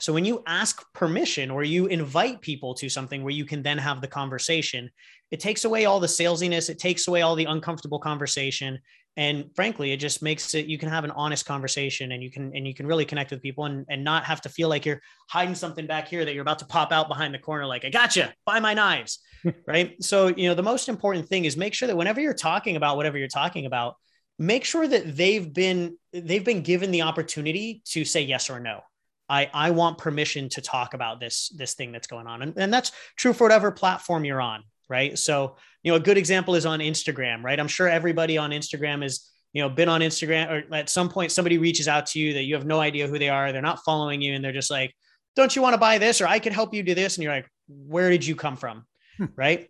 So 0.00 0.12
when 0.12 0.24
you 0.24 0.42
ask 0.46 0.82
permission 0.92 1.50
or 1.50 1.62
you 1.62 1.86
invite 1.86 2.40
people 2.40 2.74
to 2.74 2.88
something 2.88 3.22
where 3.22 3.32
you 3.32 3.44
can 3.44 3.62
then 3.62 3.78
have 3.78 4.00
the 4.00 4.08
conversation, 4.08 4.90
it 5.30 5.40
takes 5.40 5.64
away 5.64 5.84
all 5.84 6.00
the 6.00 6.08
salesiness, 6.08 6.68
it 6.68 6.78
takes 6.78 7.06
away 7.06 7.22
all 7.22 7.36
the 7.36 7.44
uncomfortable 7.44 8.00
conversation, 8.00 8.80
and 9.16 9.48
frankly, 9.54 9.92
it 9.92 9.98
just 9.98 10.22
makes 10.22 10.54
it 10.54 10.66
you 10.66 10.76
can 10.76 10.88
have 10.88 11.04
an 11.04 11.12
honest 11.12 11.46
conversation 11.46 12.12
and 12.12 12.22
you 12.22 12.30
can 12.30 12.54
and 12.54 12.66
you 12.66 12.74
can 12.74 12.86
really 12.86 13.04
connect 13.04 13.30
with 13.30 13.40
people 13.40 13.64
and 13.66 13.86
and 13.88 14.02
not 14.02 14.24
have 14.24 14.40
to 14.42 14.48
feel 14.48 14.68
like 14.68 14.84
you're 14.84 15.00
hiding 15.28 15.54
something 15.54 15.86
back 15.86 16.08
here 16.08 16.24
that 16.24 16.34
you're 16.34 16.42
about 16.42 16.58
to 16.58 16.66
pop 16.66 16.90
out 16.90 17.06
behind 17.06 17.32
the 17.32 17.38
corner 17.38 17.64
like 17.64 17.84
I 17.84 17.90
gotcha, 17.90 18.34
buy 18.44 18.58
my 18.58 18.74
knives, 18.74 19.20
right? 19.66 20.02
So 20.02 20.28
you 20.28 20.48
know 20.48 20.54
the 20.54 20.62
most 20.62 20.88
important 20.88 21.28
thing 21.28 21.44
is 21.44 21.56
make 21.56 21.74
sure 21.74 21.86
that 21.86 21.96
whenever 21.96 22.20
you're 22.20 22.34
talking 22.34 22.76
about 22.76 22.96
whatever 22.96 23.16
you're 23.16 23.28
talking 23.28 23.66
about, 23.66 23.96
make 24.38 24.64
sure 24.64 24.86
that 24.86 25.16
they've 25.16 25.52
been 25.52 25.96
they've 26.12 26.44
been 26.44 26.62
given 26.62 26.90
the 26.90 27.02
opportunity 27.02 27.82
to 27.86 28.04
say 28.04 28.22
yes 28.22 28.50
or 28.50 28.58
no. 28.58 28.80
I, 29.26 29.48
I 29.54 29.70
want 29.70 29.96
permission 29.96 30.50
to 30.50 30.60
talk 30.60 30.92
about 30.92 31.20
this 31.20 31.50
this 31.56 31.74
thing 31.74 31.92
that's 31.92 32.08
going 32.08 32.26
on. 32.26 32.42
And, 32.42 32.54
and 32.56 32.74
that's 32.74 32.90
true 33.16 33.32
for 33.32 33.44
whatever 33.44 33.70
platform 33.70 34.24
you're 34.24 34.42
on 34.42 34.64
right? 34.88 35.18
So 35.18 35.56
you 35.84 35.92
know 35.92 35.96
a 35.96 36.00
good 36.00 36.18
example 36.18 36.56
is 36.56 36.66
on 36.66 36.80
instagram 36.80 37.44
right 37.44 37.60
i'm 37.60 37.68
sure 37.68 37.88
everybody 37.88 38.36
on 38.36 38.50
instagram 38.50 39.04
is 39.04 39.30
you 39.52 39.62
know 39.62 39.68
been 39.68 39.88
on 39.88 40.00
instagram 40.00 40.50
or 40.50 40.74
at 40.74 40.90
some 40.90 41.08
point 41.08 41.30
somebody 41.30 41.58
reaches 41.58 41.86
out 41.86 42.06
to 42.06 42.18
you 42.18 42.32
that 42.32 42.42
you 42.42 42.54
have 42.54 42.66
no 42.66 42.80
idea 42.80 43.06
who 43.06 43.18
they 43.18 43.28
are 43.28 43.52
they're 43.52 43.62
not 43.62 43.78
following 43.84 44.20
you 44.20 44.34
and 44.34 44.44
they're 44.44 44.52
just 44.52 44.70
like 44.70 44.92
don't 45.36 45.54
you 45.54 45.62
want 45.62 45.74
to 45.74 45.78
buy 45.78 45.98
this 45.98 46.20
or 46.20 46.26
i 46.26 46.40
could 46.40 46.52
help 46.52 46.74
you 46.74 46.82
do 46.82 46.94
this 46.94 47.16
and 47.16 47.22
you're 47.22 47.32
like 47.32 47.48
where 47.68 48.10
did 48.10 48.26
you 48.26 48.36
come 48.36 48.56
from? 48.56 48.84
Right. 49.36 49.68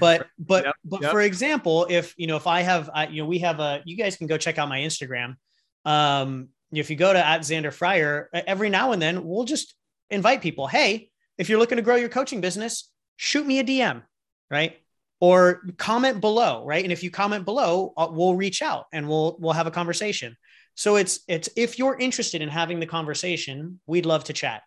But 0.00 0.26
but 0.40 0.64
yep, 0.64 0.74
but 0.84 1.02
yep. 1.02 1.12
for 1.12 1.20
example, 1.20 1.86
if 1.88 2.14
you 2.16 2.26
know 2.26 2.34
if 2.34 2.48
I 2.48 2.62
have 2.62 2.90
I, 2.92 3.06
you 3.06 3.22
know 3.22 3.28
we 3.28 3.38
have 3.38 3.60
a 3.60 3.80
you 3.84 3.96
guys 3.96 4.16
can 4.16 4.26
go 4.26 4.36
check 4.36 4.58
out 4.58 4.68
my 4.68 4.80
Instagram. 4.80 5.36
Um, 5.84 6.48
if 6.72 6.90
you 6.90 6.96
go 6.96 7.12
to 7.12 7.24
at 7.24 7.42
Zander 7.42 7.72
Fryer, 7.72 8.28
every 8.34 8.68
now 8.70 8.90
and 8.90 9.00
then 9.00 9.24
we'll 9.24 9.44
just 9.44 9.76
invite 10.10 10.42
people. 10.42 10.66
Hey, 10.66 11.10
if 11.38 11.48
you're 11.48 11.60
looking 11.60 11.76
to 11.76 11.82
grow 11.82 11.94
your 11.94 12.08
coaching 12.08 12.40
business, 12.40 12.90
shoot 13.14 13.46
me 13.46 13.60
a 13.60 13.64
DM, 13.64 14.02
right? 14.50 14.76
Or 15.18 15.62
comment 15.78 16.20
below, 16.20 16.64
right? 16.66 16.84
And 16.84 16.92
if 16.92 17.02
you 17.02 17.10
comment 17.10 17.46
below, 17.46 17.94
uh, 17.96 18.08
we'll 18.10 18.34
reach 18.34 18.60
out 18.60 18.84
and 18.92 19.08
we'll 19.08 19.36
we'll 19.40 19.54
have 19.54 19.66
a 19.66 19.70
conversation. 19.70 20.36
So 20.74 20.96
it's 20.96 21.20
it's 21.26 21.48
if 21.56 21.78
you're 21.78 21.96
interested 21.98 22.42
in 22.42 22.50
having 22.50 22.80
the 22.80 22.86
conversation, 22.86 23.80
we'd 23.86 24.04
love 24.04 24.24
to 24.24 24.34
chat. 24.34 24.62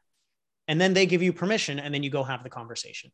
And 0.68 0.82
then 0.82 0.94
they 0.94 1.06
give 1.06 1.22
you 1.22 1.34
permission 1.34 1.80
and 1.80 1.94
then 1.94 2.04
you 2.04 2.10
go 2.10 2.24
have 2.24 2.44
the 2.44 2.50
conversation. 2.50 3.12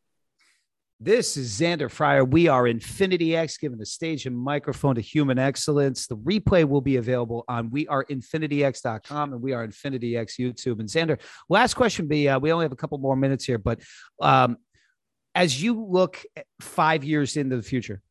This 1.02 1.36
is 1.36 1.60
Zander 1.60 1.92
Fryer. 1.92 2.24
We 2.24 2.48
are 2.48 2.68
Infinity 2.68 3.36
X, 3.36 3.58
giving 3.58 3.78
the 3.78 3.86
stage 3.86 4.26
and 4.26 4.38
microphone 4.38 4.96
to 4.96 5.02
human 5.02 5.38
excellence. 5.38 6.08
The 6.08 6.16
replay 6.16 6.64
will 6.66 6.80
be 6.80 6.96
available 6.96 7.44
on 7.50 7.70
weareinfinityx.com 7.70 9.34
and 9.34 9.42
we 9.42 9.52
are 9.52 9.66
Infinity 9.66 10.16
X 10.16 10.38
YouTube. 10.38 10.80
And 10.80 10.88
Zander, 10.88 11.20
last 11.50 11.74
question 11.74 12.08
be 12.08 12.30
uh, 12.30 12.40
we 12.40 12.54
only 12.54 12.64
have 12.64 12.72
a 12.72 12.78
couple 12.78 12.98
more 12.98 13.18
minutes 13.18 13.44
here, 13.44 13.58
but 13.58 13.82
um, 14.22 14.56
as 15.36 15.62
you 15.62 15.86
look 15.86 16.24
five 16.62 17.04
years 17.04 17.38
into 17.38 17.58
the 17.58 17.64
future, 17.64 18.02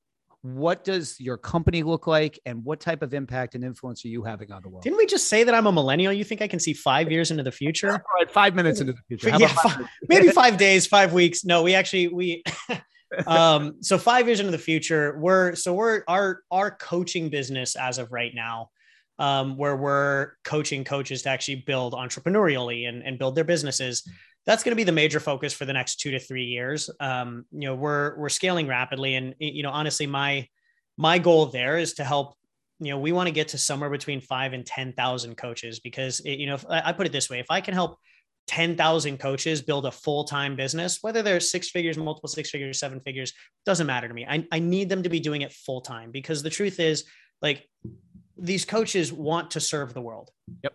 what 0.42 0.84
does 0.84 1.18
your 1.18 1.38
company 1.38 1.82
look 1.82 2.06
like 2.06 2.38
and 2.44 2.62
what 2.62 2.78
type 2.78 3.00
of 3.00 3.14
impact 3.14 3.54
and 3.54 3.64
influence 3.64 4.04
are 4.04 4.08
you 4.08 4.22
having 4.22 4.52
on 4.52 4.60
the 4.60 4.68
world? 4.68 4.82
Didn't 4.82 4.98
we 4.98 5.06
just 5.06 5.28
say 5.28 5.42
that 5.42 5.54
i'm 5.54 5.66
a 5.66 5.72
millennial? 5.72 6.12
You 6.12 6.22
think 6.22 6.42
i 6.42 6.46
can 6.46 6.60
see 6.60 6.74
five 6.74 7.10
years 7.10 7.30
into 7.30 7.42
the 7.42 7.50
future? 7.50 7.92
All 7.92 7.98
right 8.14 8.30
five 8.30 8.54
minutes 8.54 8.80
into 8.80 8.92
the 8.92 8.98
future. 9.08 9.30
Yeah, 9.38 9.48
five, 9.48 9.86
maybe 10.06 10.28
five 10.28 10.58
days 10.58 10.86
five 10.86 11.14
weeks. 11.14 11.46
No 11.46 11.62
we 11.62 11.74
actually 11.74 12.08
we 12.08 12.44
um 13.26 13.76
so 13.80 13.96
five 13.96 14.26
years 14.26 14.40
into 14.40 14.52
the 14.52 14.58
future 14.58 15.16
we're 15.18 15.54
so 15.54 15.72
we're 15.72 16.02
our 16.08 16.42
our 16.50 16.70
coaching 16.72 17.30
business 17.30 17.74
as 17.74 17.96
of 17.96 18.12
right 18.12 18.34
now 18.34 18.68
um 19.18 19.56
where 19.56 19.76
we're 19.76 20.32
coaching 20.44 20.84
coaches 20.84 21.22
to 21.22 21.30
actually 21.30 21.54
build 21.54 21.94
entrepreneurially 21.94 22.86
and, 22.88 23.02
and 23.02 23.18
build 23.18 23.34
their 23.34 23.44
businesses 23.44 24.06
that's 24.46 24.62
going 24.62 24.72
to 24.72 24.76
be 24.76 24.84
the 24.84 24.92
major 24.92 25.20
focus 25.20 25.52
for 25.52 25.64
the 25.64 25.72
next 25.72 25.96
two 26.00 26.10
to 26.10 26.18
three 26.18 26.44
years. 26.44 26.90
Um, 27.00 27.46
you 27.50 27.66
know, 27.68 27.74
we're 27.74 28.16
we're 28.16 28.28
scaling 28.28 28.66
rapidly, 28.66 29.14
and 29.14 29.34
you 29.38 29.62
know, 29.62 29.70
honestly, 29.70 30.06
my 30.06 30.48
my 30.96 31.18
goal 31.18 31.46
there 31.46 31.78
is 31.78 31.94
to 31.94 32.04
help. 32.04 32.34
You 32.80 32.90
know, 32.90 32.98
we 32.98 33.12
want 33.12 33.28
to 33.28 33.32
get 33.32 33.48
to 33.48 33.58
somewhere 33.58 33.88
between 33.88 34.20
five 34.20 34.52
and 34.52 34.66
ten 34.66 34.92
thousand 34.92 35.36
coaches 35.36 35.80
because 35.80 36.20
it, 36.20 36.38
you 36.38 36.46
know, 36.46 36.54
if, 36.54 36.66
I 36.68 36.92
put 36.92 37.06
it 37.06 37.12
this 37.12 37.30
way: 37.30 37.38
if 37.38 37.46
I 37.50 37.60
can 37.60 37.72
help 37.72 37.98
ten 38.46 38.76
thousand 38.76 39.18
coaches 39.18 39.62
build 39.62 39.86
a 39.86 39.90
full 39.90 40.24
time 40.24 40.56
business, 40.56 40.98
whether 41.00 41.22
they're 41.22 41.40
six 41.40 41.70
figures, 41.70 41.96
multiple 41.96 42.28
six 42.28 42.50
figures, 42.50 42.78
seven 42.78 43.00
figures, 43.00 43.32
doesn't 43.64 43.86
matter 43.86 44.08
to 44.08 44.14
me. 44.14 44.26
I, 44.28 44.46
I 44.52 44.58
need 44.58 44.88
them 44.88 45.04
to 45.04 45.08
be 45.08 45.20
doing 45.20 45.42
it 45.42 45.52
full 45.52 45.80
time 45.80 46.10
because 46.10 46.42
the 46.42 46.50
truth 46.50 46.80
is, 46.80 47.04
like, 47.40 47.66
these 48.36 48.64
coaches 48.64 49.12
want 49.12 49.52
to 49.52 49.60
serve 49.60 49.94
the 49.94 50.02
world. 50.02 50.30
Yep 50.62 50.74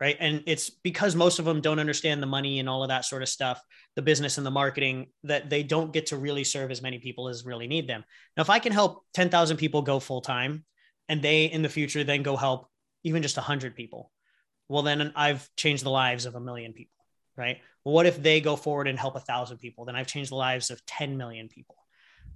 right? 0.00 0.16
And 0.20 0.42
it's 0.46 0.70
because 0.70 1.14
most 1.14 1.38
of 1.38 1.44
them 1.44 1.60
don't 1.60 1.78
understand 1.78 2.22
the 2.22 2.26
money 2.26 2.58
and 2.58 2.68
all 2.68 2.82
of 2.82 2.88
that 2.88 3.04
sort 3.04 3.22
of 3.22 3.28
stuff 3.28 3.62
the 3.94 4.02
business 4.02 4.36
and 4.36 4.46
the 4.46 4.50
marketing 4.50 5.06
that 5.24 5.48
they 5.48 5.62
don't 5.62 5.92
get 5.92 6.06
to 6.06 6.16
really 6.16 6.44
serve 6.44 6.70
as 6.70 6.82
many 6.82 6.98
people 6.98 7.28
as 7.28 7.46
really 7.46 7.66
need 7.66 7.88
them. 7.88 8.04
Now 8.36 8.42
if 8.42 8.50
i 8.50 8.58
can 8.58 8.72
help 8.72 9.04
10,000 9.14 9.56
people 9.56 9.82
go 9.82 10.00
full 10.00 10.20
time 10.20 10.64
and 11.08 11.22
they 11.22 11.46
in 11.46 11.62
the 11.62 11.68
future 11.68 12.04
then 12.04 12.22
go 12.22 12.36
help 12.36 12.68
even 13.04 13.22
just 13.22 13.36
100 13.36 13.74
people 13.76 14.10
well 14.68 14.82
then 14.82 15.12
i've 15.14 15.48
changed 15.56 15.84
the 15.84 15.90
lives 15.90 16.26
of 16.26 16.34
a 16.34 16.40
million 16.40 16.72
people 16.72 16.96
right? 17.36 17.58
Well, 17.84 17.94
what 17.94 18.06
if 18.06 18.22
they 18.22 18.40
go 18.40 18.56
forward 18.56 18.88
and 18.88 18.98
help 18.98 19.16
a 19.16 19.20
thousand 19.20 19.58
people? 19.58 19.84
Then 19.84 19.96
i've 19.96 20.06
changed 20.06 20.30
the 20.30 20.36
lives 20.36 20.70
of 20.70 20.84
10 20.86 21.16
million 21.16 21.48
people. 21.48 21.76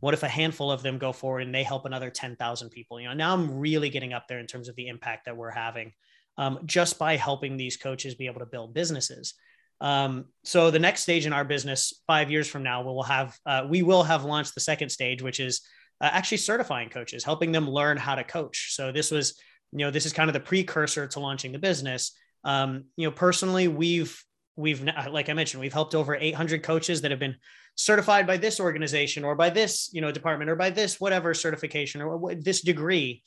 What 0.01 0.15
if 0.15 0.23
a 0.23 0.29
handful 0.29 0.71
of 0.71 0.83
them 0.83 0.99
go 0.99 1.13
forward 1.13 1.41
and 1.41 1.55
they 1.55 1.63
help 1.63 1.85
another 1.85 2.11
10,000 2.11 2.71
people? 2.71 3.01
You 3.01 3.09
know 3.09 3.15
now 3.15 3.35
i'm 3.35 3.59
really 3.59 3.91
getting 3.91 4.13
up 4.13 4.29
there 4.29 4.39
in 4.39 4.47
terms 4.47 4.69
of 4.69 4.77
the 4.77 4.89
impact 4.89 5.27
that 5.27 5.37
we're 5.37 5.51
having 5.51 5.93
um, 6.39 6.61
just 6.65 6.99
by 6.99 7.17
helping 7.17 7.57
these 7.57 7.77
coaches 7.77 8.15
be 8.15 8.27
able 8.27 8.41
to 8.41 8.47
build 8.47 8.75
businesses. 8.75 9.35
Um, 9.81 10.27
so 10.45 10.71
the 10.71 10.79
next 10.79 11.03
stage 11.03 11.27
in 11.27 11.33
our 11.33 11.45
business, 11.45 12.03
five 12.07 12.31
years 12.31 12.49
from 12.49 12.63
now, 12.63 12.83
we 12.83 12.89
will 12.89 13.03
have 13.03 13.39
uh, 13.47 13.67
we 13.69 13.83
will 13.83 14.03
have 14.03 14.25
launched 14.25 14.55
the 14.55 14.61
second 14.61 14.91
stage, 14.91 15.23
which 15.23 15.41
is 15.41 15.63
uh, 16.01 16.11
actually 16.13 16.39
certifying 16.39 16.91
coaches, 16.91 17.25
helping 17.25 17.53
them 17.53 17.69
learn 17.69 17.97
how 17.97 18.15
to 18.15 18.25
coach. 18.25 18.75
So 18.75 18.93
this 18.93 19.11
was, 19.11 19.39
you 19.73 19.79
know, 19.79 19.91
this 19.91 20.07
is 20.07 20.13
kind 20.13 20.29
of 20.29 20.35
the 20.35 20.41
precursor 20.41 21.07
to 21.07 21.21
launching 21.21 21.53
the 21.53 21.59
business. 21.59 22.13
Um, 22.45 22.85
you 22.97 23.07
know, 23.07 23.13
personally, 23.13 23.69
we've 23.69 24.23
we've 24.57 24.83
like 25.11 25.29
I 25.29 25.33
mentioned, 25.33 25.61
we've 25.63 25.73
helped 25.73 25.95
over 25.95 26.15
800 26.15 26.63
coaches 26.63 27.01
that 27.01 27.11
have 27.11 27.21
been 27.21 27.37
certified 27.77 28.27
by 28.27 28.37
this 28.37 28.61
organization 28.61 29.25
or 29.25 29.35
by 29.35 29.49
this 29.49 29.89
you 29.93 30.03
know 30.03 30.13
department 30.13 30.51
or 30.51 30.57
by 30.57 30.69
this 30.69 31.01
whatever 31.01 31.33
certification 31.33 32.03
or 32.03 32.35
this 32.35 32.61
degree 32.61 33.23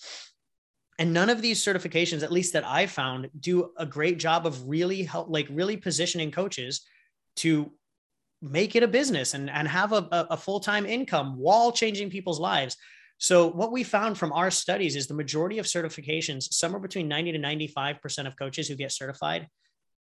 and 1.03 1.11
none 1.13 1.29
of 1.29 1.41
these 1.41 1.61
certifications 1.61 2.23
at 2.23 2.31
least 2.31 2.53
that 2.53 2.65
i 2.65 2.85
found 2.85 3.29
do 3.37 3.71
a 3.77 3.85
great 3.85 4.17
job 4.17 4.47
of 4.47 4.69
really 4.69 5.03
help 5.03 5.27
like 5.29 5.47
really 5.49 5.75
positioning 5.75 6.31
coaches 6.31 6.85
to 7.35 7.69
make 8.41 8.75
it 8.75 8.83
a 8.83 8.87
business 8.87 9.33
and, 9.33 9.49
and 9.49 9.67
have 9.67 9.91
a, 9.93 10.07
a 10.29 10.37
full-time 10.37 10.85
income 10.85 11.37
while 11.37 11.71
changing 11.71 12.09
people's 12.09 12.39
lives. 12.39 12.75
So 13.17 13.47
what 13.49 13.71
we 13.71 13.83
found 13.83 14.17
from 14.17 14.33
our 14.33 14.51
studies 14.51 14.97
is 14.97 15.07
the 15.07 15.13
majority 15.13 15.59
of 15.59 15.65
certifications 15.65 16.51
somewhere 16.51 16.81
between 16.81 17.07
90 17.07 17.33
to 17.33 17.39
95% 17.39 18.27
of 18.27 18.37
coaches 18.37 18.67
who 18.67 18.75
get 18.75 18.91
certified 18.91 19.47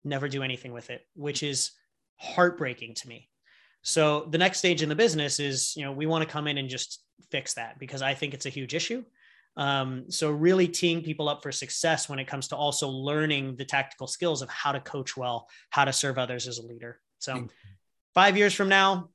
never 0.05 0.29
do 0.29 0.43
anything 0.43 0.73
with 0.73 0.89
it 0.89 1.03
which 1.15 1.43
is 1.43 1.73
heartbreaking 2.17 2.95
to 2.95 3.09
me. 3.09 3.29
So 3.83 4.29
the 4.31 4.39
next 4.39 4.59
stage 4.59 4.83
in 4.83 4.89
the 4.89 4.95
business 4.95 5.41
is 5.41 5.75
you 5.77 5.85
know 5.85 5.93
we 5.93 6.07
want 6.07 6.27
to 6.27 6.33
come 6.33 6.47
in 6.47 6.59
and 6.59 6.69
just 6.69 7.03
fix 7.31 7.55
that 7.55 7.79
because 7.79 8.01
i 8.01 8.15
think 8.15 8.33
it's 8.33 8.47
a 8.47 8.51
huge 8.59 8.75
issue 8.75 9.05
um, 9.61 10.07
so 10.09 10.31
really 10.31 10.67
teeing 10.67 11.03
people 11.03 11.29
up 11.29 11.43
for 11.43 11.53
success 11.53 12.09
when 12.09 12.19
it 12.19 12.27
comes 12.27 12.49
to 12.49 12.57
also 12.57 12.89
learning 12.89 13.57
the 13.57 13.65
tactical 13.67 14.07
skills 14.07 14.41
of 14.41 14.49
how 14.49 14.73
to 14.73 14.81
coach 14.81 15.19
well, 15.19 15.49
how 15.69 15.85
to 15.85 15.93
serve 15.93 16.17
others 16.17 16.49
as 16.49 16.57
a 16.57 16.67
leader. 16.67 16.99
So 17.19 17.47
five 18.15 18.39
years 18.39 18.55
from 18.55 18.71
now, 18.71 19.11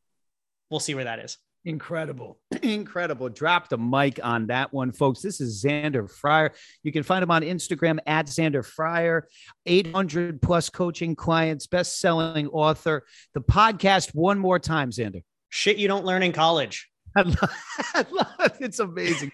we'll 0.70 0.80
see 0.80 0.94
where 0.94 1.06
that 1.06 1.18
is. 1.18 1.40
Incredible. 1.66 2.38
Incredible. 2.62 3.28
Drop 3.30 3.70
the 3.70 3.80
mic 3.80 4.20
on 4.24 4.46
that 4.48 4.72
one, 4.72 4.92
folks. 4.92 5.24
This 5.24 5.42
is 5.42 5.66
Zander 5.66 6.08
Fryer. 6.08 6.54
You 6.84 6.92
can 6.92 7.02
find 7.02 7.24
him 7.24 7.32
on 7.32 7.42
Instagram 7.42 7.98
at 8.06 8.28
Zander 8.28 8.64
Fryer, 8.64 9.28
800 9.66 10.44
plus 10.44 10.70
coaching 10.70 11.16
clients, 11.16 11.66
best 11.66 12.00
selling 12.00 12.50
author. 12.50 13.04
The 13.34 13.42
podcast, 13.42 14.14
one 14.14 14.38
more 14.38 14.60
time, 14.60 14.92
Zander. 14.92 15.24
Shit 15.50 15.78
you 15.78 15.88
don't 15.88 16.06
learn 16.06 16.22
in 16.22 16.34
college. 16.34 16.88
I 17.16 17.22
love, 17.22 17.54
I 17.94 18.06
love 18.12 18.58
it's 18.60 18.80
amazing. 18.80 19.32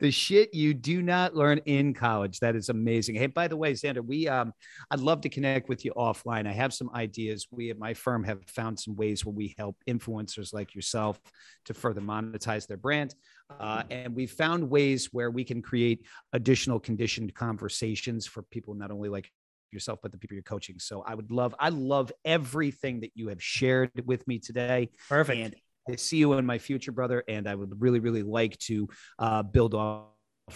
the 0.00 0.10
shit 0.10 0.52
you 0.54 0.74
do 0.74 1.02
not 1.02 1.34
learn 1.34 1.58
in 1.66 1.94
college. 1.94 2.40
That 2.40 2.56
is 2.56 2.68
amazing. 2.68 3.14
Hey, 3.14 3.26
by 3.26 3.48
the 3.48 3.56
way, 3.56 3.72
Zander, 3.72 4.04
we 4.04 4.28
um 4.28 4.52
I'd 4.90 5.00
love 5.00 5.20
to 5.22 5.28
connect 5.28 5.68
with 5.68 5.84
you 5.84 5.92
offline. 5.92 6.46
I 6.46 6.52
have 6.52 6.74
some 6.74 6.90
ideas. 6.94 7.46
We 7.50 7.70
at 7.70 7.78
my 7.78 7.94
firm 7.94 8.24
have 8.24 8.44
found 8.46 8.78
some 8.78 8.96
ways 8.96 9.24
where 9.24 9.34
we 9.34 9.54
help 9.58 9.76
influencers 9.88 10.52
like 10.52 10.74
yourself 10.74 11.20
to 11.66 11.74
further 11.74 12.00
monetize 12.00 12.66
their 12.66 12.76
brand. 12.76 13.14
Uh, 13.60 13.82
and 13.90 14.14
we 14.14 14.26
found 14.26 14.68
ways 14.68 15.10
where 15.12 15.30
we 15.30 15.44
can 15.44 15.60
create 15.60 16.06
additional 16.32 16.80
conditioned 16.80 17.34
conversations 17.34 18.26
for 18.26 18.42
people 18.42 18.74
not 18.74 18.90
only 18.90 19.08
like 19.08 19.30
yourself 19.72 19.98
but 20.02 20.12
the 20.12 20.18
people 20.18 20.34
you're 20.34 20.42
coaching 20.42 20.78
so 20.78 21.02
i 21.06 21.14
would 21.14 21.30
love 21.30 21.54
i 21.58 21.70
love 21.70 22.12
everything 22.24 23.00
that 23.00 23.10
you 23.14 23.28
have 23.28 23.42
shared 23.42 23.90
with 24.04 24.26
me 24.28 24.38
today 24.38 24.88
perfect 25.08 25.40
and 25.40 25.56
I 25.88 25.96
see 25.96 26.18
you 26.18 26.32
in 26.34 26.46
my 26.46 26.58
future, 26.58 26.92
brother, 26.92 27.24
and 27.28 27.48
I 27.48 27.54
would 27.54 27.80
really, 27.80 28.00
really 28.00 28.22
like 28.22 28.56
to 28.58 28.88
uh, 29.18 29.42
build 29.42 29.74
off 29.74 30.06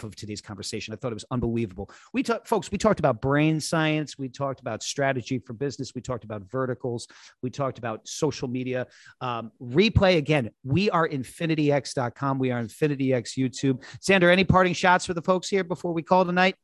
of 0.03 0.15
today's 0.15 0.41
conversation. 0.41 0.93
I 0.93 0.97
thought 0.97 1.11
it 1.11 1.15
was 1.15 1.25
unbelievable. 1.31 1.89
We 2.13 2.23
talked, 2.23 2.47
folks, 2.47 2.71
we 2.71 2.77
talked 2.77 2.99
about 2.99 3.21
brain 3.21 3.59
science. 3.59 4.17
We 4.17 4.29
talked 4.29 4.59
about 4.59 4.83
strategy 4.83 5.39
for 5.39 5.53
business. 5.53 5.93
We 5.95 6.01
talked 6.01 6.23
about 6.23 6.43
verticals. 6.43 7.07
We 7.41 7.49
talked 7.49 7.77
about 7.77 8.07
social 8.07 8.47
media. 8.47 8.87
Um, 9.21 9.51
replay 9.61 10.17
again. 10.17 10.51
We 10.63 10.89
are 10.91 11.07
infinityx.com. 11.07 12.39
We 12.39 12.51
are 12.51 12.61
infinityx 12.61 13.37
YouTube. 13.37 13.83
Zander, 13.99 14.31
any 14.31 14.43
parting 14.43 14.73
shots 14.73 15.05
for 15.05 15.13
the 15.13 15.21
folks 15.21 15.49
here 15.49 15.63
before 15.63 15.93
we 15.93 16.03
call 16.03 16.25
tonight? 16.25 16.55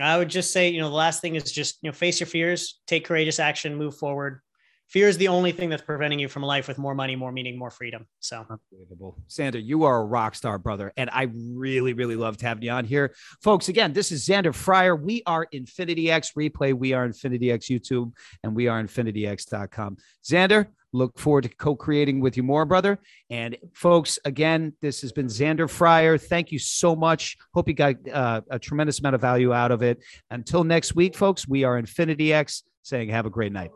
I 0.00 0.18
would 0.18 0.28
just 0.28 0.52
say, 0.52 0.70
you 0.70 0.80
know, 0.80 0.88
the 0.88 0.96
last 0.96 1.20
thing 1.20 1.36
is 1.36 1.52
just, 1.52 1.78
you 1.80 1.88
know, 1.88 1.94
face 1.94 2.18
your 2.18 2.26
fears, 2.26 2.80
take 2.88 3.04
courageous 3.04 3.38
action, 3.38 3.76
move 3.76 3.96
forward 3.96 4.40
fear 4.88 5.08
is 5.08 5.18
the 5.18 5.28
only 5.28 5.52
thing 5.52 5.70
that's 5.70 5.82
preventing 5.82 6.18
you 6.18 6.28
from 6.28 6.42
life 6.42 6.68
with 6.68 6.78
more 6.78 6.94
money, 6.94 7.16
more 7.16 7.32
meaning, 7.32 7.58
more 7.58 7.70
freedom. 7.70 8.06
So 8.20 8.46
unbelievable. 8.48 9.18
Zander, 9.28 9.64
you 9.64 9.84
are 9.84 10.00
a 10.00 10.04
rock 10.04 10.34
star, 10.34 10.58
brother. 10.58 10.92
And 10.96 11.10
I 11.10 11.30
really, 11.34 11.92
really 11.92 12.16
loved 12.16 12.40
having 12.40 12.62
you 12.62 12.70
on 12.70 12.84
here. 12.84 13.14
Folks, 13.42 13.68
again, 13.68 13.92
this 13.92 14.12
is 14.12 14.26
Zander 14.26 14.54
Fryer. 14.54 14.96
We 14.96 15.22
are 15.26 15.46
Infinity 15.52 16.10
X 16.10 16.32
Replay. 16.36 16.74
We 16.74 16.92
are 16.92 17.04
Infinity 17.04 17.50
X 17.50 17.66
YouTube, 17.66 18.12
and 18.42 18.54
we 18.54 18.68
are 18.68 18.82
InfinityX.com. 18.82 19.96
Zander, 20.24 20.68
look 20.92 21.18
forward 21.18 21.42
to 21.42 21.48
co-creating 21.50 22.20
with 22.20 22.36
you 22.36 22.42
more, 22.42 22.64
brother. 22.64 22.98
And 23.28 23.56
folks, 23.74 24.18
again, 24.24 24.72
this 24.80 25.02
has 25.02 25.12
been 25.12 25.26
Zander 25.26 25.68
Fryer. 25.68 26.16
Thank 26.16 26.52
you 26.52 26.58
so 26.58 26.94
much. 26.94 27.36
Hope 27.52 27.68
you 27.68 27.74
got 27.74 27.96
uh, 28.10 28.42
a 28.50 28.58
tremendous 28.58 29.00
amount 29.00 29.16
of 29.16 29.20
value 29.20 29.52
out 29.52 29.72
of 29.72 29.82
it. 29.82 30.02
Until 30.30 30.64
next 30.64 30.94
week, 30.94 31.16
folks, 31.16 31.46
we 31.48 31.64
are 31.64 31.76
Infinity 31.76 32.32
X 32.32 32.62
saying 32.82 33.08
have 33.08 33.26
a 33.26 33.30
great 33.30 33.52
night. 33.52 33.70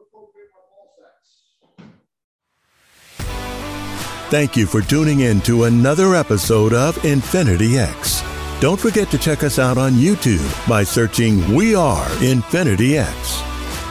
Thank 4.31 4.59
you 4.59 4.67
for 4.67 4.83
tuning 4.83 5.21
in 5.21 5.41
to 5.43 5.65
another 5.65 6.15
episode 6.15 6.75
of 6.75 7.03
Infinity 7.03 7.79
X. 7.79 8.23
Don't 8.61 8.79
forget 8.79 9.11
to 9.11 9.17
check 9.17 9.43
us 9.43 9.59
out 9.59 9.79
on 9.79 9.93
YouTube 9.93 10.69
by 10.69 10.83
searching 10.83 11.55
We 11.55 11.75
Are 11.75 12.07
Infinity 12.23 12.99
X. 12.99 13.43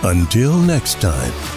Until 0.03 0.55
next 0.59 1.01
time. 1.01 1.56